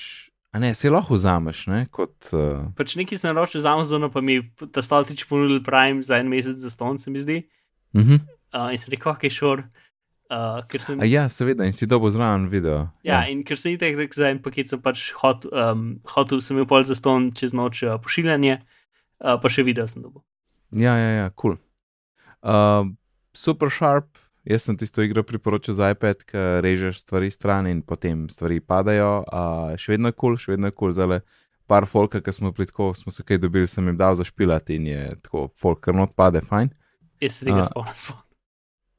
A 0.55 0.61
ne, 0.63 0.71
se 0.77 0.89
lahko 0.89 1.17
vzameš, 1.17 1.65
ne? 1.73 1.81
Kot, 1.93 2.15
uh... 2.31 2.69
Pač 2.77 2.95
neki 2.97 3.19
sem 3.19 3.33
naročil 3.33 3.61
za 3.65 3.73
Amazon, 3.75 4.07
pa 4.13 4.23
mi 4.23 4.39
ta 4.71 4.85
stoltič 4.85 5.25
ponudil 5.29 5.59
prime 5.65 6.05
za 6.05 6.21
en 6.21 6.31
mesec 6.31 6.57
za 6.61 6.71
ston, 6.73 7.01
se 7.01 7.11
mi 7.11 7.19
zdi. 7.19 7.43
Uh 7.93 8.01
-huh. 8.01 8.21
uh, 8.55 8.71
in 8.71 8.79
sem 8.79 8.93
rekel, 8.93 9.11
ok, 9.11 9.27
šor. 9.29 9.65
Sure. 9.65 9.84
Uh, 10.25 10.79
sem, 10.81 10.97
ja, 11.05 11.27
seveda, 11.29 11.67
in 11.69 11.73
si 11.77 11.85
dobo 11.85 12.09
zraven 12.09 12.47
video. 12.49 12.87
Ja, 13.05 13.19
ja, 13.19 13.19
in 13.29 13.43
ker 13.45 13.59
sem 13.61 13.75
itek 13.75 13.93
rekel 13.99 14.17
za 14.17 14.31
en 14.33 14.39
paket, 14.41 14.71
sem 14.71 14.81
pač 14.81 15.11
hot, 15.19 15.45
um, 15.53 15.99
hotel, 16.15 16.41
sem 16.41 16.57
imel 16.57 16.65
pol 16.69 16.87
za 16.87 16.97
ston 16.97 17.29
čez 17.37 17.53
noč 17.53 17.83
uh, 17.85 17.99
pošiljanje, 18.01 18.55
uh, 19.21 19.35
pa 19.37 19.51
še 19.53 19.67
video 19.67 19.85
sem 19.91 20.01
dobil. 20.01 20.23
Ja, 20.73 20.97
ja, 20.97 21.11
ja, 21.19 21.27
kul. 21.29 21.59
Cool. 21.59 21.61
Uh, 22.41 22.89
super 23.37 23.69
sharp, 23.69 24.17
jaz 24.49 24.65
sem 24.65 24.81
tisto 24.81 25.05
igro 25.05 25.21
priporočil 25.21 25.77
za 25.77 25.93
iPad, 25.93 26.25
ki 26.25 26.49
režeš 26.65 27.05
stvari 27.05 27.29
stran 27.29 27.69
in 27.69 27.85
potem 27.85 28.25
stvari 28.33 28.57
padajo. 28.65 29.21
Uh, 29.29 29.77
še 29.77 29.93
vedno 29.93 30.09
je 30.09 30.17
kul, 30.17 30.33
cool, 30.33 30.41
še 30.41 30.55
vedno 30.55 30.73
je 30.73 30.77
kul, 30.77 30.89
cool. 30.89 30.97
zale 30.97 31.21
par 31.69 31.85
folka, 31.85 32.17
ki 32.21 32.33
smo 32.33 32.49
pritko, 32.53 32.95
smo 32.97 33.13
se 33.13 33.21
kaj 33.21 33.43
dobili, 33.45 33.69
sem 33.69 33.85
jim 33.85 33.97
dal 33.97 34.17
zašpilati 34.17 34.81
in 34.81 34.89
je 34.89 35.07
tako, 35.21 35.51
folk, 35.61 35.85
kar 35.85 35.97
not 35.97 36.17
pade, 36.17 36.41
fajn. 36.45 36.73
Jaz 37.21 37.41
se 37.41 37.45
tega 37.45 37.61
uh, 37.61 37.93
spomnim. 37.93 38.24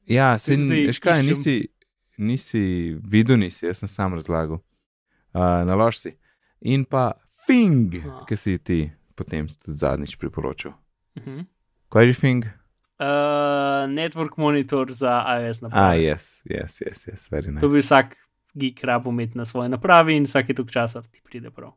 Ja, 0.07 0.37
se 0.39 0.55
veš 0.55 0.99
kaj, 0.99 1.23
nisi, 1.23 1.67
nisi 2.17 2.61
videl, 3.03 3.37
nisi, 3.37 3.65
jaz 3.65 3.83
sem 3.83 3.91
sam 3.91 4.15
razlagal. 4.15 4.61
Uh, 5.33 5.41
Nalož 5.67 5.99
si. 5.99 6.15
In 6.61 6.85
pa 6.85 7.11
Fing, 7.47 7.95
oh. 8.05 8.23
ki 8.27 8.37
si 8.39 8.57
ti 8.57 8.79
potem 9.15 9.47
tudi 9.47 9.77
zadnjič 9.77 10.15
priporočil. 10.19 10.71
Uh 11.15 11.23
mhm. 11.23 11.37
-huh. 11.37 11.45
Kaj 11.89 12.03
je 12.03 12.13
že 12.13 12.19
Fing? 12.19 12.45
Uh, 12.45 13.85
network 13.89 14.37
monitor 14.37 14.91
za 14.91 15.23
iOS 15.39 15.61
naprave. 15.61 15.87
Ah, 15.87 15.95
yes, 15.95 16.41
yes, 16.49 16.81
yes, 16.81 17.07
yes 17.07 17.31
very 17.31 17.47
nice. 17.47 17.61
To 17.61 17.69
bi 17.69 17.79
vsak 17.79 18.15
geek 18.53 18.83
rabo 18.83 19.09
imeti 19.09 19.37
na 19.37 19.45
svoji 19.45 19.69
napravi 19.69 20.15
in 20.15 20.23
vsake 20.23 20.53
tok 20.53 20.71
časa 20.71 21.01
ti 21.01 21.21
pride 21.23 21.51
prav. 21.51 21.71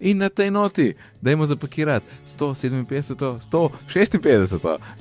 In 0.00 0.18
na 0.18 0.28
tej 0.28 0.50
noti, 0.50 0.94
da 1.22 1.30
imamo 1.30 1.46
zapakirati 1.46 2.06
157, 2.26 3.40
156, 3.40 4.18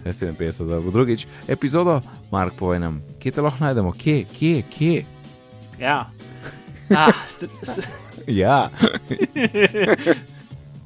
57, 0.06 0.80
v 0.80 0.92
drugič 0.92 1.28
epizodo, 1.48 2.02
Mark, 2.32 2.54
povej 2.58 2.80
nam, 2.80 3.02
kje 3.20 3.32
te 3.32 3.42
lahko 3.42 3.66
najdemo, 3.66 3.94
kje, 3.94 4.26
kje, 4.34 4.64
kje. 4.70 5.06
Ja. 5.80 6.10
Ah, 6.94 7.16
ja. 8.28 8.70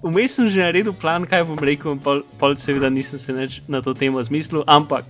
Vmes 0.05 0.35
sem 0.35 0.47
že 0.47 0.61
naredil 0.61 0.93
plan, 0.93 1.25
kaj 1.25 1.43
bom 1.43 1.59
rekel, 1.59 1.97
in 1.97 1.99
pol, 1.99 2.21
pol 2.39 2.55
seveda 2.55 2.87
nisem 2.87 3.19
se 3.19 3.33
več 3.33 3.59
na 3.67 3.81
to 3.81 3.97
temo 3.97 4.21
zmislil, 4.23 4.63
ampak 4.69 5.03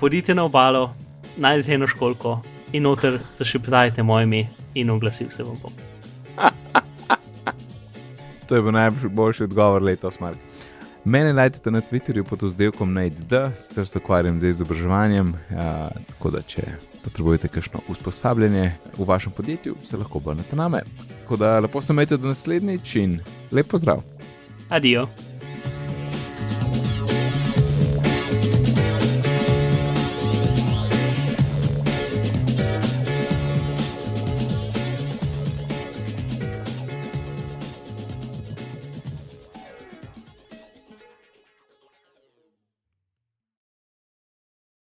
pojdite 0.00 0.32
na 0.32 0.46
obalo, 0.48 0.94
najdete 1.36 1.74
eno 1.74 1.90
školko 1.90 2.38
in 2.72 2.86
noter 2.86 3.18
zašeptajte 3.36 4.06
moje 4.06 4.30
ime 4.30 4.46
in 4.74 4.94
oglasil 4.94 5.28
se 5.30 5.42
vam 5.42 5.58
bom. 5.60 5.74
To 8.46 8.56
je 8.56 8.62
bil 8.62 8.72
najboljši 8.72 9.44
odgovor 9.44 9.82
letos, 9.82 10.20
Mark. 10.20 10.38
Mene 11.04 11.32
najdete 11.32 11.70
na 11.70 11.80
Twitterju 11.80 12.22
pod 12.24 12.42
oddelkom 12.42 12.92
NateD, 12.92 13.32
sicer 13.56 13.86
se 13.86 13.98
ukvarjam 13.98 14.40
z 14.40 14.52
izobraževanjem, 14.54 15.34
ja, 15.50 15.88
tako 16.06 16.30
da 16.30 16.42
če 16.42 16.62
potrebujete 17.02 17.48
kakšno 17.48 17.80
usposabljanje 17.88 18.72
v 18.98 19.06
vašem 19.06 19.32
podjetju, 19.32 19.74
se 19.84 19.96
lahko 19.96 20.18
obrnete 20.18 20.56
name. 20.56 20.82
Tako 21.22 21.36
da 21.36 21.58
lepo 21.58 21.82
se 21.82 21.92
imejte 21.92 22.16
do 22.16 22.28
naslednjič 22.28 22.94
in 22.96 23.18
lepo 23.50 23.78
zdrav. 23.78 24.02
Adijo. 24.68 25.08